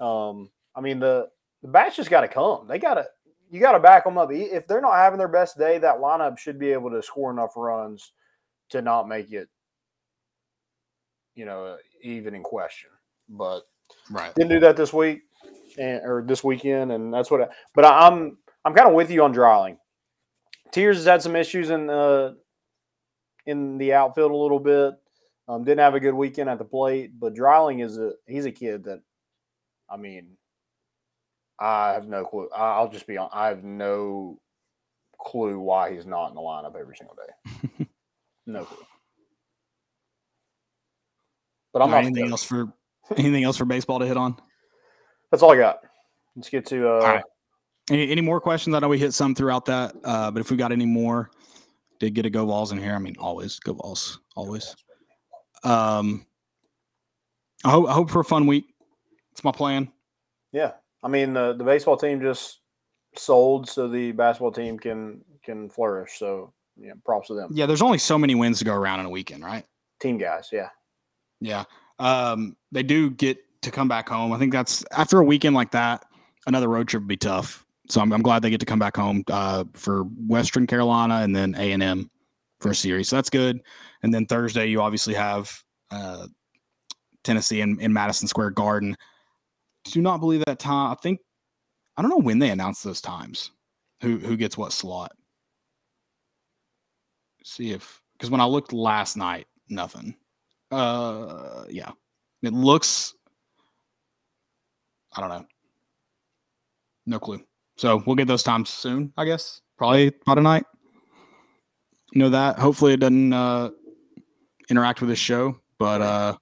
um, 0.00 0.50
I 0.74 0.80
mean 0.80 0.98
the 0.98 1.28
the 1.64 1.70
bats 1.70 1.96
just 1.96 2.10
got 2.10 2.20
to 2.20 2.28
come. 2.28 2.66
They 2.68 2.78
got 2.78 2.94
to 2.94 3.06
you 3.50 3.58
got 3.58 3.72
to 3.72 3.80
back 3.80 4.04
them 4.04 4.18
up. 4.18 4.28
If 4.30 4.68
they're 4.68 4.82
not 4.82 4.96
having 4.96 5.18
their 5.18 5.28
best 5.28 5.56
day, 5.58 5.78
that 5.78 5.98
lineup 5.98 6.38
should 6.38 6.58
be 6.58 6.70
able 6.72 6.90
to 6.90 7.02
score 7.02 7.30
enough 7.30 7.52
runs 7.56 8.12
to 8.70 8.82
not 8.82 9.08
make 9.08 9.32
it, 9.32 9.48
you 11.34 11.46
know, 11.46 11.76
even 12.02 12.34
in 12.34 12.42
question. 12.42 12.90
But 13.28 13.62
Right. 14.10 14.34
didn't 14.34 14.50
do 14.50 14.60
that 14.60 14.76
this 14.76 14.92
week 14.92 15.22
and 15.78 16.02
or 16.04 16.22
this 16.26 16.44
weekend, 16.44 16.92
and 16.92 17.12
that's 17.12 17.30
what. 17.30 17.42
I, 17.42 17.48
but 17.74 17.84
I, 17.86 18.08
I'm 18.08 18.36
I'm 18.64 18.74
kind 18.74 18.88
of 18.88 18.94
with 18.94 19.10
you 19.10 19.22
on 19.24 19.32
Dreiling. 19.32 19.78
Tears 20.70 20.98
has 20.98 21.06
had 21.06 21.22
some 21.22 21.36
issues 21.36 21.70
in 21.70 21.86
the 21.86 22.36
in 23.46 23.78
the 23.78 23.94
outfield 23.94 24.32
a 24.32 24.36
little 24.36 24.58
bit. 24.58 24.94
Um, 25.48 25.64
didn't 25.64 25.80
have 25.80 25.94
a 25.94 26.00
good 26.00 26.14
weekend 26.14 26.50
at 26.50 26.58
the 26.58 26.64
plate, 26.64 27.12
but 27.18 27.34
Dreiling 27.34 27.80
is 27.80 27.98
a 27.98 28.12
he's 28.26 28.46
a 28.46 28.52
kid 28.52 28.84
that, 28.84 29.00
I 29.88 29.96
mean, 29.96 30.36
I 31.58 31.92
have 31.92 32.06
no 32.06 32.24
clue. 32.24 32.48
I'll 32.54 32.90
just 32.90 33.06
be 33.06 33.16
on. 33.16 33.28
I 33.32 33.48
have 33.48 33.62
no 33.64 34.40
clue 35.20 35.58
why 35.58 35.92
he's 35.92 36.06
not 36.06 36.28
in 36.28 36.34
the 36.34 36.40
lineup 36.40 36.76
every 36.78 36.96
single 36.96 37.16
day. 37.16 37.86
no 38.46 38.64
clue. 38.64 38.84
But 41.72 41.82
I'm 41.82 41.90
not. 41.90 42.04
anything 42.04 42.30
else 42.30 42.44
for 42.44 42.72
anything 43.16 43.44
else 43.44 43.56
for 43.56 43.64
baseball 43.64 43.98
to 43.98 44.06
hit 44.06 44.16
on? 44.16 44.36
That's 45.30 45.42
all 45.42 45.52
I 45.52 45.56
got. 45.56 45.80
Let's 46.36 46.48
get 46.48 46.66
to. 46.66 46.88
Uh, 46.88 47.00
right. 47.00 47.24
Any, 47.90 48.10
any 48.10 48.20
more 48.20 48.40
questions? 48.40 48.74
I 48.74 48.78
know 48.78 48.88
we 48.88 48.98
hit 48.98 49.12
some 49.12 49.34
throughout 49.34 49.66
that, 49.66 49.94
uh, 50.04 50.30
but 50.30 50.40
if 50.40 50.50
we 50.50 50.56
got 50.56 50.72
any 50.72 50.86
more, 50.86 51.30
did 51.98 52.14
get 52.14 52.26
a 52.26 52.30
go 52.30 52.46
Vols 52.46 52.72
in 52.72 52.78
here. 52.78 52.94
I 52.94 52.98
mean, 52.98 53.16
always 53.18 53.58
go 53.58 53.74
Vols, 53.74 54.20
always. 54.36 54.74
Um, 55.64 56.26
I 57.64 57.70
hope 57.70 57.88
I 57.88 57.92
hope 57.92 58.10
for 58.10 58.20
a 58.20 58.24
fun 58.24 58.46
week. 58.46 58.66
It's 59.32 59.44
my 59.44 59.52
plan. 59.52 59.90
Yeah, 60.52 60.72
I 61.04 61.08
mean 61.08 61.34
the 61.34 61.52
the 61.52 61.64
baseball 61.64 61.96
team 61.96 62.20
just 62.20 62.60
sold 63.14 63.68
so 63.68 63.86
the 63.86 64.10
basketball 64.12 64.50
team 64.50 64.78
can 64.78 65.20
can 65.44 65.70
flourish. 65.70 66.18
So 66.18 66.52
yeah, 66.76 66.92
props 67.04 67.28
to 67.28 67.34
them. 67.34 67.50
Yeah, 67.52 67.66
there's 67.66 67.82
only 67.82 67.98
so 67.98 68.18
many 68.18 68.34
wins 68.34 68.58
to 68.58 68.64
go 68.64 68.74
around 68.74 69.00
in 69.00 69.06
a 69.06 69.10
weekend, 69.10 69.44
right? 69.44 69.64
Team 70.00 70.18
guys, 70.18 70.48
yeah. 70.52 70.70
Yeah. 71.40 71.64
Um, 71.98 72.56
they 72.72 72.82
do 72.82 73.10
get 73.10 73.38
to 73.62 73.70
come 73.70 73.86
back 73.86 74.08
home. 74.08 74.32
I 74.32 74.38
think 74.38 74.52
that's 74.52 74.84
after 74.90 75.20
a 75.20 75.24
weekend 75.24 75.54
like 75.54 75.70
that, 75.72 76.04
another 76.46 76.68
road 76.68 76.88
trip 76.88 77.02
would 77.02 77.08
be 77.08 77.16
tough. 77.16 77.64
So 77.88 78.00
I'm, 78.00 78.12
I'm 78.12 78.22
glad 78.22 78.42
they 78.42 78.50
get 78.50 78.60
to 78.60 78.66
come 78.66 78.78
back 78.78 78.96
home 78.96 79.22
uh, 79.30 79.64
for 79.74 80.04
Western 80.26 80.66
Carolina 80.66 81.16
and 81.16 81.36
then 81.36 81.54
A 81.56 81.72
and 81.72 81.82
M 81.82 82.10
for 82.60 82.70
a 82.70 82.74
series. 82.74 83.08
So 83.08 83.16
that's 83.16 83.30
good. 83.30 83.60
And 84.02 84.12
then 84.12 84.26
Thursday, 84.26 84.66
you 84.66 84.80
obviously 84.80 85.14
have 85.14 85.52
uh, 85.90 86.26
Tennessee 87.22 87.60
in, 87.60 87.78
in 87.80 87.92
Madison 87.92 88.26
Square 88.26 88.50
Garden. 88.50 88.96
Do 89.84 90.02
not 90.02 90.20
believe 90.20 90.44
that 90.44 90.58
time. 90.58 90.90
I 90.90 90.94
think 90.96 91.20
I 91.96 92.02
don't 92.02 92.10
know 92.10 92.18
when 92.18 92.38
they 92.38 92.50
announce 92.50 92.82
those 92.82 93.00
times. 93.00 93.50
Who 94.02 94.18
who 94.18 94.36
gets 94.36 94.56
what 94.58 94.72
slot? 94.72 95.12
See 97.44 97.72
if 97.72 98.00
because 98.14 98.30
when 98.30 98.40
I 98.40 98.46
looked 98.46 98.72
last 98.72 99.16
night, 99.16 99.46
nothing. 99.68 100.14
Uh, 100.70 101.64
yeah, 101.68 101.90
it 102.42 102.52
looks. 102.52 103.14
I 105.12 105.20
don't 105.20 105.30
know. 105.30 105.46
No 107.06 107.18
clue. 107.18 107.42
So 107.76 108.02
we'll 108.06 108.16
get 108.16 108.28
those 108.28 108.42
times 108.42 108.70
soon, 108.70 109.12
I 109.16 109.24
guess. 109.24 109.60
Probably 109.76 110.12
by 110.24 110.34
tonight. 110.34 110.64
You 112.12 112.20
know 112.20 112.30
that. 112.30 112.58
Hopefully 112.58 112.94
it 112.94 113.00
doesn't 113.00 113.32
uh, 113.32 113.70
interact 114.70 115.00
with 115.00 115.10
this 115.10 115.18
show, 115.18 115.60
but 115.78 116.00
uh, 116.00 116.36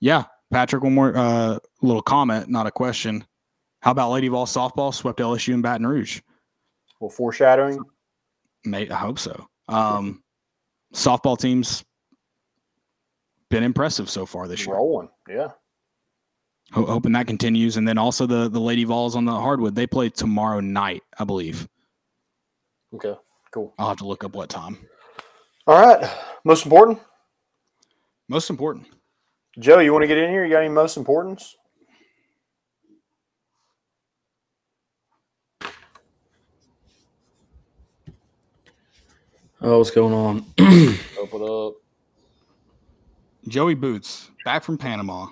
yeah, 0.00 0.24
Patrick. 0.52 0.82
One 0.82 0.94
more 0.94 1.16
uh, 1.16 1.58
little 1.82 2.02
comment, 2.02 2.48
not 2.48 2.66
a 2.66 2.70
question. 2.70 3.24
How 3.82 3.92
about 3.92 4.10
Lady 4.10 4.28
Vol 4.28 4.46
softball 4.46 4.92
swept 4.94 5.20
LSU 5.20 5.54
in 5.54 5.62
Baton 5.62 5.86
Rouge? 5.86 6.20
Well, 7.00 7.10
foreshadowing. 7.10 7.82
Mate, 8.64 8.90
I 8.90 8.96
hope 8.96 9.18
so. 9.18 9.46
Um, 9.68 10.22
softball 10.94 11.38
teams 11.38 11.84
been 13.48 13.62
impressive 13.62 14.10
so 14.10 14.26
far 14.26 14.48
this 14.48 14.66
year. 14.66 14.74
Rolling, 14.74 15.08
yeah. 15.28 15.48
Ho- 16.72 16.86
hoping 16.86 17.12
that 17.12 17.26
continues, 17.26 17.76
and 17.78 17.88
then 17.88 17.98
also 17.98 18.26
the 18.26 18.48
the 18.48 18.60
Lady 18.60 18.84
Vols 18.84 19.16
on 19.16 19.24
the 19.24 19.32
hardwood. 19.32 19.74
They 19.74 19.86
play 19.86 20.08
tomorrow 20.10 20.60
night, 20.60 21.02
I 21.18 21.24
believe. 21.24 21.66
Okay, 22.94 23.14
cool. 23.50 23.74
I'll 23.78 23.88
have 23.88 23.98
to 23.98 24.06
look 24.06 24.24
up 24.24 24.34
what 24.34 24.50
time. 24.50 24.76
All 25.66 25.80
right, 25.80 26.10
most 26.44 26.64
important, 26.64 27.00
Most 28.28 28.50
important. 28.50 28.86
Joe. 29.58 29.78
You 29.78 29.92
want 29.92 30.02
to 30.02 30.06
get 30.08 30.18
in 30.18 30.30
here? 30.30 30.44
You 30.44 30.52
got 30.52 30.60
any 30.60 30.68
most 30.68 30.96
importance? 30.96 31.56
Oh, 39.62 39.78
what's 39.78 39.90
going 39.90 40.14
on? 40.14 40.46
Open 41.18 41.42
up. 41.42 41.74
Joey 43.48 43.74
Boots 43.74 44.30
back 44.44 44.62
from 44.64 44.78
Panama. 44.78 45.28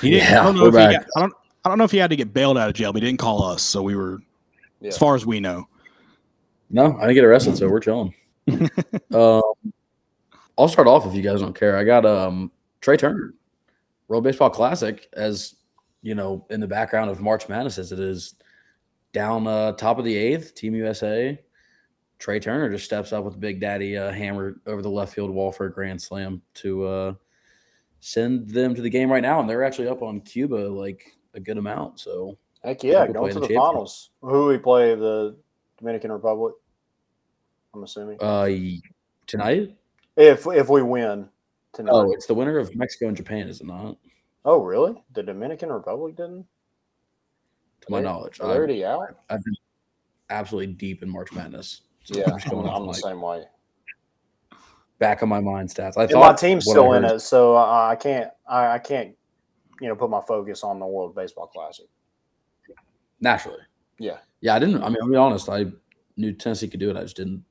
He 0.00 0.10
didn't, 0.10 0.28
Yeah, 0.30 0.40
I 0.40 0.44
don't 0.44 0.56
know 0.56 0.62
we're 0.62 0.68
if 0.80 0.88
he 0.90 0.96
got, 0.96 1.06
I 1.16 1.20
don't 1.20 1.32
I 1.64 1.68
don't 1.68 1.78
know 1.78 1.84
if 1.84 1.90
he 1.90 1.98
had 1.98 2.10
to 2.10 2.16
get 2.16 2.32
bailed 2.34 2.58
out 2.58 2.68
of 2.68 2.74
jail, 2.74 2.92
but 2.92 3.02
he 3.02 3.08
didn't 3.08 3.20
call 3.20 3.42
us, 3.42 3.62
so 3.62 3.82
we 3.82 3.96
were 3.96 4.20
Yeah. 4.80 4.88
as 4.88 4.98
far 4.98 5.14
as 5.14 5.24
we 5.24 5.40
know. 5.40 5.68
No, 6.70 6.96
I 6.96 7.02
didn't 7.02 7.14
get 7.14 7.24
arrested, 7.24 7.56
so 7.56 7.68
we're 7.68 7.80
chilling. 7.80 8.14
um, 9.12 9.42
I'll 10.58 10.68
start 10.68 10.86
off 10.88 11.06
if 11.06 11.14
you 11.14 11.22
guys 11.22 11.40
don't 11.40 11.58
care. 11.58 11.76
I 11.76 11.84
got 11.84 12.04
um 12.06 12.50
Trey 12.80 12.96
Turner, 12.96 13.34
World 14.08 14.24
Baseball 14.24 14.50
Classic, 14.50 15.08
as 15.14 15.54
you 16.02 16.14
know, 16.14 16.46
in 16.50 16.60
the 16.60 16.66
background 16.66 17.10
of 17.10 17.20
March 17.20 17.48
Madness 17.48 17.78
as 17.78 17.92
it 17.92 17.98
is 17.98 18.34
down 19.12 19.46
uh, 19.46 19.72
top 19.72 19.98
of 19.98 20.04
the 20.04 20.14
eighth, 20.16 20.54
Team 20.54 20.74
USA. 20.74 21.40
Trey 22.24 22.40
Turner 22.40 22.70
just 22.70 22.86
steps 22.86 23.12
up 23.12 23.22
with 23.22 23.38
Big 23.38 23.60
Daddy 23.60 23.98
uh, 23.98 24.10
hammer 24.10 24.58
over 24.66 24.80
the 24.80 24.88
left 24.88 25.12
field 25.12 25.28
wall 25.30 25.52
for 25.52 25.66
a 25.66 25.70
grand 25.70 26.00
slam 26.00 26.40
to 26.54 26.84
uh, 26.86 27.14
send 28.00 28.48
them 28.48 28.74
to 28.74 28.80
the 28.80 28.88
game 28.88 29.12
right 29.12 29.20
now, 29.20 29.40
and 29.40 29.50
they're 29.50 29.62
actually 29.62 29.88
up 29.88 30.00
on 30.00 30.22
Cuba 30.22 30.54
like 30.54 31.04
a 31.34 31.40
good 31.40 31.58
amount. 31.58 32.00
So 32.00 32.38
Heck 32.62 32.82
yeah, 32.82 33.06
going 33.08 33.34
to 33.34 33.40
the 33.40 33.46
the 33.46 33.54
finals. 33.56 34.08
Who 34.22 34.46
we 34.46 34.56
play? 34.56 34.94
The 34.94 35.36
Dominican 35.76 36.10
Republic. 36.12 36.54
I'm 37.74 37.82
assuming. 37.82 38.16
uh, 38.22 38.48
tonight, 39.26 39.76
if 40.16 40.46
if 40.46 40.70
we 40.70 40.80
win 40.80 41.28
tonight. 41.74 41.92
oh, 41.92 42.10
it's 42.12 42.24
the 42.24 42.32
winner 42.32 42.56
of 42.56 42.74
Mexico 42.74 43.08
and 43.08 43.16
Japan, 43.18 43.48
is 43.48 43.60
it 43.60 43.66
not? 43.66 43.98
Oh, 44.46 44.62
really? 44.62 44.94
The 45.12 45.22
Dominican 45.22 45.70
Republic 45.70 46.16
didn't? 46.16 46.46
To 47.82 47.90
my 47.90 48.00
They- 48.00 48.06
knowledge, 48.06 48.40
already 48.40 48.82
out? 48.82 49.14
I've 49.28 49.44
been 49.44 49.56
absolutely 50.30 50.72
deep 50.72 51.02
in 51.02 51.10
March 51.10 51.30
Madness. 51.30 51.82
So 52.04 52.18
Yeah, 52.18 52.30
I'm 52.30 52.38
just 52.38 52.50
going 52.50 52.66
I'm, 52.68 52.82
the 52.82 52.88
like 52.88 52.96
same 52.96 53.20
way. 53.20 53.44
back 54.98 55.22
of 55.22 55.28
my 55.28 55.40
mind 55.40 55.68
stats. 55.70 55.96
I 55.96 56.02
And 56.02 56.10
thought 56.12 56.32
my 56.32 56.36
team's 56.36 56.64
still 56.64 56.92
in 56.92 57.02
heard- 57.02 57.16
it, 57.16 57.20
so 57.20 57.54
I, 57.56 57.90
I 57.92 57.96
can't. 57.96 58.30
I, 58.46 58.66
I 58.74 58.78
can't. 58.78 59.14
You 59.80 59.88
know, 59.88 59.96
put 59.96 60.08
my 60.08 60.20
focus 60.20 60.62
on 60.62 60.78
the 60.78 60.86
World 60.86 61.14
Baseball 61.16 61.48
Classic. 61.48 61.86
naturally. 63.20 63.58
Yeah. 63.98 64.18
Yeah, 64.40 64.54
I 64.54 64.58
didn't. 64.58 64.82
I 64.84 64.88
mean, 64.88 64.98
I'll 65.02 65.08
be 65.08 65.16
honest. 65.16 65.48
I 65.48 65.66
knew 66.16 66.32
Tennessee 66.32 66.68
could 66.68 66.78
do 66.80 66.90
it. 66.90 66.96
I 66.96 67.02
just 67.02 67.16
didn't. 67.16 67.44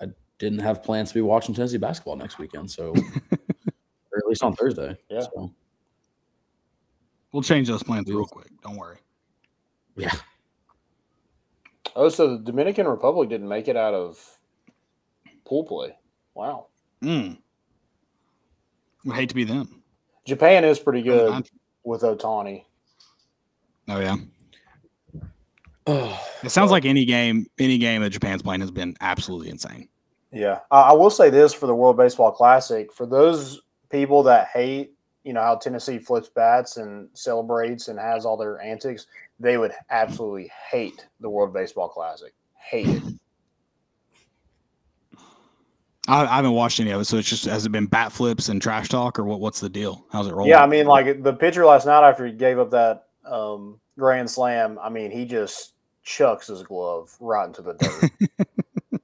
I 0.00 0.06
didn't 0.38 0.58
have 0.60 0.82
plans 0.82 1.10
to 1.10 1.14
be 1.14 1.20
watching 1.20 1.54
Tennessee 1.54 1.76
basketball 1.78 2.16
next 2.16 2.38
weekend. 2.38 2.70
So, 2.70 2.88
or 3.32 4.18
at 4.18 4.26
least 4.26 4.42
on 4.42 4.54
Thursday. 4.56 4.96
Yeah. 5.08 5.20
So, 5.20 5.52
We'll 7.32 7.42
change 7.42 7.66
those 7.68 7.82
plans 7.82 8.08
real 8.08 8.24
quick. 8.26 8.48
Don't 8.62 8.76
worry. 8.76 8.98
yeah. 9.96 10.12
Oh, 11.96 12.08
so 12.08 12.36
the 12.36 12.42
Dominican 12.42 12.88
Republic 12.88 13.28
didn't 13.28 13.48
make 13.48 13.68
it 13.68 13.76
out 13.76 13.94
of 13.94 14.18
pool 15.44 15.64
play. 15.64 15.96
Wow. 16.34 16.66
Mm. 17.02 17.38
Would 19.04 19.16
hate 19.16 19.28
to 19.28 19.34
be 19.34 19.44
them. 19.44 19.82
Japan 20.24 20.64
is 20.64 20.78
pretty 20.78 21.02
good 21.02 21.48
with 21.84 22.02
Ohtani. 22.02 22.64
Oh 23.88 24.00
yeah. 24.00 24.16
Oh, 25.86 26.20
It 26.42 26.50
sounds 26.50 26.70
like 26.70 26.84
any 26.84 27.04
game, 27.04 27.46
any 27.58 27.78
game 27.78 28.02
that 28.02 28.10
Japan's 28.10 28.42
playing 28.42 28.60
has 28.60 28.70
been 28.70 28.94
absolutely 29.00 29.48
insane. 29.48 29.88
Yeah, 30.30 30.60
I, 30.70 30.80
I 30.80 30.92
will 30.92 31.10
say 31.10 31.30
this 31.30 31.54
for 31.54 31.66
the 31.66 31.74
World 31.74 31.96
Baseball 31.96 32.32
Classic: 32.32 32.92
for 32.92 33.06
those 33.06 33.62
people 33.90 34.22
that 34.24 34.48
hate, 34.48 34.92
you 35.22 35.32
know, 35.32 35.40
how 35.40 35.56
Tennessee 35.56 35.98
flips 35.98 36.28
bats 36.28 36.76
and 36.76 37.08
celebrates 37.14 37.88
and 37.88 37.98
has 37.98 38.26
all 38.26 38.36
their 38.36 38.60
antics, 38.60 39.06
they 39.40 39.58
would 39.58 39.72
absolutely 39.90 40.50
hate 40.70 41.06
the 41.20 41.28
World 41.28 41.52
Baseball 41.52 41.88
Classic. 41.88 42.32
Hate 42.54 42.88
it. 42.88 43.02
I, 46.06 46.24
I 46.26 46.36
haven't 46.36 46.52
watched 46.52 46.80
any 46.80 46.90
of 46.90 47.00
it, 47.00 47.04
so 47.06 47.16
it's 47.16 47.28
just 47.28 47.44
has 47.46 47.64
it 47.64 47.70
been 47.70 47.86
bat 47.86 48.12
flips 48.12 48.48
and 48.48 48.60
trash 48.60 48.88
talk, 48.88 49.18
or 49.18 49.24
what? 49.24 49.40
What's 49.40 49.60
the 49.60 49.68
deal? 49.68 50.06
How's 50.10 50.26
it 50.26 50.34
rolling? 50.34 50.50
Yeah, 50.50 50.62
I 50.62 50.66
mean, 50.66 50.86
like 50.86 51.22
the 51.22 51.32
pitcher 51.32 51.64
last 51.64 51.86
night 51.86 52.06
after 52.06 52.26
he 52.26 52.32
gave 52.32 52.58
up 52.58 52.70
that 52.70 53.06
um, 53.24 53.80
grand 53.98 54.30
slam, 54.30 54.78
I 54.82 54.90
mean, 54.90 55.10
he 55.10 55.24
just 55.24 55.72
chucks 56.02 56.48
his 56.48 56.62
glove 56.62 57.16
right 57.20 57.46
into 57.46 57.62
the 57.62 57.74
dirt. 57.74 59.00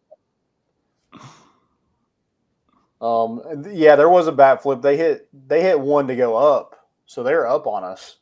um, 3.01 3.65
yeah, 3.73 3.97
there 3.97 4.11
was 4.11 4.27
a 4.27 4.32
bat 4.32 4.62
flip. 4.62 4.82
They 4.82 4.98
hit 4.98 5.28
they 5.48 5.62
hit 5.62 5.81
one 5.81 6.07
to 6.09 6.16
go 6.16 6.36
up, 6.36 6.86
so 7.07 7.23
they're 7.23 7.47
up 7.47 7.66
on 7.66 7.82
us, 7.82 8.16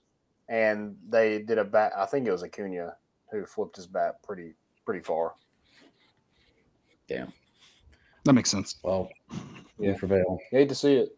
and 0.49 0.97
they 1.09 1.41
did 1.43 1.59
a 1.59 1.65
bat. 1.65 1.93
I 1.97 2.07
think 2.07 2.27
it 2.27 2.33
was 2.33 2.43
Acuna 2.43 2.95
who 3.31 3.45
flipped 3.47 3.77
his 3.77 3.87
bat 3.87 4.23
pretty 4.23 4.55
pretty 4.85 5.01
far. 5.01 5.35
damn. 7.09 7.33
that 8.25 8.33
makes 8.33 8.51
sense. 8.51 8.77
Well, 8.83 9.09
Yeah. 9.79 9.93
we 9.93 9.99
prevail. 9.99 10.39
Hate 10.51 10.69
to 10.71 10.75
see 10.75 10.95
it. 10.97 11.17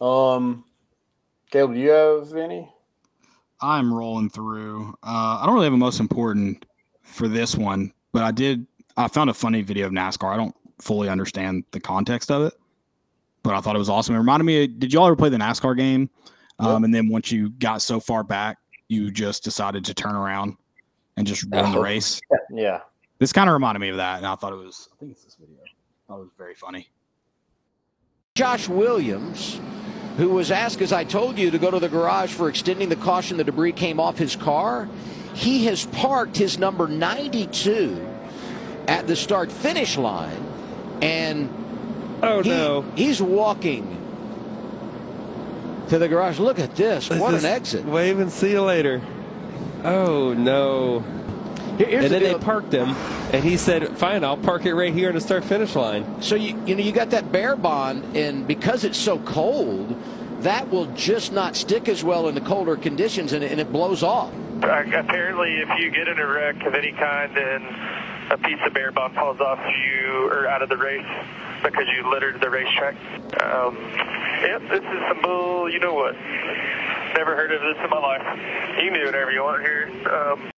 Um, 0.00 0.64
Caleb, 1.50 1.74
do 1.74 1.80
you 1.80 1.90
have 1.90 2.34
any? 2.34 2.68
I'm 3.60 3.92
rolling 3.94 4.28
through. 4.28 4.90
Uh, 5.02 5.38
I 5.40 5.44
don't 5.46 5.54
really 5.54 5.66
have 5.66 5.72
a 5.72 5.78
most 5.78 6.00
important 6.00 6.66
for 7.02 7.28
this 7.28 7.56
one, 7.56 7.92
but 8.12 8.22
I 8.22 8.30
did. 8.30 8.66
I 8.96 9.08
found 9.08 9.30
a 9.30 9.34
funny 9.34 9.62
video 9.62 9.86
of 9.86 9.92
NASCAR. 9.92 10.32
I 10.32 10.36
don't 10.36 10.54
fully 10.80 11.08
understand 11.08 11.64
the 11.70 11.80
context 11.80 12.30
of 12.30 12.42
it, 12.42 12.54
but 13.44 13.54
I 13.54 13.60
thought 13.60 13.76
it 13.76 13.78
was 13.78 13.88
awesome. 13.88 14.16
It 14.16 14.18
reminded 14.18 14.44
me. 14.44 14.64
Of, 14.64 14.80
did 14.80 14.92
y'all 14.92 15.06
ever 15.06 15.14
play 15.14 15.28
the 15.28 15.36
NASCAR 15.36 15.76
game? 15.76 16.10
Um, 16.58 16.82
and 16.82 16.92
then 16.92 17.08
once 17.08 17.30
you 17.30 17.50
got 17.50 17.82
so 17.82 18.00
far 18.00 18.24
back, 18.24 18.58
you 18.88 19.10
just 19.12 19.44
decided 19.44 19.84
to 19.84 19.94
turn 19.94 20.14
around 20.16 20.56
and 21.16 21.26
just 21.26 21.44
run 21.52 21.70
the 21.70 21.78
Oh. 21.78 21.82
race. 21.82 22.20
Yeah. 22.50 22.80
This 23.18 23.32
kind 23.32 23.48
of 23.48 23.54
reminded 23.54 23.78
me 23.80 23.88
of 23.90 23.96
that, 23.98 24.18
and 24.18 24.26
I 24.26 24.34
thought 24.34 24.52
it 24.52 24.56
was. 24.56 24.88
I 24.92 24.96
think 24.98 25.12
it's 25.12 25.24
this 25.24 25.36
video. 25.36 25.56
I 25.62 25.68
thought 26.08 26.16
it 26.18 26.22
was 26.22 26.30
very 26.36 26.54
funny. 26.54 26.88
Josh 28.34 28.68
Williams, 28.68 29.60
who 30.16 30.30
was 30.30 30.50
asked, 30.50 30.80
as 30.82 30.92
I 30.92 31.04
told 31.04 31.38
you, 31.38 31.50
to 31.50 31.58
go 31.58 31.70
to 31.70 31.78
the 31.78 31.88
garage 31.88 32.32
for 32.32 32.48
extending 32.48 32.88
the 32.88 32.96
caution, 32.96 33.36
the 33.36 33.44
debris 33.44 33.72
came 33.72 34.00
off 34.00 34.18
his 34.18 34.34
car. 34.36 34.88
He 35.34 35.64
has 35.66 35.86
parked 35.86 36.36
his 36.36 36.58
number 36.58 36.86
92 36.88 38.04
at 38.88 39.06
the 39.06 39.16
start 39.16 39.50
finish 39.52 39.96
line, 39.96 40.44
and 41.00 41.48
Oh 42.28 42.42
he- 42.42 42.50
no! 42.50 42.84
he's 42.96 43.20
walking 43.20 44.00
to 45.88 45.98
the 45.98 46.08
garage. 46.08 46.38
Look 46.38 46.58
at 46.58 46.74
this. 46.76 47.10
What 47.10 47.34
an 47.34 47.44
exit. 47.44 47.84
Wave 47.84 48.18
and 48.18 48.30
see 48.32 48.52
you 48.52 48.62
later. 48.62 49.02
Oh 49.84 50.32
no! 50.32 51.00
Here's 51.78 52.04
and 52.04 52.14
the 52.14 52.18
then 52.20 52.22
they 52.22 52.38
parked 52.38 52.72
him, 52.72 52.90
and 53.32 53.44
he 53.44 53.56
said, 53.56 53.96
"Fine, 53.98 54.24
I'll 54.24 54.36
park 54.36 54.64
it 54.64 54.74
right 54.74 54.92
here 54.92 55.08
on 55.08 55.14
the 55.14 55.20
start 55.20 55.44
finish 55.44 55.74
line." 55.74 56.22
So 56.22 56.36
you 56.36 56.60
you 56.66 56.74
know 56.74 56.82
you 56.82 56.92
got 56.92 57.10
that 57.10 57.32
bear 57.32 57.56
bond, 57.56 58.16
and 58.16 58.46
because 58.46 58.84
it's 58.84 58.98
so 58.98 59.18
cold, 59.20 59.94
that 60.42 60.70
will 60.70 60.86
just 60.94 61.32
not 61.32 61.56
stick 61.56 61.88
as 61.88 62.04
well 62.04 62.28
in 62.28 62.34
the 62.34 62.40
colder 62.40 62.76
conditions, 62.76 63.32
and 63.32 63.42
it, 63.42 63.50
and 63.50 63.60
it 63.60 63.72
blows 63.72 64.02
off. 64.02 64.32
apparently, 64.62 65.56
if 65.56 65.68
you 65.78 65.90
get 65.90 66.08
in 66.08 66.18
a 66.18 66.26
wreck 66.26 66.62
of 66.64 66.74
any 66.74 66.92
kind 66.92 67.36
and 67.36 67.64
a 68.34 68.38
piece 68.38 68.58
of 68.66 68.74
bear 68.74 68.90
bond 68.90 69.14
falls 69.14 69.40
off 69.40 69.60
you 69.64 70.28
or 70.28 70.48
out 70.48 70.60
of 70.60 70.68
the 70.68 70.76
race 70.76 71.06
because 71.62 71.84
you 71.94 72.10
littered 72.10 72.40
the 72.40 72.50
racetrack, 72.50 72.96
um, 73.40 73.76
yep, 74.42 74.60
this 74.68 74.80
is 74.80 75.02
some 75.08 75.22
bull. 75.22 75.70
You 75.70 75.78
know 75.78 75.94
what? 75.94 76.14
Never 77.14 77.36
heard 77.36 77.52
of 77.52 77.60
this 77.62 77.76
in 77.82 77.90
my 77.90 77.98
life. 77.98 78.22
You 78.82 78.90
can 78.90 78.98
do 78.98 79.06
whatever 79.06 79.30
you 79.30 79.42
want 79.42 79.62
here. 79.62 79.88
Um, 80.10 80.50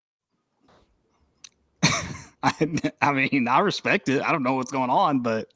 I, 2.43 2.93
I 3.03 3.13
mean, 3.13 3.47
I 3.47 3.59
respect 3.61 4.09
it. 4.09 4.23
I 4.23 4.33
don't 4.33 4.43
know 4.43 4.55
what's 4.55 4.73
going 4.73 4.91
on, 4.91 5.21
but 5.21 5.53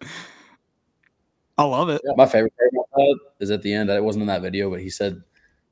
I 1.56 1.64
love 1.64 1.88
it. 1.88 2.02
My 2.16 2.26
favorite 2.26 2.52
part 2.56 2.70
about 2.72 2.88
that 2.96 3.18
is 3.40 3.50
at 3.50 3.62
the 3.62 3.72
end. 3.72 3.88
It 3.88 4.04
wasn't 4.04 4.22
in 4.22 4.28
that 4.28 4.42
video, 4.42 4.68
but 4.68 4.80
he 4.80 4.90
said, 4.90 5.22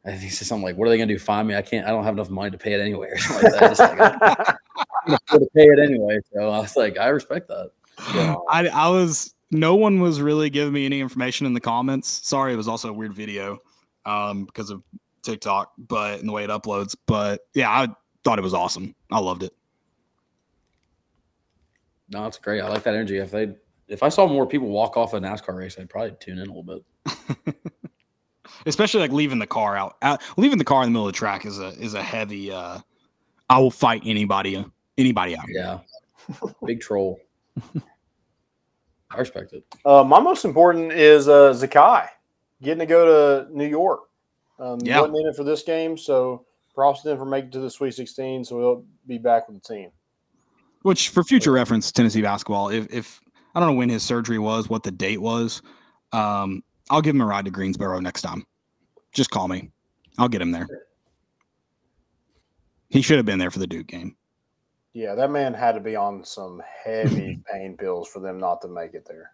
I 0.06 0.10
think 0.12 0.22
he 0.22 0.30
said 0.30 0.48
something 0.48 0.64
like, 0.64 0.78
"What 0.78 0.86
are 0.86 0.90
they 0.90 0.96
going 0.96 1.08
to 1.08 1.14
do? 1.14 1.18
Find 1.18 1.46
me? 1.46 1.54
I 1.54 1.62
can't. 1.62 1.86
I 1.86 1.90
don't 1.90 2.04
have 2.04 2.14
enough 2.14 2.30
money 2.30 2.50
to 2.50 2.56
pay 2.56 2.72
it 2.72 2.80
anyway." 2.80 3.08
Or 3.10 3.18
something 3.18 3.50
like 3.50 3.60
that. 3.60 3.76
Just 3.76 3.80
like, 3.80 4.56
I'm 5.08 5.18
going 5.28 5.40
to 5.40 5.50
pay 5.54 5.64
it 5.64 5.78
anyway. 5.78 6.18
So 6.32 6.50
I 6.50 6.58
was 6.58 6.76
like, 6.76 6.98
I 6.98 7.08
respect 7.08 7.48
that. 7.48 7.70
I, 7.98 8.68
I 8.72 8.88
was 8.88 9.34
no 9.50 9.74
one 9.74 10.00
was 10.00 10.20
really 10.20 10.50
giving 10.50 10.72
me 10.72 10.86
any 10.86 11.00
information 11.00 11.46
in 11.46 11.54
the 11.54 11.60
comments. 11.60 12.26
Sorry, 12.26 12.52
it 12.52 12.56
was 12.56 12.68
also 12.68 12.90
a 12.90 12.92
weird 12.92 13.14
video 13.14 13.58
um, 14.04 14.44
because 14.44 14.70
of 14.70 14.82
TikTok, 15.22 15.72
but 15.78 16.20
in 16.20 16.26
the 16.26 16.32
way 16.32 16.44
it 16.44 16.50
uploads. 16.50 16.94
But 17.06 17.40
yeah, 17.54 17.70
I 17.70 17.88
thought 18.24 18.38
it 18.38 18.42
was 18.42 18.54
awesome. 18.54 18.94
I 19.10 19.18
loved 19.18 19.42
it. 19.42 19.52
No, 22.10 22.26
it's 22.26 22.38
great. 22.38 22.60
I 22.60 22.68
like 22.68 22.84
that 22.84 22.94
energy. 22.94 23.18
If 23.18 23.30
they, 23.30 23.54
if 23.88 24.02
I 24.02 24.08
saw 24.08 24.26
more 24.26 24.46
people 24.46 24.68
walk 24.68 24.96
off 24.96 25.14
a 25.14 25.20
NASCAR 25.20 25.56
race, 25.56 25.78
I'd 25.78 25.90
probably 25.90 26.16
tune 26.20 26.38
in 26.38 26.48
a 26.48 26.52
little 26.52 26.62
bit. 26.62 27.54
especially 28.66 29.00
like 29.00 29.12
leaving 29.12 29.38
the 29.38 29.46
car 29.46 29.76
out, 29.76 29.96
out. 30.02 30.22
Leaving 30.36 30.58
the 30.58 30.64
car 30.64 30.82
in 30.82 30.88
the 30.88 30.92
middle 30.92 31.06
of 31.06 31.12
the 31.12 31.18
track 31.18 31.44
is 31.44 31.58
a 31.58 31.68
is 31.68 31.94
a 31.94 32.02
heavy. 32.02 32.52
uh 32.52 32.78
I 33.50 33.58
will 33.58 33.70
fight 33.70 34.02
anybody 34.04 34.62
anybody 34.98 35.36
out. 35.36 35.44
Yeah, 35.48 35.78
big 36.66 36.80
troll. 36.80 37.18
I 39.10 39.16
respect 39.16 39.54
it. 39.54 39.64
Uh, 39.86 40.04
my 40.04 40.20
most 40.20 40.44
important 40.44 40.92
is 40.92 41.28
uh, 41.28 41.52
Zakai 41.54 42.08
getting 42.62 42.80
to 42.80 42.86
go 42.86 43.46
to 43.46 43.56
New 43.56 43.66
York. 43.66 44.00
Um, 44.58 44.78
Yeah. 44.82 45.00
wasn't 45.00 45.18
in 45.20 45.26
it 45.28 45.36
for 45.36 45.44
this 45.44 45.62
game, 45.62 45.96
so 45.96 46.44
props 46.74 47.02
to 47.02 47.10
him 47.12 47.18
for 47.18 47.24
making 47.24 47.48
it 47.48 47.52
to 47.52 47.60
the 47.60 47.70
Sweet 47.70 47.94
16. 47.94 48.44
So 48.44 48.58
he'll 48.58 48.84
be 49.06 49.16
back 49.16 49.48
with 49.48 49.62
the 49.62 49.74
team. 49.74 49.90
Which, 50.82 51.08
for 51.08 51.24
future 51.24 51.52
reference, 51.52 51.90
Tennessee 51.90 52.22
basketball. 52.22 52.68
If 52.68 52.92
if 52.92 53.20
I 53.54 53.60
don't 53.60 53.70
know 53.70 53.74
when 53.78 53.88
his 53.88 54.02
surgery 54.02 54.38
was, 54.38 54.68
what 54.68 54.82
the 54.82 54.90
date 54.90 55.20
was, 55.20 55.62
um, 56.12 56.62
I'll 56.90 57.00
give 57.02 57.14
him 57.14 57.20
a 57.22 57.26
ride 57.26 57.46
to 57.46 57.50
Greensboro 57.50 57.98
next 58.00 58.22
time. 58.22 58.44
Just 59.12 59.30
call 59.30 59.48
me. 59.48 59.70
I'll 60.18 60.28
get 60.28 60.42
him 60.42 60.52
there. 60.52 60.68
He 62.90 63.02
should 63.02 63.16
have 63.16 63.26
been 63.26 63.38
there 63.38 63.50
for 63.50 63.58
the 63.58 63.66
Duke 63.66 63.86
game. 63.86 64.16
Yeah, 64.94 65.14
that 65.14 65.30
man 65.30 65.54
had 65.54 65.72
to 65.72 65.80
be 65.80 65.94
on 65.96 66.24
some 66.24 66.60
heavy 66.84 67.38
pain 67.52 67.76
pills 67.76 68.08
for 68.08 68.20
them 68.20 68.38
not 68.38 68.60
to 68.62 68.68
make 68.68 68.94
it 68.94 69.06
there. 69.06 69.32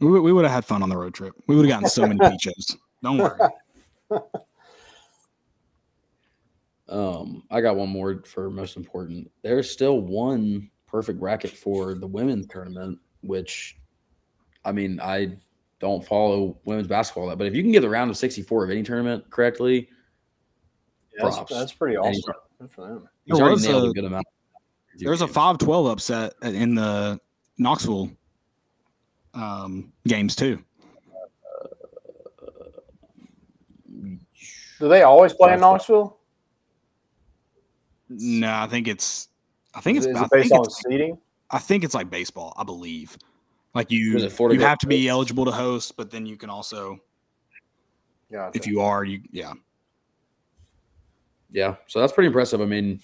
We, 0.00 0.08
would- 0.08 0.22
we 0.22 0.32
would 0.32 0.44
have 0.44 0.52
had 0.54 0.64
fun 0.64 0.82
on 0.82 0.88
the 0.88 0.96
road 0.96 1.14
trip. 1.14 1.34
We 1.46 1.56
would 1.56 1.66
have 1.66 1.74
gotten 1.74 1.88
so 1.90 2.06
many 2.06 2.18
peaches. 2.30 2.76
Don't 3.02 3.18
worry. 3.18 3.38
Um, 6.88 7.42
I 7.50 7.60
got 7.60 7.76
one 7.76 7.90
more 7.90 8.22
for 8.24 8.48
most 8.48 8.78
important. 8.78 9.30
There's 9.42 9.70
still 9.70 10.00
one 10.00 10.70
perfect 10.86 11.20
bracket 11.20 11.50
for 11.50 11.92
the 11.94 12.06
women's 12.06 12.46
tournament, 12.46 12.98
which, 13.20 13.76
I 14.64 14.72
mean, 14.72 14.98
I 14.98 15.36
don't 15.80 16.02
follow 16.02 16.56
women's 16.64 16.88
basketball 16.88 17.26
that, 17.28 17.36
but 17.36 17.46
if 17.46 17.54
you 17.54 17.62
can 17.62 17.72
get 17.72 17.80
the 17.82 17.90
round 17.90 18.10
of 18.10 18.16
64 18.16 18.64
of 18.64 18.70
any 18.70 18.82
tournament 18.82 19.28
correctly, 19.28 19.88
Yeah, 21.14 21.24
that's, 21.24 21.36
Props. 21.36 21.52
that's 21.52 21.72
pretty 21.72 21.98
awesome. 21.98 22.12
he's- 22.12 22.24
Good 22.58 22.72
for 22.72 22.88
them. 22.88 23.08
he's 23.26 23.38
already 23.38 23.60
nailed 23.60 23.84
a, 23.84 23.90
a- 23.90 23.92
good 23.92 24.04
amount. 24.06 24.26
There 24.98 25.10
was 25.10 25.22
a 25.22 25.28
5 25.28 25.58
12 25.58 25.86
upset 25.86 26.34
in 26.42 26.74
the 26.74 27.20
Knoxville 27.56 28.10
um, 29.34 29.92
games, 30.06 30.34
too. 30.34 30.62
Do 34.80 34.88
they 34.88 35.02
always 35.02 35.32
play 35.32 35.54
in 35.54 35.60
Knoxville? 35.60 36.18
No, 38.08 38.52
I 38.52 38.66
think 38.66 38.88
it's. 38.88 39.28
I 39.74 39.80
think 39.80 39.98
Is, 39.98 40.06
it's. 40.06 40.16
is 40.16 40.22
I 40.22 40.24
it 40.24 40.30
based 40.30 40.48
think 40.48 40.60
on 40.60 40.64
it's, 40.64 40.82
seeding? 40.82 41.18
I 41.50 41.58
think 41.58 41.84
it's 41.84 41.94
like 41.94 42.10
baseball. 42.10 42.54
I 42.56 42.64
believe. 42.64 43.16
Like 43.74 43.90
you, 43.90 44.18
you 44.18 44.60
have 44.60 44.78
to 44.78 44.86
be 44.86 45.02
Coast? 45.04 45.10
eligible 45.10 45.44
to 45.44 45.50
host, 45.50 45.96
but 45.96 46.10
then 46.10 46.26
you 46.26 46.36
can 46.36 46.48
also, 46.48 46.98
Gotcha. 48.32 48.56
if 48.58 48.66
you 48.66 48.80
are, 48.80 49.04
you 49.04 49.20
yeah. 49.30 49.52
Yeah, 51.50 51.76
so 51.86 52.00
that's 52.00 52.12
pretty 52.12 52.28
impressive. 52.28 52.60
I 52.60 52.64
mean, 52.64 53.00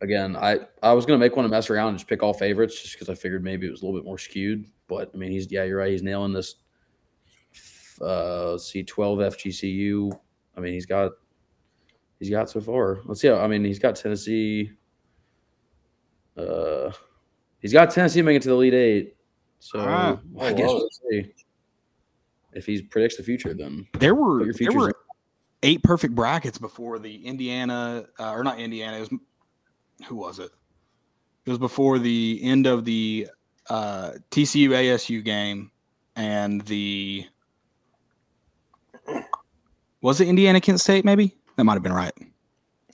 again, 0.00 0.36
I 0.36 0.60
I 0.82 0.92
was 0.92 1.06
gonna 1.06 1.18
make 1.18 1.36
one 1.36 1.44
to 1.44 1.48
mess 1.48 1.70
around 1.70 1.90
and 1.90 1.98
just 1.98 2.08
pick 2.08 2.22
all 2.22 2.34
favorites, 2.34 2.80
just 2.80 2.94
because 2.94 3.08
I 3.08 3.14
figured 3.14 3.44
maybe 3.44 3.66
it 3.66 3.70
was 3.70 3.82
a 3.82 3.86
little 3.86 3.98
bit 3.98 4.06
more 4.06 4.18
skewed. 4.18 4.66
But 4.86 5.10
I 5.14 5.16
mean, 5.16 5.30
he's 5.30 5.50
yeah, 5.50 5.64
you're 5.64 5.78
right. 5.78 5.90
He's 5.90 6.02
nailing 6.02 6.32
this. 6.32 6.56
Uh, 8.00 8.56
C 8.58 8.82
twelve 8.82 9.18
FGCU. 9.18 10.18
I 10.56 10.60
mean, 10.60 10.72
he's 10.72 10.86
got 10.86 11.12
he's 12.18 12.30
got 12.30 12.48
so 12.50 12.60
far. 12.60 13.00
Let's 13.04 13.20
see. 13.20 13.28
How, 13.28 13.38
I 13.38 13.46
mean, 13.48 13.64
he's 13.64 13.78
got 13.78 13.96
Tennessee. 13.96 14.70
Uh, 16.36 16.92
he's 17.60 17.72
got 17.72 17.90
Tennessee 17.90 18.22
making 18.22 18.36
it 18.36 18.42
to 18.42 18.48
the 18.50 18.54
Elite 18.54 18.74
Eight. 18.74 19.16
So 19.58 19.80
Ah, 19.80 20.18
I 20.38 20.46
I 20.46 20.52
guess 20.52 20.68
we'll 20.68 20.88
see. 21.10 21.32
If 22.52 22.66
he 22.66 22.82
predicts 22.82 23.16
the 23.16 23.22
future, 23.22 23.54
then 23.54 23.86
There 23.98 24.14
were 24.14 24.44
your 24.44 24.54
there 24.54 24.72
were 24.72 24.94
eight 25.62 25.82
perfect 25.82 26.14
brackets 26.14 26.58
before 26.58 26.98
the 26.98 27.26
Indiana 27.26 28.06
uh, 28.18 28.32
or 28.32 28.44
not 28.44 28.58
Indiana. 28.58 28.96
It 28.96 29.00
was 29.00 29.20
who 30.06 30.16
was 30.16 30.38
it? 30.38 30.50
It 31.46 31.50
was 31.50 31.58
before 31.58 31.98
the 31.98 32.40
end 32.42 32.66
of 32.66 32.84
the 32.84 33.28
uh, 33.70 34.12
TCU 34.30 34.68
ASU 34.70 35.24
game 35.24 35.70
and 36.16 36.60
the 36.62 37.26
was 40.00 40.20
it 40.20 40.28
Indiana 40.28 40.60
Kent 40.60 40.80
State? 40.80 41.04
Maybe 41.04 41.34
that 41.56 41.64
might 41.64 41.74
have 41.74 41.82
been 41.82 41.92
right 41.92 42.12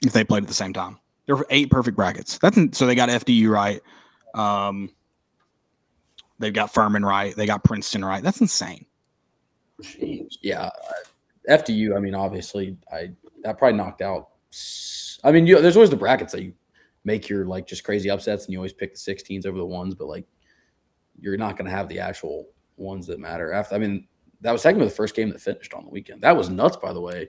if 0.03 0.13
they 0.13 0.25
played 0.25 0.43
at 0.43 0.49
the 0.49 0.55
same 0.55 0.73
time. 0.73 0.99
There 1.27 1.37
were 1.37 1.47
eight 1.51 1.71
perfect 1.71 1.97
brackets. 1.97 2.39
That's 2.39 2.59
so 2.77 2.87
they 2.87 2.95
got 2.95 3.09
FDU 3.09 3.49
right. 3.49 3.81
Um, 4.35 4.91
they've 6.39 6.53
got 6.53 6.73
Furman 6.73 7.05
right. 7.05 7.35
They 7.35 7.47
got 7.47 7.65
Princeton 7.65 8.05
right. 8.05 8.23
That's 8.23 8.41
insane. 8.41 8.85
Yeah, 10.43 10.71
FDU. 11.49 11.97
I 11.97 12.01
mean, 12.01 12.15
obviously, 12.15 12.77
I 12.93 13.11
that 13.43 13.59
probably 13.59 13.77
knocked 13.79 14.03
out. 14.03 14.29
I 15.25 15.33
mean, 15.33 15.47
you, 15.47 15.61
there's 15.61 15.77
always 15.77 15.91
the 15.91 15.97
brackets 15.97 16.33
that 16.33 16.43
you 16.43 16.53
make 17.05 17.29
your 17.29 17.45
like 17.47 17.67
just 17.67 17.85
crazy 17.85 18.11
upsets, 18.11 18.45
and 18.45 18.53
you 18.53 18.59
always 18.59 18.73
pick 18.73 18.95
the 18.95 18.99
16s 18.99 19.47
over 19.47 19.59
the 19.59 19.67
ones, 19.67 19.95
but 19.95 20.07
like 20.07 20.27
you're 21.21 21.37
not 21.37 21.57
going 21.57 21.67
to 21.67 21.71
have 21.77 21.89
the 21.89 21.99
actual 22.01 22.49
ones 22.77 23.07
that 23.07 23.21
matter. 23.21 23.53
After, 23.53 23.75
I 23.75 23.79
mean, 23.79 24.07
that 24.41 24.53
was 24.53 24.63
technically 24.63 24.89
the 24.89 24.95
first 24.95 25.15
game 25.15 25.29
that 25.31 25.41
finished 25.41 25.73
on 25.75 25.85
the 25.85 25.91
weekend. 25.91 26.23
That 26.23 26.37
was 26.37 26.49
nuts, 26.51 26.77
by 26.77 26.93
the 26.93 27.01
way. 27.01 27.29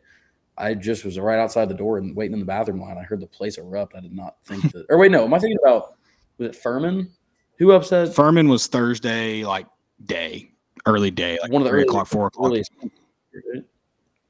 I 0.58 0.74
just 0.74 1.04
was 1.06 1.20
right 1.20 1.38
outside 1.38 1.68
the 1.70 1.76
door 1.76 1.98
and 1.98 2.16
waiting 2.16 2.34
in 2.34 2.40
the 2.40 2.46
bathroom 2.46 2.82
line. 2.82 2.98
I 2.98 3.04
heard 3.04 3.20
the 3.20 3.28
place 3.28 3.58
erupt. 3.58 3.94
I 3.96 4.00
did 4.00 4.14
not 4.14 4.38
think 4.46 4.64
that. 4.72 4.86
Or 4.90 4.98
wait, 4.98 5.12
no, 5.12 5.24
am 5.26 5.34
I 5.34 5.40
thinking 5.40 5.58
about 5.64 5.96
was 6.38 6.50
it 6.50 6.56
Furman? 6.56 7.12
Who 7.60 7.72
upset? 7.74 8.14
Furman 8.16 8.48
was 8.50 8.68
Thursday, 8.68 9.44
like 9.46 9.68
day, 10.06 10.52
early 10.86 11.12
day, 11.12 11.38
like 11.42 11.52
one 11.52 11.62
of 11.62 11.66
the 11.66 11.70
three 11.70 11.82
early- 11.82 11.88
o'clock, 11.88 12.08
four 12.08 12.28
o'clock. 12.28 12.48
earliest- 12.48 12.72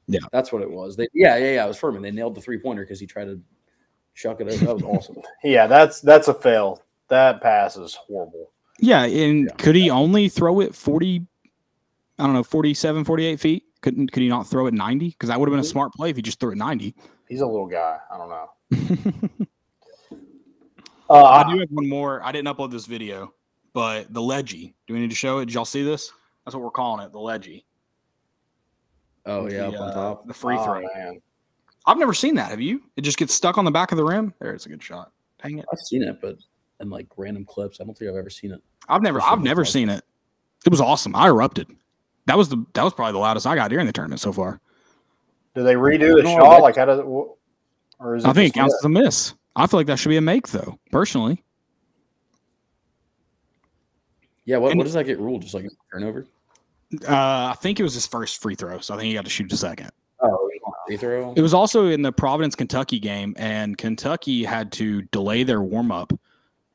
Yeah. 0.08 0.20
that's 0.32 0.52
what 0.52 0.62
it 0.62 0.70
was. 0.70 0.96
They, 0.96 1.08
yeah, 1.14 1.36
yeah, 1.36 1.54
yeah. 1.54 1.64
It 1.64 1.68
was 1.68 1.78
Furman. 1.78 2.02
They 2.02 2.10
nailed 2.12 2.34
the 2.34 2.40
three 2.40 2.58
pointer 2.58 2.82
because 2.82 3.00
he 3.00 3.06
tried 3.06 3.24
to 3.24 3.40
chuck 4.16 4.40
it 4.40 4.48
over. 4.48 4.64
That 4.64 4.74
was 4.74 4.82
awesome. 4.82 5.16
Yeah, 5.44 5.66
that's 5.68 6.00
that's 6.00 6.28
a 6.28 6.34
fail. 6.34 6.82
That 7.08 7.40
pass 7.40 7.76
is 7.76 7.94
horrible. 7.94 8.50
Yeah, 8.80 9.04
and 9.04 9.44
Yeah. 9.44 9.54
could 9.56 9.76
he 9.76 9.90
only 9.90 10.28
throw 10.28 10.60
it 10.60 10.74
40 10.74 11.24
I 12.18 12.24
don't 12.24 12.32
know, 12.32 12.42
47, 12.42 13.04
48 13.04 13.38
feet? 13.38 13.64
Couldn't 13.82 14.10
could 14.10 14.22
he 14.22 14.28
not 14.28 14.46
throw 14.48 14.66
it 14.66 14.74
90? 14.74 15.10
Because 15.10 15.28
that 15.28 15.38
would 15.38 15.48
have 15.48 15.52
been 15.52 15.60
a 15.60 15.64
smart 15.64 15.92
play 15.92 16.10
if 16.10 16.16
he 16.16 16.22
just 16.22 16.40
threw 16.40 16.50
it 16.52 16.56
90. 16.56 16.94
He's 17.28 17.40
a 17.42 17.46
little 17.46 17.66
guy. 17.66 17.98
I 18.12 18.16
don't 18.18 18.28
know. 18.28 19.46
Uh, 21.08 21.22
I 21.22 21.42
I, 21.42 21.52
do 21.52 21.60
have 21.60 21.68
one 21.70 21.88
more. 21.88 22.20
I 22.24 22.32
didn't 22.32 22.48
upload 22.48 22.72
this 22.72 22.86
video, 22.86 23.32
but 23.72 24.12
the 24.12 24.20
Leggy. 24.20 24.74
Do 24.88 24.94
we 24.94 24.98
need 24.98 25.10
to 25.10 25.14
show 25.14 25.38
it? 25.38 25.44
Did 25.46 25.54
y'all 25.54 25.64
see 25.64 25.84
this? 25.84 26.12
That's 26.44 26.54
what 26.56 26.64
we're 26.64 26.70
calling 26.72 27.06
it, 27.06 27.12
the 27.12 27.20
Leggy. 27.20 27.64
Oh 29.24 29.48
yeah, 29.48 29.70
the, 29.70 29.76
up 29.76 29.80
on 29.80 29.88
uh, 29.88 29.94
top. 29.94 30.26
The 30.26 30.34
free 30.34 30.56
oh, 30.58 30.64
throw. 30.64 30.88
man. 30.96 31.20
I've 31.86 31.98
never 31.98 32.14
seen 32.14 32.34
that. 32.36 32.50
Have 32.50 32.60
you? 32.60 32.82
It 32.96 33.02
just 33.02 33.16
gets 33.18 33.32
stuck 33.32 33.58
on 33.58 33.64
the 33.64 33.70
back 33.70 33.92
of 33.92 33.98
the 33.98 34.04
rim. 34.04 34.34
There, 34.40 34.52
it's 34.52 34.66
a 34.66 34.68
good 34.68 34.82
shot. 34.82 35.12
Dang 35.42 35.58
it. 35.58 35.64
I've 35.72 35.78
seen 35.78 36.02
it, 36.02 36.20
but 36.20 36.36
in 36.80 36.90
like 36.90 37.06
random 37.16 37.44
clips, 37.44 37.80
I 37.80 37.84
don't 37.84 37.96
think 37.96 38.10
I've 38.10 38.16
ever 38.16 38.30
seen 38.30 38.52
it. 38.52 38.62
I've 38.88 39.02
never 39.02 39.20
I've 39.22 39.34
seen 39.38 39.44
never 39.44 39.62
it. 39.62 39.66
seen 39.66 39.88
it. 39.88 40.04
It 40.64 40.70
was 40.70 40.80
awesome. 40.80 41.14
I 41.14 41.28
erupted. 41.28 41.68
That 42.26 42.36
was 42.36 42.48
the 42.48 42.64
that 42.74 42.82
was 42.82 42.92
probably 42.92 43.12
the 43.12 43.18
loudest 43.18 43.46
I 43.46 43.54
got 43.54 43.70
during 43.70 43.86
the 43.86 43.92
tournament 43.92 44.20
so 44.20 44.32
far. 44.32 44.60
Do 45.54 45.62
they 45.62 45.74
redo 45.74 46.16
the 46.16 46.22
No, 46.24 46.30
shot? 46.36 46.50
that- 46.50 46.62
Like 46.62 46.76
how 46.76 46.84
does 46.86 46.98
it, 46.98 47.04
wh- 47.04 47.30
or 48.02 48.16
is 48.16 48.24
it 48.24 48.28
I 48.28 48.32
think 48.32 48.46
it 48.46 48.48
just 48.48 48.54
counts 48.56 48.74
as 48.74 48.84
a 48.84 48.88
miss. 48.88 49.34
I 49.54 49.66
feel 49.66 49.78
like 49.80 49.86
that 49.86 49.98
should 49.98 50.08
be 50.10 50.16
a 50.16 50.20
make 50.20 50.48
though, 50.48 50.78
personally. 50.90 51.42
Yeah, 54.44 54.58
what, 54.58 54.72
And- 54.72 54.78
what 54.78 54.84
does 54.84 54.94
that 54.94 55.04
get 55.06 55.18
ruled? 55.18 55.42
Just 55.42 55.54
like 55.54 55.64
a 55.64 55.70
turnover? 55.92 56.26
Uh, 57.08 57.50
I 57.52 57.56
think 57.60 57.80
it 57.80 57.82
was 57.82 57.94
his 57.94 58.06
first 58.06 58.40
free 58.40 58.54
throw, 58.54 58.78
so 58.80 58.94
I 58.94 58.96
think 58.98 59.08
he 59.08 59.14
got 59.14 59.24
to 59.24 59.30
shoot 59.30 59.52
a 59.52 59.56
second. 59.56 59.90
Free 60.86 60.96
throw. 60.96 61.32
It 61.34 61.40
was 61.42 61.52
also 61.54 61.86
in 61.86 62.02
the 62.02 62.12
Providence 62.12 62.54
Kentucky 62.54 62.98
game, 62.98 63.34
and 63.38 63.76
Kentucky 63.76 64.44
had 64.44 64.72
to 64.72 65.02
delay 65.02 65.42
their 65.42 65.60
warm 65.62 65.90
up 65.90 66.12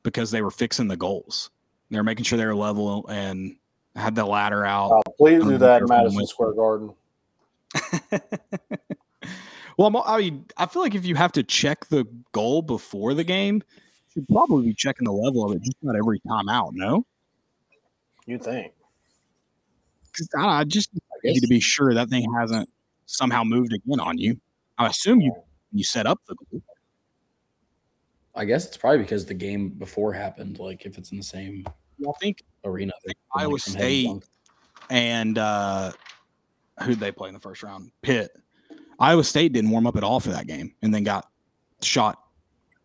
because 0.04 0.32
they 0.32 0.42
were 0.42 0.52
fixing 0.52 0.88
the 0.88 0.98
goals. 0.98 1.50
They 1.90 1.98
were 1.98 2.04
making 2.04 2.26
sure 2.26 2.38
they 2.38 2.46
were 2.46 2.56
level 2.56 3.08
and 3.08 3.56
had 3.96 4.16
the 4.16 4.26
ladder 4.26 4.66
out. 4.66 4.92
Oh, 4.92 5.02
please 5.18 5.44
do 5.44 5.58
that 5.58 5.82
in 5.82 5.88
careful 5.88 5.96
Madison 5.98 6.18
with- 6.18 6.30
Square 6.30 6.54
Garden. 6.54 6.94
well, 9.78 9.96
I'm, 10.06 10.20
mean, 10.22 10.46
I 10.58 10.66
feel 10.66 10.82
like 10.82 10.96
if 10.96 11.06
you 11.06 11.16
have 11.16 11.32
to 11.34 11.44
check 11.44 11.86
the 11.88 12.06
goal 12.32 12.62
before 12.62 13.14
the 13.14 13.24
game, 13.24 13.56
you 13.56 14.22
should 14.22 14.28
probably 14.28 14.66
be 14.68 14.74
checking 14.74 15.06
the 15.06 15.12
level 15.14 15.46
of 15.46 15.56
it 15.56 15.62
just 15.62 15.78
not 15.82 15.96
every 15.96 16.20
time 16.28 16.50
out. 16.50 16.72
No, 16.74 17.06
You 18.26 18.38
think? 18.38 18.74
'Cause 20.18 20.28
I, 20.38 20.60
I 20.60 20.64
just 20.66 20.92
guess- 21.24 21.34
need 21.36 21.40
to 21.42 21.48
be 21.48 21.62
sure 21.62 21.94
that 21.94 22.10
thing 22.10 22.26
hasn't 22.38 22.70
somehow 23.12 23.44
moved 23.44 23.74
again 23.74 24.00
on 24.00 24.18
you. 24.18 24.40
I 24.78 24.88
assume 24.88 25.22
you 25.22 25.34
you 25.72 25.84
set 25.84 26.06
up 26.06 26.20
the 26.28 26.36
goal. 26.36 26.62
I 28.36 28.46
guess 28.46 28.66
it's 28.66 28.78
probably 28.78 29.00
because 29.00 29.26
the 29.26 29.34
game 29.34 29.70
before 29.70 30.14
happened. 30.14 30.60
Like 30.60 30.86
if 30.86 30.98
it's 30.98 31.12
in 31.12 31.18
the 31.18 31.24
same 31.24 31.66
I 31.68 32.12
think 32.20 32.44
arena, 32.64 32.94
they- 33.06 33.14
Iowa 33.36 33.54
like, 33.54 33.62
State 33.62 34.10
and 34.90 35.38
uh 35.38 35.92
who'd 36.84 37.00
they 37.00 37.12
play 37.12 37.28
in 37.30 37.34
the 37.34 37.40
first 37.40 37.64
round? 37.64 37.92
Pitt. 38.02 38.32
Iowa 39.00 39.24
State 39.24 39.54
didn't 39.54 39.70
warm 39.72 39.88
up 39.88 39.98
at 39.98 40.04
all 40.04 40.20
for 40.20 40.30
that 40.30 40.48
game 40.48 40.74
and 40.82 40.94
then 40.94 41.04
got 41.04 41.30
shot 41.82 42.18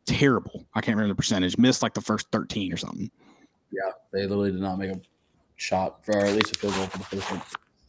terrible. 0.07 0.67
I 0.75 0.81
can't 0.81 0.97
remember 0.97 1.13
the 1.13 1.17
percentage. 1.17 1.59
Missed 1.59 1.83
like 1.83 1.95
the 1.95 2.01
first 2.01 2.27
13 2.33 2.73
or 2.73 2.77
something. 2.77 3.11
Yeah, 3.73 3.91
they 4.13 4.23
literally 4.23 4.53
did 4.53 4.61
not 4.61 4.79
make 4.79 4.91
a 4.91 5.01
shot, 5.57 6.05
for, 6.05 6.17
or 6.17 6.25
at 6.25 6.35
least 6.35 6.55
a 6.55 6.59
field 6.59 6.75
goal 6.75 6.87
for 6.87 6.99
the 6.99 7.05
first 7.05 7.31
one. 7.31 7.43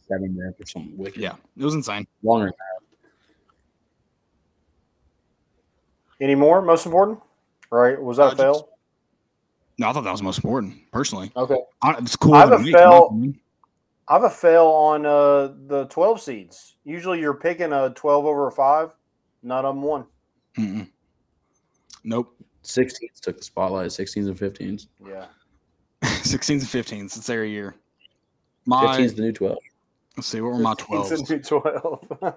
Seven 0.08 0.36
minutes 0.36 0.60
or 0.60 0.66
something 0.66 0.96
wicked. 0.96 1.20
Yeah, 1.20 1.36
it 1.56 1.64
was 1.64 1.74
insane. 1.74 2.06
Longer 2.22 2.46
than 2.46 2.54
Any 6.20 6.34
more? 6.34 6.60
Most 6.62 6.84
important? 6.86 7.20
Right? 7.70 8.00
Was 8.00 8.16
that 8.16 8.24
Uh, 8.24 8.32
a 8.32 8.36
fail? 8.36 8.68
No, 9.78 9.88
I 9.88 9.92
thought 9.92 10.02
that 10.04 10.10
was 10.10 10.22
most 10.22 10.38
important, 10.38 10.90
personally. 10.90 11.30
Okay. 11.36 11.56
I- 11.82 11.96
It's 11.98 12.16
cool. 12.16 12.34
I 12.34 12.40
have 12.40 12.52
a 12.52 12.58
me, 12.58 12.72
fail. 12.72 13.16
I 14.08 14.14
have 14.14 14.24
a 14.24 14.30
fail 14.30 14.64
on 14.66 15.06
uh, 15.06 15.54
the 15.66 15.86
12 15.90 16.20
seeds. 16.20 16.76
Usually 16.84 17.20
you're 17.20 17.34
picking 17.34 17.72
a 17.72 17.90
12 17.90 18.24
over 18.24 18.48
a 18.48 18.52
5. 18.52 18.90
None 19.42 19.64
of 19.64 19.74
them 19.76 19.82
won. 19.82 20.06
Mm-mm. 20.56 20.88
Nope. 22.02 22.34
16s 22.64 23.20
took 23.20 23.36
the 23.38 23.44
spotlight, 23.44 23.90
16s 23.90 24.26
and 24.26 24.36
15s. 24.36 24.88
Yeah. 25.06 25.26
16s 26.02 26.50
and 26.50 26.62
15s. 26.62 27.16
It's 27.16 27.28
every 27.30 27.50
year. 27.50 27.76
My 28.66 28.96
15s 28.98 29.14
the 29.14 29.22
new 29.22 29.32
12. 29.32 29.58
Let's 30.18 30.26
see, 30.26 30.40
what 30.40 30.52
were 30.52 30.58
my 30.58 30.72
It's 30.72 30.82
12s? 30.82 31.46
12. 31.46 32.32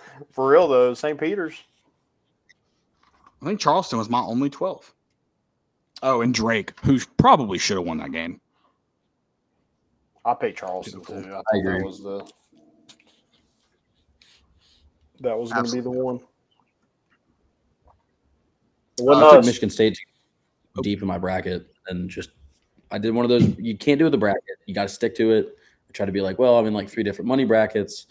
For 0.32 0.48
real, 0.48 0.68
though, 0.68 0.94
St. 0.94 1.18
Peter's. 1.18 1.60
I 3.42 3.46
think 3.46 3.58
Charleston 3.58 3.98
was 3.98 4.08
my 4.08 4.20
only 4.20 4.48
12. 4.48 4.94
Oh, 6.04 6.20
and 6.20 6.32
Drake, 6.32 6.72
who 6.84 7.00
probably 7.16 7.58
should 7.58 7.78
have 7.78 7.84
won 7.84 7.98
that 7.98 8.12
game. 8.12 8.40
I 10.24 10.34
picked 10.34 10.58
Charleston, 10.58 11.02
too. 11.02 11.14
I, 11.14 11.22
thought 11.22 11.44
agree. 11.54 11.78
that 11.78 11.84
was 11.84 12.00
the. 12.00 12.30
That 15.20 15.36
was 15.36 15.52
going 15.52 15.66
to 15.66 15.72
be 15.72 15.80
the 15.80 15.90
one. 15.90 16.20
It 18.98 19.04
wasn't 19.04 19.26
I 19.26 19.36
took. 19.36 19.44
Michigan 19.46 19.70
State 19.70 19.98
deep 20.82 21.02
in 21.02 21.08
my 21.08 21.18
bracket 21.18 21.66
and 21.88 22.08
just 22.08 22.30
I 22.92 22.98
did 22.98 23.14
one 23.14 23.24
of 23.24 23.30
those. 23.30 23.58
You 23.58 23.76
can't 23.76 23.98
do 23.98 24.04
it 24.04 24.06
with 24.06 24.12
the 24.12 24.18
bracket. 24.18 24.42
You 24.66 24.74
got 24.74 24.84
to 24.84 24.88
stick 24.88 25.16
to 25.16 25.32
it. 25.32 25.56
I 25.88 25.92
try 25.92 26.06
to 26.06 26.12
be 26.12 26.20
like, 26.20 26.38
well, 26.38 26.58
I'm 26.58 26.66
in 26.66 26.74
like 26.74 26.88
three 26.88 27.02
different 27.02 27.28
money 27.28 27.44
brackets. 27.44 28.06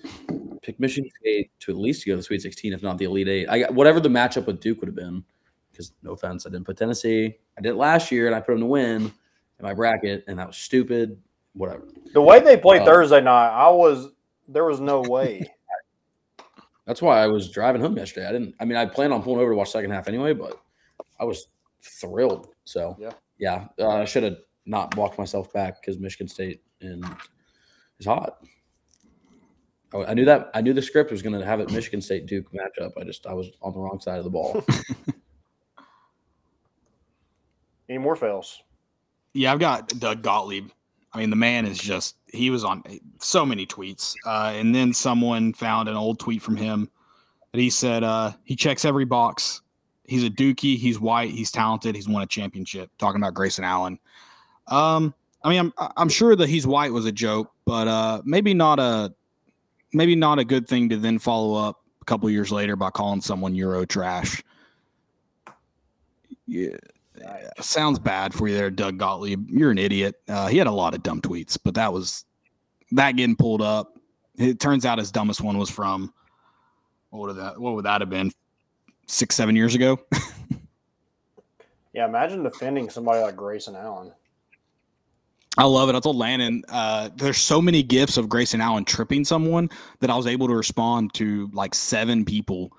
Pick 0.61 0.80
Michigan 0.80 1.10
State 1.22 1.52
to 1.60 1.72
at 1.72 1.77
least 1.77 2.06
go 2.06 2.14
to 2.14 2.18
the 2.18 2.23
Sweet 2.23 2.41
16, 2.41 2.73
if 2.73 2.81
not 2.81 2.97
the 2.97 3.06
Elite 3.06 3.27
Eight. 3.27 3.47
I 3.49 3.60
got 3.60 3.73
whatever 3.73 3.99
the 3.99 4.10
matchup 4.10 4.47
with 4.47 4.60
Duke 4.60 4.80
would 4.81 4.88
have 4.88 4.95
been. 4.95 5.23
Because 5.72 5.91
no 6.03 6.14
offense, 6.14 6.45
I 6.45 6.49
didn't 6.49 6.65
put 6.65 6.77
Tennessee. 6.77 7.35
I 7.57 7.61
did 7.61 7.72
it 7.72 7.76
last 7.76 8.10
year, 8.10 8.27
and 8.27 8.35
I 8.35 8.39
put 8.39 8.53
them 8.53 8.61
to 8.61 8.65
win 8.65 9.03
in 9.03 9.11
my 9.61 9.73
bracket, 9.73 10.23
and 10.27 10.39
that 10.39 10.47
was 10.47 10.56
stupid. 10.56 11.19
Whatever. 11.53 11.84
The 12.14 12.22
way 12.22 12.39
they 12.39 12.56
played 12.56 12.84
Uh, 12.84 12.85
Thursday 12.85 13.19
night, 13.22 13.49
I 13.49 13.69
was. 13.69 14.07
There 14.47 14.64
was 14.64 14.80
no 14.80 15.02
way. 15.02 15.41
That's 16.85 17.02
why 17.02 17.22
I 17.22 17.27
was 17.27 17.49
driving 17.49 17.81
home 17.81 17.97
yesterday. 17.97 18.27
I 18.27 18.31
didn't. 18.31 18.56
I 18.60 18.65
mean, 18.65 18.77
I 18.77 18.85
planned 18.85 19.11
on 19.11 19.22
pulling 19.23 19.41
over 19.41 19.52
to 19.52 19.56
watch 19.57 19.72
second 19.72 19.91
half 19.91 20.07
anyway, 20.07 20.34
but 20.34 20.60
I 21.19 21.26
was 21.26 21.47
thrilled. 21.81 22.49
So 22.64 22.95
Yeah. 22.99 23.11
yeah, 23.38 23.68
uh, 23.80 23.89
I 23.89 24.06
should 24.06 24.23
have 24.23 24.38
not 24.65 24.95
walked 24.95 25.18
myself 25.18 25.52
back 25.52 25.81
because 25.81 25.99
Michigan 25.99 26.27
State 26.27 26.61
and 26.81 27.03
is 27.99 28.05
hot. 28.05 28.43
I, 29.93 30.05
I 30.05 30.13
knew 30.13 30.26
that. 30.26 30.51
I 30.53 30.61
knew 30.61 30.73
the 30.73 30.81
script 30.81 31.11
was 31.11 31.22
going 31.22 31.38
to 31.39 31.45
have 31.45 31.59
it 31.59 31.72
Michigan 31.72 32.01
State 32.01 32.26
Duke 32.26 32.47
matchup. 32.51 32.93
I 32.99 33.03
just 33.03 33.26
I 33.27 33.34
was 33.34 33.51
on 33.61 33.73
the 33.73 33.80
wrong 33.80 33.99
side 33.99 34.17
of 34.17 34.23
the 34.23 34.30
ball. 34.30 34.63
Any 37.89 37.99
more 37.99 38.15
fails? 38.15 38.63
Yeah, 39.34 39.53
I've 39.53 39.59
got 39.59 39.89
Doug 39.99 40.22
Gottlieb. 40.23 40.69
I 41.13 41.19
mean, 41.19 41.30
the 41.30 41.35
man 41.35 41.65
is 41.65 41.77
just, 41.77 42.15
he 42.26 42.49
was 42.49 42.65
on 42.65 42.84
so 43.19 43.45
many 43.45 43.65
tweets. 43.65 44.15
Uh, 44.26 44.51
and 44.55 44.76
then 44.76 44.93
someone 44.93 45.53
found 45.53 45.88
an 45.88 45.95
old 45.95 46.19
tweet 46.19 46.41
from 46.41 46.57
him 46.57 46.89
that 47.51 47.59
he 47.61 47.69
said 47.69 48.03
uh, 48.03 48.34
he 48.43 48.55
checks 48.55 48.84
every 48.84 49.05
box. 49.05 49.61
He's 50.03 50.23
a 50.23 50.30
dookie. 50.30 50.77
He's 50.77 50.99
white. 50.99 51.31
He's 51.31 51.51
talented. 51.51 51.95
He's 51.95 52.09
won 52.09 52.22
a 52.22 52.27
championship. 52.27 52.91
Talking 52.97 53.22
about 53.22 53.34
Grayson 53.34 53.63
Allen. 53.63 53.97
Um, 54.67 55.13
I 55.43 55.49
mean, 55.49 55.59
I'm 55.77 55.91
I'm 55.95 56.09
sure 56.09 56.35
that 56.35 56.49
he's 56.49 56.67
white 56.67 56.91
was 56.91 57.05
a 57.05 57.11
joke, 57.11 57.51
but 57.65 57.87
uh, 57.87 58.21
maybe 58.25 58.53
not 58.53 58.79
a 58.79 59.13
maybe 59.93 60.15
not 60.15 60.39
a 60.39 60.45
good 60.45 60.67
thing 60.67 60.89
to 60.89 60.97
then 60.97 61.19
follow 61.19 61.55
up 61.55 61.81
a 62.01 62.05
couple 62.05 62.29
years 62.29 62.51
later 62.51 62.75
by 62.75 62.89
calling 62.89 63.21
someone 63.21 63.55
Euro 63.55 63.85
trash. 63.85 64.43
Yeah, 66.47 66.75
sounds 67.59 67.99
bad 67.99 68.33
for 68.33 68.47
you 68.47 68.55
there, 68.55 68.69
Doug 68.69 68.97
Gottlieb. 68.97 69.49
You're 69.49 69.71
an 69.71 69.77
idiot. 69.77 70.15
Uh, 70.27 70.47
he 70.47 70.57
had 70.57 70.67
a 70.67 70.71
lot 70.71 70.93
of 70.93 71.01
dumb 71.01 71.21
tweets, 71.21 71.57
but 71.61 71.73
that 71.75 71.91
was 71.91 72.25
that 72.91 73.13
getting 73.13 73.35
pulled 73.35 73.61
up. 73.61 73.97
It 74.37 74.59
turns 74.59 74.85
out 74.85 74.99
his 74.99 75.11
dumbest 75.11 75.41
one 75.41 75.57
was 75.57 75.69
from 75.69 76.13
what 77.09 77.27
would 77.27 77.37
that 77.37 77.59
what 77.59 77.75
would 77.75 77.85
that 77.85 78.01
have 78.01 78.09
been 78.09 78.31
six 79.07 79.35
seven 79.35 79.55
years 79.55 79.75
ago? 79.75 79.99
Yeah, 81.95 82.05
imagine 82.07 82.43
defending 82.43 82.89
somebody 82.89 83.21
like 83.21 83.37
Grayson 83.37 83.73
Allen. 83.73 84.11
I 85.57 85.65
love 85.65 85.90
it. 85.90 85.95
I 85.95 85.99
told 85.99 86.18
Landon, 86.18 86.64
uh, 86.69 87.10
there's 87.15 87.38
so 87.38 87.61
many 87.61 87.82
gifs 87.82 88.18
of 88.18 88.27
Grayson 88.27 88.61
Allen 88.61 88.84
tripping 88.84 89.23
someone 89.23 89.69
that 89.99 90.10
I 90.10 90.15
was 90.15 90.27
able 90.27 90.48
to 90.48 90.56
respond 90.56 91.14
to 91.15 91.49
like 91.53 91.73
seven 91.73 92.26
people 92.26 92.73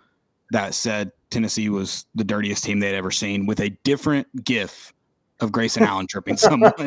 that 0.51 0.75
said 0.75 1.11
Tennessee 1.31 1.69
was 1.69 2.07
the 2.15 2.25
dirtiest 2.25 2.65
team 2.65 2.81
they'd 2.81 2.95
ever 2.95 3.11
seen 3.11 3.47
with 3.47 3.61
a 3.61 3.71
different 3.85 4.45
gif 4.45 4.93
of 5.41 5.53
Grayson 5.53 5.83
Allen 5.89 6.07
tripping 6.07 6.37
someone. 6.37 6.73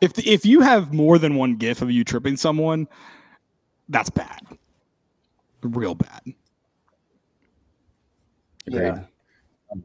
if 0.00 0.18
if 0.26 0.44
you 0.44 0.60
have 0.60 0.92
more 0.92 1.18
than 1.18 1.36
one 1.36 1.56
gif 1.56 1.82
of 1.82 1.90
you 1.90 2.04
tripping 2.04 2.36
someone, 2.36 2.88
that's 3.88 4.10
bad, 4.10 4.40
real 5.62 5.94
bad. 5.94 6.20
Agreed. 8.66 8.82
Yeah. 8.82 9.04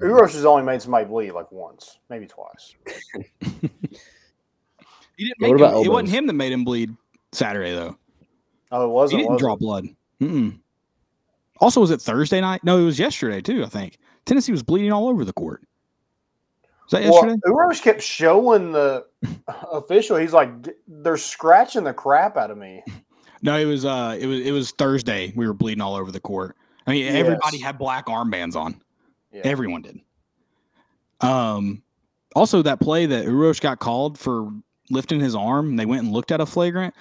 Uros 0.02 0.34
has 0.34 0.46
only 0.46 0.64
made 0.64 0.82
somebody 0.82 1.06
bleed 1.06 1.32
like 1.32 1.52
once, 1.52 2.00
maybe 2.10 2.26
twice. 2.28 2.76
He 5.18 5.26
didn't 5.26 5.40
make 5.40 5.50
what 5.52 5.62
about 5.62 5.80
him, 5.80 5.86
it 5.86 5.90
wasn't 5.92 6.10
him 6.10 6.28
that 6.28 6.34
made 6.34 6.52
him 6.52 6.64
bleed 6.64 6.96
Saturday 7.32 7.74
though. 7.74 7.98
Oh, 8.72 8.86
it 8.86 8.90
wasn't. 8.90 9.20
didn't 9.20 9.34
was 9.34 9.42
draw 9.42 9.54
it? 9.54 9.60
blood. 9.60 9.86
Mm-mm. 10.22 10.60
Also, 11.60 11.80
was 11.80 11.92
it 11.92 12.02
Thursday 12.02 12.42
night? 12.42 12.64
No, 12.64 12.78
it 12.78 12.84
was 12.84 13.00
yesterday 13.00 13.42
too. 13.42 13.64
I 13.64 13.68
think 13.68 13.98
Tennessee 14.26 14.52
was 14.52 14.64
bleeding 14.64 14.92
all 14.92 15.08
over 15.08 15.24
the 15.24 15.34
court. 15.34 15.62
Was 16.84 16.92
that 16.92 17.04
Well, 17.04 17.14
yesterday? 17.14 17.40
Uros 17.46 17.80
kept 17.82 18.02
showing 18.02 18.72
the 18.72 19.06
official. 19.72 20.18
He's 20.18 20.34
like, 20.34 20.50
they're 20.88 21.18
scratching 21.18 21.84
the 21.84 21.94
crap 21.94 22.38
out 22.38 22.52
of 22.52 22.58
me. 22.58 22.84
No, 23.42 23.60
it 23.60 23.66
was. 23.66 23.86
Uh, 23.86 24.18
it 24.20 24.26
was. 24.26 24.40
It 24.40 24.52
was 24.52 24.72
Thursday. 24.72 25.32
We 25.36 25.46
were 25.46 25.54
bleeding 25.54 25.82
all 25.82 25.96
over 25.96 26.10
the 26.12 26.22
court. 26.22 26.56
I 26.88 26.92
mean, 26.92 27.06
everybody 27.16 27.60
had 27.60 27.78
black 27.78 28.08
armbands 28.08 28.56
on. 28.56 28.82
Yeah. 29.36 29.42
Everyone 29.44 29.82
did. 29.82 30.00
Um. 31.22 31.84
Also, 32.36 32.62
that 32.62 32.82
play 32.82 33.06
that 33.06 33.26
Urosh 33.26 33.62
got 33.62 33.80
called 33.80 34.18
for 34.20 34.52
lifting 34.90 35.20
his 35.20 35.36
arm, 35.36 35.70
and 35.70 35.80
they 35.80 35.86
went 35.86 36.04
and 36.04 36.12
looked 36.12 36.32
at 36.32 36.42
a 36.42 36.46
flagrant 36.46 36.94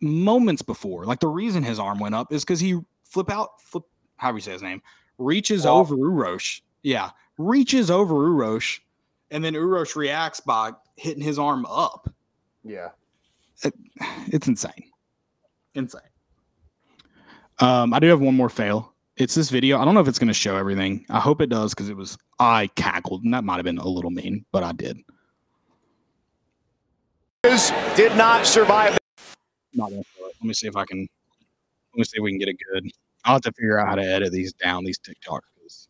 moments 0.00 0.62
before. 0.62 1.04
Like 1.04 1.20
the 1.20 1.28
reason 1.28 1.62
his 1.62 1.78
arm 1.78 1.98
went 1.98 2.14
up 2.14 2.32
is 2.32 2.44
because 2.44 2.60
he 2.60 2.78
flip 3.04 3.30
out, 3.30 3.60
flip. 3.62 3.84
How 4.16 4.30
do 4.30 4.36
you 4.36 4.42
say 4.42 4.52
his 4.52 4.62
name? 4.62 4.82
Reaches 5.18 5.64
over 5.66 5.96
Urosh. 5.96 6.60
Yeah, 6.82 7.10
reaches 7.38 7.90
over 7.90 8.14
Urosh, 8.14 8.80
and 9.30 9.44
then 9.44 9.54
Urosh 9.54 9.96
reacts 9.96 10.40
by 10.40 10.72
hitting 10.96 11.22
his 11.22 11.38
arm 11.38 11.66
up. 11.66 12.12
Yeah. 12.64 12.90
It's 14.28 14.48
insane. 14.48 14.90
Insane. 15.74 16.00
Um, 17.58 17.92
I 17.92 17.98
do 17.98 18.06
have 18.08 18.20
one 18.20 18.34
more 18.34 18.48
fail. 18.48 18.94
It's 19.20 19.34
this 19.34 19.50
video. 19.50 19.78
I 19.78 19.84
don't 19.84 19.92
know 19.92 20.00
if 20.00 20.08
it's 20.08 20.18
going 20.18 20.28
to 20.28 20.34
show 20.34 20.56
everything. 20.56 21.04
I 21.10 21.20
hope 21.20 21.42
it 21.42 21.50
does 21.50 21.74
because 21.74 21.90
it 21.90 21.96
was 21.96 22.16
I 22.38 22.68
cackled, 22.68 23.22
and 23.22 23.34
that 23.34 23.44
might 23.44 23.56
have 23.56 23.66
been 23.66 23.76
a 23.76 23.86
little 23.86 24.10
mean, 24.10 24.46
but 24.50 24.64
I 24.64 24.72
did. 24.72 24.96
Did 27.42 28.16
not 28.16 28.46
survive. 28.46 28.96
Not 29.74 29.90
gonna 29.90 30.02
show 30.16 30.24
it. 30.26 30.34
Let 30.40 30.44
me 30.46 30.54
see 30.54 30.68
if 30.68 30.74
I 30.76 30.86
can. 30.86 31.00
Let 31.00 31.98
me 31.98 32.04
see 32.04 32.16
if 32.16 32.22
we 32.22 32.30
can 32.30 32.38
get 32.38 32.48
it 32.48 32.56
good. 32.72 32.90
I'll 33.26 33.34
have 33.34 33.42
to 33.42 33.52
figure 33.52 33.78
out 33.78 33.88
how 33.88 33.94
to 33.96 34.02
edit 34.02 34.32
these 34.32 34.54
down. 34.54 34.84
These 34.84 34.98
TikToks. 35.00 35.40
'cause- 35.60 35.88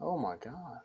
Oh 0.00 0.18
my 0.18 0.36
god. 0.36 0.78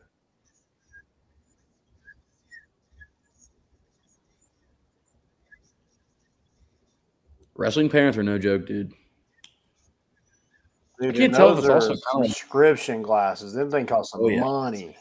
Wrestling 7.56 7.90
parents 7.90 8.18
are 8.18 8.24
no 8.24 8.38
joke, 8.38 8.66
dude. 8.66 8.94
Dude, 11.00 11.16
I 11.16 11.18
can't 11.18 11.34
tell 11.34 11.50
if 11.58 11.64
those 11.64 11.66
it's 11.66 12.04
also 12.04 12.20
are 12.20 12.22
prescription 12.24 13.02
glasses. 13.02 13.54
Them 13.54 13.70
thing 13.70 13.86
costs 13.86 14.12
some 14.14 14.22
Oh, 14.24 14.30
yeah. 14.30 14.40
money. 14.42 14.96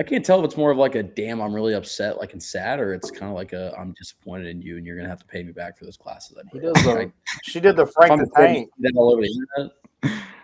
I 0.00 0.04
can't 0.04 0.24
tell 0.24 0.38
if 0.38 0.44
it's 0.44 0.56
more 0.56 0.70
of 0.70 0.78
like 0.78 0.94
a 0.94 1.02
damn, 1.02 1.40
I'm 1.40 1.52
really 1.52 1.74
upset, 1.74 2.18
like 2.18 2.32
and 2.32 2.40
sad, 2.42 2.78
or 2.78 2.94
it's 2.94 3.10
kind 3.10 3.30
of 3.30 3.34
like 3.34 3.52
a 3.52 3.74
I'm 3.76 3.92
disappointed 3.98 4.46
in 4.46 4.62
you, 4.62 4.76
and 4.76 4.86
you're 4.86 4.96
gonna 4.96 5.08
have 5.08 5.18
to 5.18 5.26
pay 5.26 5.42
me 5.42 5.50
back 5.50 5.76
for 5.76 5.84
those 5.86 5.96
classes. 5.96 6.36
I 6.38 6.42
He 6.52 6.60
did. 6.60 6.72
does 6.72 6.86
Like, 6.86 7.08
the, 7.08 7.12
she 7.42 7.58
did 7.58 7.74
the 7.74 7.82
if 7.82 7.90
Frank 7.90 8.12
I'm 8.12 8.18
the 8.20 8.30
Tank. 8.36 8.70
that 8.78 8.92
all 8.96 9.12
over 9.12 9.22
the 9.22 9.72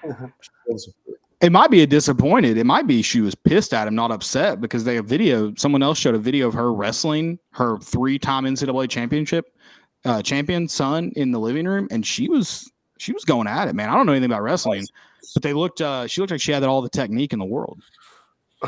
internet. 0.02 0.32
It 1.40 1.52
might 1.52 1.70
be 1.70 1.82
a 1.82 1.86
disappointed. 1.86 2.56
It 2.56 2.64
might 2.64 2.86
be 2.88 3.00
she 3.02 3.20
was 3.20 3.34
pissed 3.36 3.72
at 3.74 3.86
him, 3.86 3.94
not 3.94 4.10
upset, 4.10 4.60
because 4.60 4.82
they 4.82 4.96
have 4.96 5.04
video. 5.06 5.52
Someone 5.56 5.82
else 5.82 5.98
showed 5.98 6.14
a 6.16 6.18
video 6.18 6.48
of 6.48 6.54
her 6.54 6.72
wrestling 6.72 7.38
her 7.52 7.78
three-time 7.78 8.44
NCAA 8.44 8.88
championship 8.90 9.54
uh, 10.04 10.22
champion 10.22 10.68
son 10.68 11.12
in 11.16 11.30
the 11.30 11.38
living 11.40 11.66
room, 11.66 11.88
and 11.90 12.04
she 12.06 12.28
was 12.28 12.70
she 12.98 13.12
was 13.12 13.24
going 13.24 13.46
at 13.46 13.68
it, 13.68 13.74
man. 13.74 13.88
I 13.88 13.94
don't 13.94 14.06
know 14.06 14.12
anything 14.12 14.30
about 14.30 14.42
wrestling. 14.42 14.86
but 15.34 15.42
they 15.42 15.52
looked. 15.52 15.80
Uh, 15.80 16.06
she 16.06 16.20
looked 16.20 16.30
like 16.30 16.40
she 16.40 16.52
had 16.52 16.62
all 16.64 16.82
the 16.82 16.88
technique 16.88 17.32
in 17.32 17.38
the 17.38 17.44
world. 17.44 17.80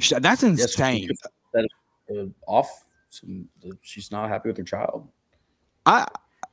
Sh- 0.00 0.12
That's 0.20 0.42
Yes, 0.42 0.60
insane. 0.60 1.08
that 1.52 1.68
uh, 2.10 2.24
off. 2.46 2.84
Some, 3.10 3.48
she's 3.82 4.10
not 4.10 4.28
happy 4.30 4.48
with 4.48 4.56
her 4.56 4.64
child. 4.64 5.06
I 5.86 6.06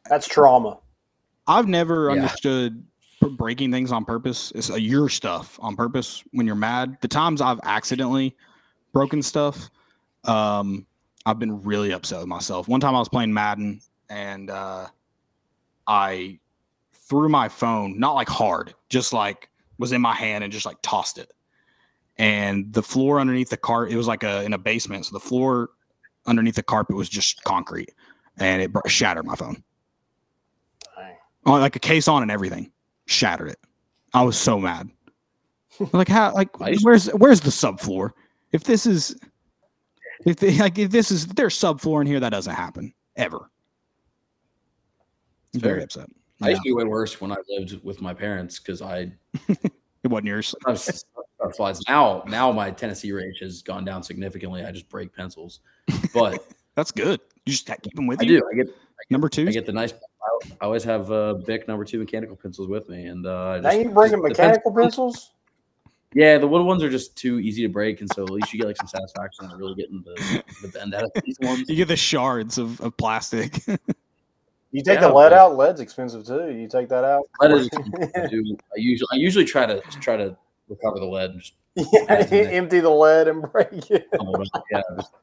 That's 0.10 0.28
trauma. 0.28 0.80
I've 1.48 1.68
never 1.68 2.08
Yeah. 2.10 2.12
understood 2.18 2.84
breaking 3.22 3.72
things 3.72 3.92
on 3.92 4.06
purpose. 4.06 4.52
It's 4.56 4.70
uh, 4.70 4.76
your 4.76 5.10
stuff 5.10 5.58
on 5.62 5.76
purpose 5.76 6.24
when 6.32 6.46
you're 6.46 6.56
mad. 6.56 6.98
The 7.02 7.08
times 7.08 7.42
I've 7.42 7.60
accidentally 7.64 8.36
broken 8.94 9.22
stuff, 9.22 9.70
um, 10.26 10.86
I've 11.26 11.40
been 11.40 11.62
really 11.64 11.92
upset 11.92 12.20
with 12.20 12.28
myself. 12.28 12.68
One 12.68 12.80
time 12.80 12.96
I 12.96 13.00
was 13.00 13.10
playing 13.10 13.34
Madden 13.34 13.82
and 14.10 14.50
uh, 14.50 14.88
I 15.88 16.40
threw 16.94 17.30
my 17.30 17.50
phone, 17.50 18.00
not 18.00 18.14
like 18.14 18.30
hard, 18.30 18.74
just 18.90 19.14
like 19.14 19.50
was 19.78 19.92
in 19.92 20.02
my 20.02 20.14
hand 20.14 20.44
and 20.44 20.52
just 20.52 20.66
like 20.66 20.78
tossed 20.82 21.18
it. 21.18 21.32
And 22.18 22.72
the 22.74 22.84
floor 22.84 23.20
underneath 23.20 23.50
the 23.50 23.58
cart, 23.58 23.92
it 23.92 23.96
was 23.96 24.08
like 24.08 24.24
a 24.24 24.44
in 24.44 24.54
a 24.54 24.58
basement, 24.58 25.06
so 25.06 25.14
the 25.14 25.20
floor 25.20 25.70
underneath 26.26 26.56
the 26.56 26.64
carpet 26.64 26.96
was 26.96 27.08
just 27.08 27.44
concrete, 27.44 27.92
and 28.40 28.62
it 28.62 28.72
shattered 28.88 29.26
my 29.26 29.36
phone 29.36 29.64
Dang. 30.96 31.16
on 31.46 31.62
like 31.62 31.76
a 31.76 31.80
case 31.80 32.08
on 32.08 32.22
and 32.22 32.32
everything 32.32 32.72
shattered 33.06 33.50
it 33.50 33.60
i 34.14 34.22
was 34.22 34.38
so 34.38 34.60
mad 34.60 34.90
like 35.94 36.08
how 36.08 36.34
like 36.34 36.60
where's 36.82 37.08
where's 37.08 37.42
the 37.42 37.50
subfloor 37.50 38.12
if 38.52 38.64
this 38.64 38.86
is 38.86 39.16
if 40.26 40.38
they, 40.38 40.58
like 40.58 40.78
if 40.78 40.92
this 40.92 41.12
is 41.12 41.26
if 41.26 41.36
there's 41.36 41.58
subfloor 41.58 42.02
in 42.02 42.08
here 42.08 42.20
that 42.20 42.30
doesn't 42.30 42.56
happen 42.56 42.94
ever 43.16 43.50
very 45.56 45.76
Fair. 45.80 45.84
upset 45.86 46.08
I 46.42 46.48
Yeah, 46.48 46.50
used 46.52 46.64
to 46.64 46.70
be 46.70 46.74
way 46.74 46.84
worse 46.86 47.20
when 47.20 47.32
I 47.32 47.36
lived 47.50 47.84
with 47.84 48.02
my 48.02 48.14
parents 48.14 48.60
because 48.60 48.82
I 48.82 49.12
it 49.48 50.08
wasn't 50.08 50.28
yours 50.28 50.48
sometimes 50.64 50.82
stuff 50.84 51.56
flies. 51.56 51.82
Now, 51.88 52.24
now 52.28 52.52
my 52.52 52.70
Tennessee 52.72 53.12
range 53.12 53.40
has 53.40 53.62
gone 53.62 53.84
down 53.86 54.04
significantly. 54.04 54.64
I 54.64 54.72
just 54.72 54.90
break 54.90 55.14
pencils, 55.16 55.60
but 56.14 56.46
that's 56.76 56.92
good 56.92 57.20
you 57.46 57.52
just 57.54 57.66
keep 57.66 57.94
them 57.96 58.08
with 58.08 58.22
I 58.22 58.24
you 58.26 58.38
I 58.38 58.40
do. 58.40 58.50
I 58.54 58.64
get 58.64 58.76
number 59.10 59.28
two 59.30 59.48
I 59.48 59.52
get 59.52 59.66
the 59.66 59.72
nice. 59.74 59.94
I 60.62 60.66
always 60.66 60.84
have 60.84 61.12
uh, 61.12 61.34
Bic 61.46 61.68
number 61.68 61.84
two 61.84 62.00
mechanical 62.00 62.36
pencils 62.36 62.68
with 62.68 62.88
me, 62.90 63.06
and 63.08 63.26
uh, 63.26 63.50
I 63.50 63.60
Now 63.60 63.70
just- 63.72 63.82
you 63.84 63.90
bringing 63.90 64.22
mechanical 64.22 64.72
pencils- 64.72 64.84
pencils? 65.16 65.32
Yeah, 66.14 66.38
the 66.40 66.48
little 66.48 66.66
ones 66.66 66.82
are 66.84 66.90
just 66.90 67.16
too 67.16 67.40
easy 67.40 67.62
to 67.62 67.70
break, 67.70 68.02
and 68.02 68.12
so 68.14 68.24
at 68.24 68.32
least 68.32 68.52
you 68.52 68.60
get 68.60 68.68
like 68.68 68.78
some 68.78 68.88
satisfaction 68.88 69.46
of 69.46 69.60
really 69.60 69.76
getting 69.76 70.02
the, 70.04 70.44
the 70.64 70.68
bend 70.70 70.96
out 70.96 71.04
of 71.04 71.12
these 71.24 71.38
ones. 71.42 71.70
you 71.70 71.76
get 71.76 71.88
the 71.88 71.96
shards 71.96 72.58
of, 72.58 72.82
of 72.82 72.96
plastic 72.98 73.62
You 74.72 74.84
take 74.84 74.96
Yeah, 75.02 75.08
the 75.08 75.14
lead 75.14 75.30
but- 75.30 75.34
out. 75.34 75.58
Lead's 75.58 75.80
expensive 75.82 76.26
too. 76.28 76.52
You 76.52 76.68
take 76.68 76.90
that 76.90 77.04
out. 77.04 77.24
Lead 77.42 77.52
is- 77.52 77.70
I, 78.16 78.28
do, 78.28 78.58
I 78.76 78.78
usually 78.78 79.08
I 79.12 79.16
usually 79.16 79.46
try 79.46 79.66
to 79.66 79.82
try 80.00 80.16
to 80.18 80.36
recover 80.68 81.00
the 81.00 81.06
lead 81.06 81.32
and 81.32 81.42
just 81.42 81.54
yeah, 81.76 82.06
empty 82.52 82.80
the 82.80 82.90
lead 82.90 83.28
and 83.28 83.42
break 83.52 83.90
it. 83.92 84.08
tumble 84.16 84.42
it 84.42 84.50
out. 84.56 84.64
Yeah, 84.72 84.82
just- 84.96 85.14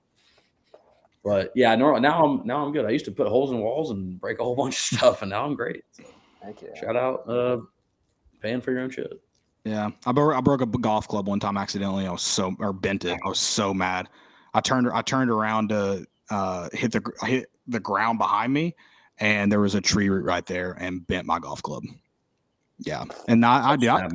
but 1.24 1.50
yeah, 1.56 1.74
no, 1.74 1.96
now 1.98 2.24
I'm 2.24 2.46
now 2.46 2.64
I'm 2.64 2.72
good. 2.72 2.84
I 2.86 2.90
used 2.90 3.04
to 3.06 3.10
put 3.12 3.26
holes 3.26 3.50
in 3.50 3.58
walls 3.60 3.90
and 3.90 4.20
break 4.20 4.38
a 4.38 4.44
whole 4.44 4.54
bunch 4.56 4.74
of 4.74 4.98
stuff, 4.98 5.22
and 5.22 5.30
now 5.30 5.44
I'm 5.44 5.54
great. 5.56 5.82
So 5.92 6.04
Thank 6.42 6.62
you. 6.62 6.68
shout 6.80 6.94
out, 6.96 7.28
uh, 7.28 7.58
paying 8.40 8.60
for 8.60 8.70
your 8.70 8.80
own 8.82 8.90
shit. 8.90 9.12
Yeah, 9.66 9.90
I 10.06 10.12
broke 10.12 10.36
I 10.36 10.40
broke 10.40 10.60
a 10.60 10.66
golf 10.66 11.08
club 11.08 11.26
one 11.26 11.40
time 11.40 11.56
accidentally. 11.56 12.06
I 12.06 12.12
was 12.12 12.22
so 12.22 12.54
or 12.60 12.72
bent 12.72 13.04
it. 13.04 13.18
I 13.24 13.28
was 13.28 13.40
so 13.40 13.74
mad. 13.74 14.08
I 14.54 14.60
turned 14.60 14.88
I 14.88 15.02
turned 15.02 15.28
around 15.28 15.70
to 15.70 16.06
uh, 16.30 16.68
hit 16.72 16.92
the 16.92 17.02
hit 17.22 17.50
the 17.66 17.80
ground 17.80 18.20
behind 18.20 18.52
me, 18.52 18.76
and 19.18 19.50
there 19.50 19.58
was 19.58 19.74
a 19.74 19.80
tree 19.80 20.08
root 20.08 20.24
right 20.24 20.46
there 20.46 20.76
and 20.78 21.04
bent 21.08 21.26
my 21.26 21.40
golf 21.40 21.62
club. 21.62 21.82
Yeah, 22.78 23.06
and 23.26 23.44
I, 23.44 23.72
I 23.72 23.76
do. 23.76 23.90
I, 23.90 24.08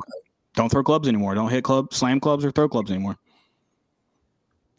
don't 0.55 0.69
throw 0.69 0.83
clubs 0.83 1.09
anymore. 1.09 1.35
Don't 1.35 1.49
hit 1.49 1.65
club 1.65 1.93
slam 1.93 2.21
clubs 2.21 2.45
or 2.45 2.51
throw 2.51 2.69
clubs 2.69 2.89
anymore. 2.89 3.17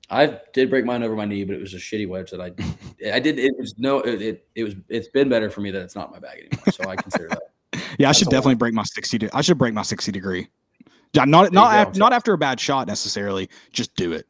I 0.09 0.39
did 0.55 0.71
break 0.71 0.87
mine 0.87 1.03
over 1.03 1.15
my 1.15 1.27
knee, 1.27 1.45
but 1.45 1.55
it 1.55 1.61
was 1.61 1.75
a 1.75 1.79
shitty 1.79 2.09
wedge 2.09 2.31
that 2.31 2.41
I 2.41 2.47
I 3.13 3.21
did. 3.21 3.39
It 3.39 3.53
was 3.59 3.75
no, 3.77 4.01
it, 4.01 4.23
it 4.23 4.47
it 4.55 4.65
was 4.65 4.75
it's 4.89 5.09
been 5.09 5.29
better 5.29 5.51
for 5.51 5.61
me 5.61 5.71
that 5.71 5.83
it's 5.83 5.95
not 5.95 6.11
my 6.11 6.19
bag 6.19 6.39
anymore. 6.39 6.73
So 6.73 6.89
I 6.89 6.97
consider 6.97 7.29
that. 7.29 7.43
Yeah, 7.99 8.09
I 8.09 8.09
That's 8.09 8.21
should 8.21 8.29
definitely 8.29 8.55
lot. 8.55 8.59
break 8.61 8.75
my 8.75 8.85
sixty. 8.85 9.19
De- 9.19 9.37
I 9.37 9.43
should 9.43 9.59
break 9.59 9.75
my 9.75 9.83
sixty 9.83 10.13
degree. 10.13 10.49
Yeah, 11.13 11.25
not 11.25 11.53
not 11.53 11.71
go. 11.71 11.77
after, 11.77 11.99
not 11.99 12.13
after 12.13 12.33
a 12.33 12.39
bad 12.39 12.59
shot 12.59 12.87
necessarily. 12.87 13.51
Just 13.73 13.95
do 13.97 14.13
it. 14.13 14.27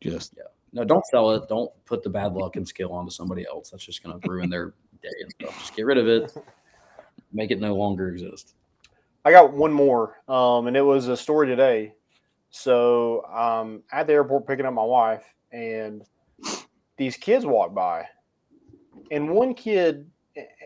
Just 0.00 0.34
yeah. 0.36 0.44
No, 0.72 0.84
don't 0.84 1.04
sell 1.06 1.30
it. 1.32 1.48
Don't 1.48 1.70
put 1.86 2.02
the 2.02 2.10
bad 2.10 2.34
luck 2.34 2.56
and 2.56 2.66
skill 2.66 2.92
onto 2.92 3.10
somebody 3.10 3.46
else. 3.46 3.70
That's 3.70 3.84
just 3.84 4.02
going 4.02 4.20
to 4.20 4.28
ruin 4.28 4.50
their 4.50 4.74
day 5.02 5.08
and 5.22 5.30
stuff. 5.32 5.58
Just 5.58 5.74
get 5.74 5.86
rid 5.86 5.98
of 5.98 6.06
it. 6.06 6.36
Make 7.32 7.50
it 7.50 7.60
no 7.60 7.74
longer 7.74 8.10
exist. 8.10 8.54
I 9.24 9.32
got 9.32 9.52
one 9.52 9.72
more, 9.72 10.22
um, 10.28 10.68
and 10.68 10.76
it 10.76 10.82
was 10.82 11.08
a 11.08 11.16
story 11.16 11.46
today. 11.48 11.94
So 12.50 13.24
I'm 13.26 13.66
um, 13.66 13.82
at 13.92 14.06
the 14.06 14.14
airport 14.14 14.46
picking 14.46 14.64
up 14.64 14.72
my 14.72 14.84
wife, 14.84 15.24
and 15.52 16.02
these 16.96 17.16
kids 17.16 17.44
walk 17.44 17.74
by, 17.74 18.06
and 19.10 19.30
one 19.30 19.54
kid 19.54 20.10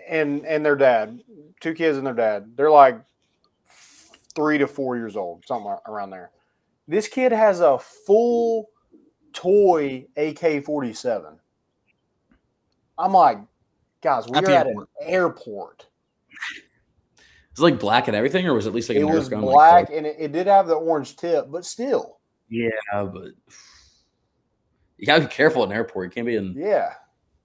and 0.09 0.45
and 0.47 0.65
their 0.65 0.77
dad, 0.77 1.23
two 1.61 1.75
kids 1.75 1.99
and 1.99 2.07
their 2.07 2.15
dad, 2.15 2.53
they're 2.55 2.71
like 2.71 3.01
three 4.35 4.59
to 4.59 4.67
four 4.67 4.97
years 4.97 5.17
old, 5.17 5.45
something 5.47 5.75
around 5.87 6.11
there. 6.11 6.31
This 6.89 7.09
kid 7.09 7.33
has 7.33 7.61
a 7.61 7.79
full 7.79 8.69
toy 9.33 10.07
AK 10.17 10.65
forty 10.65 10.93
seven. 10.93 11.39
I'm 12.99 13.13
like, 13.13 13.39
guys, 14.03 14.29
we're 14.29 14.39
At 14.39 14.49
at, 14.49 14.67
an 14.67 14.85
airport. 15.01 15.87
It's 17.51 17.61
like 17.61 17.79
black 17.79 18.09
and 18.09 18.17
everything, 18.17 18.47
or 18.47 18.55
was 18.55 18.67
it 18.67 18.71
at 18.71 18.75
least 18.75 18.89
like 18.89 18.97
it 18.99 19.03
an 19.03 19.09
was 19.13 19.29
gun, 19.29 19.43
black 19.43 19.87
color? 19.87 19.99
and 19.99 20.07
it, 20.07 20.17
it 20.19 20.33
did 20.33 20.47
have 20.47 20.67
the 20.67 20.75
orange 20.75 21.17
tip, 21.17 21.51
but 21.51 21.65
still, 21.67 22.19
yeah, 22.49 22.71
but 22.91 23.33
you 24.97 25.07
gotta 25.07 25.23
be 25.23 25.27
careful 25.27 25.63
at 25.63 25.69
an 25.69 25.75
airport. 25.75 26.07
You 26.07 26.11
can't 26.15 26.27
be 26.27 26.37
in. 26.37 26.55
yeah, 26.57 26.95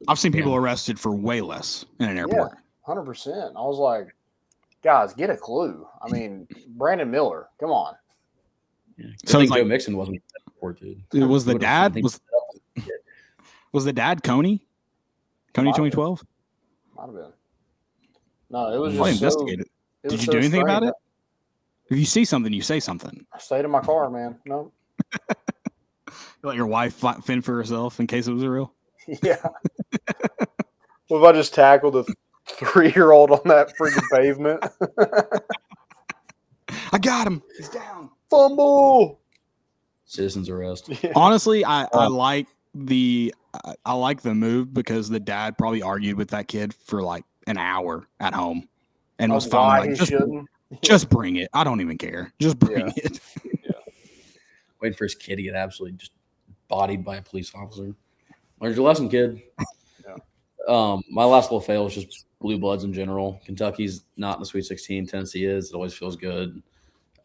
I've 0.08 0.20
seen 0.20 0.32
people 0.32 0.52
Yeah. 0.54 0.60
arrested 0.60 0.98
for 1.00 1.12
way 1.14 1.42
less 1.42 1.86
in 2.00 2.08
an 2.10 2.18
airport. 2.18 2.58
hundred 2.84 3.04
percent. 3.04 3.54
I 3.58 3.62
was 3.62 3.78
like, 3.80 4.08
guys, 4.84 5.14
get 5.14 5.30
a 5.30 5.38
clue. 5.38 5.88
I 6.02 6.10
mean, 6.12 6.48
Brandon 6.70 7.10
Miller, 7.10 7.48
come 7.60 7.72
on. 7.72 7.96
Yeah. 8.98 9.08
So 9.26 9.32
So 9.34 9.40
I 9.40 9.44
it's 9.44 9.52
think 9.52 9.62
Joe 9.64 9.68
Mixon 9.68 9.98
wasn't 9.98 10.18
at 10.18 10.80
dude. 10.80 11.04
It 11.14 11.26
was 11.26 11.46
the 11.46 11.58
dad 11.58 11.96
was 12.02 12.20
was 13.72 13.86
the 13.86 13.94
dad 13.94 14.24
Kony? 14.24 14.62
Kony 15.54 15.76
twenty 15.76 15.92
twelve. 15.92 16.24
Might 16.96 17.06
have 17.06 17.14
been. 17.14 17.32
No, 18.50 18.74
it 18.74 18.78
was 18.78 19.00
I 19.00 19.12
just 19.12 19.20
so, 19.20 19.42
investigated. 19.46 19.68
it 20.04 20.10
Did 20.10 20.20
you 20.20 20.26
so 20.26 20.32
do 20.32 20.38
anything 20.40 20.62
about 20.62 20.78
strange. 20.84 20.90
it? 21.90 21.94
If 21.94 22.00
you 22.00 22.06
see 22.06 22.26
something, 22.26 22.52
you 22.52 22.62
say 22.62 22.80
something. 22.80 23.26
I 23.34 23.38
stayed 23.40 23.66
in 23.66 23.72
my 23.72 23.82
car, 23.82 24.10
man. 24.10 24.40
No, 24.46 24.72
You 25.20 25.34
let 26.44 26.56
your 26.56 26.66
wife 26.68 26.94
fi- 26.96 27.20
fend 27.22 27.46
for 27.46 27.56
herself 27.56 28.00
in 28.00 28.08
case 28.08 28.28
it 28.28 28.34
was 28.34 28.46
real. 28.46 28.74
yeah. 29.24 29.38
what 31.08 31.20
if 31.20 31.24
I 31.24 31.32
just 31.34 31.54
tackled 31.54 31.96
a 31.96 32.06
three-year-old 32.50 33.32
on 33.32 33.42
that 33.46 33.74
freaking 33.78 34.04
pavement? 34.12 34.64
I 36.92 36.98
got 36.98 37.28
him. 37.28 37.42
He's 37.58 37.70
down. 37.70 38.10
Fumble. 38.30 39.20
Citizens 40.06 40.50
arrest. 40.50 40.90
Honestly, 41.16 41.64
I, 41.66 41.84
I 41.94 42.06
Um, 42.06 42.14
like 42.14 42.48
the 42.74 43.34
I, 43.54 43.74
I 43.86 43.94
like 43.94 44.22
the 44.22 44.36
move 44.36 44.74
because 44.74 45.10
the 45.10 45.20
dad 45.20 45.58
probably 45.58 45.82
argued 45.82 46.18
with 46.18 46.30
that 46.30 46.48
kid 46.48 46.74
for 46.74 47.02
like 47.02 47.24
an 47.48 47.58
hour 47.58 48.08
at 48.20 48.34
home 48.34 48.68
and 49.20 49.32
was 49.34 49.46
Of 49.48 49.54
why 49.54 49.80
finally 49.80 49.98
like, 49.98 50.10
just, 50.10 50.14
just 50.82 51.10
bring 51.10 51.38
it. 51.38 51.50
I 51.54 51.64
don't 51.64 51.82
even 51.82 51.98
care. 51.98 52.32
Just 52.40 52.60
bring 52.60 52.88
Yeah. 52.88 52.94
it. 52.98 53.20
Waiting 54.82 54.96
for 54.96 55.06
his 55.06 55.16
kid 55.16 55.38
to 55.38 55.42
get 55.42 55.56
absolutely 55.56 55.98
just 55.98 56.12
bodied 56.68 57.04
by 57.04 57.16
a 57.18 57.22
police 57.22 57.52
officer. 57.56 57.96
Learned 58.62 58.76
your 58.76 58.86
lesson, 58.86 59.10
kid. 59.10 59.42
Yeah. 60.06 60.16
Um, 60.68 61.02
my 61.10 61.24
last 61.24 61.46
little 61.46 61.62
fail 61.62 61.88
is 61.88 61.96
just 61.96 62.27
blue 62.40 62.58
bloods 62.58 62.84
in 62.84 62.94
general. 62.94 63.42
Kentucky's 63.46 64.04
not 64.16 64.36
in 64.38 64.42
the 64.42 64.46
Sweet 64.46 64.66
16. 64.66 65.08
Tennessee 65.08 65.46
is. 65.46 65.70
It 65.72 65.76
always 65.76 65.94
feels 65.94 66.16
good. 66.16 66.62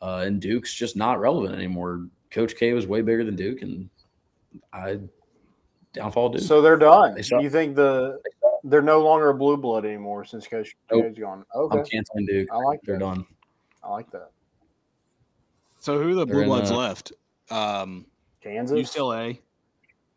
Uh, 0.01 0.24
and 0.26 0.40
Duke's 0.40 0.74
just 0.74 0.97
not 0.97 1.20
relevant 1.20 1.55
anymore. 1.55 2.06
Coach 2.30 2.56
K 2.56 2.72
was 2.72 2.86
way 2.86 3.02
bigger 3.02 3.24
than 3.24 3.36
Duke, 3.36 3.62
and 3.62 3.89
I 4.72 4.98
downfall 5.93 6.30
Duke. 6.30 6.43
So 6.43 6.60
they're 6.60 6.78
done. 6.78 7.14
They. 7.14 7.22
You 7.40 7.51
think 7.51 7.76
the 7.76 8.18
they're 8.64 8.82
no 8.82 9.01
longer 9.02 9.28
a 9.30 9.34
blue 9.34 9.56
blood 9.56 9.84
anymore 9.84 10.24
since 10.24 10.47
Coach 10.47 10.74
Nope. 10.90 11.06
K's 11.09 11.18
gone? 11.18 11.44
I'm 11.55 11.84
canceling 11.84 12.26
Duke. 12.26 12.48
I 12.52 12.56
like 12.56 12.80
They're 12.84 12.98
that. 12.98 13.05
done. 13.05 13.26
I 13.82 13.90
like 13.90 14.10
that. 14.12 14.30
So 15.80 16.01
who 16.01 16.10
are 16.10 16.14
the 16.14 16.26
They're 16.26 16.36
blue 16.36 16.44
bloods 16.47 16.70
uh, 16.70 16.76
left? 16.76 17.12
Um, 17.51 18.06
Kansas. 18.40 18.78
UCLA. 18.78 19.39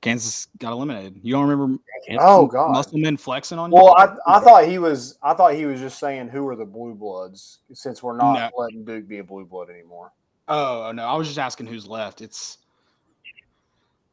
Kansas 0.06 0.48
got 0.60 0.72
eliminated. 0.72 1.20
You 1.24 1.34
don't 1.34 1.48
remember 1.50 1.78
Oh 2.20 2.46
God. 2.46 2.72
Musselman 2.72 3.18
flexing 3.18 3.58
on 3.58 3.72
you? 3.72 3.76
Well, 3.76 3.96
I, 3.98 4.16
I 4.28 4.40
thought 4.40 4.66
he 4.68 4.78
was 4.78 5.18
I 5.24 5.34
thought 5.34 5.56
he 5.56 5.66
was 5.66 5.80
just 5.80 5.98
saying 6.00 6.28
who 6.30 6.48
are 6.48 6.56
the 6.56 6.64
blue 6.64 6.94
bloods 6.94 7.60
since 7.74 8.04
we're 8.04 8.16
not 8.16 8.34
No. 8.56 8.62
letting 8.64 8.86
Duke 8.86 9.08
be 9.08 9.18
a 9.18 9.24
blue 9.24 9.46
blood 9.46 9.72
anymore. 9.72 10.12
Oh 10.48 10.92
no, 10.94 11.04
I 11.06 11.16
was 11.16 11.26
just 11.28 11.40
asking 11.40 11.66
who's 11.66 11.88
left. 11.88 12.22
It's 12.22 12.60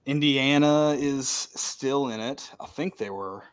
Indiana 0.06 0.96
is 0.98 1.28
still 1.28 2.08
in 2.08 2.20
it. 2.20 2.50
I 2.58 2.66
think 2.66 2.96
they 2.96 3.10
were 3.10 3.44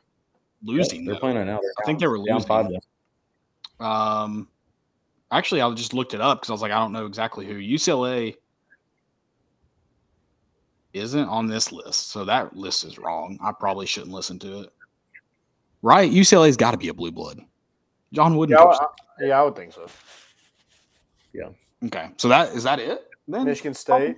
losing. 0.63 1.03
They're 1.05 1.15
though. 1.15 1.19
playing 1.19 1.37
right 1.37 1.45
now. 1.45 1.59
I 1.81 1.85
think 1.85 1.99
they 1.99 2.07
were 2.07 2.17
down 2.17 2.35
losing. 2.37 2.47
five. 2.47 2.67
though. 3.79 3.85
Um, 3.85 4.47
Actually, 5.31 5.61
I 5.61 5.71
just 5.73 5.93
looked 5.93 6.15
it 6.15 6.21
up 6.21 6.39
because 6.39 6.49
I 6.49 6.53
was 6.53 6.61
like, 6.63 6.71
I 6.71 6.79
don't 6.79 6.91
know 6.91 7.05
exactly 7.05 7.45
who 7.45 7.53
UCLA 7.55 8.35
isn't 10.93 11.27
on 11.27 11.47
this 11.47 11.71
list, 11.71 12.09
so 12.09 12.25
that 12.25 12.55
list 12.55 12.83
is 12.83 12.97
wrong. 12.97 13.37
I 13.43 13.51
probably 13.51 13.85
shouldn't 13.85 14.11
listen 14.11 14.39
to 14.39 14.61
it. 14.61 14.73
Right? 15.81 16.11
UCLA's 16.11 16.57
got 16.57 16.71
to 16.71 16.77
be 16.77 16.89
a 16.89 16.93
blue 16.93 17.11
blood. 17.11 17.39
John 18.11 18.35
Wooden. 18.35 18.57
Yeah, 18.57 18.65
I, 18.65 18.87
yeah, 19.21 19.39
I 19.39 19.43
would 19.43 19.55
think 19.55 19.73
so. 19.73 19.87
Yeah. 21.33 21.49
Okay, 21.85 22.09
so 22.17 22.27
that 22.27 22.53
is 22.55 22.63
that 22.63 22.79
it? 22.79 23.07
Then 23.27 23.45
Michigan 23.45 23.73
State. 23.73 24.17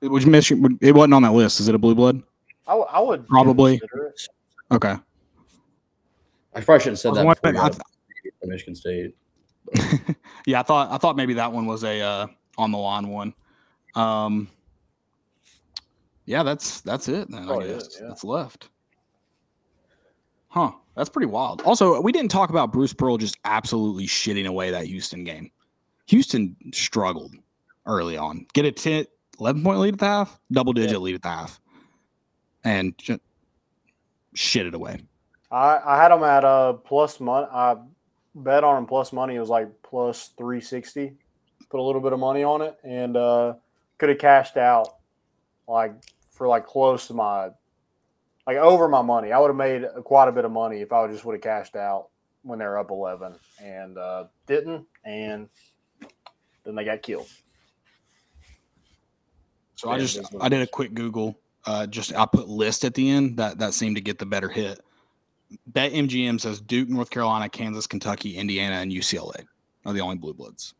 It 0.00 0.08
was 0.08 0.26
Michigan. 0.26 0.78
It 0.80 0.94
wasn't 0.94 1.14
on 1.14 1.22
that 1.22 1.32
list. 1.32 1.60
Is 1.60 1.68
it 1.68 1.74
a 1.74 1.78
blue 1.78 1.94
blood? 1.94 2.22
I 2.66 3.00
would 3.00 3.26
Probably. 3.26 3.80
Okay. 4.70 4.96
I 6.54 6.60
probably 6.60 6.80
shouldn't 6.80 6.84
have 6.84 6.98
said 6.98 7.14
that. 7.14 7.26
before 7.26 7.36
I 7.44 7.50
we 7.50 7.56
got 7.56 7.72
to 7.72 8.46
Michigan 8.46 8.74
State. 8.74 9.16
yeah, 10.46 10.60
I 10.60 10.62
thought 10.62 10.90
I 10.90 10.98
thought 10.98 11.16
maybe 11.16 11.34
that 11.34 11.52
one 11.52 11.66
was 11.66 11.84
a 11.84 12.00
uh, 12.00 12.26
on 12.58 12.70
the 12.70 12.78
line 12.78 13.08
one. 13.08 13.34
Um, 13.94 14.48
yeah, 16.24 16.42
that's 16.42 16.80
that's 16.80 17.08
it 17.08 17.30
then. 17.30 17.44
I 17.44 17.46
Probably 17.46 17.68
it, 17.68 17.84
yeah. 18.00 18.08
that's 18.08 18.24
left. 18.24 18.68
Huh? 20.48 20.72
That's 20.94 21.08
pretty 21.08 21.26
wild. 21.26 21.62
Also, 21.62 21.98
we 22.00 22.12
didn't 22.12 22.30
talk 22.30 22.50
about 22.50 22.72
Bruce 22.72 22.92
Pearl 22.92 23.16
just 23.16 23.38
absolutely 23.44 24.06
shitting 24.06 24.46
away 24.46 24.70
that 24.70 24.84
Houston 24.84 25.24
game. 25.24 25.50
Houston 26.06 26.54
struggled 26.74 27.34
early 27.86 28.18
on. 28.18 28.46
Get 28.52 28.66
a 28.66 28.72
10, 28.72 29.06
11 29.40 29.64
point 29.64 29.78
lead 29.78 29.94
at 29.94 30.00
the 30.00 30.06
half, 30.06 30.38
double 30.50 30.74
digit 30.74 31.00
lead 31.00 31.14
at 31.14 31.22
the 31.22 31.28
half, 31.28 31.60
and 32.64 32.96
just 32.98 33.20
shit 34.34 34.66
it 34.66 34.74
away. 34.74 35.00
I, 35.50 35.80
I 35.84 36.02
had 36.02 36.10
them 36.10 36.22
at 36.22 36.44
a 36.44 36.74
plus 36.84 37.18
money. 37.18 37.46
I 37.50 37.76
bet 38.34 38.62
on 38.62 38.74
them 38.74 38.86
plus 38.86 39.12
money. 39.12 39.36
It 39.36 39.40
was 39.40 39.48
like 39.48 39.68
plus 39.82 40.32
three 40.36 40.60
sixty. 40.60 41.14
Put 41.70 41.80
a 41.80 41.82
little 41.82 42.02
bit 42.02 42.12
of 42.12 42.18
money 42.18 42.44
on 42.44 42.60
it, 42.60 42.76
and 42.84 43.16
uh, 43.16 43.54
could 43.96 44.10
have 44.10 44.18
cashed 44.18 44.58
out 44.58 44.96
like 45.68 45.94
for 46.30 46.48
like 46.48 46.66
close 46.66 47.06
to 47.08 47.14
my 47.14 47.50
like 48.46 48.56
over 48.56 48.88
my 48.88 49.02
money. 49.02 49.32
I 49.32 49.38
would 49.38 49.48
have 49.48 49.56
made 49.56 49.84
quite 50.04 50.28
a 50.28 50.32
bit 50.32 50.44
of 50.44 50.52
money 50.52 50.80
if 50.80 50.92
I 50.92 51.06
just 51.08 51.24
would 51.24 51.34
have 51.34 51.42
cashed 51.42 51.76
out 51.76 52.08
when 52.42 52.58
they 52.58 52.64
were 52.64 52.78
up 52.78 52.90
eleven, 52.90 53.34
and 53.62 53.98
uh, 53.98 54.24
didn't, 54.46 54.86
and 55.04 55.48
then 56.64 56.74
they 56.74 56.84
got 56.84 57.02
killed. 57.02 57.28
So 59.76 59.90
I 59.90 59.98
just 59.98 60.20
I 60.40 60.48
did 60.48 60.62
a 60.62 60.66
quick 60.66 60.94
Google. 60.94 61.38
Uh, 61.64 61.86
just 61.86 62.14
I 62.14 62.26
put 62.26 62.48
list 62.48 62.84
at 62.84 62.94
the 62.94 63.08
end. 63.08 63.36
That 63.36 63.58
that 63.58 63.74
seemed 63.74 63.96
to 63.96 64.02
get 64.02 64.18
the 64.18 64.26
better 64.26 64.48
hit. 64.48 64.80
Bet 65.66 65.92
MGM 65.92 66.40
says 66.40 66.60
Duke, 66.60 66.88
North 66.88 67.10
Carolina, 67.10 67.48
Kansas, 67.48 67.86
Kentucky, 67.86 68.36
Indiana, 68.38 68.76
and 68.76 68.90
UCLA 68.90 69.44
are 69.84 69.92
the 69.92 70.00
only 70.00 70.16
blue 70.16 70.32
bloods. 70.32 70.74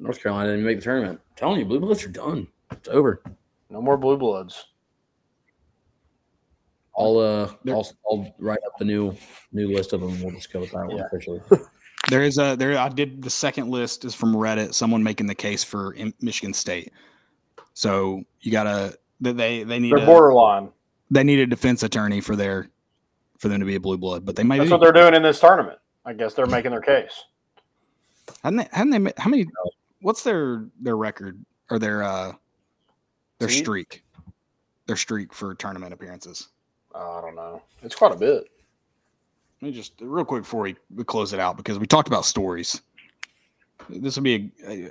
North 0.00 0.22
Carolina 0.22 0.50
didn't 0.50 0.64
make 0.64 0.78
the 0.78 0.82
tournament. 0.82 1.20
I'm 1.22 1.36
telling 1.36 1.58
you, 1.58 1.66
Blue 1.66 1.78
Bloods 1.78 2.04
are 2.04 2.08
done. 2.08 2.48
It's 2.70 2.88
over. 2.88 3.22
No 3.68 3.80
more 3.80 3.96
blue 3.96 4.16
bloods. 4.16 4.66
I'll 6.96 7.18
uh, 7.18 7.52
I'll, 7.68 7.88
I'll 8.10 8.34
write 8.38 8.58
up 8.66 8.76
the 8.78 8.84
new 8.84 9.14
new 9.52 9.68
list 9.72 9.92
of 9.92 10.00
them. 10.00 10.20
We'll 10.20 10.34
just 10.34 10.52
go 10.52 10.60
with 10.60 10.72
that 10.72 10.86
one 10.86 11.00
officially. 11.00 11.40
There 12.08 12.22
is 12.22 12.38
a 12.38 12.56
there. 12.56 12.76
I 12.76 12.88
did 12.88 13.22
the 13.22 13.30
second 13.30 13.68
list 13.70 14.04
is 14.04 14.14
from 14.14 14.34
Reddit. 14.34 14.74
Someone 14.74 15.02
making 15.02 15.26
the 15.26 15.34
case 15.34 15.62
for 15.62 15.94
Michigan 16.20 16.52
State. 16.54 16.92
So 17.74 18.24
you 18.40 18.50
gotta 18.50 18.98
they 19.20 19.62
they 19.62 19.78
need 19.78 19.92
They're 19.92 20.02
a, 20.02 20.06
borderline. 20.06 20.70
they 21.10 21.22
need 21.22 21.38
a 21.38 21.46
defense 21.46 21.82
attorney 21.82 22.20
for 22.20 22.34
their 22.34 22.68
for 23.38 23.48
them 23.48 23.60
to 23.60 23.66
be 23.66 23.76
a 23.76 23.80
blue 23.80 23.98
blood, 23.98 24.24
but 24.24 24.34
they 24.34 24.42
might 24.42 24.58
That's 24.58 24.70
be. 24.70 24.72
what 24.72 24.80
they're 24.80 24.92
doing 24.92 25.14
in 25.14 25.22
this 25.22 25.38
tournament. 25.38 25.78
I 26.04 26.14
guess 26.14 26.34
they're 26.34 26.46
making 26.46 26.72
their 26.72 26.80
case. 26.80 27.12
Hadn't 28.42 28.56
they, 28.56 28.68
hadn't 28.72 29.04
they 29.04 29.12
how 29.18 29.30
many 29.30 29.46
what's 30.00 30.24
their 30.24 30.64
their 30.80 30.96
record 30.96 31.44
or 31.70 31.78
their 31.78 32.02
uh 32.02 32.32
their 33.40 33.48
Seed? 33.48 33.64
streak. 33.64 34.04
Their 34.86 34.96
streak 34.96 35.32
for 35.34 35.54
tournament 35.54 35.92
appearances. 35.92 36.48
Uh, 36.94 37.18
I 37.18 37.20
don't 37.20 37.34
know. 37.34 37.62
It's 37.82 37.94
quite 37.96 38.12
a 38.12 38.16
bit. 38.16 38.44
let 39.60 39.68
me 39.68 39.72
just 39.72 39.94
real 40.00 40.24
quick 40.24 40.42
before 40.42 40.62
we, 40.62 40.76
we 40.94 41.02
close 41.04 41.32
it 41.32 41.40
out 41.40 41.56
because 41.56 41.78
we 41.78 41.86
talked 41.86 42.08
about 42.08 42.24
stories. 42.24 42.80
This 43.88 44.16
would 44.16 44.24
be 44.24 44.50
a, 44.66 44.84
a 44.86 44.90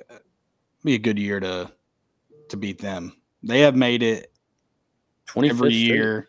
be 0.84 0.96
a 0.96 1.00
good 1.00 1.18
year 1.20 1.40
to 1.40 1.72
to 2.50 2.58
beat 2.58 2.80
them. 2.80 3.14
They 3.44 3.60
have 3.62 3.76
made 3.76 4.02
it 4.04 4.32
every 5.38 5.74
year. 5.74 6.28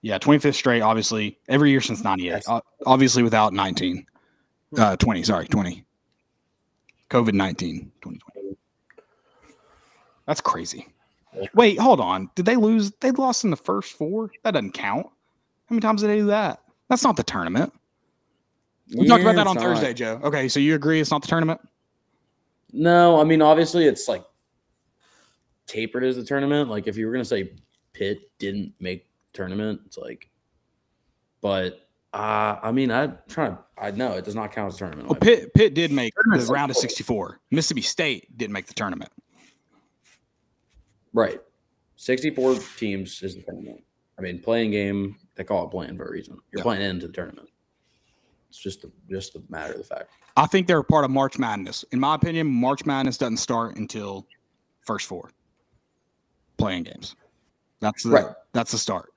Yeah 0.00 0.18
25th 0.18 0.54
straight 0.54 0.80
obviously 0.80 1.38
every 1.48 1.70
year 1.70 1.80
since 1.80 2.02
98 2.04 2.30
That's- 2.30 2.48
o- 2.48 2.62
obviously 2.86 3.22
without 3.24 3.52
19 3.52 4.06
uh 4.78 4.96
20 4.96 5.22
sorry 5.24 5.46
20 5.48 5.84
covid-19 7.10 7.56
2020 8.00 8.56
that's 10.24 10.40
crazy 10.40 10.86
wait 11.54 11.78
hold 11.78 12.00
on. 12.00 12.30
Did 12.34 12.46
they 12.46 12.56
lose? 12.56 12.92
They 13.00 13.10
lost 13.12 13.44
in 13.44 13.50
the 13.50 13.56
first 13.56 13.92
four? 13.92 14.30
That 14.44 14.52
doesn't 14.52 14.72
count. 14.72 15.06
How 15.06 15.74
many 15.74 15.80
times 15.80 16.00
did 16.00 16.08
they 16.08 16.18
do 16.18 16.26
that? 16.26 16.62
That's 16.88 17.04
not 17.04 17.16
the 17.16 17.22
tournament. 17.22 17.72
We 18.96 19.06
talked 19.06 19.22
about 19.22 19.36
that 19.36 19.46
on 19.46 19.56
thursday 19.56 19.92
joe. 19.92 20.18
Okay 20.24 20.48
so 20.48 20.60
you 20.60 20.74
agree 20.74 21.00
it's 21.00 21.10
not 21.10 21.22
the 21.22 21.28
tournament? 21.28 21.60
No, 22.72 23.20
I 23.20 23.24
mean 23.24 23.42
obviously 23.42 23.84
it's 23.84 24.08
like 24.08 24.24
tapered 25.66 26.04
as 26.04 26.16
a 26.16 26.24
tournament. 26.24 26.70
Like 26.70 26.86
if 26.86 26.96
you 26.96 27.06
were 27.06 27.12
gonna 27.12 27.24
say 27.24 27.52
Pitt 27.92 28.30
didn't 28.38 28.72
make 28.80 29.06
tournament, 29.32 29.80
it's 29.86 29.98
like, 29.98 30.30
but 31.40 31.88
uh, 32.14 32.56
I 32.62 32.72
mean 32.72 32.90
I'm 32.90 33.18
trying 33.28 33.52
to. 33.52 33.58
I 33.76 33.90
know 33.90 34.12
it 34.12 34.24
does 34.24 34.34
not 34.34 34.52
count 34.52 34.72
as 34.72 34.76
a 34.76 34.78
tournament. 34.78 35.08
well 35.08 35.20
pitt 35.20 35.52
pitt 35.54 35.74
did 35.74 35.92
make 35.92 36.12
the 36.32 36.46
round 36.50 36.70
of 36.70 36.76
64 36.76 37.40
mississippi 37.50 37.82
state 37.82 38.36
didn't 38.36 38.52
make 38.52 38.66
the 38.66 38.74
tournament 38.74 39.12
Right, 41.12 41.40
sixty-four 41.96 42.56
teams 42.76 43.22
is 43.22 43.36
the 43.36 43.42
tournament. 43.42 43.82
I 44.18 44.22
mean, 44.22 44.40
playing 44.40 44.70
game 44.72 45.16
they 45.36 45.44
call 45.44 45.66
it 45.66 45.70
playing 45.70 45.96
for 45.96 46.06
a 46.06 46.10
reason. 46.10 46.34
You're 46.50 46.58
Yeah. 46.60 46.62
playing 46.64 46.82
into 46.82 47.06
the 47.06 47.12
tournament. 47.12 47.48
It's 48.48 48.58
just 48.58 48.82
the 48.82 48.90
just 49.10 49.32
the 49.34 49.42
matter 49.48 49.72
of 49.72 49.78
the 49.78 49.84
fact. 49.84 50.10
I 50.36 50.46
think 50.46 50.66
they're 50.66 50.82
part 50.82 51.04
of 51.04 51.10
March 51.10 51.38
Madness. 51.38 51.84
In 51.92 52.00
my 52.00 52.14
opinion, 52.14 52.46
March 52.46 52.84
Madness 52.86 53.18
doesn't 53.18 53.36
start 53.38 53.76
until 53.76 54.26
first 54.86 55.06
four 55.06 55.30
playing 56.56 56.84
games. 56.84 57.14
That's 57.80 58.02
the 58.02 58.10
Right. 58.10 58.34
that's 58.52 58.72
the 58.72 58.78
start. 58.78 59.12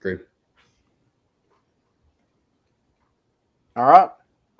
Great. 0.00 0.20
All 3.76 3.84
right. 3.86 4.10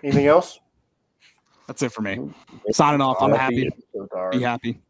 Anything 0.05 0.27
else? 0.27 0.61
That's 1.67 1.83
it 1.83 1.93
for 1.93 2.03
me. 2.03 2.17
Mm-hmm. 2.17 2.57
Signing 2.73 3.01
off. 3.01 3.17
I'm 3.21 3.33
happy. 3.33 3.69
So 3.93 4.07
tired. 4.07 4.33
Be 4.33 4.41
happy. 4.43 4.81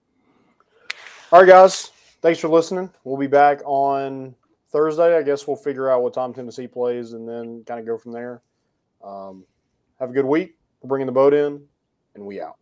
All 1.30 1.40
right, 1.40 1.46
guys. 1.46 1.90
Thanks 2.22 2.40
for 2.40 2.48
listening. 2.48 2.88
We'll 3.04 3.18
be 3.18 3.26
back 3.26 3.60
on 3.66 4.34
Thursday. 4.72 5.14
I 5.14 5.22
guess 5.22 5.46
we'll 5.46 5.58
figure 5.58 5.90
out 5.90 6.02
what 6.02 6.14
time 6.14 6.32
Tennessee 6.32 6.66
plays 6.66 7.12
and 7.12 7.28
then 7.28 7.64
kind 7.66 7.78
of 7.78 7.84
go 7.84 7.98
from 7.98 8.12
there. 8.12 8.40
Um, 9.04 9.44
have 10.00 10.08
a 10.08 10.12
good 10.14 10.24
week. 10.24 10.56
We're 10.80 10.88
bringing 10.88 11.04
the 11.04 11.12
boat 11.12 11.34
in, 11.34 11.62
and 12.14 12.24
we 12.24 12.40
out. 12.40 12.56